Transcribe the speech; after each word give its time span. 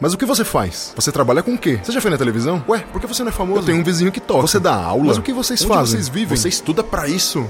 Mas 0.00 0.12
o 0.12 0.18
que 0.18 0.26
você 0.26 0.44
faz? 0.44 0.92
Você 0.96 1.12
trabalha 1.12 1.42
com 1.42 1.54
o 1.54 1.58
quê? 1.58 1.78
Você 1.82 1.92
já 1.92 2.00
foi 2.00 2.10
na 2.10 2.18
televisão? 2.18 2.62
Ué, 2.68 2.80
por 2.80 3.00
que 3.00 3.06
você 3.06 3.22
não 3.22 3.30
é 3.30 3.32
famoso? 3.32 3.60
Eu 3.60 3.64
tenho 3.66 3.78
um 3.78 3.84
vizinho 3.84 4.10
que 4.10 4.20
toca. 4.20 4.42
Você 4.42 4.58
dá 4.58 4.74
aula? 4.74 5.04
Mas 5.06 5.18
o 5.18 5.22
que 5.22 5.32
vocês 5.32 5.62
Onde 5.62 5.68
fazem? 5.72 5.96
vocês 5.96 6.08
vivem? 6.08 6.36
Você 6.36 6.48
estuda 6.48 6.82
para 6.82 7.08
isso? 7.08 7.46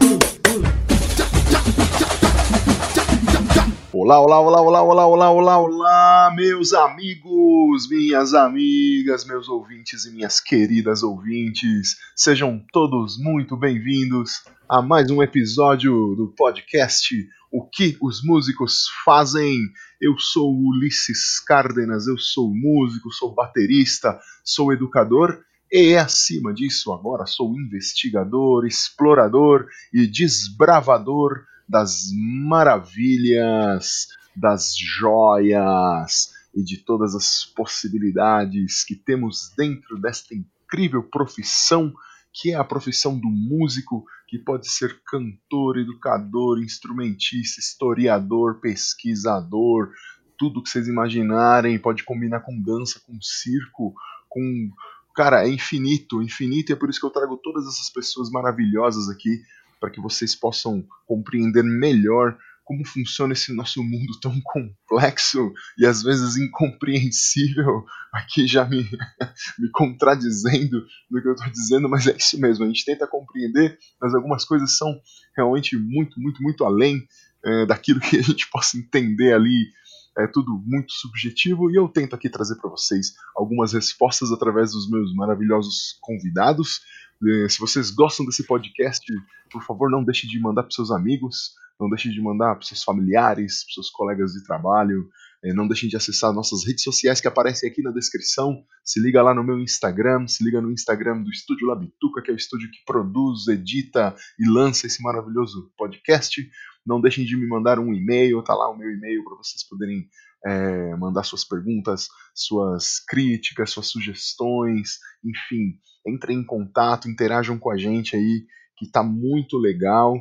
Olá, 3.92 4.20
olá, 4.20 4.38
olá, 4.40 4.60
olá, 4.60 4.82
olá, 4.82 5.06
olá, 5.06 5.30
olá, 5.30 5.58
olá, 5.58 6.32
meus 6.36 6.74
amigos, 6.74 7.88
minhas 7.88 8.34
amigas, 8.34 9.24
meus 9.24 9.48
ouvintes 9.48 10.04
e 10.04 10.12
minhas 10.12 10.38
queridas 10.40 11.02
ouvintes. 11.02 11.96
Sejam 12.14 12.62
todos 12.72 13.16
muito 13.18 13.56
bem-vindos 13.56 14.42
a 14.68 14.82
mais 14.82 15.10
um 15.10 15.22
episódio 15.22 16.14
do 16.16 16.34
podcast 16.36 17.14
O 17.50 17.66
que 17.66 17.96
os 18.02 18.22
músicos 18.22 18.84
fazem. 19.04 19.56
Eu 20.04 20.18
sou 20.18 20.54
Ulisses 20.54 21.40
Cárdenas, 21.40 22.06
eu 22.06 22.18
sou 22.18 22.54
músico, 22.54 23.10
sou 23.10 23.34
baterista, 23.34 24.20
sou 24.44 24.70
educador 24.70 25.42
e, 25.72 25.96
acima 25.96 26.52
disso, 26.52 26.92
agora 26.92 27.24
sou 27.24 27.58
investigador, 27.58 28.66
explorador 28.66 29.66
e 29.94 30.06
desbravador 30.06 31.46
das 31.66 32.10
maravilhas, 32.46 34.08
das 34.36 34.76
joias 34.76 36.34
e 36.54 36.62
de 36.62 36.84
todas 36.84 37.14
as 37.14 37.46
possibilidades 37.56 38.84
que 38.84 38.94
temos 38.94 39.54
dentro 39.56 39.98
desta 39.98 40.34
incrível 40.34 41.02
profissão 41.04 41.94
que 42.30 42.50
é 42.50 42.56
a 42.56 42.64
profissão 42.64 43.18
do 43.18 43.30
músico, 43.30 44.04
que 44.28 44.38
pode 44.38 44.70
ser 44.70 45.00
cantor, 45.06 45.78
educador, 45.78 46.58
instrumentista, 46.62 47.60
historiador, 47.60 48.60
pesquisador, 48.60 49.90
tudo 50.38 50.62
que 50.62 50.68
vocês 50.68 50.88
imaginarem, 50.88 51.78
pode 51.78 52.04
combinar 52.04 52.40
com 52.40 52.60
dança, 52.60 53.00
com 53.06 53.20
circo, 53.20 53.94
com. 54.28 54.70
Cara, 55.14 55.46
é 55.46 55.48
infinito, 55.48 56.20
infinito, 56.22 56.70
e 56.70 56.72
é 56.72 56.76
por 56.76 56.90
isso 56.90 56.98
que 56.98 57.06
eu 57.06 57.10
trago 57.10 57.36
todas 57.36 57.66
essas 57.68 57.88
pessoas 57.88 58.30
maravilhosas 58.30 59.08
aqui, 59.08 59.42
para 59.78 59.90
que 59.90 60.00
vocês 60.00 60.34
possam 60.34 60.84
compreender 61.06 61.62
melhor 61.62 62.36
como 62.64 62.86
funciona 62.86 63.34
esse 63.34 63.52
nosso 63.54 63.82
mundo 63.82 64.18
tão 64.20 64.40
complexo 64.42 65.52
e 65.78 65.86
às 65.86 66.02
vezes 66.02 66.36
incompreensível, 66.36 67.84
aqui 68.12 68.46
já 68.46 68.64
me, 68.64 68.82
me 69.58 69.70
contradizendo 69.70 70.84
no 71.10 71.20
que 71.20 71.28
eu 71.28 71.34
estou 71.34 71.50
dizendo, 71.50 71.88
mas 71.88 72.06
é 72.06 72.16
isso 72.16 72.40
mesmo, 72.40 72.64
a 72.64 72.68
gente 72.68 72.84
tenta 72.84 73.06
compreender, 73.06 73.78
mas 74.00 74.14
algumas 74.14 74.44
coisas 74.44 74.76
são 74.76 74.98
realmente 75.36 75.76
muito, 75.76 76.18
muito, 76.20 76.42
muito 76.42 76.64
além 76.64 77.06
é, 77.44 77.66
daquilo 77.66 78.00
que 78.00 78.16
a 78.16 78.22
gente 78.22 78.48
possa 78.50 78.78
entender 78.78 79.32
ali. 79.34 79.70
É 80.16 80.28
tudo 80.28 80.62
muito 80.64 80.92
subjetivo 80.92 81.70
e 81.72 81.74
eu 81.74 81.88
tento 81.88 82.14
aqui 82.14 82.30
trazer 82.30 82.54
para 82.56 82.70
vocês 82.70 83.14
algumas 83.36 83.72
respostas 83.72 84.30
através 84.30 84.70
dos 84.70 84.88
meus 84.88 85.12
maravilhosos 85.12 85.98
convidados. 86.00 86.80
É, 87.26 87.48
se 87.48 87.58
vocês 87.58 87.90
gostam 87.90 88.24
desse 88.24 88.46
podcast, 88.46 89.04
por 89.50 89.64
favor, 89.64 89.90
não 89.90 90.04
deixe 90.04 90.28
de 90.28 90.38
mandar 90.38 90.62
para 90.62 90.70
seus 90.70 90.92
amigos, 90.92 91.54
não 91.80 91.88
deixem 91.88 92.12
de 92.12 92.20
mandar 92.20 92.54
para 92.54 92.66
seus 92.66 92.82
familiares, 92.82 93.64
para 93.64 93.74
seus 93.74 93.90
colegas 93.90 94.32
de 94.32 94.44
trabalho, 94.44 95.08
é, 95.44 95.52
não 95.52 95.68
deixem 95.68 95.88
de 95.90 95.96
acessar 95.96 96.32
nossas 96.32 96.64
redes 96.66 96.82
sociais 96.82 97.20
que 97.20 97.28
aparecem 97.28 97.68
aqui 97.68 97.82
na 97.82 97.90
descrição. 97.90 98.64
Se 98.82 98.98
liga 98.98 99.22
lá 99.22 99.34
no 99.34 99.44
meu 99.44 99.58
Instagram, 99.58 100.26
se 100.26 100.42
liga 100.42 100.60
no 100.60 100.72
Instagram 100.72 101.22
do 101.22 101.30
Estúdio 101.30 101.68
Labituca, 101.68 102.22
que 102.22 102.30
é 102.30 102.34
o 102.34 102.36
estúdio 102.36 102.70
que 102.70 102.82
produz, 102.86 103.46
edita 103.48 104.16
e 104.38 104.48
lança 104.48 104.86
esse 104.86 105.02
maravilhoso 105.02 105.70
podcast. 105.76 106.40
Não 106.86 106.98
deixem 106.98 107.26
de 107.26 107.36
me 107.36 107.46
mandar 107.46 107.78
um 107.78 107.92
e-mail, 107.92 108.42
tá 108.42 108.54
lá 108.54 108.70
o 108.70 108.76
meu 108.76 108.90
e-mail 108.90 109.22
para 109.22 109.36
vocês 109.36 109.62
poderem 109.68 110.08
é, 110.46 110.96
mandar 110.96 111.24
suas 111.24 111.44
perguntas, 111.44 112.08
suas 112.34 112.98
críticas, 113.06 113.70
suas 113.70 113.88
sugestões, 113.88 114.98
enfim, 115.22 115.78
entrem 116.06 116.38
em 116.38 116.44
contato, 116.44 117.08
interajam 117.08 117.58
com 117.58 117.70
a 117.70 117.76
gente 117.76 118.16
aí, 118.16 118.46
que 118.78 118.90
tá 118.90 119.02
muito 119.02 119.58
legal. 119.58 120.14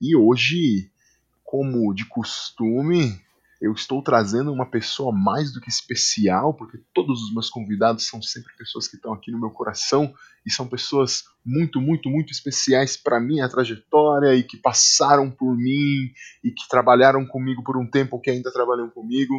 E 0.00 0.16
hoje 0.16 0.90
como 1.48 1.94
de 1.94 2.04
costume, 2.04 3.18
eu 3.58 3.72
estou 3.72 4.02
trazendo 4.02 4.52
uma 4.52 4.66
pessoa 4.66 5.10
mais 5.10 5.50
do 5.50 5.62
que 5.62 5.70
especial, 5.70 6.52
porque 6.52 6.78
todos 6.92 7.22
os 7.22 7.32
meus 7.32 7.48
convidados 7.48 8.06
são 8.06 8.20
sempre 8.20 8.54
pessoas 8.54 8.86
que 8.86 8.96
estão 8.96 9.14
aqui 9.14 9.32
no 9.32 9.40
meu 9.40 9.48
coração 9.48 10.12
e 10.44 10.52
são 10.52 10.68
pessoas 10.68 11.24
muito, 11.42 11.80
muito, 11.80 12.10
muito 12.10 12.30
especiais 12.32 12.98
para 12.98 13.18
minha 13.18 13.48
trajetória 13.48 14.34
e 14.34 14.42
que 14.42 14.58
passaram 14.58 15.30
por 15.30 15.56
mim 15.56 16.12
e 16.44 16.50
que 16.50 16.68
trabalharam 16.68 17.26
comigo 17.26 17.64
por 17.64 17.78
um 17.78 17.88
tempo, 17.90 18.20
que 18.20 18.30
ainda 18.30 18.52
trabalham 18.52 18.90
comigo. 18.90 19.34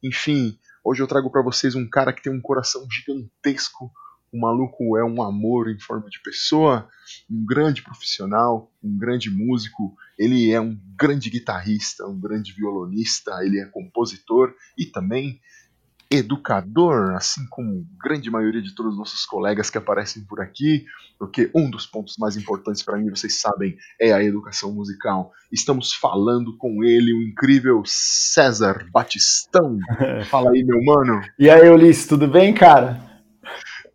Enfim, 0.00 0.56
hoje 0.84 1.02
eu 1.02 1.08
trago 1.08 1.28
para 1.28 1.42
vocês 1.42 1.74
um 1.74 1.90
cara 1.90 2.12
que 2.12 2.22
tem 2.22 2.32
um 2.32 2.40
coração 2.40 2.86
gigantesco, 2.88 3.90
o 4.32 4.40
maluco 4.40 4.96
é 4.96 5.04
um 5.04 5.22
amor 5.22 5.70
em 5.70 5.78
forma 5.78 6.08
de 6.08 6.20
pessoa, 6.22 6.88
um 7.30 7.44
grande 7.44 7.82
profissional, 7.82 8.70
um 8.82 8.96
grande 8.96 9.30
músico. 9.30 9.94
Ele 10.18 10.50
é 10.50 10.60
um 10.60 10.78
grande 10.96 11.30
guitarrista, 11.30 12.06
um 12.06 12.18
grande 12.18 12.52
violonista, 12.52 13.40
ele 13.42 13.58
é 13.58 13.66
compositor 13.66 14.54
e 14.76 14.86
também 14.86 15.40
educador, 16.10 17.14
assim 17.14 17.46
como 17.50 17.86
a 18.00 18.08
grande 18.08 18.30
maioria 18.30 18.62
de 18.62 18.74
todos 18.74 18.92
os 18.92 18.98
nossos 18.98 19.26
colegas 19.26 19.68
que 19.68 19.76
aparecem 19.76 20.24
por 20.24 20.40
aqui, 20.40 20.86
porque 21.18 21.50
um 21.54 21.68
dos 21.68 21.86
pontos 21.86 22.16
mais 22.18 22.36
importantes 22.36 22.82
para 22.82 22.96
mim, 22.96 23.10
vocês 23.10 23.40
sabem, 23.40 23.76
é 24.00 24.12
a 24.12 24.22
educação 24.22 24.72
musical. 24.72 25.32
Estamos 25.52 25.92
falando 25.92 26.56
com 26.56 26.82
ele, 26.82 27.12
o 27.12 27.22
incrível 27.22 27.82
César 27.84 28.86
Batistão. 28.90 29.78
Fala 30.30 30.50
aí, 30.50 30.64
meu 30.64 30.82
mano. 30.82 31.20
E 31.38 31.50
aí, 31.50 31.68
Ulisses, 31.68 32.06
tudo 32.06 32.26
bem, 32.26 32.54
cara? 32.54 33.07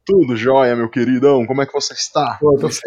Tudo 0.06 0.36
jóia, 0.36 0.76
meu 0.76 0.90
queridão. 0.90 1.46
Como 1.46 1.62
é 1.62 1.66
que 1.66 1.72
você 1.72 1.94
está? 1.94 2.38
Pô, 2.42 2.58
tô, 2.58 2.70
fe 2.70 2.82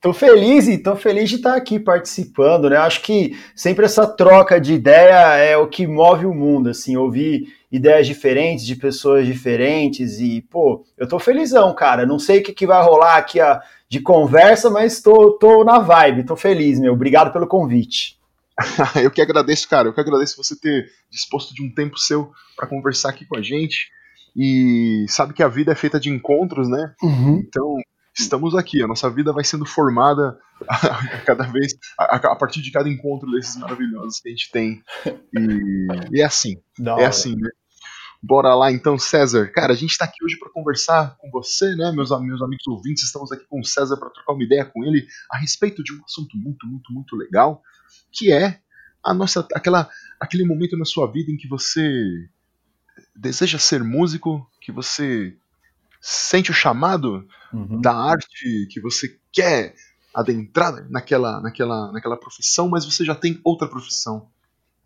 tô, 0.00 0.14
feliz 0.14 0.66
e 0.66 0.78
tô 0.78 0.96
feliz 0.96 1.28
de 1.28 1.36
estar 1.36 1.54
aqui 1.54 1.78
participando, 1.78 2.70
né? 2.70 2.78
Acho 2.78 3.02
que 3.02 3.38
sempre 3.54 3.84
essa 3.84 4.06
troca 4.06 4.58
de 4.58 4.72
ideia 4.72 5.36
é 5.36 5.56
o 5.58 5.68
que 5.68 5.86
move 5.86 6.24
o 6.24 6.32
mundo, 6.32 6.70
assim, 6.70 6.96
ouvir 6.96 7.52
ideias 7.70 8.06
diferentes 8.06 8.64
de 8.64 8.76
pessoas 8.76 9.26
diferentes 9.26 10.20
e, 10.20 10.40
pô, 10.40 10.86
eu 10.96 11.06
tô 11.06 11.18
felizão, 11.18 11.74
cara. 11.74 12.06
Não 12.06 12.18
sei 12.18 12.38
o 12.38 12.42
que, 12.42 12.52
que 12.54 12.66
vai 12.66 12.82
rolar 12.82 13.18
aqui 13.18 13.40
a, 13.40 13.60
de 13.86 14.00
conversa, 14.00 14.70
mas 14.70 15.02
tô, 15.02 15.32
tô 15.32 15.64
na 15.64 15.78
vibe, 15.78 16.24
tô 16.24 16.34
feliz, 16.34 16.80
meu. 16.80 16.94
Obrigado 16.94 17.30
pelo 17.30 17.46
convite. 17.46 18.18
eu 19.02 19.10
que 19.10 19.20
agradeço, 19.20 19.68
cara. 19.68 19.88
Eu 19.88 19.92
que 19.92 20.00
agradeço 20.00 20.42
você 20.42 20.58
ter 20.58 20.86
disposto 21.10 21.52
de 21.52 21.62
um 21.62 21.70
tempo 21.74 21.98
seu 21.98 22.32
para 22.56 22.66
conversar 22.66 23.10
aqui 23.10 23.26
com 23.26 23.36
a 23.36 23.42
gente 23.42 23.92
e 24.36 25.06
sabe 25.08 25.32
que 25.32 25.42
a 25.42 25.48
vida 25.48 25.72
é 25.72 25.74
feita 25.74 26.00
de 26.00 26.10
encontros, 26.10 26.68
né? 26.68 26.94
Uhum. 27.02 27.36
Então, 27.38 27.76
estamos 28.18 28.54
aqui, 28.54 28.82
a 28.82 28.86
nossa 28.86 29.10
vida 29.10 29.32
vai 29.32 29.44
sendo 29.44 29.64
formada 29.64 30.38
a, 30.68 30.78
cada 31.26 31.44
vez, 31.44 31.74
a, 31.98 32.16
a, 32.16 32.36
partir 32.36 32.62
de 32.62 32.70
cada 32.70 32.88
encontro 32.88 33.30
desses 33.30 33.56
maravilhosos 33.56 34.20
que 34.20 34.28
a 34.28 34.32
gente 34.32 34.50
tem. 34.50 34.82
E, 35.06 35.86
e 36.12 36.20
é 36.20 36.24
assim, 36.24 36.56
Não, 36.78 36.98
é 36.98 37.06
assim, 37.06 37.36
né? 37.36 37.50
Bora 38.26 38.54
lá 38.54 38.72
então, 38.72 38.98
César. 38.98 39.52
Cara, 39.52 39.74
a 39.74 39.76
gente 39.76 39.90
está 39.90 40.06
aqui 40.06 40.24
hoje 40.24 40.38
para 40.38 40.48
conversar 40.50 41.14
com 41.18 41.30
você, 41.30 41.76
né, 41.76 41.92
meus, 41.92 42.08
meus 42.22 42.40
amigos 42.40 42.66
ouvintes. 42.66 43.04
Estamos 43.04 43.30
aqui 43.30 43.44
com 43.46 43.60
o 43.60 43.64
César 43.64 43.98
para 43.98 44.08
trocar 44.08 44.32
uma 44.32 44.42
ideia 44.42 44.64
com 44.64 44.82
ele 44.82 45.06
a 45.30 45.36
respeito 45.36 45.84
de 45.84 45.92
um 45.92 46.02
assunto 46.02 46.34
muito, 46.34 46.66
muito, 46.66 46.90
muito 46.90 47.16
legal, 47.16 47.60
que 48.10 48.32
é 48.32 48.60
a 49.04 49.12
nossa, 49.12 49.46
aquela, 49.54 49.90
aquele 50.18 50.46
momento 50.46 50.74
na 50.74 50.86
sua 50.86 51.06
vida 51.12 51.30
em 51.30 51.36
que 51.36 51.46
você 51.46 52.26
deseja 53.14 53.58
ser 53.58 53.82
músico, 53.82 54.46
que 54.60 54.72
você 54.72 55.36
sente 56.00 56.50
o 56.50 56.54
chamado 56.54 57.26
uhum. 57.52 57.80
da 57.80 57.94
arte, 57.94 58.68
que 58.70 58.80
você 58.80 59.18
quer 59.32 59.74
adentrar 60.14 60.88
naquela, 60.90 61.40
naquela, 61.40 61.90
naquela 61.92 62.16
profissão, 62.16 62.68
mas 62.68 62.84
você 62.84 63.04
já 63.04 63.14
tem 63.14 63.40
outra 63.42 63.66
profissão. 63.66 64.28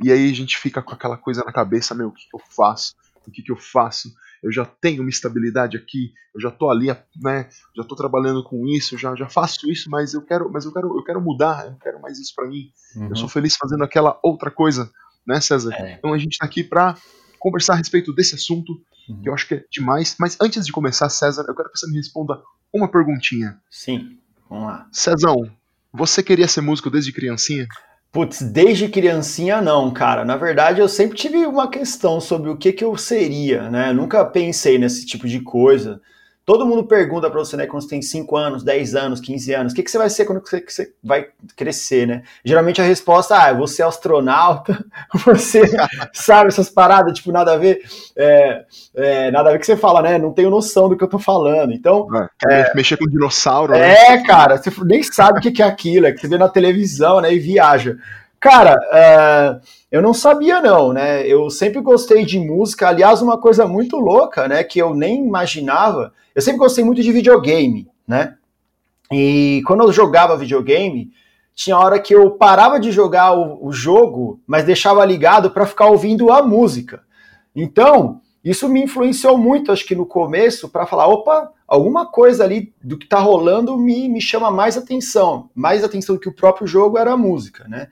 E 0.03 0.13
aí 0.13 0.31
a 0.31 0.35
gente 0.35 0.57
fica 0.57 0.81
com 0.81 0.95
aquela 0.95 1.17
coisa 1.17 1.43
na 1.45 1.53
cabeça, 1.53 1.95
meu, 1.95 2.09
o 2.09 2.13
que, 2.13 2.29
que 2.29 2.37
eu 2.37 2.41
faço? 2.49 2.95
O 3.27 3.31
que, 3.31 3.43
que 3.43 3.53
eu 3.53 3.57
faço? 3.57 4.15
Eu 4.43 4.53
já 4.53 4.65
tenho 4.65 5.03
uma 5.03 5.11
estabilidade 5.11 5.77
aqui, 5.77 6.13
eu 6.33 6.41
já 6.41 6.51
tô 6.51 6.71
ali, 6.71 6.87
né? 7.17 7.49
Já 7.77 7.83
tô 7.83 7.97
trabalhando 7.97 8.45
com 8.45 8.67
isso, 8.69 8.97
já, 8.97 9.15
já 9.17 9.29
faço 9.29 9.69
isso, 9.71 9.91
mas 9.91 10.15
eu 10.15 10.23
quero, 10.23 10.51
mas 10.51 10.65
eu 10.65 10.73
quero, 10.73 10.97
eu 10.97 11.03
quero 11.03 11.21
mudar, 11.21 11.67
eu 11.67 11.77
quero 11.83 12.01
mais 12.01 12.19
isso 12.19 12.33
para 12.35 12.49
mim. 12.49 12.71
Uhum. 12.95 13.09
Eu 13.09 13.17
sou 13.17 13.29
feliz 13.29 13.57
fazendo 13.57 13.83
aquela 13.83 14.19
outra 14.23 14.51
coisa, 14.51 14.91
né, 15.27 15.41
César? 15.41 15.75
É. 15.75 15.95
Então 15.95 16.15
a 16.15 16.19
gente 16.19 16.39
tá 16.39 16.47
aqui 16.47 16.63
pra 16.63 16.97
conversar 17.39 17.75
a 17.75 17.77
respeito 17.77 18.13
desse 18.13 18.35
assunto, 18.35 18.81
uhum. 19.09 19.23
que 19.23 19.29
eu 19.29 19.35
acho 19.35 19.47
que 19.47 19.55
é 19.55 19.65
demais. 19.71 20.17
Mas 20.19 20.37
antes 20.41 20.67
de 20.67 20.73
começar, 20.73 21.09
César, 21.09 21.45
eu 21.49 21.55
quero 21.55 21.71
que 21.71 21.79
você 21.79 21.87
me 21.87 21.97
responda 21.97 22.41
uma 22.73 22.89
perguntinha. 22.89 23.59
Sim, 23.71 24.19
vamos 24.49 24.67
lá. 24.67 24.87
Cezão, 24.93 25.51
você 25.93 26.23
queria 26.23 26.49
ser 26.49 26.61
músico 26.61 26.91
desde 26.91 27.13
criancinha? 27.13 27.67
Putz, 28.11 28.41
desde 28.41 28.89
criancinha 28.89 29.61
não, 29.61 29.91
cara. 29.91 30.25
Na 30.25 30.37
verdade, 30.37 30.81
eu 30.81 30.89
sempre 30.89 31.17
tive 31.17 31.45
uma 31.47 31.69
questão 31.69 32.21
sobre 32.21 32.49
o 32.51 32.57
que, 32.57 32.73
que 32.73 32.85
eu 32.85 32.97
seria, 32.97 33.71
né? 33.71 33.91
Eu 33.91 33.95
nunca 33.95 34.25
pensei 34.25 34.79
nesse 34.79 35.05
tipo 35.05 35.29
de 35.29 35.41
coisa. 35.41 36.01
Todo 36.49 36.65
mundo 36.65 36.85
pergunta 36.85 37.29
para 37.29 37.41
você, 37.41 37.59
né, 37.59 37.67
quando 37.67 37.83
você 37.83 37.91
tem 37.91 38.01
5 38.01 38.35
anos, 38.35 38.63
10 38.63 38.95
anos, 38.95 39.21
15 39.21 39.53
anos, 39.53 39.73
o 39.75 39.77
que, 39.77 39.83
que 39.83 39.91
você 39.91 39.99
vai 39.99 40.09
ser 40.09 40.25
quando 40.25 40.41
você, 40.41 40.65
você 40.67 40.95
vai 41.05 41.27
crescer, 41.55 42.07
né? 42.07 42.23
Geralmente 42.43 42.81
a 42.81 42.85
resposta, 42.85 43.39
ah, 43.39 43.51
eu 43.51 43.59
vou 43.59 43.67
ser 43.67 43.83
astronauta, 43.83 44.83
você 45.27 45.61
sabe 46.11 46.49
essas 46.49 46.71
paradas, 46.71 47.13
tipo, 47.19 47.31
nada 47.31 47.53
a 47.53 47.59
ver, 47.59 47.83
é, 48.17 48.65
é, 48.95 49.31
nada 49.31 49.51
a 49.51 49.53
ver 49.53 49.59
que 49.59 49.67
você 49.67 49.77
fala, 49.77 50.01
né? 50.01 50.17
Não 50.17 50.33
tenho 50.33 50.49
noção 50.49 50.89
do 50.89 50.97
que 50.97 51.05
eu 51.05 51.09
tô 51.09 51.19
falando. 51.19 51.75
Então. 51.75 52.09
É, 52.51 52.61
é 52.63 52.75
mexer 52.75 52.97
com 52.97 53.05
dinossauro. 53.05 53.75
É, 53.75 54.17
né? 54.17 54.23
cara, 54.25 54.57
você 54.57 54.73
nem 54.87 55.03
sabe 55.03 55.41
o 55.41 55.53
que 55.53 55.63
é 55.63 55.67
aquilo, 55.67 56.07
é 56.07 56.13
que 56.13 56.21
você 56.23 56.29
vê 56.29 56.39
na 56.39 56.49
televisão, 56.49 57.21
né? 57.21 57.31
E 57.31 57.39
viaja. 57.39 57.99
Cara, 58.41 58.75
uh, 58.75 59.61
eu 59.91 60.03
não 60.03 60.13
sabia 60.13 60.61
não, 60.61 60.93
né? 60.93 61.27
Eu 61.27 61.49
sempre 61.49 61.81
gostei 61.81 62.25
de 62.25 62.39
música. 62.39 62.89
Aliás, 62.89 63.23
uma 63.23 63.39
coisa 63.39 63.67
muito 63.67 63.97
louca, 63.97 64.47
né? 64.47 64.63
Que 64.63 64.79
eu 64.79 64.95
nem 64.95 65.27
imaginava. 65.27 66.13
Eu 66.35 66.43
sempre 66.43 66.59
gostei 66.59 66.85
muito 66.85 67.03
de 67.03 67.11
videogame, 67.11 67.89
né? 68.07 68.37
E 69.11 69.63
quando 69.67 69.85
eu 69.85 69.93
jogava 69.93 70.37
videogame, 70.37 71.11
tinha 71.55 71.79
hora 71.79 71.99
que 71.99 72.15
eu 72.15 72.33
parava 72.33 72.79
de 72.79 72.93
jogar 72.93 73.33
o, 73.33 73.67
o 73.67 73.73
jogo, 73.73 74.41
mas 74.47 74.65
deixava 74.65 75.05
ligado 75.05 75.51
para 75.51 75.67
ficar 75.67 75.87
ouvindo 75.87 76.31
a 76.31 76.43
música. 76.43 77.03
Então, 77.57 78.21
isso 78.45 78.69
me 78.69 78.83
influenciou 78.83 79.37
muito, 79.39 79.73
acho 79.73 79.87
que 79.87 79.95
no 79.95 80.05
começo, 80.05 80.69
para 80.69 80.87
falar: 80.87 81.09
opa, 81.09 81.51
alguma 81.67 82.05
coisa 82.07 82.45
ali 82.45 82.75
do 82.85 82.99
que 82.99 83.05
está 83.07 83.19
rolando 83.19 83.77
me, 83.79 84.07
me 84.09 84.21
chama 84.21 84.51
mais 84.51 84.77
atenção. 84.77 85.49
Mais 85.55 85.83
atenção 85.83 86.15
do 86.15 86.21
que 86.21 86.29
o 86.29 86.35
próprio 86.35 86.67
jogo 86.67 86.99
era 86.99 87.13
a 87.13 87.17
música, 87.17 87.67
né? 87.67 87.89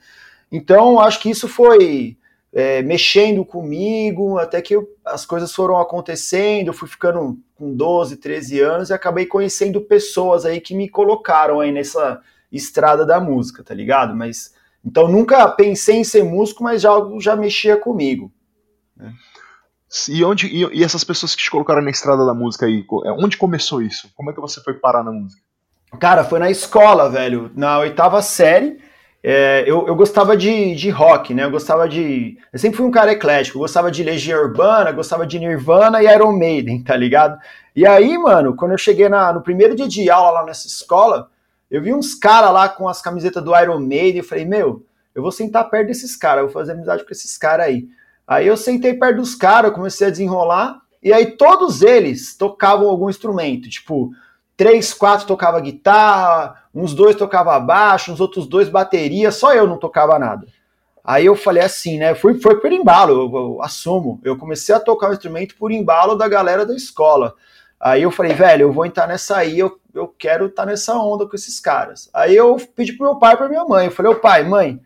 Então, 0.50 1.00
acho 1.00 1.20
que 1.20 1.30
isso 1.30 1.48
foi 1.48 2.16
é, 2.52 2.80
mexendo 2.82 3.44
comigo, 3.44 4.38
até 4.38 4.62
que 4.62 4.74
eu, 4.74 4.88
as 5.04 5.26
coisas 5.26 5.54
foram 5.54 5.76
acontecendo, 5.76 6.68
eu 6.68 6.72
fui 6.72 6.88
ficando 6.88 7.38
com 7.54 7.74
12, 7.74 8.16
13 8.16 8.60
anos 8.60 8.88
e 8.88 8.94
acabei 8.94 9.26
conhecendo 9.26 9.80
pessoas 9.80 10.44
aí 10.46 10.58
que 10.60 10.74
me 10.74 10.88
colocaram 10.88 11.60
aí 11.60 11.70
nessa 11.70 12.20
estrada 12.50 13.04
da 13.04 13.20
música, 13.20 13.62
tá 13.62 13.74
ligado? 13.74 14.14
Mas 14.16 14.54
então 14.84 15.06
nunca 15.06 15.46
pensei 15.48 15.96
em 15.96 16.04
ser 16.04 16.22
músico, 16.22 16.64
mas 16.64 16.80
já 16.80 16.92
já 17.20 17.36
mexia 17.36 17.76
comigo. 17.76 18.32
Né? 18.96 19.12
E 20.08 20.24
onde 20.24 20.46
e, 20.46 20.78
e, 20.78 20.82
essas 20.82 21.04
pessoas 21.04 21.34
que 21.34 21.42
te 21.42 21.50
colocaram 21.50 21.82
na 21.82 21.90
estrada 21.90 22.24
da 22.24 22.32
música 22.32 22.66
aí, 22.66 22.86
é, 23.04 23.12
onde 23.12 23.36
começou 23.36 23.82
isso? 23.82 24.10
Como 24.14 24.30
é 24.30 24.32
que 24.32 24.40
você 24.40 24.62
foi 24.62 24.74
parar 24.74 25.02
na 25.02 25.12
música? 25.12 25.42
Cara, 26.00 26.24
foi 26.24 26.38
na 26.38 26.50
escola, 26.50 27.10
velho, 27.10 27.50
na 27.54 27.78
oitava 27.78 28.22
série. 28.22 28.78
É, 29.28 29.64
eu, 29.66 29.88
eu, 29.88 29.96
gostava 29.96 30.36
de, 30.36 30.76
de 30.76 30.88
rock, 30.88 31.34
né? 31.34 31.42
Eu 31.42 31.50
gostava 31.50 31.88
de. 31.88 32.38
Eu 32.52 32.60
sempre 32.60 32.76
fui 32.76 32.86
um 32.86 32.92
cara 32.92 33.10
eclético. 33.10 33.58
Eu 33.58 33.62
gostava 33.62 33.90
de 33.90 34.04
Legião 34.04 34.40
Urbana, 34.40 34.92
gostava 34.92 35.26
de 35.26 35.36
Nirvana 35.36 36.00
e 36.00 36.06
Iron 36.06 36.30
Maiden, 36.30 36.80
tá 36.84 36.94
ligado? 36.94 37.36
E 37.74 37.84
aí, 37.84 38.16
mano, 38.16 38.54
quando 38.54 38.70
eu 38.70 38.78
cheguei 38.78 39.08
na, 39.08 39.32
no 39.32 39.42
primeiro 39.42 39.74
dia 39.74 39.88
de 39.88 40.08
aula 40.08 40.30
lá 40.30 40.46
nessa 40.46 40.68
escola, 40.68 41.28
eu 41.68 41.82
vi 41.82 41.92
uns 41.92 42.14
caras 42.14 42.52
lá 42.52 42.68
com 42.68 42.88
as 42.88 43.02
camisetas 43.02 43.42
do 43.42 43.52
Iron 43.60 43.80
Maiden. 43.80 44.20
e 44.20 44.22
falei, 44.22 44.44
meu, 44.44 44.86
eu 45.12 45.22
vou 45.22 45.32
sentar 45.32 45.68
perto 45.68 45.88
desses 45.88 46.14
caras, 46.14 46.42
eu 46.42 46.46
vou 46.46 46.54
fazer 46.54 46.70
amizade 46.70 47.04
com 47.04 47.10
esses 47.10 47.36
caras 47.36 47.66
aí. 47.66 47.88
Aí 48.28 48.46
eu 48.46 48.56
sentei 48.56 48.94
perto 48.94 49.16
dos 49.16 49.34
caras, 49.34 49.72
comecei 49.72 50.06
a 50.06 50.10
desenrolar, 50.10 50.80
e 51.02 51.12
aí 51.12 51.32
todos 51.32 51.82
eles 51.82 52.36
tocavam 52.36 52.88
algum 52.88 53.10
instrumento, 53.10 53.68
tipo 53.68 54.12
três, 54.56 54.94
quatro 54.94 55.26
tocava 55.26 55.60
guitarra, 55.60 56.62
uns 56.74 56.94
dois 56.94 57.14
tocava 57.14 57.58
baixo, 57.60 58.12
uns 58.12 58.20
outros 58.20 58.46
dois 58.46 58.68
bateria, 58.68 59.30
só 59.30 59.52
eu 59.52 59.66
não 59.66 59.78
tocava 59.78 60.18
nada. 60.18 60.46
Aí 61.04 61.26
eu 61.26 61.36
falei 61.36 61.62
assim, 61.62 61.98
né? 61.98 62.14
Fui, 62.14 62.40
foi 62.40 62.58
por 62.58 62.72
embalo, 62.72 63.12
eu, 63.12 63.36
eu, 63.36 63.62
assumo. 63.62 64.20
Eu 64.24 64.36
comecei 64.36 64.74
a 64.74 64.80
tocar 64.80 65.10
o 65.10 65.12
instrumento 65.12 65.54
por 65.56 65.70
embalo 65.70 66.16
da 66.16 66.26
galera 66.26 66.66
da 66.66 66.74
escola. 66.74 67.34
Aí 67.78 68.02
eu 68.02 68.10
falei, 68.10 68.32
velho, 68.32 68.62
eu 68.62 68.72
vou 68.72 68.84
entrar 68.84 69.06
nessa 69.06 69.36
aí, 69.36 69.58
eu, 69.58 69.78
eu 69.94 70.08
quero 70.08 70.46
estar 70.46 70.64
tá 70.64 70.70
nessa 70.70 70.94
onda 70.94 71.28
com 71.28 71.36
esses 71.36 71.60
caras. 71.60 72.10
Aí 72.12 72.34
eu 72.34 72.56
pedi 72.74 72.94
pro 72.94 73.06
meu 73.06 73.16
pai 73.16 73.34
e 73.34 73.36
pra 73.36 73.48
minha 73.48 73.64
mãe. 73.64 73.86
Eu 73.86 73.92
falei, 73.92 74.10
ô 74.10 74.16
pai, 74.16 74.42
mãe, 74.42 74.80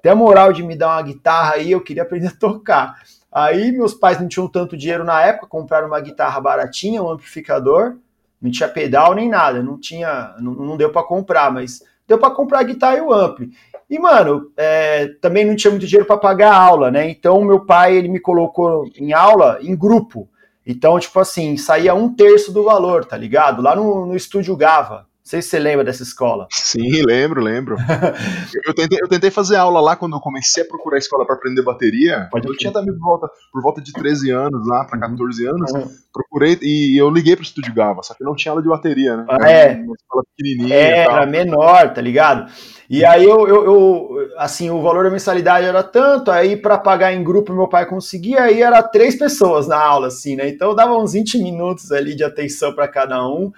tem 0.00 0.12
a 0.12 0.14
moral 0.14 0.52
de 0.52 0.62
me 0.62 0.76
dar 0.76 0.90
uma 0.90 1.02
guitarra 1.02 1.54
aí, 1.54 1.72
eu 1.72 1.80
queria 1.80 2.02
aprender 2.02 2.28
a 2.28 2.38
tocar. 2.38 2.94
Aí 3.32 3.72
meus 3.72 3.94
pais 3.94 4.20
não 4.20 4.28
tinham 4.28 4.46
tanto 4.46 4.76
dinheiro 4.76 5.02
na 5.02 5.20
época, 5.22 5.48
compraram 5.48 5.88
uma 5.88 5.98
guitarra 5.98 6.40
baratinha, 6.40 7.02
um 7.02 7.10
amplificador 7.10 7.96
não 8.44 8.50
tinha 8.50 8.68
pedal 8.68 9.14
nem 9.14 9.26
nada, 9.26 9.62
não 9.62 9.80
tinha, 9.80 10.34
não, 10.38 10.52
não 10.52 10.76
deu 10.76 10.90
para 10.90 11.02
comprar, 11.02 11.50
mas 11.50 11.82
deu 12.06 12.18
para 12.18 12.30
comprar 12.30 12.58
a 12.58 12.64
guitarra 12.64 12.98
e 12.98 13.00
o 13.00 13.10
ampli. 13.10 13.48
E, 13.88 13.98
mano, 13.98 14.52
é, 14.54 15.08
também 15.22 15.46
não 15.46 15.56
tinha 15.56 15.70
muito 15.70 15.86
dinheiro 15.86 16.06
para 16.06 16.18
pagar 16.18 16.52
a 16.52 16.58
aula, 16.58 16.90
né? 16.90 17.08
Então, 17.08 17.42
meu 17.42 17.64
pai, 17.64 17.96
ele 17.96 18.08
me 18.08 18.20
colocou 18.20 18.84
em 18.98 19.14
aula 19.14 19.58
em 19.62 19.74
grupo. 19.74 20.28
Então, 20.66 20.98
tipo 20.98 21.18
assim, 21.18 21.56
saía 21.56 21.94
um 21.94 22.14
terço 22.14 22.52
do 22.52 22.62
valor, 22.62 23.06
tá 23.06 23.16
ligado? 23.16 23.62
Lá 23.62 23.74
no, 23.74 24.04
no 24.04 24.14
estúdio 24.14 24.54
Gava 24.56 25.06
sei 25.24 25.40
se 25.40 25.48
você 25.48 25.58
lembra 25.58 25.82
dessa 25.82 26.02
escola. 26.02 26.46
Sim, 26.50 27.02
lembro, 27.02 27.42
lembro. 27.42 27.76
eu, 28.64 28.74
tentei, 28.74 28.98
eu 29.00 29.08
tentei 29.08 29.30
fazer 29.30 29.56
aula 29.56 29.80
lá 29.80 29.96
quando 29.96 30.14
eu 30.14 30.20
comecei 30.20 30.62
a 30.62 30.66
procurar 30.66 30.98
escola 30.98 31.24
para 31.24 31.34
aprender 31.34 31.62
bateria. 31.62 32.28
Pode 32.30 32.46
eu 32.46 32.54
tinha 32.56 32.70
também 32.70 32.92
por 32.92 33.02
volta, 33.02 33.30
por 33.50 33.62
volta 33.62 33.80
de 33.80 33.92
13 33.92 34.30
anos 34.30 34.68
lá, 34.68 34.84
para 34.84 35.00
14 35.00 35.46
anos. 35.46 35.72
Uhum. 35.72 35.88
Procurei 36.12 36.58
e 36.60 37.00
eu 37.00 37.08
liguei 37.08 37.34
pro 37.34 37.44
Estúdio 37.44 37.74
Gava, 37.74 38.02
só 38.02 38.12
que 38.14 38.22
não 38.22 38.36
tinha 38.36 38.52
aula 38.52 38.62
de 38.62 38.68
bateria, 38.68 39.16
né? 39.16 39.26
Ah, 39.28 39.50
é. 39.50 39.72
Uma 39.76 39.94
escola 39.94 40.24
pequenininha. 40.36 40.74
É, 40.74 40.98
era 41.00 41.26
menor, 41.26 41.94
tá 41.94 42.02
ligado? 42.02 42.52
E 42.88 43.02
aí 43.02 43.24
eu, 43.24 43.48
eu, 43.48 43.64
eu, 43.64 44.30
assim, 44.36 44.68
o 44.68 44.82
valor 44.82 45.04
da 45.04 45.10
mensalidade 45.10 45.66
era 45.66 45.82
tanto, 45.82 46.30
aí 46.30 46.54
para 46.54 46.76
pagar 46.76 47.14
em 47.14 47.24
grupo 47.24 47.54
meu 47.54 47.66
pai 47.66 47.86
conseguia, 47.86 48.42
aí 48.42 48.60
era 48.60 48.82
três 48.82 49.16
pessoas 49.16 49.66
na 49.66 49.78
aula, 49.80 50.08
assim, 50.08 50.36
né? 50.36 50.48
Então 50.48 50.74
dava 50.74 50.94
uns 50.96 51.14
20 51.14 51.38
minutos 51.38 51.90
ali 51.90 52.14
de 52.14 52.22
atenção 52.22 52.74
para 52.74 52.86
cada 52.86 53.26
um. 53.26 53.50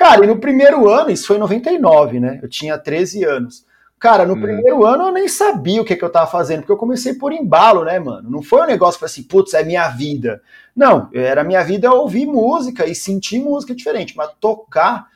Cara, 0.00 0.24
e 0.24 0.26
no 0.26 0.38
primeiro 0.38 0.88
ano, 0.88 1.10
isso 1.10 1.26
foi 1.26 1.36
em 1.36 1.40
99, 1.40 2.20
né? 2.20 2.40
Eu 2.42 2.48
tinha 2.48 2.78
13 2.78 3.22
anos. 3.22 3.66
Cara, 3.98 4.24
no 4.24 4.32
hum. 4.32 4.40
primeiro 4.40 4.86
ano 4.86 5.08
eu 5.08 5.12
nem 5.12 5.28
sabia 5.28 5.82
o 5.82 5.84
que, 5.84 5.94
que 5.94 6.02
eu 6.02 6.08
tava 6.08 6.26
fazendo, 6.26 6.60
porque 6.60 6.72
eu 6.72 6.78
comecei 6.78 7.12
por 7.12 7.34
embalo, 7.34 7.84
né, 7.84 7.98
mano? 7.98 8.30
Não 8.30 8.42
foi 8.42 8.62
um 8.62 8.66
negócio 8.66 8.98
para 8.98 9.04
assim, 9.04 9.22
putz, 9.22 9.52
é 9.52 9.62
minha 9.62 9.86
vida. 9.90 10.40
Não, 10.74 11.10
era 11.12 11.44
minha 11.44 11.62
vida 11.62 11.92
ouvir 11.92 12.24
música 12.24 12.86
e 12.86 12.94
sentir 12.94 13.40
música 13.40 13.74
diferente, 13.74 14.16
mas 14.16 14.30
tocar. 14.40 15.06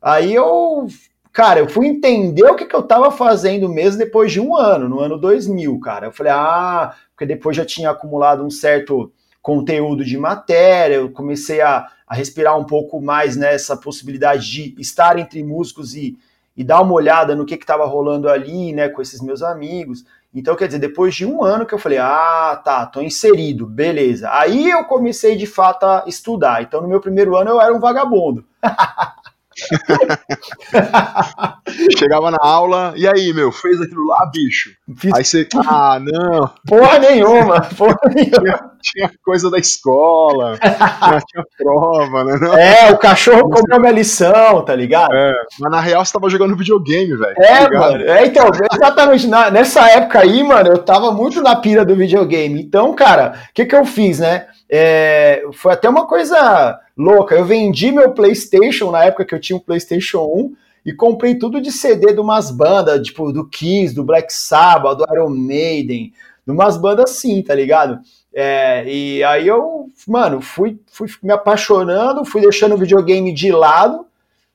Aí 0.00 0.32
eu, 0.32 0.86
cara, 1.32 1.58
eu 1.58 1.68
fui 1.68 1.88
entender 1.88 2.44
o 2.44 2.54
que, 2.54 2.64
que 2.64 2.76
eu 2.76 2.82
tava 2.84 3.10
fazendo 3.10 3.68
mesmo 3.68 3.98
depois 3.98 4.30
de 4.30 4.40
um 4.40 4.54
ano, 4.54 4.88
no 4.88 5.00
ano 5.00 5.18
2000, 5.18 5.80
cara. 5.80 6.06
Eu 6.06 6.12
falei, 6.12 6.32
ah, 6.32 6.94
porque 7.10 7.26
depois 7.26 7.56
já 7.56 7.64
tinha 7.64 7.90
acumulado 7.90 8.44
um 8.44 8.50
certo 8.50 9.12
conteúdo 9.42 10.04
de 10.04 10.16
matéria, 10.16 10.94
eu 10.94 11.10
comecei 11.10 11.60
a 11.60 11.88
a 12.08 12.14
respirar 12.14 12.58
um 12.58 12.64
pouco 12.64 13.00
mais 13.00 13.36
nessa 13.36 13.76
possibilidade 13.76 14.50
de 14.50 14.74
estar 14.80 15.18
entre 15.18 15.42
músicos 15.42 15.94
e, 15.94 16.18
e 16.56 16.64
dar 16.64 16.80
uma 16.80 16.94
olhada 16.94 17.36
no 17.36 17.44
que 17.44 17.54
estava 17.54 17.84
rolando 17.84 18.28
ali, 18.28 18.72
né, 18.72 18.88
com 18.88 19.02
esses 19.02 19.20
meus 19.20 19.42
amigos. 19.42 20.04
Então, 20.34 20.56
quer 20.56 20.66
dizer, 20.66 20.78
depois 20.78 21.14
de 21.14 21.26
um 21.26 21.42
ano 21.42 21.66
que 21.66 21.74
eu 21.74 21.78
falei, 21.78 21.98
ah, 21.98 22.60
tá, 22.64 22.86
tô 22.86 23.00
inserido, 23.00 23.66
beleza. 23.66 24.30
Aí 24.32 24.70
eu 24.70 24.84
comecei 24.84 25.36
de 25.36 25.46
fato 25.46 25.84
a 25.84 26.04
estudar. 26.06 26.62
Então, 26.62 26.80
no 26.80 26.88
meu 26.88 27.00
primeiro 27.00 27.36
ano 27.36 27.50
eu 27.50 27.60
era 27.60 27.74
um 27.74 27.80
vagabundo. 27.80 28.44
Chegava 31.98 32.30
na 32.30 32.38
aula, 32.40 32.92
e 32.96 33.06
aí, 33.06 33.32
meu, 33.32 33.50
fez 33.50 33.80
aquilo 33.80 34.06
lá, 34.06 34.30
bicho? 34.32 34.70
Fiz... 34.96 35.12
Aí 35.12 35.24
você, 35.24 35.48
ah, 35.56 35.98
não. 36.00 36.50
Porra 36.66 36.98
nenhuma, 36.98 37.60
porra 37.76 37.98
nenhuma. 38.14 38.40
Tinha, 38.40 38.60
tinha 38.82 39.10
coisa 39.24 39.50
da 39.50 39.58
escola, 39.58 40.58
tinha 40.58 41.44
prova, 41.56 42.24
né? 42.24 42.38
Não? 42.40 42.56
É, 42.56 42.92
o 42.92 42.98
cachorro 42.98 43.50
comeu 43.50 43.80
minha 43.80 43.92
lição, 43.92 44.64
tá 44.64 44.74
ligado? 44.74 45.12
É, 45.12 45.34
mas 45.60 45.70
na 45.70 45.80
real 45.80 46.04
você 46.04 46.12
tava 46.12 46.30
jogando 46.30 46.56
videogame, 46.56 47.16
velho. 47.16 47.34
É, 47.38 47.68
tá 47.68 47.78
mano, 47.78 48.04
é, 48.04 48.26
então, 48.26 48.48
exatamente, 48.72 49.26
na, 49.26 49.50
nessa 49.50 49.88
época 49.90 50.20
aí, 50.20 50.42
mano, 50.42 50.70
eu 50.70 50.78
tava 50.78 51.12
muito 51.12 51.42
na 51.42 51.56
pira 51.56 51.84
do 51.84 51.96
videogame. 51.96 52.62
Então, 52.62 52.94
cara, 52.94 53.34
o 53.50 53.54
que 53.54 53.66
que 53.66 53.74
eu 53.74 53.84
fiz, 53.84 54.20
né? 54.20 54.46
É, 54.70 55.44
foi 55.54 55.72
até 55.72 55.88
uma 55.88 56.06
coisa 56.06 56.78
louca. 56.96 57.34
Eu 57.34 57.44
vendi 57.44 57.90
meu 57.90 58.12
PlayStation 58.12 58.90
na 58.90 59.04
época 59.04 59.24
que 59.24 59.34
eu 59.34 59.40
tinha 59.40 59.56
um 59.56 59.60
PlayStation 59.60 60.24
1 60.24 60.56
e 60.84 60.92
comprei 60.92 61.34
tudo 61.34 61.60
de 61.60 61.72
CD 61.72 62.12
de 62.12 62.20
umas 62.20 62.50
bandas, 62.50 63.06
tipo 63.06 63.32
do 63.32 63.46
Kiss, 63.48 63.94
do 63.94 64.04
Black 64.04 64.32
Sabbath, 64.32 64.98
do 64.98 65.06
Iron 65.12 65.30
Maiden, 65.30 66.12
de 66.46 66.52
umas 66.52 66.76
bandas 66.76 67.10
assim, 67.10 67.42
tá 67.42 67.54
ligado? 67.54 68.00
É, 68.32 68.84
e 68.86 69.24
aí 69.24 69.48
eu, 69.48 69.88
mano, 70.06 70.40
fui, 70.40 70.78
fui 70.86 71.08
me 71.22 71.32
apaixonando, 71.32 72.24
fui 72.24 72.40
deixando 72.40 72.74
o 72.74 72.78
videogame 72.78 73.32
de 73.32 73.50
lado 73.50 74.06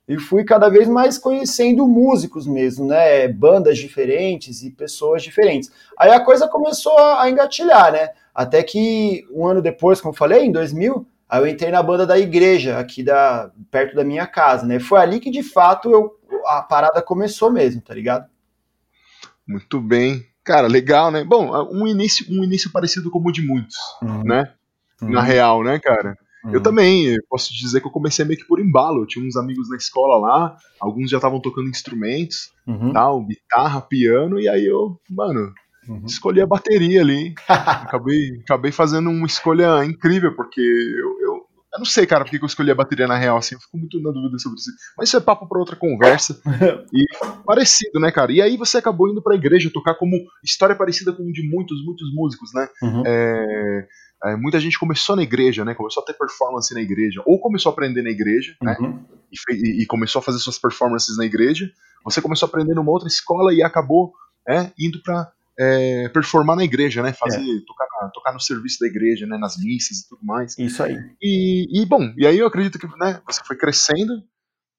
e 0.08 0.18
fui 0.20 0.44
cada 0.44 0.70
vez 0.70 0.88
mais 0.88 1.18
conhecendo 1.18 1.88
músicos 1.88 2.46
mesmo, 2.46 2.86
né? 2.86 3.28
Bandas 3.28 3.78
diferentes 3.78 4.62
e 4.64 4.70
pessoas 4.70 5.24
diferentes. 5.24 5.72
Aí 5.98 6.12
a 6.12 6.20
coisa 6.20 6.48
começou 6.48 6.98
a 6.98 7.30
engatilhar, 7.30 7.92
né? 7.92 8.10
Até 8.34 8.64
que 8.64 9.28
um 9.32 9.46
ano 9.46 9.62
depois, 9.62 10.02
como 10.02 10.14
eu 10.14 10.18
falei, 10.18 10.44
em 10.44 10.52
2000, 10.52 11.06
aí 11.30 11.42
eu 11.42 11.48
entrei 11.48 11.72
na 11.72 11.84
banda 11.84 12.06
da 12.06 12.18
igreja, 12.18 12.80
aqui 12.80 13.04
da, 13.04 13.52
perto 13.70 13.96
da 13.96 14.04
minha 14.04 14.26
casa, 14.26 14.66
né? 14.66 14.80
Foi 14.80 15.00
ali 15.00 15.20
que 15.20 15.30
de 15.30 15.44
fato 15.44 15.92
eu, 15.92 16.12
a 16.46 16.62
parada 16.62 17.02
começou 17.02 17.52
mesmo, 17.52 17.82
tá 17.82 17.94
ligado? 17.94 18.28
Muito 19.48 19.80
bem. 19.80 20.26
Cara, 20.44 20.68
legal, 20.68 21.12
né? 21.12 21.24
Bom, 21.24 21.52
um 21.72 21.88
início, 21.88 22.26
um 22.30 22.44
início 22.44 22.72
parecido 22.72 23.10
como 23.10 23.30
o 23.30 23.32
de 23.32 23.42
muitos, 23.42 23.78
uhum. 24.02 24.24
né? 24.24 24.52
Uhum. 25.02 25.12
Na 25.12 25.22
real, 25.22 25.64
né, 25.64 25.80
cara? 25.80 26.18
Uhum. 26.44 26.54
Eu 26.54 26.62
também, 26.62 27.18
posso 27.30 27.54
te 27.54 27.60
dizer 27.60 27.80
que 27.80 27.88
eu 27.88 27.92
comecei 27.92 28.26
meio 28.26 28.40
que 28.40 28.48
por 28.48 28.60
embalo. 28.60 29.02
Eu 29.02 29.08
tinha 29.08 29.26
uns 29.26 29.38
amigos 29.38 29.70
na 29.70 29.78
escola 29.78 30.18
lá, 30.18 30.58
alguns 30.80 31.10
já 31.10 31.18
estavam 31.18 31.40
tocando 31.40 31.70
instrumentos, 31.70 32.52
uhum. 32.68 32.92
tal, 32.92 33.26
guitarra, 33.26 33.80
piano, 33.82 34.40
e 34.40 34.50
aí 34.50 34.66
eu, 34.66 35.00
mano, 35.10 35.54
uhum. 35.88 36.06
escolhi 36.06 36.42
a 36.42 36.48
bateria 36.48 37.02
ali. 37.02 37.34
acabei, 37.48 38.40
acabei 38.42 38.72
fazendo 38.72 39.10
uma 39.10 39.26
escolha 39.26 39.84
incrível, 39.86 40.36
porque 40.36 40.62
eu, 40.62 41.20
eu, 41.22 41.34
eu 41.74 41.80
não 41.80 41.86
sei, 41.86 42.06
cara, 42.06 42.24
porque 42.24 42.38
eu 42.38 42.46
escolhi 42.46 42.72
a 42.72 42.76
bateria 42.76 43.08
na 43.08 43.18
real, 43.18 43.38
assim, 43.38 43.56
eu 43.56 43.62
fico 43.62 43.78
muito 43.78 44.00
na 44.02 44.12
dúvida 44.12 44.38
sobre 44.40 44.58
isso. 44.58 44.72
Mas 44.98 45.10
isso 45.10 45.18
é 45.18 45.22
papo 45.22 45.48
para 45.48 45.60
outra 45.60 45.76
conversa. 45.76 46.40
e 46.94 47.06
parecido, 47.46 48.00
né, 48.00 48.12
cara? 48.12 48.32
E 48.32 48.42
aí 48.42 48.58
você 48.58 48.78
acabou 48.78 49.10
indo 49.10 49.22
pra 49.22 49.36
igreja 49.36 49.70
tocar 49.74 49.96
como 49.96 50.16
história 50.44 50.76
parecida 50.76 51.12
com 51.12 51.32
de 51.32 51.48
muitos, 51.48 51.84
muitos 51.84 52.14
músicos, 52.14 52.52
né? 52.54 52.68
Uhum. 52.82 53.04
É 53.06 53.88
é, 54.26 54.38
muita 54.38 54.60
gente 54.60 54.80
começou 54.80 55.16
na 55.18 55.24
igreja, 55.24 55.66
né? 55.66 55.76
Começou 55.76 56.02
a 56.02 56.06
ter 56.06 56.14
performance 56.14 56.74
na 56.74 56.82
igreja, 56.82 57.22
ou 57.26 57.40
começou 57.40 57.70
a 57.70 57.74
aprender 57.74 58.02
na 58.02 58.10
igreja, 58.10 58.56
né? 58.62 58.78
uhum. 58.80 59.04
E, 59.50 59.84
e, 59.84 59.86
começou 59.86 60.20
a 60.20 60.24
fazer 60.24 60.40
suas 60.40 60.58
performances 60.58 61.18
na 61.18 61.26
igreja. 61.26 61.70
Você 62.06 62.22
começou 62.22 62.46
a 62.46 62.50
aprender 62.50 62.74
numa 62.74 62.92
outra 62.92 63.08
escola 63.08 63.54
e 63.54 63.62
acabou 63.62 64.14
é, 64.48 64.72
indo 64.80 65.02
para 65.02 65.30
é, 65.60 66.10
performar 66.10 66.56
na 66.56 66.64
igreja, 66.64 67.02
né? 67.02 67.14
Fazer, 67.14 67.40
é. 67.40 67.62
tocar, 67.66 68.10
tocar 68.12 68.34
no 68.34 68.40
serviço 68.40 68.80
da 68.80 68.88
igreja, 68.88 69.26
né? 69.26 69.38
Nas 69.38 69.58
missas 69.58 70.00
e 70.00 70.10
tudo 70.10 70.24
mais. 70.24 70.58
Isso 70.58 70.82
aí. 70.84 70.98
E, 71.22 71.82
e 71.82 71.86
bom, 71.86 72.14
e 72.18 72.26
aí 72.26 72.38
eu 72.38 72.48
acredito 72.48 72.80
que 72.80 72.88
né, 72.98 73.22
você 73.26 73.42
foi 73.46 73.58
crescendo 73.58 74.24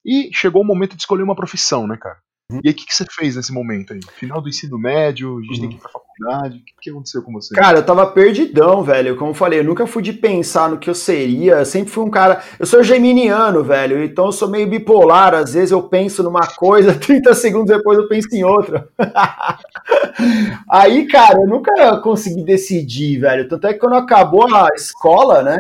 e 0.05 0.31
chegou 0.33 0.63
o 0.63 0.67
momento 0.67 0.97
de 0.97 1.03
escolher 1.03 1.23
uma 1.23 1.37
profissão, 1.37 1.87
né, 1.87 1.97
cara? 1.97 2.19
Uhum. 2.55 2.61
E 2.63 2.69
aí, 2.69 2.73
o 2.73 2.77
que, 2.77 2.87
que 2.87 2.95
você 2.95 3.05
fez 3.11 3.37
nesse 3.37 3.53
momento 3.53 3.93
aí? 3.93 4.01
Final 4.17 4.41
do 4.41 4.49
ensino 4.49 4.79
médio, 4.79 5.39
a 5.39 5.41
gente 5.43 5.55
uhum. 5.55 5.61
tem 5.61 5.69
que 5.71 5.77
ir 5.77 5.79
pra 5.79 5.91
faculdade. 5.91 6.59
O 6.59 6.81
que, 6.81 6.91
aconteceu 6.91 7.23
com 7.23 7.33
você? 7.33 7.55
Cara, 7.55 7.79
eu 7.79 7.87
tava 7.87 8.07
perdidão, 8.07 8.83
velho. 8.83 9.17
Como 9.17 9.31
eu 9.31 9.35
falei, 9.35 9.61
eu 9.61 9.65
nunca 9.65 9.87
fui 9.87 10.03
de 10.03 10.13
pensar 10.13 10.69
no 10.69 10.79
que 10.79 10.89
eu 10.89 10.95
seria. 10.95 11.55
Eu 11.55 11.65
sempre 11.65 11.91
fui 11.91 12.05
um 12.05 12.11
cara. 12.11 12.43
Eu 12.59 12.67
sou 12.67 12.83
geminiano, 12.83 13.65
velho. 13.65 14.05
Então 14.05 14.27
eu 14.27 14.33
sou 14.33 14.49
meio 14.49 14.67
bipolar. 14.69 15.35
Às 15.35 15.55
vezes 15.55 15.73
eu 15.73 15.83
penso 15.83 16.23
numa 16.23 16.47
coisa, 16.47 16.95
30 16.99 17.35
segundos 17.35 17.77
depois 17.77 17.99
eu 17.99 18.09
penso 18.09 18.29
em 18.33 18.45
outra. 18.45 18.89
aí, 20.71 21.07
cara, 21.07 21.41
eu 21.41 21.47
nunca 21.47 22.01
consegui 22.01 22.45
decidir, 22.45 23.21
velho. 23.21 23.49
Tanto 23.49 23.67
é 23.67 23.73
que 23.73 23.81
quando 23.81 23.97
acabou 23.97 24.55
a 24.55 24.69
escola, 24.75 25.43
né? 25.43 25.59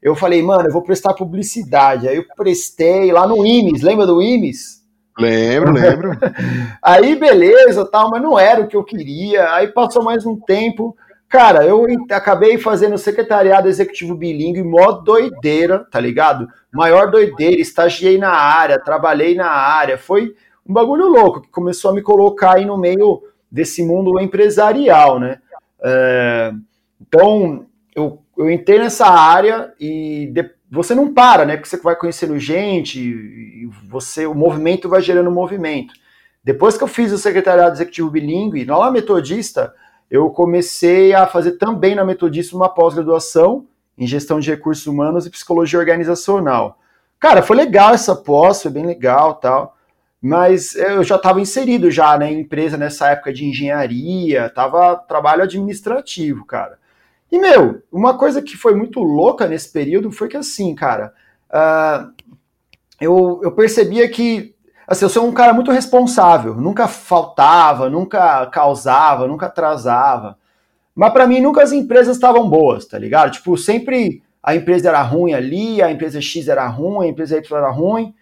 Eu 0.00 0.14
falei, 0.14 0.40
mano, 0.42 0.68
eu 0.68 0.72
vou 0.72 0.82
prestar 0.82 1.14
publicidade. 1.14 2.06
Aí 2.06 2.16
eu 2.16 2.24
prestei 2.36 3.10
lá 3.10 3.26
no 3.26 3.44
IMES, 3.44 3.82
lembra 3.82 4.06
do 4.06 4.22
IMES? 4.22 4.77
Lembro, 5.18 5.72
lembro. 5.72 6.10
aí, 6.80 7.16
beleza, 7.16 7.84
tal, 7.84 8.10
mas 8.10 8.22
não 8.22 8.38
era 8.38 8.60
o 8.60 8.68
que 8.68 8.76
eu 8.76 8.84
queria. 8.84 9.52
Aí 9.52 9.68
passou 9.68 10.02
mais 10.02 10.24
um 10.24 10.36
tempo. 10.36 10.96
Cara, 11.28 11.64
eu 11.64 11.84
acabei 12.10 12.56
fazendo 12.56 12.96
secretariado 12.96 13.68
executivo 13.68 14.14
bilíngue, 14.14 14.62
mó 14.62 14.92
doideira, 14.92 15.86
tá 15.90 16.00
ligado? 16.00 16.48
Maior 16.72 17.10
doideira, 17.10 17.60
estagiei 17.60 18.16
na 18.16 18.30
área, 18.30 18.78
trabalhei 18.78 19.34
na 19.34 19.50
área. 19.50 19.98
Foi 19.98 20.34
um 20.66 20.72
bagulho 20.72 21.08
louco 21.08 21.42
que 21.42 21.50
começou 21.50 21.90
a 21.90 21.94
me 21.94 22.00
colocar 22.00 22.54
aí 22.54 22.64
no 22.64 22.78
meio 22.78 23.22
desse 23.50 23.84
mundo 23.84 24.18
empresarial, 24.20 25.18
né? 25.18 25.38
É, 25.82 26.52
então, 27.00 27.66
eu, 27.94 28.22
eu 28.36 28.50
entrei 28.50 28.78
nessa 28.78 29.06
área 29.06 29.72
e 29.78 30.30
depois 30.32 30.57
você 30.70 30.94
não 30.94 31.12
para, 31.12 31.44
né? 31.44 31.56
Porque 31.56 31.68
você 31.68 31.76
vai 31.78 31.96
conhecendo 31.96 32.38
gente, 32.38 33.00
e 33.00 33.68
você, 33.88 34.26
o 34.26 34.34
movimento 34.34 34.88
vai 34.88 35.00
gerando 35.00 35.30
movimento. 35.30 35.94
Depois 36.44 36.76
que 36.76 36.84
eu 36.84 36.88
fiz 36.88 37.12
o 37.12 37.18
secretariado 37.18 37.74
executivo 37.74 38.10
bilíngue, 38.10 38.64
na 38.64 38.90
metodista, 38.90 39.74
eu 40.10 40.30
comecei 40.30 41.14
a 41.14 41.26
fazer 41.26 41.52
também 41.52 41.94
na 41.94 42.04
metodista 42.04 42.56
uma 42.56 42.68
pós-graduação 42.68 43.66
em 43.96 44.06
gestão 44.06 44.38
de 44.38 44.50
recursos 44.50 44.86
humanos 44.86 45.26
e 45.26 45.30
psicologia 45.30 45.78
organizacional. 45.78 46.78
Cara, 47.18 47.42
foi 47.42 47.56
legal 47.56 47.92
essa 47.92 48.14
pós, 48.14 48.62
foi 48.62 48.70
bem 48.70 48.86
legal, 48.86 49.34
tal. 49.34 49.76
Mas 50.20 50.74
eu 50.74 51.02
já 51.02 51.16
estava 51.16 51.40
inserido 51.40 51.90
já 51.90 52.12
na 52.12 52.18
né, 52.18 52.32
empresa 52.32 52.76
nessa 52.76 53.08
época 53.10 53.32
de 53.32 53.44
engenharia, 53.44 54.50
tava 54.50 54.96
trabalho 54.96 55.42
administrativo, 55.42 56.44
cara. 56.44 56.78
E, 57.30 57.38
meu, 57.38 57.82
uma 57.92 58.16
coisa 58.16 58.40
que 58.40 58.56
foi 58.56 58.74
muito 58.74 59.00
louca 59.00 59.46
nesse 59.46 59.70
período 59.70 60.10
foi 60.10 60.28
que, 60.28 60.36
assim, 60.36 60.74
cara, 60.74 61.12
uh, 61.50 62.10
eu, 63.00 63.40
eu 63.42 63.52
percebia 63.52 64.08
que, 64.08 64.54
assim, 64.86 65.04
eu 65.04 65.10
sou 65.10 65.26
um 65.26 65.32
cara 65.32 65.52
muito 65.52 65.70
responsável, 65.70 66.54
nunca 66.54 66.88
faltava, 66.88 67.90
nunca 67.90 68.46
causava, 68.46 69.26
nunca 69.26 69.46
atrasava. 69.46 70.38
Mas 70.94 71.12
para 71.12 71.26
mim, 71.26 71.40
nunca 71.40 71.62
as 71.62 71.70
empresas 71.70 72.16
estavam 72.16 72.48
boas, 72.48 72.86
tá 72.86 72.98
ligado? 72.98 73.30
Tipo, 73.30 73.56
sempre 73.56 74.22
a 74.42 74.56
empresa 74.56 74.88
era 74.88 75.02
ruim 75.02 75.34
ali, 75.34 75.82
a 75.82 75.92
empresa 75.92 76.20
X 76.20 76.48
era 76.48 76.66
ruim, 76.66 77.06
a 77.06 77.08
empresa 77.08 77.36
Y 77.36 77.56
era 77.56 77.70
ruim. 77.70 78.14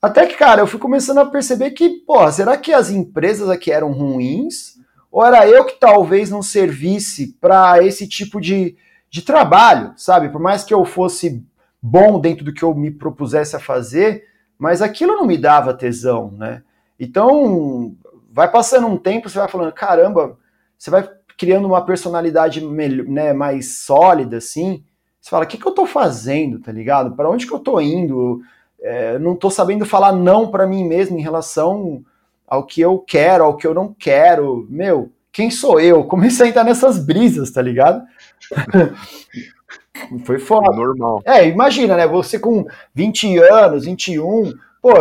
Até 0.00 0.26
que, 0.26 0.36
cara, 0.36 0.62
eu 0.62 0.66
fui 0.66 0.78
começando 0.78 1.18
a 1.18 1.26
perceber 1.26 1.72
que, 1.72 1.88
pô, 2.06 2.30
será 2.30 2.56
que 2.56 2.72
as 2.72 2.88
empresas 2.88 3.50
aqui 3.50 3.72
eram 3.72 3.92
ruins? 3.92 4.77
Ou 5.10 5.24
era 5.24 5.46
eu 5.48 5.64
que 5.64 5.78
talvez 5.78 6.30
não 6.30 6.42
servisse 6.42 7.34
para 7.40 7.82
esse 7.82 8.06
tipo 8.06 8.40
de, 8.40 8.76
de 9.10 9.22
trabalho, 9.22 9.92
sabe? 9.96 10.28
Por 10.28 10.40
mais 10.40 10.64
que 10.64 10.74
eu 10.74 10.84
fosse 10.84 11.44
bom 11.80 12.20
dentro 12.20 12.44
do 12.44 12.52
que 12.52 12.62
eu 12.62 12.74
me 12.74 12.90
propusesse 12.90 13.56
a 13.56 13.60
fazer, 13.60 14.24
mas 14.58 14.82
aquilo 14.82 15.14
não 15.14 15.26
me 15.26 15.38
dava 15.38 15.72
tesão, 15.72 16.32
né? 16.32 16.62
Então, 16.98 17.96
vai 18.30 18.50
passando 18.50 18.86
um 18.86 18.98
tempo, 18.98 19.28
você 19.28 19.38
vai 19.38 19.48
falando, 19.48 19.72
caramba, 19.72 20.36
você 20.76 20.90
vai 20.90 21.08
criando 21.38 21.66
uma 21.66 21.84
personalidade 21.84 22.60
né, 22.60 23.32
mais 23.32 23.78
sólida, 23.78 24.38
assim. 24.38 24.84
Você 25.20 25.30
fala, 25.30 25.44
o 25.44 25.46
que, 25.46 25.56
que 25.56 25.66
eu 25.66 25.72
tô 25.72 25.86
fazendo, 25.86 26.58
tá 26.58 26.72
ligado? 26.72 27.14
Para 27.14 27.30
onde 27.30 27.46
que 27.46 27.54
eu 27.54 27.60
tô 27.60 27.80
indo? 27.80 28.42
É, 28.80 29.18
não 29.18 29.36
tô 29.36 29.48
sabendo 29.50 29.86
falar 29.86 30.12
não 30.12 30.50
para 30.50 30.66
mim 30.66 30.84
mesmo 30.84 31.18
em 31.18 31.22
relação 31.22 32.04
ao 32.48 32.64
que 32.64 32.80
eu 32.80 32.98
quero, 32.98 33.44
ao 33.44 33.56
que 33.56 33.66
eu 33.66 33.74
não 33.74 33.94
quero. 33.96 34.66
Meu, 34.70 35.12
quem 35.30 35.50
sou 35.50 35.78
eu? 35.78 36.04
Comecei 36.04 36.46
a 36.46 36.48
entrar 36.48 36.64
nessas 36.64 36.98
brisas, 36.98 37.50
tá 37.50 37.60
ligado? 37.60 38.02
Foi 40.24 40.38
foda. 40.38 40.74
Normal. 40.74 41.20
É, 41.24 41.46
imagina, 41.46 41.96
né? 41.96 42.06
Você 42.06 42.38
com 42.38 42.64
20 42.94 43.38
anos, 43.38 43.84
21, 43.84 44.52
pô, 44.80 44.92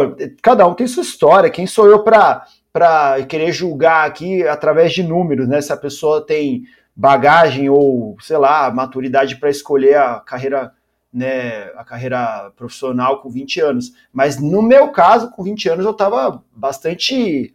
cada 0.42 0.68
um 0.68 0.74
tem 0.74 0.88
sua 0.88 1.04
história. 1.04 1.50
Quem 1.50 1.66
sou 1.66 1.88
eu 1.88 2.04
pra, 2.04 2.46
pra 2.74 3.24
querer 3.28 3.52
julgar 3.52 4.06
aqui 4.08 4.46
através 4.48 4.94
de 4.94 5.04
números, 5.04 5.48
né? 5.48 5.62
Se 5.62 5.72
a 5.72 5.78
pessoa 5.78 6.26
tem 6.26 6.64
bagagem 6.96 7.70
ou, 7.70 8.18
sei 8.20 8.38
lá, 8.38 8.70
maturidade 8.72 9.38
para 9.38 9.50
escolher 9.50 9.98
a 9.98 10.20
carreira 10.20 10.74
né, 11.14 11.72
a 11.76 11.84
carreira 11.84 12.52
profissional 12.56 13.22
com 13.22 13.30
20 13.30 13.60
anos. 13.62 13.94
Mas 14.12 14.40
no 14.40 14.62
meu 14.62 14.90
caso, 14.92 15.32
com 15.32 15.44
20 15.44 15.70
anos, 15.70 15.86
eu 15.86 15.92
estava 15.92 16.44
bastante. 16.56 17.54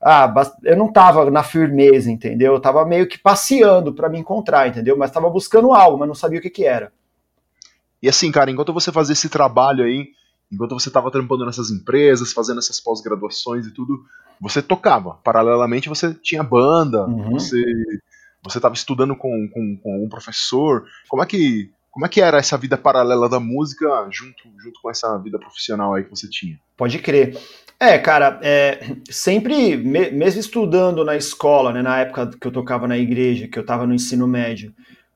Ah, 0.00 0.32
eu 0.64 0.76
não 0.76 0.86
estava 0.86 1.30
na 1.30 1.42
firmeza, 1.42 2.10
entendeu? 2.10 2.52
Eu 2.52 2.58
estava 2.58 2.84
meio 2.84 3.08
que 3.08 3.18
passeando 3.18 3.92
para 3.92 4.08
me 4.08 4.18
encontrar, 4.18 4.68
entendeu? 4.68 4.96
Mas 4.96 5.10
estava 5.10 5.28
buscando 5.30 5.72
algo, 5.72 5.98
mas 5.98 6.08
não 6.08 6.14
sabia 6.14 6.38
o 6.38 6.42
que, 6.42 6.50
que 6.50 6.64
era. 6.64 6.92
E 8.02 8.08
assim, 8.08 8.30
cara, 8.30 8.50
enquanto 8.50 8.72
você 8.72 8.92
fazia 8.92 9.14
esse 9.14 9.28
trabalho 9.28 9.84
aí, 9.84 10.08
enquanto 10.52 10.78
você 10.78 10.88
estava 10.88 11.10
trampando 11.10 11.46
nessas 11.46 11.70
empresas, 11.70 12.32
fazendo 12.32 12.58
essas 12.58 12.78
pós-graduações 12.78 13.66
e 13.66 13.72
tudo, 13.72 14.04
você 14.40 14.62
tocava. 14.62 15.18
Paralelamente, 15.24 15.88
você 15.88 16.14
tinha 16.14 16.42
banda, 16.42 17.06
uhum. 17.06 17.30
você 17.30 17.64
você 18.42 18.58
estava 18.58 18.74
estudando 18.74 19.16
com, 19.16 19.48
com, 19.48 19.76
com 19.76 20.04
um 20.04 20.08
professor. 20.08 20.86
Como 21.08 21.22
é 21.22 21.26
que 21.26 21.72
como 21.96 22.04
é 22.04 22.10
que 22.10 22.20
era 22.20 22.36
essa 22.36 22.58
vida 22.58 22.76
paralela 22.76 23.26
da 23.26 23.40
música 23.40 23.86
junto, 24.10 24.42
junto 24.62 24.82
com 24.82 24.90
essa 24.90 25.16
vida 25.16 25.38
profissional 25.38 25.94
aí 25.94 26.04
que 26.04 26.10
você 26.10 26.28
tinha? 26.28 26.60
Pode 26.76 26.98
crer. 26.98 27.38
É, 27.80 27.96
cara, 27.96 28.38
é, 28.42 28.96
sempre, 29.08 29.78
me, 29.78 30.10
mesmo 30.10 30.38
estudando 30.38 31.02
na 31.06 31.16
escola, 31.16 31.72
né, 31.72 31.80
na 31.80 31.98
época 32.00 32.32
que 32.38 32.46
eu 32.46 32.52
tocava 32.52 32.86
na 32.86 32.98
igreja, 32.98 33.48
que 33.48 33.58
eu 33.58 33.62
estava 33.62 33.86
no 33.86 33.94
ensino 33.94 34.28
médio, 34.28 34.74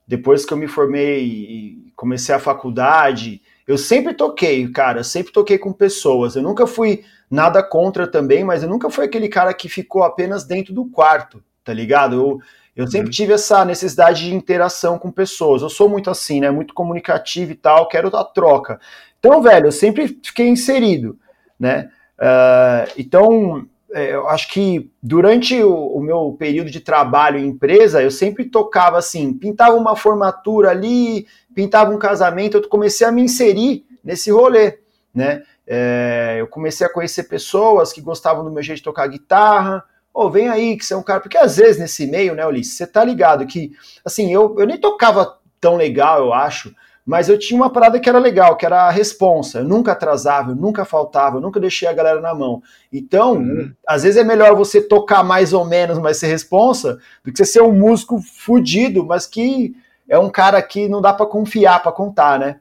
depois 0.09 0.47
que 0.47 0.55
eu 0.55 0.57
me 0.57 0.67
formei 0.67 1.23
e 1.23 1.93
comecei 1.95 2.35
a 2.35 2.39
faculdade, 2.39 3.43
eu 3.69 3.77
sempre 3.77 4.15
toquei, 4.15 4.67
cara, 4.73 5.05
sempre 5.05 5.35
toquei 5.35 5.59
com 5.59 5.75
pessoas. 5.75 6.35
Eu 6.35 6.43
nunca 6.43 6.67
fui 6.67 7.05
nada 7.31 7.63
contra 7.63 8.07
também, 8.07 8.43
mas 8.43 8.63
eu 8.63 8.71
nunca 8.71 8.89
fui 8.89 9.05
aquele 9.05 9.29
cara 9.29 9.53
que 9.53 9.69
ficou 9.69 10.03
apenas 10.03 10.45
dentro 10.45 10.73
do 10.73 10.87
quarto, 10.87 11.45
tá 11.63 11.75
ligado? 11.75 12.17
Eu, 12.17 12.41
eu 12.75 12.87
sempre 12.87 13.07
uhum. 13.07 13.12
tive 13.12 13.33
essa 13.33 13.65
necessidade 13.65 14.25
de 14.25 14.35
interação 14.35 14.99
com 14.99 15.11
pessoas. 15.11 15.62
Eu 15.62 15.69
sou 15.69 15.89
muito 15.89 16.11
assim, 16.11 16.41
né? 16.41 16.50
Muito 16.50 16.73
comunicativo 16.73 17.53
e 17.53 17.57
tal, 17.57 17.89
quero 17.89 18.11
dar 18.11 18.25
troca. 18.25 18.81
Então, 19.19 19.43
velho, 19.43 19.67
eu 19.67 19.73
sempre 19.73 20.19
fiquei 20.23 20.49
inserido, 20.49 21.19
né? 21.59 21.91
Uh, 22.19 22.93
então, 22.97 23.67
é, 23.93 24.15
eu 24.15 24.29
acho 24.29 24.50
que 24.53 24.91
durante 25.03 25.61
o, 25.62 25.75
o, 25.97 26.00
meu 26.00 26.37
período 26.39 26.71
de 26.71 26.81
trabalho 26.81 27.39
em 27.39 27.49
empresa, 27.49 28.03
eu 28.03 28.11
sempre 28.11 28.45
tocava 28.45 28.99
assim, 28.99 29.33
pintava 29.33 29.75
uma 29.77 29.97
formatura 29.97 30.71
ali, 30.71 31.27
pintava 31.55 31.93
um 31.93 31.99
casamento, 31.99 32.59
eu 32.59 32.69
comecei 32.69 33.07
a 33.07 33.12
me 33.12 33.23
inserir 33.23 33.85
nesse 34.05 34.31
rolê, 34.31 34.79
né? 35.15 35.43
É, 35.67 36.37
eu 36.39 36.47
comecei 36.47 36.87
a 36.87 36.93
conhecer 36.93 37.25
pessoas 37.25 37.93
que 37.93 38.00
gostavam 38.00 38.45
do 38.45 38.50
meu 38.50 38.62
jeito 38.62 38.79
de 38.79 38.85
tocar 38.85 39.07
guitarra, 39.07 39.85
Ô, 40.12 40.25
oh, 40.25 40.31
vem 40.31 40.49
aí, 40.49 40.76
que 40.76 40.85
você 40.85 40.95
é 40.95 40.97
um 40.97 41.02
cara. 41.02 41.21
Porque 41.21 41.38
às 41.38 41.57
vezes 41.57 41.79
nesse 41.79 42.07
meio, 42.07 42.35
né, 42.35 42.47
Ulisses, 42.47 42.75
você 42.75 42.87
tá 42.87 43.05
ligado 43.05 43.47
que, 43.47 43.73
assim, 44.05 44.33
eu, 44.33 44.57
eu 44.59 44.67
nem 44.67 44.79
tocava 44.79 45.38
tão 45.61 45.76
legal, 45.76 46.21
eu 46.21 46.33
acho, 46.33 46.75
mas 47.05 47.29
eu 47.29 47.38
tinha 47.38 47.61
uma 47.61 47.71
parada 47.71 47.99
que 47.99 48.09
era 48.09 48.19
legal, 48.19 48.57
que 48.57 48.64
era 48.64 48.83
a 48.83 48.90
responsa. 48.90 49.59
Eu 49.59 49.64
nunca 49.64 49.93
atrasava, 49.93 50.52
eu 50.52 50.57
nunca 50.57 50.85
faltava, 50.85 51.37
eu 51.37 51.40
nunca 51.40 51.59
deixei 51.59 51.88
a 51.88 51.93
galera 51.93 52.21
na 52.21 52.35
mão. 52.35 52.62
Então, 52.93 53.35
uhum. 53.35 53.73
às 53.87 54.02
vezes 54.02 54.17
é 54.17 54.25
melhor 54.25 54.55
você 54.55 54.81
tocar 54.81 55.23
mais 55.23 55.52
ou 55.52 55.64
menos, 55.64 55.99
mas 55.99 56.19
ser 56.19 56.29
responsa, 56.29 57.00
do 57.25 57.33
que 57.33 57.38
você 57.38 57.45
ser 57.45 57.62
um 57.62 57.73
músico 57.73 58.21
fudido, 58.21 59.05
mas 59.05 59.26
que 59.26 59.75
é 60.09 60.19
um 60.19 60.31
cara 60.31 60.61
que 60.62 60.88
não 60.88 61.00
dá 61.00 61.12
para 61.12 61.26
confiar, 61.26 61.83
para 61.83 61.93
contar, 61.93 62.38
né? 62.38 62.61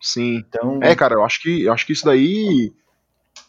Sim. 0.00 0.44
Então... 0.48 0.78
É, 0.82 0.94
cara, 0.94 1.14
eu 1.14 1.24
acho 1.24 1.40
que 1.40 1.64
eu 1.64 1.72
acho 1.72 1.86
que 1.86 1.94
isso 1.94 2.04
daí, 2.04 2.72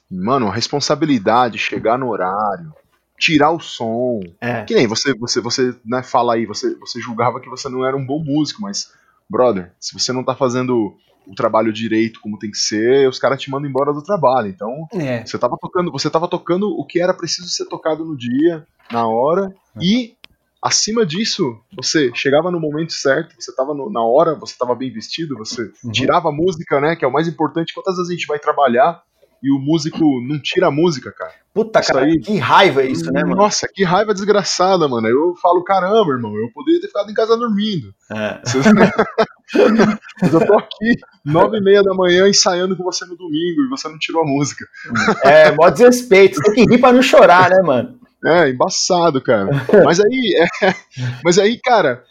mano, 0.10 0.50
responsabilidade, 0.50 1.58
chegar 1.58 2.00
no 2.00 2.10
horário, 2.10 2.74
tirar 3.17 3.51
o 3.51 3.60
som. 3.60 4.19
É. 4.41 4.63
Que 4.63 4.75
nem 4.75 4.88
você, 4.88 5.13
você, 5.13 5.41
você, 5.41 5.75
né, 5.86 6.03
fala 6.03 6.36
aí, 6.36 6.45
você, 6.45 6.75
você 6.75 7.00
julgava 7.00 7.39
que 7.39 7.50
você 7.50 7.69
não 7.69 7.86
era 7.86 7.95
um 7.95 8.05
bom 8.05 8.24
músico, 8.24 8.62
mas 8.62 8.91
brother, 9.29 9.74
se 9.79 9.93
você 9.93 10.12
não 10.12 10.24
tá 10.24 10.36
fazendo 10.36 10.95
o 11.27 11.34
trabalho 11.34 11.74
direito 11.74 12.19
como 12.22 12.38
tem 12.38 12.51
que 12.51 12.57
ser, 12.57 13.10
os 13.10 13.17
caras 13.17 13.41
te 13.41 13.50
mandam 13.50 13.69
embora 13.69 13.91
do 13.91 14.03
trabalho. 14.03 14.48
Então, 14.48 14.88
é. 14.93 15.25
você 15.25 15.38
tava 15.38 15.57
tocando, 15.60 15.91
você 15.91 16.10
tava 16.10 16.27
tocando 16.27 16.67
o 16.69 16.86
que 16.86 17.01
era 17.01 17.13
preciso 17.13 17.48
ser 17.50 17.65
tocado 17.65 18.05
no 18.05 18.15
dia, 18.15 18.65
na 18.91 19.07
hora, 19.07 19.53
é. 19.75 19.79
e 19.84 20.15
acima 20.62 21.05
disso, 21.05 21.60
você 21.75 22.12
chegava 22.13 22.51
no 22.51 22.60
momento 22.60 22.93
certo, 22.93 23.36
você 23.39 23.55
tava 23.55 23.74
no, 23.74 23.89
na 23.91 24.03
hora, 24.03 24.36
você 24.36 24.55
tava 24.57 24.75
bem 24.75 24.91
vestido, 24.91 25.38
você 25.38 25.72
uhum. 25.84 25.91
tirava 25.91 26.29
a 26.29 26.31
música, 26.31 26.79
né, 26.79 26.95
que 26.95 27.05
é 27.05 27.07
o 27.07 27.13
mais 27.13 27.27
importante. 27.27 27.74
Quantas 27.74 27.95
vezes 27.95 28.10
a 28.10 28.13
gente 28.13 28.27
vai 28.27 28.39
trabalhar 28.39 29.01
e 29.42 29.51
o 29.51 29.60
músico 29.60 30.00
não 30.27 30.39
tira 30.39 30.68
a 30.68 30.72
música, 30.72 31.12
cara. 31.12 31.34
Puta, 31.54 31.80
isso 31.80 31.94
cara, 31.94 32.06
aí, 32.06 32.20
que 32.20 32.38
raiva 32.38 32.84
é 32.84 32.88
isso, 32.88 33.10
né, 33.12 33.22
mano? 33.22 33.38
Nossa, 33.38 33.68
que 33.74 33.84
raiva 33.84 34.13
desgraçada, 34.13 34.88
mano. 34.89 35.08
Eu 35.08 35.34
falo, 35.42 35.63
caramba, 35.63 36.12
irmão, 36.12 36.36
eu 36.36 36.51
poderia 36.54 36.82
ter 36.82 36.88
ficado 36.88 37.10
em 37.10 37.13
casa 37.13 37.38
dormindo. 37.38 37.94
É. 38.12 38.42
Mas 40.22 40.34
eu 40.34 40.46
tô 40.46 40.58
aqui, 40.58 40.98
nove 41.24 41.58
e 41.58 41.62
meia 41.62 41.82
da 41.82 41.94
manhã, 41.94 42.27
ensaiando 42.27 42.75
com 42.75 42.84
você 42.84 43.06
no 43.06 43.15
domingo 43.15 43.63
e 43.63 43.70
você 43.70 43.88
não 43.88 43.98
tirou 43.98 44.24
a 44.24 44.27
música. 44.27 44.65
É, 45.24 45.51
mó 45.51 45.70
desrespeito. 45.70 46.36
Você 46.36 46.54
tem 46.54 46.65
que 46.65 46.74
rir 46.74 46.82
pra 46.82 46.92
não 46.92 47.01
chorar, 47.01 47.50
né, 47.50 47.62
mano? 47.62 48.00
É, 48.25 48.50
embaçado, 48.50 49.22
cara. 49.22 49.50
Mas 49.86 50.00
aí, 50.00 50.36
é, 50.62 50.74
mas 51.24 51.38
aí, 51.38 51.58
cara, 51.62 52.04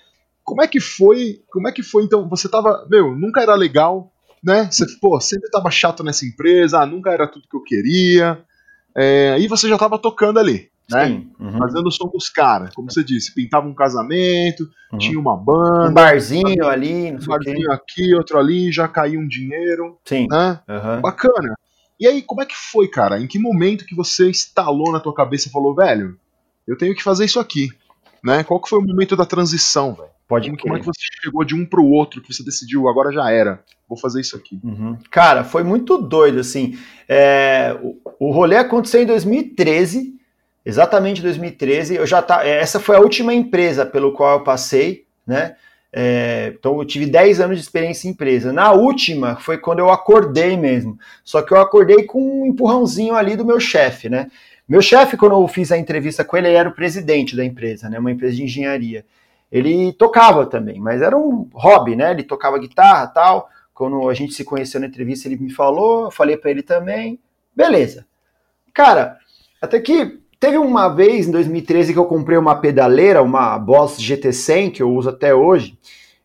como 0.44 0.62
é 0.62 0.66
que 0.66 0.80
foi? 0.80 1.40
Como 1.50 1.66
é 1.68 1.72
que 1.72 1.82
foi? 1.82 2.04
Então, 2.04 2.28
você 2.28 2.48
tava, 2.48 2.86
meu, 2.88 3.16
nunca 3.16 3.42
era 3.42 3.54
legal, 3.54 4.12
né? 4.44 4.68
Você, 4.70 4.84
pô, 5.00 5.18
sempre 5.20 5.50
tava 5.50 5.70
chato 5.70 6.04
nessa 6.04 6.26
empresa, 6.26 6.80
ah, 6.80 6.86
nunca 6.86 7.10
era 7.10 7.26
tudo 7.26 7.48
que 7.48 7.56
eu 7.56 7.62
queria. 7.62 8.38
É, 8.96 9.32
aí 9.32 9.48
você 9.48 9.68
já 9.68 9.78
tava 9.78 9.98
tocando 9.98 10.38
ali, 10.38 10.68
né? 10.90 11.06
Sim, 11.06 11.32
uhum. 11.40 11.58
Fazendo 11.58 11.86
o 11.86 11.90
som 11.90 12.08
dos 12.08 12.28
caras, 12.28 12.74
como 12.74 12.90
você 12.90 13.02
disse, 13.02 13.34
pintava 13.34 13.66
um 13.66 13.74
casamento, 13.74 14.68
uhum. 14.92 14.98
tinha 14.98 15.18
uma 15.18 15.36
banda. 15.36 15.90
Um 15.90 15.94
barzinho 15.94 16.68
ali, 16.68 17.12
um 17.12 17.18
barzinho 17.18 17.72
aqui, 17.72 18.14
outro 18.14 18.38
ali, 18.38 18.70
já 18.70 18.86
caiu 18.86 19.18
um 19.18 19.26
dinheiro. 19.26 19.98
Sim. 20.04 20.28
Né? 20.30 20.60
Uhum. 20.68 21.00
Bacana. 21.00 21.56
E 21.98 22.06
aí, 22.06 22.22
como 22.22 22.42
é 22.42 22.46
que 22.46 22.56
foi, 22.56 22.88
cara? 22.88 23.20
Em 23.20 23.26
que 23.26 23.38
momento 23.38 23.86
que 23.86 23.94
você 23.94 24.28
instalou 24.28 24.92
na 24.92 25.00
tua 25.00 25.14
cabeça 25.14 25.48
e 25.48 25.52
falou, 25.52 25.74
velho, 25.74 26.18
eu 26.66 26.76
tenho 26.76 26.94
que 26.94 27.02
fazer 27.02 27.24
isso 27.24 27.40
aqui? 27.40 27.68
Né? 28.22 28.44
Qual 28.44 28.60
que 28.60 28.68
foi 28.68 28.78
o 28.78 28.82
momento 28.82 29.16
da 29.16 29.24
transição, 29.24 29.94
velho? 29.94 30.13
Pode 30.26 30.48
como, 30.48 30.58
como 30.58 30.76
é 30.76 30.80
que 30.80 30.86
você 30.86 31.00
chegou 31.22 31.44
de 31.44 31.54
um 31.54 31.66
pro 31.66 31.84
outro, 31.84 32.22
que 32.22 32.32
você 32.32 32.42
decidiu, 32.42 32.88
agora 32.88 33.12
já 33.12 33.30
era, 33.30 33.62
vou 33.88 33.98
fazer 33.98 34.20
isso 34.20 34.36
aqui? 34.36 34.58
Uhum. 34.64 34.96
Cara, 35.10 35.44
foi 35.44 35.62
muito 35.62 35.98
doido, 35.98 36.40
assim. 36.40 36.78
É, 37.08 37.76
o, 37.82 37.98
o 38.18 38.30
rolê 38.32 38.56
aconteceu 38.56 39.02
em 39.02 39.06
2013, 39.06 40.14
exatamente 40.64 41.20
2013. 41.20 41.96
Eu 41.96 42.06
já 42.06 42.22
tá, 42.22 42.46
essa 42.46 42.80
foi 42.80 42.96
a 42.96 43.00
última 43.00 43.34
empresa 43.34 43.84
pelo 43.84 44.12
qual 44.12 44.38
eu 44.38 44.44
passei, 44.44 45.04
né? 45.26 45.56
É, 45.96 46.52
então 46.58 46.76
eu 46.78 46.84
tive 46.84 47.06
10 47.06 47.40
anos 47.40 47.56
de 47.56 47.62
experiência 47.62 48.08
em 48.08 48.10
empresa. 48.10 48.52
Na 48.52 48.72
última 48.72 49.36
foi 49.36 49.58
quando 49.58 49.78
eu 49.78 49.90
acordei 49.90 50.56
mesmo. 50.56 50.98
Só 51.22 51.40
que 51.40 51.52
eu 51.52 51.60
acordei 51.60 52.02
com 52.02 52.42
um 52.42 52.46
empurrãozinho 52.46 53.14
ali 53.14 53.36
do 53.36 53.44
meu 53.44 53.60
chefe, 53.60 54.08
né? 54.08 54.28
Meu 54.68 54.82
chefe, 54.82 55.16
quando 55.16 55.32
eu 55.32 55.46
fiz 55.46 55.70
a 55.70 55.78
entrevista 55.78 56.24
com 56.24 56.36
ele, 56.36 56.48
ele 56.48 56.56
era 56.56 56.68
o 56.68 56.74
presidente 56.74 57.36
da 57.36 57.44
empresa, 57.44 57.88
né? 57.88 57.98
Uma 57.98 58.10
empresa 58.10 58.34
de 58.34 58.42
engenharia. 58.42 59.04
Ele 59.50 59.92
tocava 59.92 60.46
também, 60.46 60.80
mas 60.80 61.00
era 61.00 61.16
um 61.16 61.48
hobby, 61.54 61.94
né? 61.94 62.10
Ele 62.10 62.22
tocava 62.22 62.58
guitarra 62.58 63.06
tal. 63.06 63.48
Quando 63.72 64.08
a 64.08 64.14
gente 64.14 64.34
se 64.34 64.44
conheceu 64.44 64.80
na 64.80 64.86
entrevista, 64.86 65.28
ele 65.28 65.36
me 65.36 65.50
falou, 65.50 66.04
eu 66.04 66.10
falei 66.10 66.36
para 66.36 66.50
ele 66.50 66.62
também. 66.62 67.18
Beleza. 67.54 68.06
Cara, 68.72 69.18
até 69.60 69.80
que 69.80 70.20
teve 70.38 70.58
uma 70.58 70.88
vez 70.88 71.26
em 71.26 71.30
2013 71.30 71.92
que 71.92 71.98
eu 71.98 72.06
comprei 72.06 72.36
uma 72.36 72.56
pedaleira, 72.56 73.22
uma 73.22 73.58
Boss 73.58 73.98
GT100 73.98 74.72
que 74.72 74.82
eu 74.82 74.92
uso 74.92 75.08
até 75.08 75.34
hoje. 75.34 75.78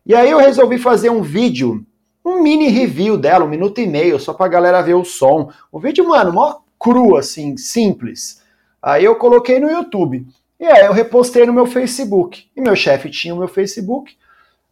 E 0.04 0.14
aí 0.14 0.30
eu 0.30 0.38
resolvi 0.38 0.78
fazer 0.78 1.10
um 1.10 1.22
vídeo, 1.22 1.84
um 2.24 2.42
mini 2.42 2.68
review 2.68 3.16
dela, 3.16 3.44
um 3.44 3.48
minuto 3.48 3.80
e 3.80 3.86
meio, 3.86 4.18
só 4.18 4.34
pra 4.34 4.48
galera 4.48 4.82
ver 4.82 4.94
o 4.94 5.04
som. 5.04 5.50
O 5.70 5.78
vídeo, 5.78 6.08
mano, 6.08 6.32
mó 6.32 6.58
cru 6.78 7.16
assim, 7.16 7.56
simples. 7.56 8.42
Aí 8.82 9.04
eu 9.04 9.14
coloquei 9.16 9.60
no 9.60 9.70
YouTube. 9.70 10.26
E 10.60 10.66
aí 10.66 10.84
eu 10.84 10.92
repostei 10.92 11.46
no 11.46 11.54
meu 11.54 11.64
Facebook. 11.64 12.46
E 12.54 12.60
meu 12.60 12.76
chefe 12.76 13.08
tinha 13.08 13.34
o 13.34 13.38
meu 13.38 13.48
Facebook. 13.48 14.14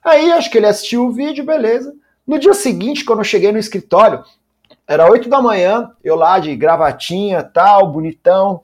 Aí 0.05 0.31
acho 0.33 0.51
que 0.51 0.59
ele 0.59 0.67
assistiu 0.67 1.07
o 1.07 1.13
vídeo, 1.13 1.47
beleza. 1.47 1.95
No 2.27 2.39
dia 2.39 2.53
seguinte, 2.53 3.07
quando 3.07 3.21
eu 3.21 3.25
cheguei 3.25 3.51
no 3.51 3.59
escritório, 3.59 4.23
era 4.87 5.11
8 5.11 5.31
da 5.31 5.41
manhã, 5.41 5.91
eu 6.05 6.15
lá 6.15 6.39
de 6.39 6.55
gravatinha, 6.55 7.43
tal, 7.43 7.91
bonitão. 7.91 8.63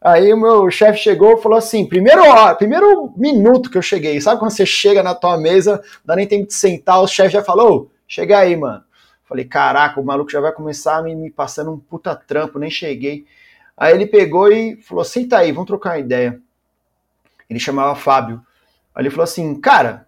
Aí 0.00 0.32
o 0.32 0.36
meu 0.36 0.68
chefe 0.68 0.98
chegou 0.98 1.34
e 1.34 1.42
falou 1.42 1.56
assim: 1.56 1.86
primeiro 1.86 2.24
hora, 2.24 2.56
primeiro 2.56 3.14
minuto 3.16 3.70
que 3.70 3.78
eu 3.78 3.82
cheguei, 3.82 4.20
sabe 4.20 4.40
quando 4.40 4.50
você 4.50 4.66
chega 4.66 5.00
na 5.02 5.14
tua 5.14 5.38
mesa, 5.38 5.80
dá 6.04 6.16
nem 6.16 6.26
tempo 6.26 6.48
de 6.48 6.54
sentar, 6.54 7.00
o 7.00 7.06
chefe 7.06 7.34
já 7.34 7.42
falou: 7.42 7.90
chega 8.06 8.38
aí, 8.38 8.56
mano. 8.56 8.82
Falei, 9.26 9.44
caraca, 9.44 10.00
o 10.00 10.04
maluco 10.04 10.30
já 10.30 10.40
vai 10.40 10.52
começar 10.52 11.02
me, 11.02 11.14
me 11.14 11.30
passando 11.30 11.72
um 11.72 11.78
puta 11.78 12.14
trampo, 12.14 12.58
nem 12.58 12.68
cheguei. 12.68 13.24
Aí 13.76 13.94
ele 13.94 14.06
pegou 14.06 14.52
e 14.52 14.76
falou: 14.82 15.04
senta 15.04 15.38
aí, 15.38 15.52
vamos 15.52 15.68
trocar 15.68 15.90
uma 15.90 15.98
ideia. 15.98 16.40
Ele 17.54 17.60
chamava 17.60 17.94
Fábio. 17.94 18.42
Aí 18.94 19.02
ele 19.02 19.10
falou 19.10 19.24
assim: 19.24 19.60
Cara, 19.60 20.06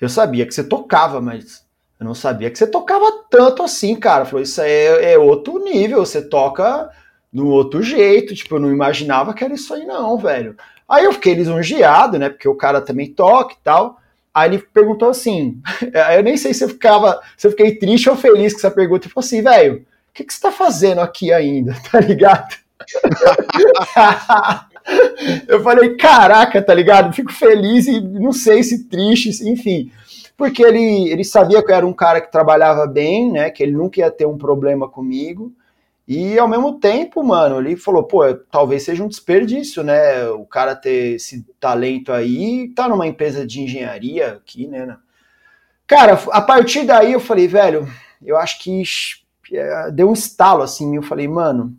eu 0.00 0.08
sabia 0.08 0.46
que 0.46 0.54
você 0.54 0.62
tocava, 0.62 1.20
mas 1.20 1.66
eu 1.98 2.06
não 2.06 2.14
sabia 2.14 2.50
que 2.50 2.58
você 2.58 2.66
tocava 2.66 3.24
tanto 3.30 3.62
assim, 3.62 3.96
cara. 3.96 4.24
Falou: 4.26 4.42
Isso 4.42 4.60
é, 4.60 5.12
é 5.12 5.18
outro 5.18 5.58
nível, 5.64 6.04
você 6.04 6.20
toca 6.20 6.90
de 7.32 7.40
um 7.40 7.46
outro 7.46 7.82
jeito. 7.82 8.34
Tipo, 8.34 8.56
eu 8.56 8.60
não 8.60 8.70
imaginava 8.70 9.32
que 9.32 9.42
era 9.42 9.54
isso 9.54 9.72
aí, 9.72 9.86
não, 9.86 10.18
velho. 10.18 10.56
Aí 10.88 11.04
eu 11.04 11.12
fiquei 11.12 11.34
lisonjeado, 11.34 12.18
né? 12.18 12.28
Porque 12.28 12.48
o 12.48 12.54
cara 12.54 12.80
também 12.80 13.12
toca 13.12 13.54
e 13.54 13.58
tal. 13.64 13.98
Aí 14.32 14.50
ele 14.50 14.58
perguntou 14.58 15.08
assim: 15.08 15.60
eu 16.16 16.22
nem 16.22 16.36
sei 16.36 16.52
se 16.52 16.64
eu 16.64 16.68
ficava, 16.68 17.20
se 17.36 17.46
eu 17.46 17.50
fiquei 17.50 17.76
triste 17.76 18.10
ou 18.10 18.16
feliz 18.16 18.52
com 18.52 18.58
essa 18.58 18.70
pergunta. 18.70 19.06
Ele 19.06 19.12
falou 19.14 19.24
assim, 19.24 19.42
velho, 19.42 19.86
o 20.10 20.12
que, 20.12 20.24
que 20.24 20.32
você 20.32 20.40
tá 20.40 20.52
fazendo 20.52 21.00
aqui 21.00 21.32
ainda? 21.32 21.74
Tá 21.90 21.98
ligado? 22.00 22.54
eu 25.46 25.62
falei, 25.62 25.96
caraca, 25.96 26.62
tá 26.62 26.74
ligado? 26.74 27.14
Fico 27.14 27.32
feliz 27.32 27.86
e 27.86 28.00
não 28.00 28.32
sei 28.32 28.62
se 28.62 28.88
triste, 28.88 29.30
enfim. 29.48 29.92
Porque 30.36 30.62
ele, 30.62 31.10
ele 31.10 31.24
sabia 31.24 31.62
que 31.62 31.70
eu 31.70 31.76
era 31.76 31.86
um 31.86 31.92
cara 31.92 32.20
que 32.20 32.30
trabalhava 32.30 32.86
bem, 32.86 33.32
né? 33.32 33.50
Que 33.50 33.62
ele 33.62 33.72
nunca 33.72 34.00
ia 34.00 34.10
ter 34.10 34.26
um 34.26 34.38
problema 34.38 34.88
comigo. 34.88 35.52
E 36.06 36.38
ao 36.38 36.48
mesmo 36.48 36.78
tempo, 36.78 37.22
mano, 37.22 37.58
ele 37.58 37.76
falou, 37.76 38.02
pô, 38.02 38.22
talvez 38.50 38.82
seja 38.84 39.04
um 39.04 39.08
desperdício, 39.08 39.82
né? 39.82 40.26
O 40.30 40.46
cara 40.46 40.74
ter 40.74 41.16
esse 41.16 41.44
talento 41.60 42.12
aí, 42.12 42.72
tá 42.74 42.88
numa 42.88 43.06
empresa 43.06 43.46
de 43.46 43.60
engenharia 43.60 44.28
aqui, 44.32 44.66
né? 44.66 44.96
Cara, 45.86 46.18
a 46.30 46.40
partir 46.40 46.84
daí 46.84 47.12
eu 47.12 47.20
falei, 47.20 47.46
velho, 47.46 47.86
eu 48.24 48.36
acho 48.38 48.58
que 48.60 48.82
é, 49.52 49.90
deu 49.90 50.08
um 50.08 50.12
estalo 50.12 50.62
assim, 50.62 50.96
eu 50.96 51.02
falei, 51.02 51.26
mano, 51.26 51.76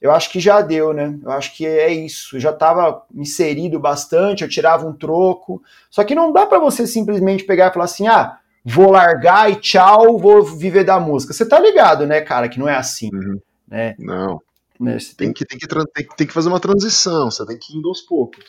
eu 0.00 0.10
acho 0.12 0.30
que 0.30 0.40
já 0.40 0.62
deu, 0.62 0.92
né? 0.92 1.18
Eu 1.22 1.30
acho 1.30 1.54
que 1.54 1.66
é 1.66 1.92
isso. 1.92 2.36
Eu 2.36 2.40
já 2.40 2.50
estava 2.50 3.02
inserido 3.14 3.78
bastante, 3.78 4.42
eu 4.42 4.48
tirava 4.48 4.86
um 4.86 4.94
troco. 4.94 5.62
Só 5.90 6.02
que 6.04 6.14
não 6.14 6.32
dá 6.32 6.46
para 6.46 6.58
você 6.58 6.86
simplesmente 6.86 7.44
pegar 7.44 7.68
e 7.68 7.72
falar 7.72 7.84
assim: 7.84 8.08
ah, 8.08 8.38
vou 8.64 8.90
largar 8.90 9.50
e 9.50 9.56
tchau, 9.56 10.18
vou 10.18 10.42
viver 10.42 10.84
da 10.84 10.98
música. 10.98 11.32
Você 11.34 11.46
tá 11.46 11.60
ligado, 11.60 12.06
né, 12.06 12.20
cara, 12.20 12.48
que 12.48 12.58
não 12.58 12.68
é 12.68 12.76
assim. 12.76 13.10
Uhum. 13.12 13.40
Né? 13.68 13.94
Não. 13.98 14.40
Né? 14.78 14.96
Tem, 15.16 15.30
que, 15.32 15.44
tem, 15.44 15.58
que, 15.58 15.66
tem, 15.68 16.06
tem 16.16 16.26
que 16.26 16.32
fazer 16.32 16.48
uma 16.48 16.58
transição, 16.58 17.30
você 17.30 17.44
tem 17.44 17.58
que 17.58 17.74
ir 17.74 17.76
indo 17.76 17.88
aos 17.88 18.00
poucos. 18.00 18.42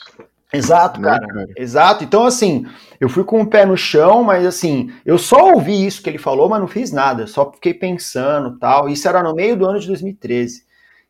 Exato, 0.54 1.00
né, 1.00 1.10
cara. 1.10 1.28
cara. 1.28 1.48
Exato. 1.58 2.04
Então, 2.04 2.26
assim, 2.26 2.66
eu 3.00 3.10
fui 3.10 3.24
com 3.24 3.42
o 3.42 3.48
pé 3.48 3.66
no 3.66 3.76
chão, 3.76 4.24
mas 4.24 4.46
assim, 4.46 4.92
eu 5.06 5.18
só 5.18 5.54
ouvi 5.54 5.86
isso 5.86 6.02
que 6.02 6.10
ele 6.10 6.18
falou, 6.18 6.50
mas 6.50 6.60
não 6.60 6.68
fiz 6.68 6.92
nada. 6.92 7.28
Só 7.28 7.52
fiquei 7.52 7.74
pensando 7.74 8.58
tal. 8.58 8.90
Isso 8.90 9.08
era 9.08 9.22
no 9.22 9.34
meio 9.34 9.58
do 9.58 9.66
ano 9.66 9.80
de 9.80 9.88
2013. 9.88 10.64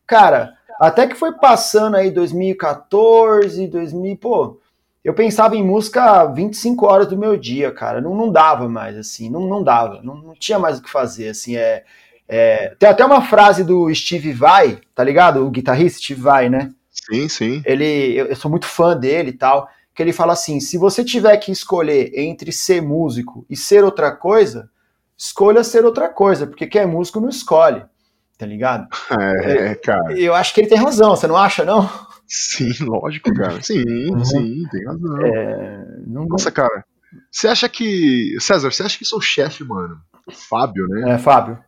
Cara, 0.06 0.54
até 0.80 1.06
que 1.06 1.14
foi 1.14 1.32
passando 1.32 1.96
aí 1.96 2.10
2014, 2.10 3.66
2000, 3.66 4.16
pô, 4.16 4.60
eu 5.04 5.14
pensava 5.14 5.56
em 5.56 5.64
música 5.64 6.24
25 6.26 6.86
horas 6.86 7.08
do 7.08 7.16
meu 7.16 7.36
dia, 7.36 7.72
cara. 7.72 8.00
Não, 8.00 8.14
não 8.14 8.30
dava 8.30 8.68
mais, 8.68 8.96
assim, 8.96 9.28
não, 9.28 9.48
não 9.48 9.62
dava, 9.62 10.00
não, 10.02 10.16
não 10.16 10.34
tinha 10.34 10.58
mais 10.58 10.78
o 10.78 10.82
que 10.82 10.90
fazer, 10.90 11.28
assim, 11.28 11.56
é, 11.56 11.84
é, 12.28 12.74
Tem 12.78 12.88
até 12.88 13.04
uma 13.04 13.22
frase 13.22 13.64
do 13.64 13.92
Steve 13.94 14.32
Vai, 14.32 14.80
tá 14.94 15.02
ligado? 15.02 15.44
O 15.44 15.50
guitarrista 15.50 15.98
Steve 15.98 16.20
Vai, 16.20 16.48
né? 16.48 16.70
Sim, 16.90 17.28
sim. 17.28 17.62
Ele, 17.64 18.14
eu, 18.14 18.26
eu 18.26 18.36
sou 18.36 18.50
muito 18.50 18.66
fã 18.66 18.96
dele 18.96 19.30
e 19.30 19.36
tal, 19.36 19.68
que 19.94 20.02
ele 20.02 20.12
fala 20.12 20.32
assim, 20.32 20.60
se 20.60 20.78
você 20.78 21.04
tiver 21.04 21.36
que 21.38 21.50
escolher 21.50 22.12
entre 22.18 22.52
ser 22.52 22.80
músico 22.80 23.44
e 23.50 23.56
ser 23.56 23.84
outra 23.84 24.12
coisa, 24.12 24.70
escolha 25.16 25.64
ser 25.64 25.84
outra 25.84 26.08
coisa, 26.08 26.46
porque 26.46 26.66
quem 26.66 26.82
é 26.82 26.86
músico 26.86 27.20
não 27.20 27.28
escolhe, 27.28 27.82
tá 28.42 28.46
ligado? 28.46 28.88
É, 29.44 29.74
cara. 29.76 30.18
Eu 30.18 30.34
acho 30.34 30.52
que 30.52 30.60
ele 30.60 30.68
tem 30.68 30.78
razão, 30.78 31.10
você 31.10 31.28
não 31.28 31.36
acha, 31.36 31.64
não? 31.64 31.88
Sim, 32.26 32.72
lógico, 32.80 33.32
cara. 33.34 33.60
Sim, 33.62 34.10
Uhum. 34.10 34.24
sim, 34.24 34.62
tem 34.70 34.84
razão. 34.84 35.26
É, 35.26 35.84
não, 36.06 36.26
Nossa, 36.26 36.50
cara. 36.50 36.84
Você 37.30 37.46
acha 37.46 37.68
que. 37.68 38.34
César, 38.40 38.70
você 38.72 38.82
acha 38.82 38.98
que 38.98 39.04
seu 39.04 39.20
chefe, 39.20 39.62
mano, 39.64 39.96
Fábio, 40.48 40.88
né? 40.88 41.12
é, 41.12 41.18
Fábio. 41.18 41.58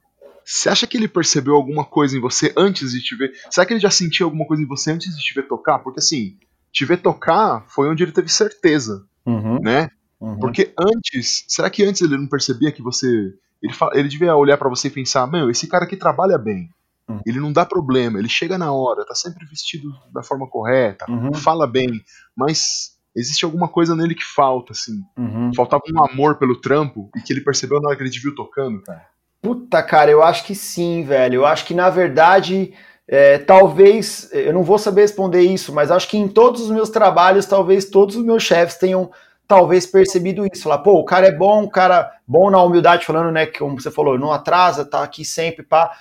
Você 0.45 0.69
acha 0.69 0.87
que 0.87 0.97
ele 0.97 1.07
percebeu 1.07 1.55
alguma 1.55 1.85
coisa 1.85 2.17
em 2.17 2.21
você 2.21 2.53
antes 2.57 2.91
de 2.93 3.01
te 3.03 3.15
ver? 3.17 3.33
Será 3.51 3.65
que 3.67 3.73
ele 3.75 3.81
já 3.81 3.91
sentiu 3.91 4.27
alguma 4.27 4.47
coisa 4.47 4.63
em 4.63 4.67
você 4.67 4.91
antes 4.91 5.15
de 5.17 5.23
te 5.23 5.35
ver 5.35 5.47
tocar? 5.47 5.79
Porque 5.79 6.01
assim, 6.01 6.37
te 6.73 6.85
ver 6.85 6.97
tocar 6.99 7.65
foi 7.69 7.89
onde 7.89 8.03
ele 8.03 8.13
teve 8.13 8.29
certeza, 8.31 9.05
Uhum, 9.27 9.61
né? 9.63 9.89
uhum. 10.21 10.39
Porque 10.41 10.73
antes, 10.79 11.45
será 11.49 11.71
que 11.71 11.85
antes 11.85 12.01
ele 12.03 12.17
não 12.19 12.27
percebia 12.27 12.73
que 12.73 12.83
você. 12.83 13.33
Ele, 13.65 13.73
fa- 13.73 13.91
ele 13.95 14.09
devia 14.09 14.37
olhar 14.37 14.59
pra 14.59 14.69
você 14.69 14.89
e 14.89 14.91
pensar: 14.91 15.27
meu, 15.27 15.51
esse 15.51 15.67
cara 15.67 15.85
aqui 15.85 15.97
trabalha 15.97 16.37
bem. 16.39 16.69
Hum. 17.09 17.21
Ele 17.27 17.41
não 17.41 17.53
dá 17.53 17.67
problema, 17.67 18.19
ele 18.19 18.29
chega 18.29 18.57
na 18.59 18.73
hora, 18.73 19.05
tá 19.05 19.15
sempre 19.15 19.45
vestido 19.47 19.91
da 20.13 20.23
forma 20.23 20.47
correta, 20.49 21.05
Uhum, 21.11 21.35
fala 21.35 21.67
bem, 21.67 22.03
mas 22.37 22.93
existe 23.15 23.45
alguma 23.45 23.69
coisa 23.69 23.95
nele 23.95 24.15
que 24.15 24.25
falta, 24.25 24.73
assim. 24.73 25.03
uhum. 25.19 25.51
Faltava 25.55 25.83
um 25.95 26.05
amor 26.05 26.37
pelo 26.39 26.61
trampo 26.61 27.11
e 27.17 27.21
que 27.21 27.33
ele 27.33 27.43
percebeu 27.43 27.81
na 27.81 27.89
hora 27.89 27.97
que 27.97 28.03
ele 28.03 28.11
te 28.11 28.21
viu 28.21 28.35
tocando, 28.35 28.83
cara. 28.83 29.05
Puta, 29.43 29.83
cara, 29.83 30.11
eu 30.11 30.23
acho 30.23 30.45
que 30.47 30.55
sim, 30.55 31.05
velho. 31.05 31.35
Eu 31.37 31.47
acho 31.47 31.67
que, 31.67 31.75
na 31.75 31.91
verdade, 31.91 32.73
é, 33.07 33.37
talvez, 33.37 34.31
eu 34.33 34.55
não 34.55 34.63
vou 34.63 34.79
saber 34.79 35.03
responder 35.03 35.43
isso, 35.43 35.73
mas 35.75 35.91
acho 35.91 36.09
que 36.09 36.17
em 36.17 36.27
todos 36.27 36.63
os 36.63 36.71
meus 36.71 36.89
trabalhos, 36.89 37.45
talvez 37.45 37.85
todos 37.85 38.17
os 38.17 38.25
meus 38.25 38.43
chefes 38.43 38.77
tenham 38.79 39.11
talvez 39.47 39.87
percebido 39.87 40.47
isso. 40.47 40.65
Falar, 40.65 40.79
pô, 40.79 40.95
o 40.95 41.05
cara 41.05 41.27
é 41.27 41.33
bom, 41.33 41.65
o 41.65 41.71
cara 41.71 42.11
bom 42.27 42.51
na 42.51 42.63
humildade, 42.63 43.07
falando, 43.07 43.31
né, 43.31 43.47
que 43.47 43.59
como 43.59 43.81
você 43.81 43.91
falou, 43.91 44.19
não 44.19 44.33
atrasa, 44.33 44.85
tá 44.85 45.03
aqui 45.03 45.25
sempre, 45.25 45.63
pá. 45.63 45.93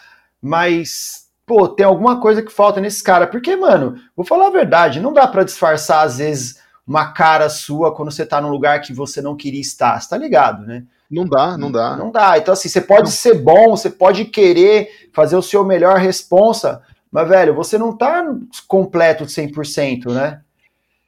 Mas, 0.42 1.28
pô, 1.46 1.68
tem 1.68 1.86
alguma 1.86 2.20
coisa 2.20 2.42
que 2.42 2.52
falta 2.52 2.82
nesse 2.82 3.04
cara. 3.04 3.28
Porque, 3.28 3.56
mano, 3.56 3.96
vou 4.16 4.26
falar 4.26 4.48
a 4.48 4.52
verdade, 4.52 5.00
não 5.00 5.14
dá 5.14 5.28
pra 5.28 5.44
disfarçar, 5.44 6.06
às 6.06 6.18
vezes, 6.18 6.62
uma 6.86 7.14
cara 7.14 7.50
sua 7.50 7.96
quando 7.96 8.12
você 8.12 8.26
tá 8.26 8.42
num 8.42 8.50
lugar 8.50 8.82
que 8.82 8.94
você 8.94 9.22
não 9.22 9.36
queria 9.36 9.62
estar, 9.62 10.00
você 10.00 10.10
tá 10.10 10.18
ligado, 10.18 10.66
né? 10.66 10.84
Não 11.10 11.26
dá, 11.26 11.58
não 11.58 11.72
dá. 11.72 11.96
Não 11.96 12.12
dá. 12.12 12.38
Então, 12.38 12.54
assim, 12.54 12.68
você 12.68 12.82
pode 12.82 13.12
ser 13.12 13.36
bom, 13.36 13.70
você 13.70 13.90
pode 13.90 14.26
querer 14.26 14.90
fazer 15.14 15.36
o 15.36 15.44
seu 15.44 15.64
melhor 15.64 15.98
responsa, 15.98 16.82
mas, 17.12 17.30
velho, 17.30 17.54
você 17.54 17.78
não 17.78 17.96
tá 17.96 18.26
completo 18.68 19.26
de 19.26 19.32
100%, 19.32 20.12
né? 20.12 20.42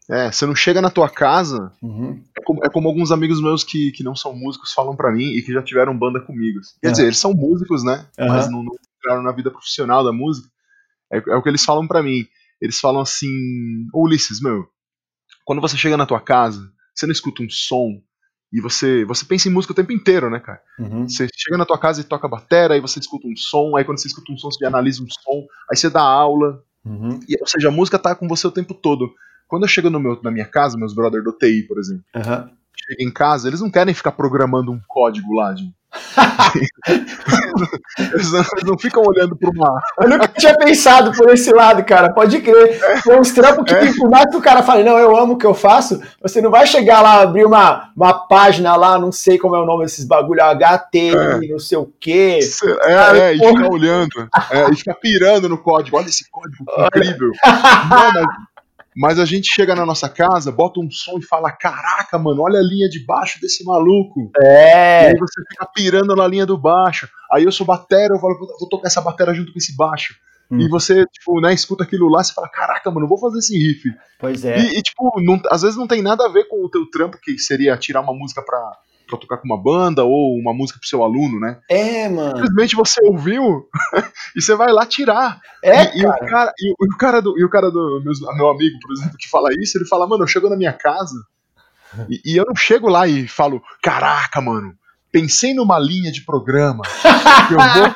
É, 0.09 0.31
você 0.31 0.45
não 0.45 0.55
chega 0.55 0.81
na 0.81 0.89
tua 0.89 1.09
casa. 1.09 1.71
Uhum. 1.81 2.23
É 2.37 2.41
como, 2.43 2.65
é 2.65 2.69
como 2.69 2.87
alguns 2.87 3.11
amigos 3.11 3.41
meus 3.41 3.63
que, 3.63 3.91
que 3.91 4.03
não 4.03 4.15
são 4.15 4.35
músicos 4.35 4.71
falam 4.73 4.95
pra 4.95 5.11
mim 5.11 5.25
e 5.25 5.41
que 5.41 5.51
já 5.51 5.63
tiveram 5.63 5.97
banda 5.97 6.19
comigo. 6.21 6.59
Quer 6.81 6.87
Aham. 6.87 6.91
dizer, 6.91 7.03
eles 7.05 7.17
são 7.17 7.33
músicos, 7.33 7.83
né? 7.83 8.05
Aham. 8.19 8.29
Mas 8.29 8.51
não, 8.51 8.63
não 8.63 8.75
entraram 8.97 9.23
na 9.23 9.31
vida 9.31 9.49
profissional 9.49 10.03
da 10.03 10.13
música. 10.13 10.47
É, 11.11 11.17
é 11.17 11.35
o 11.35 11.41
que 11.41 11.49
eles 11.49 11.63
falam 11.63 11.87
pra 11.87 12.03
mim. 12.03 12.27
Eles 12.61 12.79
falam 12.79 13.01
assim: 13.01 13.27
Ô 13.93 14.03
Ulisses, 14.03 14.41
meu, 14.41 14.67
quando 15.43 15.61
você 15.61 15.77
chega 15.77 15.97
na 15.97 16.05
tua 16.05 16.19
casa, 16.19 16.61
você 16.93 17.05
não 17.05 17.13
escuta 17.13 17.41
um 17.41 17.49
som 17.49 18.01
e 18.53 18.61
você, 18.61 19.03
você 19.05 19.25
pensa 19.25 19.49
em 19.49 19.51
música 19.51 19.73
o 19.73 19.75
tempo 19.75 19.91
inteiro, 19.91 20.29
né, 20.29 20.39
cara? 20.39 20.61
Uhum. 20.79 21.09
Você 21.09 21.27
chega 21.35 21.57
na 21.57 21.65
tua 21.65 21.77
casa 21.77 21.99
e 21.99 22.03
toca 22.03 22.27
batera, 22.27 22.73
aí 22.73 22.79
você 22.79 22.99
escuta 22.99 23.27
um 23.27 23.35
som, 23.35 23.75
aí 23.75 23.83
quando 23.83 23.99
você 23.99 24.07
escuta 24.07 24.31
um 24.31 24.37
som, 24.37 24.49
você 24.49 24.65
analisa 24.65 25.03
um 25.03 25.07
som, 25.09 25.45
aí 25.69 25.75
você 25.75 25.89
dá 25.89 26.01
aula, 26.01 26.63
Uhum. 26.85 27.19
e, 27.27 27.35
ou 27.41 27.47
seja, 27.47 27.67
a 27.69 27.71
música 27.71 27.97
tá 27.97 28.13
com 28.13 28.27
você 28.27 28.45
o 28.45 28.51
tempo 28.51 28.75
todo. 28.75 29.11
Quando 29.47 29.63
eu 29.63 29.69
chego 29.69 29.89
no 29.89 29.99
meu, 29.99 30.19
na 30.23 30.31
minha 30.31 30.45
casa, 30.45 30.77
meus 30.77 30.93
brothers 30.93 31.23
do 31.23 31.31
TI, 31.33 31.63
por 31.67 31.77
exemplo, 31.79 32.03
Aham. 32.15 32.49
chega 32.75 33.03
em 33.03 33.11
casa, 33.11 33.47
eles 33.47 33.61
não 33.61 33.69
querem 33.69 33.93
ficar 33.93 34.11
programando 34.11 34.71
um 34.71 34.79
código 34.87 35.33
lá 35.33 35.53
de. 35.53 35.71
eles, 38.13 38.31
não, 38.31 38.39
eles 38.39 38.63
não 38.65 38.77
ficam 38.77 39.03
olhando 39.03 39.35
pra 39.35 39.49
uma. 39.49 39.81
Eu 40.01 40.09
nunca 40.09 40.27
tinha 40.27 40.53
pensado 40.57 41.11
por 41.13 41.29
esse 41.29 41.51
lado, 41.53 41.83
cara. 41.85 42.11
Pode 42.13 42.41
crer. 42.41 42.79
Tem 43.01 43.17
uns 43.17 43.31
trampos 43.31 43.63
que, 43.65 43.73
É. 43.73 43.93
por 43.93 44.09
mais 44.09 44.29
que 44.29 44.35
o 44.35 44.41
cara 44.41 44.61
fale, 44.61 44.83
não, 44.83 44.97
eu 44.97 45.15
amo 45.15 45.33
o 45.33 45.37
que 45.37 45.45
eu 45.45 45.53
faço, 45.53 46.01
você 46.21 46.41
não 46.41 46.51
vai 46.51 46.67
chegar 46.67 47.01
lá, 47.01 47.21
abrir 47.21 47.45
uma, 47.45 47.91
uma 47.95 48.27
página 48.27 48.75
lá, 48.75 48.99
não 48.99 49.11
sei 49.11 49.37
como 49.37 49.55
é 49.55 49.59
o 49.61 49.65
nome 49.65 49.85
desses 49.85 50.05
bagulho, 50.05 50.41
HT, 50.41 51.13
não 51.49 51.59
sei 51.59 51.77
o 51.77 51.91
quê. 51.99 52.39
É, 52.83 53.17
é, 53.19 53.33
e 53.35 53.39
ficar 53.39 53.71
olhando, 53.71 54.29
é, 54.51 54.69
e 54.71 54.75
ficar 54.75 54.95
pirando 54.95 55.47
no 55.47 55.57
código. 55.57 55.97
Olha 55.97 56.07
esse 56.07 56.29
código 56.29 56.65
que 56.65 56.81
incrível. 56.99 57.31
Não, 57.89 58.11
mas, 58.13 58.25
mas 58.95 59.19
a 59.19 59.25
gente 59.25 59.47
chega 59.53 59.75
na 59.75 59.85
nossa 59.85 60.07
casa, 60.07 60.51
bota 60.51 60.79
um 60.79 60.89
som 60.89 61.17
e 61.19 61.25
fala: 61.25 61.51
Caraca, 61.51 62.17
mano, 62.17 62.41
olha 62.43 62.59
a 62.59 62.63
linha 62.63 62.87
de 62.89 63.03
baixo 63.05 63.39
desse 63.41 63.63
maluco. 63.65 64.31
E 64.37 64.47
É. 64.47 65.07
aí 65.07 65.17
você 65.17 65.41
fica 65.49 65.65
pirando 65.73 66.15
na 66.15 66.27
linha 66.27 66.45
do 66.45 66.57
baixo. 66.57 67.09
Aí 67.31 67.43
eu 67.43 67.51
sou 67.51 67.65
batera, 67.65 68.13
eu 68.15 68.19
falo, 68.19 68.37
"Puta, 68.37 68.53
vou 68.59 68.69
tocar 68.69 68.87
essa 68.87 69.01
batera 69.01 69.33
junto 69.33 69.51
com 69.51 69.57
esse 69.59 69.75
baixo. 69.75 70.15
Hum. 70.49 70.59
E 70.61 70.69
você, 70.69 71.03
tipo, 71.07 71.41
né, 71.41 71.53
escuta 71.53 71.83
aquilo 71.83 72.07
lá, 72.07 72.23
você 72.23 72.31
fala, 72.31 72.47
caraca, 72.47 72.91
mano, 72.91 73.07
vou 73.07 73.17
fazer 73.17 73.39
esse 73.39 73.57
riff. 73.57 73.89
Pois 74.19 74.45
é. 74.45 74.59
E, 74.59 74.77
e, 74.77 74.81
tipo, 74.83 75.19
não- 75.21 75.41
às 75.49 75.63
vezes 75.63 75.75
não 75.75 75.87
tem 75.87 76.03
nada 76.03 76.23
a 76.25 76.29
ver 76.29 76.43
com 76.47 76.63
o 76.63 76.69
teu 76.69 76.85
trampo, 76.89 77.17
que 77.19 77.37
seria 77.39 77.75
tirar 77.77 78.01
uma 78.01 78.13
música 78.13 78.43
pra, 78.43 78.71
pra 79.07 79.17
tocar 79.17 79.37
com 79.37 79.45
uma 79.45 79.61
banda 79.61 80.03
ou 80.03 80.35
uma 80.39 80.53
música 80.53 80.79
pro 80.79 80.87
seu 80.87 81.03
aluno, 81.03 81.39
né? 81.39 81.59
É, 81.69 82.07
mano. 82.09 82.37
Simplesmente 82.37 82.75
você 82.75 83.03
ouviu 83.05 83.67
e 84.35 84.41
você 84.41 84.55
vai 84.55 84.71
lá 84.71 84.85
tirar. 84.85 85.39
É, 85.63 85.95
e, 85.97 86.01
e 86.01 86.05
o 86.05 86.09
cara. 86.09 86.25
cara, 86.27 86.53
e, 86.59 86.73
o- 86.79 86.97
cara 86.97 87.21
do, 87.21 87.39
e 87.39 87.43
o 87.45 87.49
cara 87.49 87.69
do 87.71 88.01
meus- 88.03 88.19
meu 88.35 88.49
amigo, 88.49 88.77
por 88.81 88.91
exemplo, 88.93 89.17
que 89.17 89.29
fala 89.29 89.49
isso, 89.59 89.77
ele 89.77 89.85
fala, 89.85 90.07
mano, 90.07 90.23
eu 90.23 90.27
chego 90.27 90.49
na 90.49 90.55
minha 90.57 90.73
casa 90.73 91.15
e, 92.09 92.21
e 92.25 92.37
eu 92.37 92.45
não 92.45 92.55
chego 92.55 92.89
lá 92.89 93.07
e 93.07 93.27
falo, 93.27 93.61
caraca, 93.81 94.41
mano, 94.41 94.73
pensei 95.11 95.53
numa 95.53 95.79
linha 95.79 96.11
de 96.11 96.21
programa. 96.25 96.83
que 97.47 97.53
eu 97.53 97.57
vou 97.57 97.95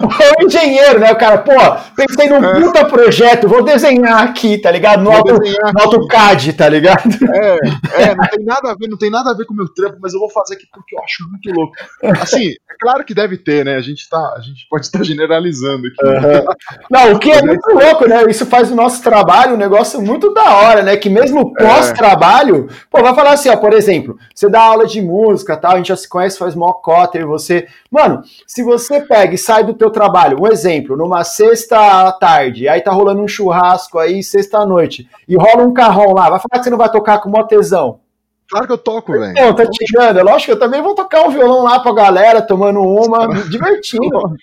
O 0.00 0.44
engenheiro, 0.44 0.98
né? 1.00 1.12
O 1.12 1.16
cara, 1.16 1.38
pô, 1.38 1.52
pensei 1.94 2.28
num 2.28 2.40
puta 2.40 2.84
projeto, 2.84 3.48
vou 3.48 3.62
desenhar 3.64 4.22
aqui, 4.22 4.58
tá 4.58 4.70
ligado? 4.70 5.02
No, 5.02 5.12
É. 5.12 5.16
Auto, 5.16 5.32
no 5.34 5.80
AutoCAD, 5.80 6.52
tá 6.52 6.68
ligado? 6.68 7.02
É, 7.32 7.58
é, 8.02 8.14
não 8.14 8.26
tem 8.28 8.44
nada 8.44 8.70
a 8.70 8.74
ver, 8.74 8.88
não 8.88 8.98
tem 8.98 9.10
nada 9.10 9.30
a 9.30 9.34
ver 9.34 9.44
com 9.46 9.54
o 9.54 9.56
meu 9.56 9.68
trampo, 9.72 9.96
mas 10.00 10.14
eu 10.14 10.20
vou 10.20 10.30
fazer 10.30 10.54
aqui 10.54 10.66
porque 10.72 10.94
eu 10.94 11.00
acho 11.02 11.28
muito 11.28 11.50
louco. 11.52 11.72
Assim, 12.20 12.50
é 12.50 12.74
claro 12.80 13.04
que 13.04 13.14
deve 13.14 13.36
ter, 13.38 13.64
né? 13.64 13.76
A 13.76 13.80
gente, 13.80 14.08
tá, 14.08 14.34
a 14.36 14.40
gente 14.40 14.66
pode 14.68 14.86
estar 14.86 15.02
generalizando 15.02 15.82
aqui. 15.86 16.46
Não, 16.90 17.12
o 17.12 17.18
que 17.18 17.30
é 17.30 17.42
muito 17.42 17.68
louco, 17.72 18.06
né? 18.08 18.24
Isso 18.28 18.46
faz 18.46 18.70
o 18.70 18.74
nosso 18.74 19.02
trabalho 19.02 19.54
um 19.54 19.58
negócio 19.58 20.00
muito 20.00 20.32
da 20.32 20.56
hora, 20.56 20.82
né? 20.82 20.96
Que 20.96 21.08
mesmo 21.08 21.52
É. 21.58 21.64
pós-trabalho, 21.64 22.68
pô, 22.90 23.02
vai 23.02 23.14
falar 23.14 23.32
assim, 23.32 23.48
ó, 23.48 23.56
por 23.56 23.72
exemplo, 23.72 24.18
você 24.34 24.48
dá 24.48 24.60
aula 24.60 24.86
de 24.86 25.00
música 25.00 25.56
tal, 25.56 25.72
a 25.72 25.76
gente 25.76 25.88
já 25.88 25.96
se 25.96 26.08
conhece, 26.08 26.38
faz 26.38 26.54
mó 26.54 26.72
cota, 26.72 27.18
e 27.18 27.24
você. 27.24 27.66
Mano, 27.90 28.22
se 28.46 28.62
você 28.62 28.75
pega 29.08 29.34
e 29.34 29.38
sai 29.38 29.64
do 29.64 29.74
teu 29.74 29.90
trabalho, 29.90 30.38
um 30.40 30.46
exemplo, 30.46 30.96
numa 30.96 31.24
sexta 31.24 32.12
tarde, 32.12 32.68
aí 32.68 32.80
tá 32.80 32.92
rolando 32.92 33.22
um 33.22 33.28
churrasco 33.28 33.98
aí, 33.98 34.22
sexta 34.22 34.64
noite, 34.64 35.08
e 35.28 35.36
rola 35.36 35.64
um 35.64 35.72
carrão 35.72 36.12
lá, 36.14 36.30
vai 36.30 36.40
falar 36.40 36.58
que 36.58 36.64
você 36.64 36.70
não 36.70 36.78
vai 36.78 36.90
tocar 36.90 37.20
com 37.20 37.30
mó 37.30 37.42
tesão. 37.42 38.00
Claro 38.48 38.66
que 38.66 38.72
eu 38.72 38.78
toco, 38.78 39.12
velho. 39.12 39.34
Não, 39.34 39.54
tá 39.54 39.66
tirando. 39.68 40.18
É 40.18 40.22
lógico 40.22 40.44
que 40.44 40.52
eu 40.52 40.58
também 40.58 40.80
vou 40.80 40.94
tocar 40.94 41.26
um 41.26 41.30
violão 41.30 41.64
lá 41.64 41.80
pra 41.80 41.92
galera, 41.92 42.40
tomando 42.40 42.80
uma, 42.80 43.26
me 43.26 43.42
divertindo. 43.48 44.36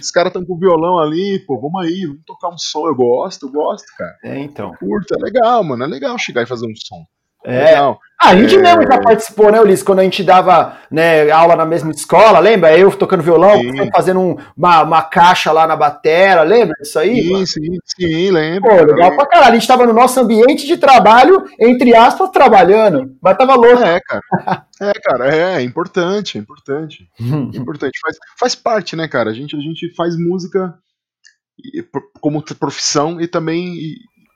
Os 0.00 0.10
caras 0.10 0.30
estão 0.30 0.44
com 0.46 0.54
o 0.54 0.58
violão 0.58 0.98
ali, 0.98 1.40
pô, 1.40 1.60
vamos 1.60 1.82
aí, 1.82 2.06
vamos 2.06 2.22
tocar 2.24 2.48
um 2.48 2.58
som. 2.58 2.86
Eu 2.86 2.94
gosto, 2.94 3.46
eu 3.46 3.52
gosto, 3.52 3.86
cara. 3.96 4.16
É, 4.22 4.38
então. 4.38 4.72
Curto, 4.78 5.14
é 5.14 5.18
legal, 5.20 5.64
mano. 5.64 5.84
É 5.84 5.86
legal 5.86 6.16
chegar 6.18 6.42
e 6.42 6.46
fazer 6.46 6.66
um 6.66 6.74
som. 6.76 7.04
É. 7.44 7.74
Ah, 8.20 8.30
a 8.30 8.36
gente 8.36 8.56
É. 8.56 8.58
mesmo 8.60 8.82
já 8.82 9.00
participou, 9.00 9.50
né, 9.52 9.60
Ulisses? 9.60 9.84
Quando 9.84 10.00
a 10.00 10.02
gente 10.02 10.24
dava 10.24 10.76
né, 10.90 11.30
aula 11.30 11.54
na 11.54 11.64
mesma 11.64 11.92
escola, 11.92 12.40
lembra? 12.40 12.76
Eu 12.76 12.90
tocando 12.90 13.22
violão, 13.22 13.60
Sim. 13.60 13.88
fazendo 13.94 14.18
um- 14.20 14.36
uma, 14.56 14.82
uma 14.82 15.02
caixa 15.02 15.52
lá 15.52 15.64
na 15.66 15.76
batera, 15.76 16.42
lembra 16.42 16.74
disso 16.80 16.98
aí? 16.98 17.22
Sim, 17.22 17.32
mano? 17.32 17.46
sim, 17.46 17.78
sim, 17.84 18.30
lembro. 18.32 18.68
Pô, 18.68 18.74
legal 18.84 19.14
pra 19.14 19.24
caralho. 19.26 19.52
A 19.52 19.54
gente 19.54 19.68
tava 19.68 19.86
no 19.86 19.92
nosso 19.92 20.18
ambiente 20.18 20.66
de 20.66 20.76
trabalho, 20.76 21.44
entre 21.60 21.94
aspas, 21.94 22.28
trabalhando. 22.30 23.16
Mas 23.22 23.36
tava 23.36 23.54
louco. 23.54 23.82
É, 23.84 24.00
cara. 24.00 24.22
É, 24.80 24.92
cara, 25.00 25.34
é, 25.34 25.54
é 25.58 25.62
importante, 25.62 26.38
é 26.38 26.40
importante. 26.40 27.08
Hum. 27.20 27.50
importante. 27.54 27.98
Faz, 28.02 28.16
faz 28.38 28.54
parte, 28.56 28.96
né, 28.96 29.06
cara? 29.06 29.30
A 29.30 29.34
gente, 29.34 29.54
a 29.56 29.60
gente 29.60 29.94
faz 29.94 30.16
música 30.18 30.74
como 32.20 32.42
profissão 32.42 33.20
e 33.20 33.28
também. 33.28 33.74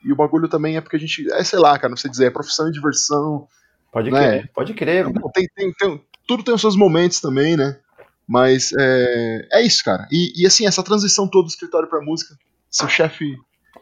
E, 0.05 0.13
o 0.13 0.17
bagulho 0.17 0.49
também 0.49 0.77
é 0.77 0.81
porque 0.81 0.97
a 0.97 0.99
gente. 0.99 1.31
É, 1.33 1.43
sei 1.45 1.59
lá, 1.59 1.79
cara, 1.79 1.91
não 1.91 1.97
sei 1.97 2.11
dizer, 2.11 2.27
é 2.27 2.31
profissão 2.31 2.69
e 2.69 2.73
diversão. 2.73 3.47
Pode 3.93 4.11
Né? 4.11 4.19
crer, 4.39 4.51
pode 4.55 4.75
crer. 4.75 5.05
Não, 5.05 5.31
tem, 5.31 5.47
tem, 5.55 5.73
tem- 5.73 6.03
tudo 6.27 6.43
tem 6.43 6.55
os 6.55 6.61
seus 6.61 6.77
momentos 6.77 7.21
também, 7.21 7.57
né? 7.57 7.79
Mas 8.27 8.73
é, 8.79 9.49
é 9.53 9.63
isso, 9.63 9.85
cara. 9.85 10.07
E, 10.11 10.33
e, 10.43 10.47
assim, 10.47 10.67
essa 10.67 10.83
transição 10.83 11.29
toda 11.29 11.45
do 11.47 11.51
escritório 11.51 11.89
pra 11.89 12.01
música, 12.01 12.35
seu 12.71 12.89
chefe. 12.89 13.37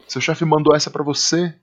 Seu 0.07 0.19
chefe 0.19 0.43
mandou 0.43 0.75
essa 0.75 0.89
pra 0.89 1.03
você. 1.03 1.53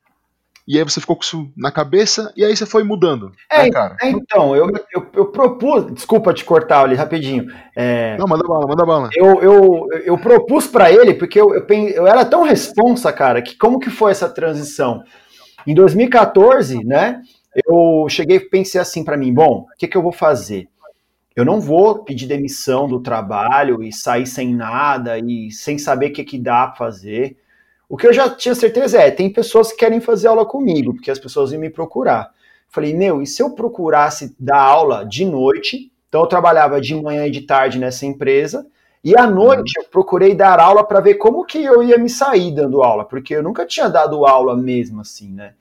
E 0.69 0.77
aí 0.77 0.85
você 0.85 1.01
ficou 1.01 1.17
com 1.17 1.23
isso 1.23 1.51
na 1.57 1.73
cabeça 1.73 2.31
e 2.37 2.45
aí 2.45 2.55
você 2.55 2.67
foi 2.67 2.85
mudando. 2.85 3.33
É, 3.51 3.63
né, 3.63 3.71
cara? 3.71 3.97
É, 4.03 4.11
então, 4.11 4.55
eu, 4.55 4.71
eu, 4.93 5.07
eu 5.15 5.27
propus. 5.33 5.91
Desculpa 5.95 6.35
te 6.35 6.45
cortar 6.45 6.85
ali 6.85 6.95
rapidinho. 6.95 7.47
É, 7.75 8.19
Não, 8.19 8.27
manda 8.27 8.47
bala, 8.47 8.67
manda 8.67 8.85
bala. 8.85 9.09
eu, 9.17 9.43
eu, 9.43 9.89
eu 10.05 10.19
propus 10.19 10.67
pra 10.67 10.93
ele, 10.93 11.15
porque 11.15 11.41
eu, 11.41 11.55
eu, 11.55 11.67
eu 11.89 12.07
era 12.07 12.23
tão 12.23 12.43
responsa, 12.43 13.11
cara, 13.11 13.41
que 13.41 13.57
como 13.57 13.81
que 13.81 13.89
foi 13.89 14.11
essa 14.11 14.29
transição? 14.29 15.03
Em 15.67 15.75
2014, 15.75 16.85
né, 16.85 17.23
eu 17.67 18.07
cheguei 18.11 18.37
e 18.37 18.41
pensei 18.41 18.79
assim 18.79 19.03
pra 19.03 19.17
mim, 19.17 19.33
bom, 19.33 19.67
o 19.73 19.79
que 19.79 19.89
que 19.89 19.97
eu 19.97 20.03
vou 20.03 20.13
fazer? 20.13 20.69
eu 21.39 21.45
não 21.45 21.61
vou 21.61 22.03
pedir 22.03 22.27
demissão 22.27 22.89
do 22.89 22.99
trabalho 22.99 23.81
e 23.81 23.93
sair 23.93 24.27
sem 24.27 24.53
nada 24.53 25.17
e 25.21 25.53
sem 25.53 25.79
saber 25.79 26.11
o 26.11 26.13
que, 26.13 26.25
que 26.25 26.37
dá 26.37 26.67
para 26.67 26.75
fazer. 26.75 27.37
O 27.89 27.97
que 27.97 28.07
eu 28.07 28.13
já 28.13 28.29
tinha 28.29 28.55
certeza 28.55 29.01
é, 29.01 29.11
tem 29.11 29.33
pessoas 29.33 29.73
que 29.73 29.79
querem 29.79 30.01
fazer 30.01 30.29
aula 30.29 30.45
comigo, 30.45 30.93
porque 30.95 31.11
as 31.11 31.19
pessoas 31.19 31.53
iam 31.53 31.61
me 31.61 31.71
procurar. 31.71 32.31
Falei, 32.69 32.95
meu, 32.95 33.23
e 33.23 33.27
se 33.27 33.43
eu 33.43 33.51
procurasse 33.51 34.37
dar 34.39 34.61
aula 34.61 35.05
de 35.05 35.25
noite? 35.25 35.91
Então 36.09 36.21
eu 36.21 36.27
trabalhava 36.27 36.81
de 36.81 36.95
manhã 36.95 37.27
e 37.27 37.31
de 37.31 37.43
tarde 37.43 37.79
nessa 37.79 38.05
empresa, 38.05 38.67
e 39.03 39.17
à 39.17 39.27
noite 39.27 39.73
eu 39.79 39.85
procurei 39.85 40.35
dar 40.35 40.61
aula 40.61 40.85
para 40.85 41.01
ver 41.01 41.15
como 41.15 41.45
que 41.45 41.63
eu 41.63 41.83
ia 41.83 41.97
me 41.97 42.11
sair 42.11 42.55
dando 42.55 42.83
aula, 42.83 43.05
porque 43.05 43.35
eu 43.37 43.43
nunca 43.43 43.65
tinha 43.65 43.89
dado 43.89 44.27
aula 44.27 44.57
mesmo 44.57 45.01
assim, 45.01 45.33
né? 45.33 45.55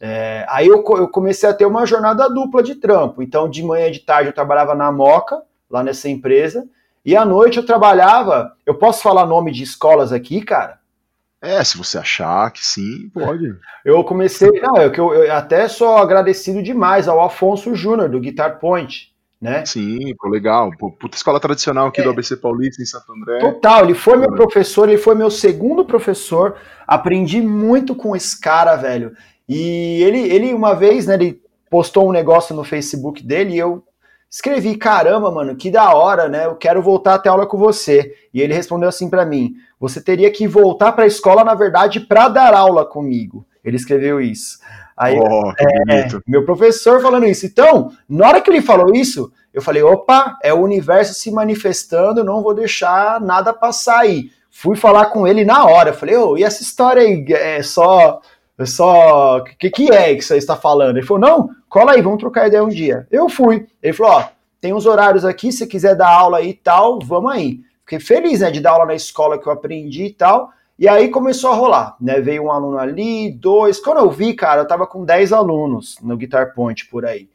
É, 0.00 0.44
aí 0.48 0.66
eu, 0.66 0.84
eu, 0.96 1.08
comecei 1.08 1.48
a 1.48 1.54
ter 1.54 1.64
uma 1.64 1.86
jornada 1.86 2.28
dupla 2.28 2.62
de 2.62 2.74
trampo. 2.74 3.22
Então, 3.22 3.48
de 3.48 3.62
manhã 3.62 3.86
e 3.86 3.92
de 3.92 4.00
tarde 4.00 4.28
eu 4.28 4.34
trabalhava 4.34 4.74
na 4.74 4.92
Moca, 4.92 5.42
lá 5.70 5.82
nessa 5.82 6.08
empresa, 6.08 6.68
e 7.04 7.16
à 7.16 7.24
noite 7.24 7.56
eu 7.56 7.64
trabalhava. 7.64 8.54
Eu 8.66 8.74
posso 8.74 9.02
falar 9.02 9.24
nome 9.24 9.50
de 9.50 9.62
escolas 9.62 10.12
aqui, 10.12 10.42
cara? 10.42 10.78
É, 11.44 11.62
se 11.62 11.76
você 11.76 11.98
achar 11.98 12.50
que 12.50 12.64
sim, 12.64 13.10
pode. 13.12 13.54
Eu 13.84 14.02
comecei. 14.02 14.50
Não, 14.60 14.76
eu, 14.76 14.92
eu, 14.92 15.14
eu 15.24 15.32
até 15.32 15.68
sou 15.68 15.96
agradecido 15.96 16.62
demais 16.62 17.06
ao 17.06 17.22
Afonso 17.22 17.74
Júnior, 17.74 18.08
do 18.08 18.18
Guitar 18.18 18.58
Point. 18.58 19.12
Né? 19.40 19.62
Sim, 19.66 20.14
pô, 20.18 20.28
legal. 20.28 20.70
Puta 20.78 21.16
escola 21.16 21.38
tradicional 21.38 21.88
aqui 21.88 22.00
é. 22.00 22.04
do 22.04 22.10
ABC 22.10 22.36
Paulista, 22.36 22.82
em 22.82 22.86
Santo 22.86 23.12
André. 23.12 23.40
Total, 23.40 23.84
ele 23.84 23.92
foi 23.92 24.16
meu 24.16 24.32
professor, 24.32 24.88
ele 24.88 24.96
foi 24.96 25.14
meu 25.14 25.30
segundo 25.30 25.84
professor. 25.84 26.56
Aprendi 26.86 27.42
muito 27.42 27.94
com 27.94 28.16
esse 28.16 28.40
cara, 28.40 28.74
velho. 28.76 29.14
E 29.46 30.02
ele, 30.02 30.20
ele 30.32 30.54
uma 30.54 30.74
vez, 30.74 31.06
né, 31.06 31.14
ele 31.14 31.42
postou 31.68 32.08
um 32.08 32.12
negócio 32.12 32.56
no 32.56 32.64
Facebook 32.64 33.22
dele 33.22 33.54
e 33.54 33.58
eu 33.58 33.84
escrevi, 34.34 34.76
caramba, 34.76 35.30
mano, 35.30 35.54
que 35.54 35.70
da 35.70 35.94
hora, 35.94 36.28
né? 36.28 36.46
Eu 36.46 36.56
quero 36.56 36.82
voltar 36.82 37.14
a 37.14 37.18
ter 37.18 37.28
aula 37.28 37.46
com 37.46 37.56
você. 37.56 38.12
E 38.32 38.40
ele 38.40 38.52
respondeu 38.52 38.88
assim 38.88 39.08
para 39.08 39.24
mim: 39.24 39.54
"Você 39.78 40.00
teria 40.00 40.28
que 40.30 40.48
voltar 40.48 40.90
para 40.90 41.04
a 41.04 41.06
escola, 41.06 41.44
na 41.44 41.54
verdade, 41.54 42.00
para 42.00 42.28
dar 42.28 42.52
aula 42.52 42.84
comigo". 42.84 43.46
Ele 43.64 43.76
escreveu 43.76 44.20
isso. 44.20 44.58
Aí, 44.96 45.16
oh, 45.16 45.52
é, 45.88 46.08
meu 46.26 46.44
professor 46.44 47.00
falando 47.00 47.26
isso. 47.26 47.46
Então, 47.46 47.92
na 48.08 48.26
hora 48.26 48.40
que 48.40 48.50
ele 48.50 48.60
falou 48.60 48.92
isso, 48.92 49.32
eu 49.52 49.62
falei: 49.62 49.84
opa, 49.84 50.36
é 50.42 50.52
o 50.52 50.62
universo 50.62 51.14
se 51.14 51.30
manifestando, 51.30 52.24
não 52.24 52.42
vou 52.42 52.54
deixar 52.54 53.20
nada 53.20 53.52
passar 53.52 54.00
aí. 54.00 54.30
Fui 54.50 54.74
falar 54.74 55.06
com 55.06 55.28
ele 55.28 55.44
na 55.44 55.64
hora. 55.64 55.90
Eu 55.90 55.94
falei: 55.94 56.16
ô, 56.16 56.30
oh, 56.30 56.38
e 56.38 56.42
essa 56.42 56.60
história 56.60 57.02
aí 57.02 57.24
é 57.28 57.62
só 57.62 58.20
eu 58.56 58.66
só. 58.66 59.38
O 59.38 59.44
que, 59.44 59.68
que 59.68 59.92
é 59.92 60.14
que 60.14 60.22
você 60.22 60.36
está 60.36 60.56
falando? 60.56 60.96
Ele 60.96 61.06
falou: 61.06 61.20
não, 61.20 61.50
cola 61.74 61.90
aí, 61.90 62.00
vamos 62.00 62.20
trocar 62.20 62.46
ideia 62.46 62.62
um 62.62 62.68
dia. 62.68 63.04
Eu 63.10 63.28
fui. 63.28 63.66
Ele 63.82 63.92
falou: 63.92 64.12
ó, 64.12 64.28
tem 64.60 64.72
uns 64.72 64.86
horários 64.86 65.24
aqui, 65.24 65.50
se 65.50 65.66
quiser 65.66 65.96
dar 65.96 66.08
aula 66.08 66.38
aí 66.38 66.50
e 66.50 66.54
tal, 66.54 67.00
vamos 67.00 67.32
aí. 67.32 67.62
Fiquei 67.80 67.98
feliz, 67.98 68.40
né, 68.40 68.50
de 68.52 68.60
dar 68.60 68.70
aula 68.70 68.86
na 68.86 68.94
escola 68.94 69.36
que 69.36 69.48
eu 69.48 69.52
aprendi 69.52 70.04
e 70.04 70.12
tal. 70.12 70.50
E 70.78 70.88
aí 70.88 71.08
começou 71.08 71.50
a 71.50 71.54
rolar, 71.54 71.96
né? 72.00 72.20
Veio 72.20 72.44
um 72.44 72.52
aluno 72.52 72.78
ali, 72.78 73.32
dois. 73.32 73.80
Quando 73.80 73.98
eu 73.98 74.10
vi, 74.10 74.34
cara, 74.34 74.62
eu 74.62 74.68
tava 74.68 74.86
com 74.86 75.04
10 75.04 75.32
alunos 75.32 75.96
no 76.00 76.16
Guitar 76.16 76.54
Point 76.54 76.86
por 76.86 77.04
aí. 77.04 77.28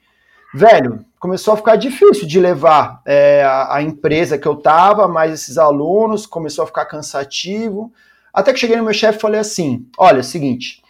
Velho, 0.53 1.05
começou 1.19 1.53
a 1.53 1.57
ficar 1.57 1.75
difícil 1.75 2.25
de 2.25 2.39
levar 2.39 3.01
é, 3.05 3.43
a, 3.43 3.75
a, 3.75 3.81
empresa 3.81 4.37
que 4.37 4.47
eu 4.47 4.55
tava, 4.55 5.07
mais 5.07 5.33
esses 5.33 5.57
alunos, 5.57 6.25
começou 6.25 6.63
a 6.63 6.67
ficar 6.67 6.85
cansativo. 6.85 7.91
Até 8.33 8.53
que 8.53 8.59
cheguei 8.59 8.77
no 8.77 8.83
meu 8.83 8.93
chefe 8.93 9.17
e 9.17 9.21
falei 9.21 9.39
assim: 9.39 9.85
olha, 9.97 10.19
é 10.19 10.23
seguinte, 10.23 10.81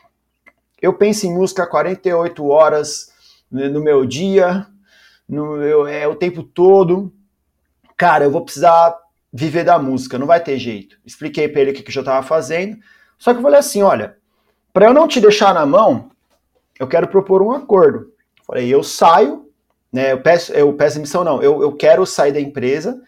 eu 0.81 0.93
penso 0.93 1.25
em 1.25 1.33
música 1.33 1.67
48 1.67 2.47
horas 2.47 3.08
no 3.51 3.81
meu 3.81 4.05
dia, 4.05 4.67
no, 5.27 5.57
eu, 5.57 5.87
é 5.87 6.07
o 6.07 6.15
tempo 6.15 6.43
todo. 6.43 7.13
Cara, 7.97 8.25
eu 8.25 8.31
vou 8.31 8.43
precisar 8.43 8.95
viver 9.31 9.63
da 9.63 9.77
música, 9.77 10.17
não 10.17 10.27
vai 10.27 10.41
ter 10.41 10.57
jeito. 10.57 10.97
Expliquei 11.05 11.47
para 11.47 11.61
ele 11.61 11.71
o 11.71 11.73
que, 11.73 11.83
que 11.83 11.97
eu 11.97 12.01
estava 12.01 12.25
fazendo. 12.25 12.77
Só 13.17 13.31
que 13.31 13.39
eu 13.39 13.43
falei 13.43 13.59
assim: 13.59 13.81
olha, 13.81 14.17
para 14.73 14.87
eu 14.87 14.93
não 14.93 15.07
te 15.07 15.19
deixar 15.19 15.53
na 15.53 15.65
mão, 15.65 16.11
eu 16.79 16.87
quero 16.87 17.07
propor 17.07 17.41
um 17.41 17.51
acordo. 17.51 18.11
Falei, 18.45 18.67
eu 18.67 18.83
saio, 18.83 19.49
né? 19.91 20.13
Eu 20.13 20.21
peço, 20.21 20.51
eu 20.53 20.73
peço 20.73 20.99
missão, 20.99 21.23
não, 21.23 21.41
eu, 21.43 21.61
eu 21.61 21.71
quero 21.73 22.05
sair 22.05 22.31
da 22.31 22.39
empresa, 22.39 22.99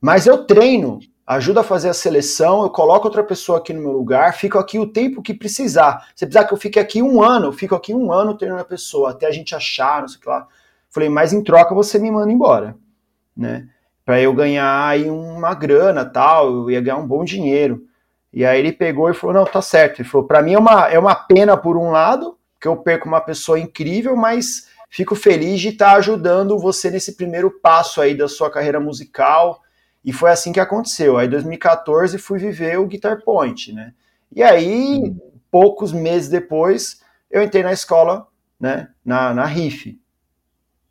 mas 0.00 0.26
eu 0.26 0.44
treino 0.44 0.98
ajuda 1.28 1.60
a 1.60 1.64
fazer 1.64 1.90
a 1.90 1.94
seleção, 1.94 2.62
eu 2.62 2.70
coloco 2.70 3.06
outra 3.06 3.22
pessoa 3.22 3.58
aqui 3.58 3.74
no 3.74 3.82
meu 3.82 3.92
lugar, 3.92 4.32
fico 4.32 4.58
aqui 4.58 4.78
o 4.78 4.86
tempo 4.86 5.20
que 5.20 5.34
precisar. 5.34 6.08
Se 6.16 6.24
precisar 6.24 6.46
que 6.46 6.54
eu 6.54 6.58
fique 6.58 6.78
aqui 6.78 7.02
um 7.02 7.22
ano, 7.22 7.48
eu 7.48 7.52
fico 7.52 7.74
aqui 7.74 7.92
um 7.92 8.10
ano 8.10 8.34
treinando 8.34 8.62
a 8.62 8.64
pessoa, 8.64 9.10
até 9.10 9.26
a 9.26 9.30
gente 9.30 9.54
achar, 9.54 10.00
não 10.00 10.08
sei 10.08 10.16
o 10.16 10.20
que 10.22 10.28
lá. 10.28 10.48
Falei, 10.88 11.10
mas 11.10 11.34
em 11.34 11.44
troca 11.44 11.74
você 11.74 11.98
me 11.98 12.10
manda 12.10 12.32
embora, 12.32 12.74
né? 13.36 13.68
Para 14.06 14.18
eu 14.22 14.32
ganhar 14.32 14.88
aí 14.88 15.10
uma 15.10 15.52
grana 15.52 16.02
tal, 16.02 16.46
eu 16.46 16.70
ia 16.70 16.80
ganhar 16.80 16.96
um 16.96 17.06
bom 17.06 17.22
dinheiro. 17.22 17.84
E 18.32 18.42
aí 18.46 18.58
ele 18.58 18.72
pegou 18.72 19.10
e 19.10 19.14
falou, 19.14 19.36
não, 19.36 19.44
tá 19.44 19.60
certo. 19.60 20.00
Ele 20.00 20.08
falou, 20.08 20.26
para 20.26 20.40
mim 20.40 20.54
é 20.54 20.58
uma, 20.58 20.88
é 20.88 20.98
uma 20.98 21.14
pena 21.14 21.58
por 21.58 21.76
um 21.76 21.90
lado, 21.90 22.38
que 22.58 22.66
eu 22.66 22.74
perco 22.74 23.06
uma 23.06 23.20
pessoa 23.20 23.60
incrível, 23.60 24.16
mas 24.16 24.68
fico 24.88 25.14
feliz 25.14 25.60
de 25.60 25.68
estar 25.68 25.90
tá 25.90 25.96
ajudando 25.98 26.58
você 26.58 26.90
nesse 26.90 27.16
primeiro 27.16 27.50
passo 27.50 28.00
aí 28.00 28.16
da 28.16 28.28
sua 28.28 28.50
carreira 28.50 28.80
musical, 28.80 29.60
e 30.04 30.12
foi 30.12 30.30
assim 30.30 30.52
que 30.52 30.60
aconteceu. 30.60 31.18
Aí, 31.18 31.26
em 31.26 31.30
2014, 31.30 32.18
fui 32.18 32.38
viver 32.38 32.78
o 32.78 32.86
Guitar 32.86 33.22
Point, 33.22 33.72
né? 33.72 33.92
E 34.34 34.42
aí, 34.42 34.98
uhum. 34.98 35.18
poucos 35.50 35.92
meses 35.92 36.28
depois, 36.28 37.02
eu 37.30 37.42
entrei 37.42 37.62
na 37.62 37.72
escola, 37.72 38.26
né? 38.58 38.88
Na, 39.04 39.34
na 39.34 39.44
RIF. 39.44 39.98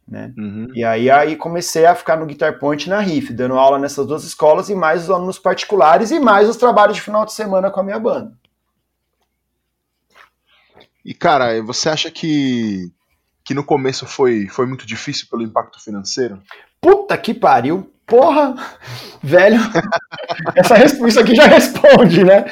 Né? 0.08 0.34
Uhum. 0.38 0.67
E 0.74 0.84
aí, 0.86 1.10
aí 1.10 1.36
comecei 1.36 1.86
a 1.86 1.93
ficar 1.93 2.15
no 2.15 2.26
Guitar 2.26 2.58
Point 2.60 2.89
na 2.89 3.00
RIF, 3.00 3.34
dando 3.34 3.56
aula 3.56 3.78
nessas 3.78 4.08
duas 4.08 4.24
escolas 4.24 4.70
e 4.70 4.76
mais 4.76 5.04
os 5.04 5.12
alunos 5.12 5.38
particulares 5.38 6.12
e 6.12 6.20
mais 6.20 6.48
os 6.48 6.56
trabalhos 6.56 6.96
de 6.96 7.02
final 7.02 7.26
de 7.26 7.34
semana 7.34 7.70
com 7.70 7.82
a 7.82 7.84
minha 7.84 8.00
banda. 8.00 8.38
E 11.04 11.13
cara, 11.13 11.62
você 11.62 11.89
acha 11.89 12.10
que, 12.10 12.91
que 13.43 13.54
no 13.54 13.63
começo 13.63 14.06
foi, 14.06 14.48
foi 14.48 14.65
muito 14.65 14.86
difícil 14.86 15.28
pelo 15.30 15.43
impacto 15.43 15.82
financeiro? 15.82 16.41
Puta 16.80 17.17
que 17.17 17.34
pariu! 17.34 17.91
Porra, 18.08 18.56
velho, 19.22 19.60
essa 20.56 20.82
isso 20.82 21.20
aqui 21.20 21.36
já 21.36 21.46
responde, 21.46 22.24
né? 22.24 22.46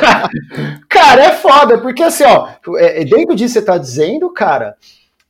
cara, 0.86 1.24
é 1.24 1.30
foda, 1.30 1.78
porque 1.78 2.02
assim, 2.02 2.24
ó, 2.24 2.48
é, 2.76 3.00
é, 3.00 3.04
dentro 3.06 3.34
disso 3.34 3.54
que 3.54 3.60
você 3.60 3.64
tá 3.64 3.78
dizendo, 3.78 4.30
cara, 4.30 4.76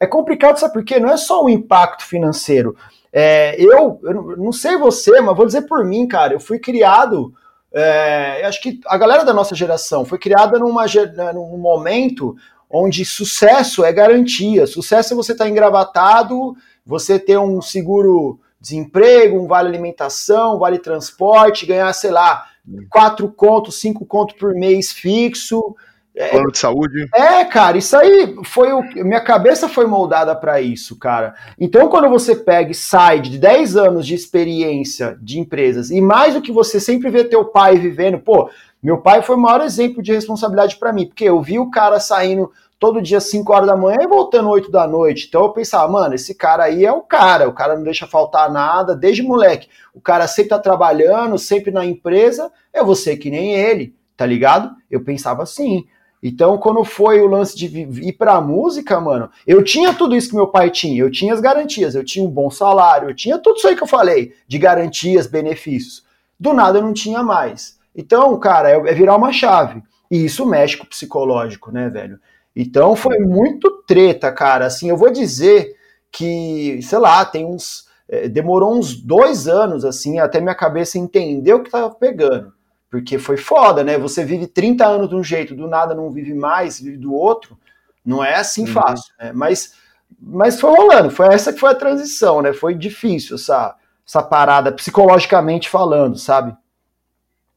é 0.01 0.07
complicado, 0.07 0.59
sabe 0.59 0.73
por 0.73 0.85
quê? 0.85 0.99
Não 0.99 1.09
é 1.09 1.17
só 1.17 1.45
o 1.45 1.49
impacto 1.49 2.05
financeiro. 2.05 2.77
É, 3.13 3.55
eu, 3.57 4.01
eu 4.03 4.37
não 4.37 4.51
sei 4.51 4.77
você, 4.77 5.21
mas 5.21 5.37
vou 5.37 5.47
dizer 5.47 5.63
por 5.63 5.85
mim, 5.85 6.09
cara, 6.09 6.33
eu 6.33 6.41
fui 6.41 6.59
criado, 6.59 7.33
é, 7.73 8.45
acho 8.45 8.61
que 8.61 8.81
a 8.87 8.99
galera 8.99 9.25
da 9.25 9.33
nossa 9.33 9.55
geração 9.55 10.05
foi 10.05 10.19
criada 10.19 10.59
numa, 10.59 10.87
num 11.33 11.57
momento 11.57 12.35
onde 12.69 13.05
sucesso 13.05 13.85
é 13.85 13.93
garantia. 13.93 14.67
Sucesso 14.67 15.15
é 15.15 15.17
você 15.17 15.31
estar 15.31 15.45
tá 15.45 15.51
engravatado, 15.51 16.57
você 16.85 17.17
ter 17.17 17.39
um 17.39 17.63
seguro 17.63 18.41
desemprego, 18.65 19.39
um 19.39 19.47
vale 19.47 19.69
alimentação, 19.69 20.59
vale 20.59 20.79
transporte, 20.79 21.67
ganhar, 21.67 21.93
sei 21.93 22.11
lá, 22.11 22.47
quatro 22.91 23.29
contos, 23.29 23.79
cinco 23.79 24.07
contos 24.07 24.37
por 24.37 24.55
mês 24.55 24.91
fixo. 24.91 25.77
É, 26.17 26.29
Plano 26.29 26.51
de 26.51 26.59
saúde. 26.59 27.09
É, 27.13 27.45
cara, 27.45 27.77
isso 27.77 27.97
aí 27.97 28.37
foi 28.45 28.73
o. 28.73 28.83
Minha 29.05 29.21
cabeça 29.21 29.69
foi 29.69 29.85
moldada 29.85 30.35
para 30.35 30.61
isso, 30.61 30.97
cara. 30.97 31.35
Então, 31.59 31.89
quando 31.89 32.09
você 32.09 32.37
pega 32.37 32.71
e 32.71 32.75
sai 32.75 33.21
de 33.21 33.37
10 33.37 33.77
anos 33.77 34.07
de 34.07 34.15
experiência 34.15 35.19
de 35.21 35.41
empresas 35.41 35.91
e 35.91 36.01
mais 36.01 36.35
do 36.35 36.41
que 36.41 36.53
você 36.53 36.79
sempre 36.79 37.11
vê 37.11 37.25
teu 37.25 37.45
pai 37.45 37.77
vivendo, 37.77 38.21
pô, 38.21 38.49
meu 38.81 38.99
pai 38.99 39.23
foi 39.23 39.35
o 39.35 39.41
maior 39.41 39.61
exemplo 39.63 40.03
de 40.03 40.13
responsabilidade 40.13 40.77
para 40.77 40.93
mim, 40.93 41.07
porque 41.07 41.25
eu 41.25 41.43
vi 41.43 41.59
o 41.59 41.71
cara 41.71 41.99
saindo 41.99 42.51
todo 42.85 43.01
dia 43.01 43.19
5 43.19 43.51
horas 43.51 43.67
da 43.67 43.75
manhã 43.75 44.01
e 44.03 44.07
voltando 44.07 44.51
8 44.51 44.71
da 44.71 44.87
noite. 44.87 45.25
Então 45.27 45.41
eu 45.41 45.49
pensava, 45.55 45.91
mano, 45.91 46.15
esse 46.15 46.35
cara 46.35 46.65
aí 46.65 46.85
é 46.85 46.93
o 46.93 47.01
cara, 47.01 47.49
o 47.49 47.53
cara 47.55 47.77
não 47.77 47.83
deixa 47.83 48.07
faltar 48.07 48.53
nada, 48.53 48.95
desde 48.95 49.23
moleque. 49.23 49.71
O 49.95 50.03
cara 50.03 50.27
sempre 50.27 50.51
tá 50.51 50.59
trabalhando, 50.59 51.39
sempre 51.39 51.71
na 51.71 51.83
empresa, 51.83 52.53
eu 52.75 52.85
vou 52.85 52.95
ser 52.95 53.17
que 53.17 53.31
nem 53.31 53.55
ele, 53.55 53.97
tá 54.15 54.27
ligado? 54.27 54.71
Eu 54.91 55.03
pensava 55.03 55.43
assim. 55.43 55.87
Então, 56.23 56.59
quando 56.59 56.85
foi 56.85 57.23
o 57.23 57.27
lance 57.27 57.57
de 57.57 57.67
ir 57.67 58.13
pra 58.13 58.39
música, 58.39 59.01
mano, 59.01 59.31
eu 59.47 59.65
tinha 59.65 59.95
tudo 59.95 60.15
isso 60.15 60.29
que 60.29 60.37
meu 60.37 60.49
pai 60.49 60.69
tinha. 60.69 61.01
Eu 61.01 61.11
tinha 61.11 61.33
as 61.33 61.41
garantias, 61.41 61.95
eu 61.95 62.05
tinha 62.05 62.23
um 62.23 62.31
bom 62.31 62.51
salário, 62.51 63.09
eu 63.09 63.15
tinha 63.15 63.39
tudo 63.39 63.57
isso 63.57 63.67
aí 63.67 63.75
que 63.75 63.83
eu 63.83 63.87
falei, 63.87 64.35
de 64.47 64.59
garantias, 64.59 65.27
benefícios. 65.27 66.05
Do 66.39 66.53
nada 66.53 66.77
eu 66.77 66.83
não 66.83 66.93
tinha 66.93 67.23
mais. 67.23 67.79
Então, 67.97 68.39
cara, 68.39 68.69
é, 68.69 68.75
é 68.75 68.93
virar 68.93 69.17
uma 69.17 69.33
chave. 69.33 69.83
E 70.11 70.23
isso 70.23 70.45
mexe 70.45 70.77
com 70.77 70.85
o 70.85 70.89
psicológico, 70.89 71.73
né, 71.73 71.89
velho? 71.89 72.21
Então 72.55 72.95
foi 72.95 73.19
muito 73.19 73.83
treta, 73.87 74.31
cara. 74.33 74.67
Assim, 74.67 74.89
eu 74.89 74.97
vou 74.97 75.11
dizer 75.11 75.77
que, 76.11 76.81
sei 76.83 76.99
lá, 76.99 77.25
tem 77.25 77.45
uns. 77.45 77.89
É, 78.09 78.29
demorou 78.29 78.77
uns 78.77 78.95
dois 78.95 79.49
anos, 79.49 79.85
assim, 79.85 80.19
até 80.19 80.41
minha 80.41 80.55
cabeça 80.55 80.99
entender 80.99 81.55
o 81.55 81.63
que 81.63 81.71
tava 81.71 81.91
pegando. 81.95 82.53
Porque 82.91 83.19
foi 83.19 83.37
foda, 83.37 83.83
né? 83.83 83.99
Você 83.99 84.25
vive 84.25 84.47
30 84.47 84.87
anos 84.87 85.09
de 85.09 85.17
um 85.17 85.25
jeito, 85.25 85.55
do 85.55 85.67
nada 85.67 85.95
não 85.95 86.11
vive 86.11 86.35
mais, 86.35 86.79
vive 86.79 86.99
do 86.99 87.13
outro. 87.13 87.59
Não 88.05 88.23
é 88.23 88.37
assim 88.37 88.67
uhum. 88.67 88.73
fácil, 88.73 89.13
né? 89.19 89.33
Mas 89.33 89.73
mas 90.21 90.61
foi 90.61 90.71
rolando, 90.71 91.11
foi 91.11 91.27
essa 91.29 91.53
que 91.53 91.61
foi 91.61 91.71
a 91.71 91.75
transição, 91.75 92.41
né? 92.41 92.53
Foi 92.53 92.75
difícil 92.75 93.37
essa, 93.37 93.77
essa 94.07 94.23
parada, 94.23 94.73
psicologicamente 94.73 95.69
falando, 95.69 96.17
sabe? 96.17 96.57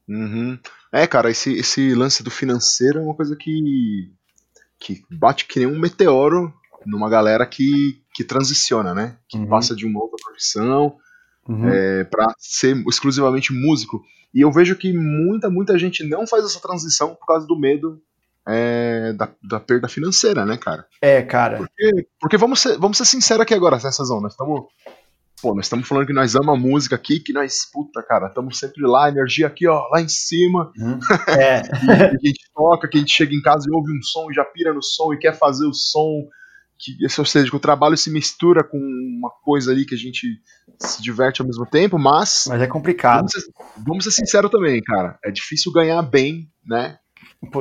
Uhum. 0.08 0.58
É, 0.92 1.06
cara, 1.06 1.30
esse, 1.30 1.52
esse 1.54 1.94
lance 1.94 2.22
do 2.22 2.30
financeiro 2.30 2.98
é 2.98 3.02
uma 3.02 3.14
coisa 3.14 3.36
que, 3.36 4.10
que 4.78 5.02
bate 5.10 5.46
que 5.46 5.58
nem 5.58 5.68
um 5.68 5.78
meteoro 5.78 6.52
numa 6.86 7.08
galera 7.08 7.44
que, 7.46 8.00
que 8.14 8.24
transiciona, 8.24 8.94
né? 8.94 9.16
Que 9.28 9.38
uhum. 9.38 9.48
passa 9.48 9.74
de 9.74 9.86
uma 9.86 10.00
outra 10.00 10.16
profissão 10.24 10.96
uhum. 11.48 11.68
é, 11.68 12.04
para 12.04 12.26
ser 12.38 12.76
exclusivamente 12.86 13.52
músico. 13.52 14.02
E 14.32 14.40
eu 14.40 14.52
vejo 14.52 14.76
que 14.76 14.92
muita, 14.92 15.50
muita 15.50 15.78
gente 15.78 16.04
não 16.04 16.26
faz 16.26 16.44
essa 16.44 16.60
transição 16.60 17.14
por 17.14 17.26
causa 17.26 17.46
do 17.46 17.58
medo 17.58 18.00
é, 18.46 19.12
da, 19.12 19.28
da, 19.42 19.60
perda 19.60 19.88
financeira, 19.88 20.44
né, 20.46 20.56
cara? 20.56 20.86
É, 21.02 21.22
cara. 21.22 21.58
Porque, 21.58 22.08
porque 22.20 22.36
vamos, 22.36 22.60
ser, 22.60 22.78
vamos 22.78 22.96
ser 22.96 23.04
sinceros 23.04 23.42
aqui 23.42 23.54
agora, 23.54 23.76
nessa 23.76 24.04
zona. 24.04 24.28
Estamos. 24.28 24.64
Pô, 25.40 25.54
nós 25.54 25.66
estamos 25.66 25.86
falando 25.86 26.06
que 26.06 26.12
nós 26.12 26.34
amamos 26.34 26.64
a 26.64 26.68
música 26.68 26.96
aqui, 26.96 27.20
que 27.20 27.32
nós, 27.32 27.64
puta, 27.72 28.02
cara, 28.02 28.26
estamos 28.26 28.58
sempre 28.58 28.82
lá, 28.84 29.08
energia 29.08 29.46
aqui, 29.46 29.68
ó, 29.68 29.88
lá 29.88 30.00
em 30.00 30.08
cima. 30.08 30.72
Hum, 30.76 30.98
é. 31.28 31.62
e, 31.84 31.90
a 31.90 32.26
gente 32.26 32.50
toca, 32.54 32.88
que 32.88 32.96
a 32.96 33.00
gente 33.00 33.12
chega 33.12 33.32
em 33.32 33.40
casa 33.40 33.66
e 33.68 33.72
ouve 33.72 33.92
um 33.92 34.02
som, 34.02 34.32
já 34.32 34.44
pira 34.44 34.72
no 34.72 34.82
som 34.82 35.12
e 35.12 35.18
quer 35.18 35.38
fazer 35.38 35.66
o 35.66 35.72
som. 35.72 36.26
Que, 36.76 36.96
ou 37.18 37.24
seja, 37.24 37.50
que 37.50 37.56
o 37.56 37.60
trabalho 37.60 37.96
se 37.96 38.10
mistura 38.10 38.62
com 38.62 38.78
uma 38.78 39.30
coisa 39.42 39.72
ali 39.72 39.84
que 39.84 39.94
a 39.94 39.98
gente 39.98 40.40
se 40.78 41.02
diverte 41.02 41.40
ao 41.40 41.46
mesmo 41.46 41.66
tempo, 41.66 41.98
mas. 41.98 42.44
Mas 42.48 42.62
é 42.62 42.66
complicado. 42.66 43.18
Vamos 43.18 43.32
ser, 43.32 43.52
vamos 43.84 44.04
ser 44.04 44.10
sinceros 44.12 44.50
também, 44.50 44.80
cara. 44.82 45.18
É 45.24 45.30
difícil 45.30 45.72
ganhar 45.72 46.02
bem, 46.02 46.48
né? 46.64 46.98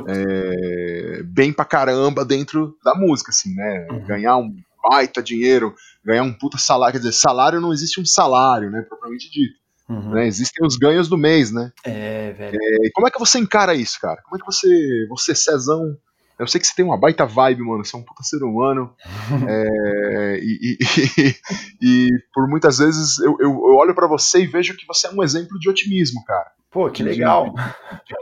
é, 0.08 1.22
bem 1.24 1.54
pra 1.54 1.66
caramba 1.66 2.26
dentro 2.26 2.76
da 2.84 2.96
música, 2.96 3.32
assim, 3.32 3.54
né? 3.54 3.88
Uhum. 3.92 4.06
Ganhar 4.06 4.38
um 4.38 4.56
baita 4.90 5.22
dinheiro, 5.22 5.76
ganhar 6.08 6.24
um 6.24 6.34
puta 6.34 6.58
salário, 6.58 6.94
quer 6.94 7.00
dizer, 7.00 7.12
salário 7.12 7.60
não 7.60 7.74
existe 7.74 8.00
um 8.00 8.06
salário, 8.06 8.72
né, 8.72 8.82
propriamente 8.82 9.30
dito. 9.30 9.56
Uhum. 9.90 10.12
Né, 10.12 10.26
existem 10.26 10.66
os 10.66 10.78
ganhos 10.78 11.10
do 11.10 11.18
mês, 11.18 11.52
né? 11.52 11.72
É, 11.84 12.32
velho. 12.32 12.58
É, 12.62 12.90
como 12.94 13.08
é 13.08 13.12
que 13.12 13.20
você 13.20 13.38
encara 13.40 13.76
isso, 13.76 14.00
cara? 14.00 14.22
Como 14.22 14.38
é 14.38 14.40
que 14.40 14.46
você, 14.46 15.06
você, 15.10 15.36
Cezão, 15.36 15.98
eu 16.40 16.48
sei 16.48 16.62
que 16.62 16.68
você 16.68 16.76
tem 16.76 16.86
uma 16.86 17.00
baita 17.00 17.26
vibe, 17.26 17.64
mano. 17.64 17.84
Você 17.84 17.96
é 17.96 18.00
um 18.00 18.04
puta 18.04 18.22
ser 18.24 18.44
humano. 18.44 18.94
é, 19.50 20.40
e, 20.42 20.60
e, 20.62 20.78
e, 21.18 21.36
e, 21.82 22.10
por 22.34 22.48
muitas 22.48 22.78
vezes 22.78 23.20
eu, 23.20 23.36
eu, 23.40 23.50
eu 23.50 23.76
olho 23.76 23.96
para 23.96 24.08
você 24.08 24.42
e 24.42 24.48
vejo 24.48 24.78
que 24.78 24.86
você 24.86 25.08
é 25.08 25.12
um 25.12 25.24
exemplo 25.24 25.58
de 25.60 25.70
otimismo, 25.70 26.24
cara. 26.26 26.52
Pô, 26.70 26.90
que 26.90 27.02
legal. 27.02 27.54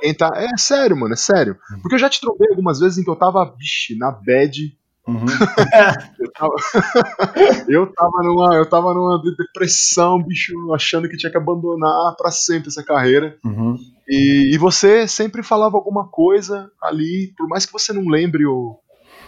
De, 0.02 0.14
tá... 0.14 0.32
É 0.36 0.56
sério, 0.58 0.96
mano, 0.96 1.14
é 1.14 1.18
sério. 1.18 1.58
Uhum. 1.72 1.82
Porque 1.82 1.96
eu 1.96 2.00
já 2.00 2.10
te 2.10 2.22
trombei 2.22 2.48
algumas 2.50 2.80
vezes 2.80 2.98
em 2.98 3.04
que 3.04 3.10
eu 3.10 3.16
tava, 3.16 3.44
bicho, 3.46 3.98
na 3.98 4.12
bad. 4.12 4.78
Uhum. 5.08 5.26
eu, 6.20 6.32
tava... 6.32 6.54
eu, 7.70 7.94
tava 7.94 8.24
numa, 8.24 8.56
eu 8.56 8.70
tava 8.70 8.94
numa 8.94 9.22
depressão, 9.38 10.22
bicho, 10.22 10.54
achando 10.74 11.08
que 11.08 11.18
tinha 11.18 11.32
que 11.32 11.38
abandonar 11.38 12.16
para 12.16 12.32
sempre 12.32 12.70
essa 12.70 12.84
carreira. 12.84 13.38
Uhum. 13.44 13.78
E, 14.08 14.52
e, 14.54 14.58
você 14.58 15.08
sempre 15.08 15.44
falava 15.44 15.78
alguma 15.78 16.08
coisa 16.08 16.72
ali, 16.82 17.34
por 17.38 17.48
mais 17.48 17.66
que 17.66 17.74
você 17.74 17.92
não 17.92 18.08
lembre 18.08 18.46
o, 18.46 18.80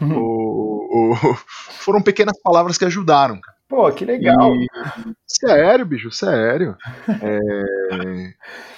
uhum. 0.01 0.17
o, 0.17 1.11
o 1.11 1.15
foram 1.79 2.01
pequenas 2.01 2.39
palavras 2.41 2.77
que 2.77 2.85
ajudaram, 2.85 3.39
cara. 3.39 3.57
Pô, 3.67 3.91
que 3.91 4.06
legal. 4.06 4.56
E, 4.56 4.67
sério, 5.27 5.86
bicho, 5.86 6.10
sério. 6.10 6.77
É, 7.21 8.34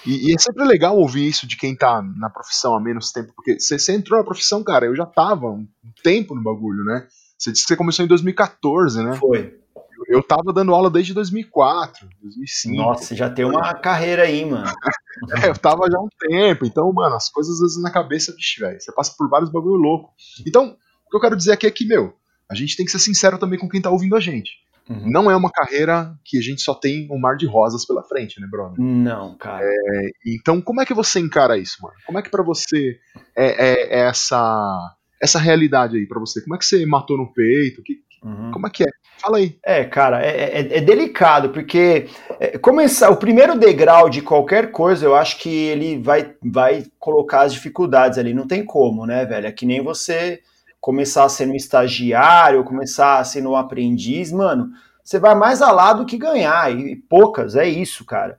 e, 0.06 0.30
e, 0.30 0.36
é 0.36 0.40
sempre 0.40 0.64
legal 0.66 0.98
ouvir 0.98 1.28
isso 1.28 1.46
de 1.46 1.56
quem 1.56 1.76
tá 1.76 2.02
na 2.02 2.30
profissão 2.30 2.76
há 2.76 2.82
menos 2.82 3.12
tempo, 3.12 3.32
porque 3.36 3.60
você, 3.60 3.94
entrou 3.94 4.18
na 4.18 4.26
profissão, 4.26 4.64
cara, 4.64 4.88
eu 4.88 4.96
já 4.96 5.06
tava 5.06 5.48
um 5.48 5.68
tempo 6.04 6.34
no 6.34 6.42
bagulho, 6.42 6.84
né? 6.84 7.06
Você 7.38 7.52
disse 7.52 7.66
que 7.66 7.68
você 7.70 7.78
começou 7.78 8.04
em 8.04 8.08
2014, 8.08 9.04
né? 9.04 9.16
Foi. 9.16 9.60
Eu, 9.76 10.18
eu 10.18 10.24
tava 10.24 10.52
dando 10.52 10.74
aula 10.74 10.90
desde 10.90 11.14
2004, 11.14 12.10
2005. 12.24 12.76
Nossa, 12.76 13.16
já 13.16 13.30
tem 13.30 13.46
uma 13.46 13.74
carreira 13.76 14.24
aí, 14.24 14.44
mano. 14.44 14.66
é, 15.44 15.50
eu 15.50 15.58
tava 15.58 15.90
já 15.90 16.00
há 16.00 16.02
um 16.02 16.10
tempo, 16.20 16.66
então, 16.66 16.92
mano, 16.92 17.16
as 17.16 17.30
coisas 17.30 17.56
às 17.56 17.60
vezes 17.60 17.82
na 17.82 17.92
cabeça, 17.92 18.34
bicho, 18.34 18.60
velho, 18.60 18.82
você 18.82 18.92
passa 18.92 19.14
por 19.16 19.30
vários 19.30 19.52
bagulho 19.52 19.76
louco. 19.76 20.14
Então, 20.48 20.76
o 21.06 21.10
que 21.12 21.16
eu 21.16 21.22
quero 21.22 21.38
dizer 21.38 21.52
aqui 21.52 21.68
é 21.68 21.72
que, 21.72 21.86
meu, 21.86 22.16
a 22.50 22.56
gente 22.56 22.76
tem 22.76 22.86
que 22.86 22.92
ser 22.92 23.00
sincero 23.00 23.38
também 23.38 23.60
com 23.60 23.70
quem 23.70 23.82
tá 23.82 23.92
ouvindo 23.92 24.16
a 24.16 24.20
gente. 24.20 24.50
Uhum. 24.90 25.04
Não 25.06 25.30
é 25.30 25.36
uma 25.36 25.52
carreira 25.52 26.16
que 26.26 26.40
a 26.40 26.42
gente 26.42 26.62
só 26.62 26.74
tem 26.74 27.08
um 27.12 27.20
mar 27.20 27.38
de 27.38 27.46
rosas 27.46 27.86
pela 27.86 28.04
frente, 28.04 28.42
né, 28.42 28.48
brother? 28.50 28.80
Não, 28.80 29.38
cara. 29.38 29.64
É, 29.64 30.10
então, 30.26 30.60
como 30.60 30.82
é 30.82 30.86
que 30.86 30.96
você 30.96 31.20
encara 31.20 31.60
isso, 31.60 31.78
mano? 31.82 31.94
Como 32.08 32.18
é 32.18 32.24
que 32.24 32.32
para 32.32 32.44
você 32.44 32.98
é, 33.38 33.46
é, 33.46 34.00
é, 34.00 34.08
essa 34.08 34.96
essa 35.22 35.38
realidade 35.38 35.98
aí 35.98 36.08
para 36.08 36.20
você? 36.20 36.42
Como 36.42 36.56
é 36.56 36.58
que 36.58 36.66
você 36.66 36.86
matou 36.88 37.18
no 37.18 37.32
peito? 37.32 37.84
Que, 37.84 38.00
uhum. 38.24 38.50
Como 38.52 38.66
é 38.66 38.70
que 38.72 38.84
é? 38.84 38.88
Fala 39.22 39.38
aí. 39.38 39.60
É, 39.64 39.84
cara, 39.84 40.26
é, 40.26 40.60
é, 40.60 40.78
é 40.78 40.82
delicado, 40.82 41.50
porque 41.50 42.08
é, 42.40 42.58
começar 42.58 43.12
o 43.12 43.18
primeiro 43.18 43.60
degrau 43.60 44.10
de 44.10 44.22
qualquer 44.22 44.72
coisa, 44.72 45.06
eu 45.06 45.14
acho 45.14 45.38
que 45.38 45.50
ele 45.50 46.00
vai, 46.00 46.34
vai 46.42 46.86
colocar 46.98 47.42
as 47.42 47.54
dificuldades 47.54 48.18
ali. 48.18 48.34
Não 48.34 48.48
tem 48.48 48.66
como, 48.66 49.06
né, 49.06 49.26
velho? 49.26 49.46
É 49.46 49.52
que 49.52 49.66
nem 49.68 49.84
você 49.84 50.42
começar 50.80 51.28
sendo 51.30 51.54
um 51.54 51.56
estagiário, 51.56 52.64
começar 52.64 53.24
sendo 53.26 53.52
um 53.52 53.56
aprendiz, 53.56 54.32
mano, 54.32 54.70
você 55.04 55.20
vai 55.20 55.36
mais 55.36 55.62
a 55.62 55.72
lá 55.72 55.94
do 55.94 56.06
que 56.06 56.18
ganhar, 56.18 56.72
e 56.72 56.96
poucas, 56.96 57.56
é 57.56 57.68
isso, 57.68 58.06
cara. 58.06 58.38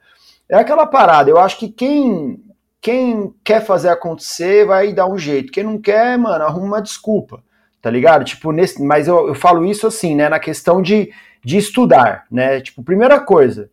É 0.49 0.57
aquela 0.57 0.87
parada, 0.87 1.31
eu 1.31 1.39
acho 1.39 1.59
que 1.59 1.69
quem 1.69 2.43
quem 2.83 3.35
quer 3.45 3.63
fazer 3.63 3.91
acontecer 3.91 4.65
vai 4.65 4.91
dar 4.95 5.07
um 5.07 5.19
jeito, 5.19 5.53
quem 5.53 5.63
não 5.63 5.79
quer, 5.79 6.17
mano, 6.17 6.45
arruma 6.45 6.67
uma 6.67 6.81
desculpa, 6.83 7.43
tá 7.83 7.91
ligado? 7.91 8.25
Tipo, 8.25 8.53
nesse, 8.53 8.83
mas 8.83 9.07
eu, 9.07 9.29
eu 9.29 9.35
falo 9.35 9.67
isso 9.67 9.87
assim, 9.87 10.15
né, 10.15 10.31
na 10.31 10.39
questão 10.39 10.81
de, 10.81 11.13
de 11.45 11.59
estudar, 11.59 12.25
né, 12.31 12.59
tipo, 12.63 12.83
primeira 12.83 13.21
coisa, 13.21 13.71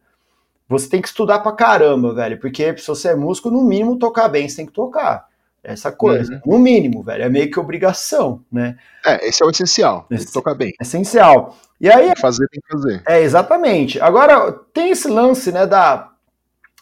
você 0.68 0.90
tem 0.90 1.02
que 1.02 1.08
estudar 1.08 1.40
pra 1.40 1.54
caramba, 1.54 2.14
velho, 2.14 2.38
porque 2.38 2.78
se 2.78 2.88
você 2.88 3.10
é 3.10 3.16
músico, 3.16 3.50
no 3.50 3.64
mínimo 3.64 3.98
tocar 3.98 4.28
bem, 4.28 4.50
você 4.50 4.58
tem 4.58 4.66
que 4.66 4.74
tocar 4.74 5.26
essa 5.63 5.91
coisa. 5.91 6.34
Uhum. 6.46 6.54
No 6.54 6.60
mínimo, 6.60 7.04
velho. 7.04 7.24
É 7.24 7.30
meio 7.30 7.52
que 7.52 7.60
obrigação, 7.60 8.43
né? 8.52 8.78
É, 9.06 9.28
esse 9.28 9.43
é 9.43 9.46
o 9.46 9.50
essencial. 9.50 10.06
Que 10.10 10.32
tocar 10.32 10.56
bem. 10.56 10.74
Essencial. 10.82 11.58
E 11.80 11.89
aí. 11.89 12.06
Tem 12.06 12.13
que 12.13 12.22
fazer, 12.22 12.48
tem 12.48 12.62
que 12.62 12.72
fazer. 12.72 13.04
É, 13.08 13.22
exatamente. 13.22 14.00
Agora, 14.00 14.52
tem 14.74 14.91
esse 14.91 15.08
lance, 15.08 15.52
né, 15.52 15.65
da, 15.65 16.12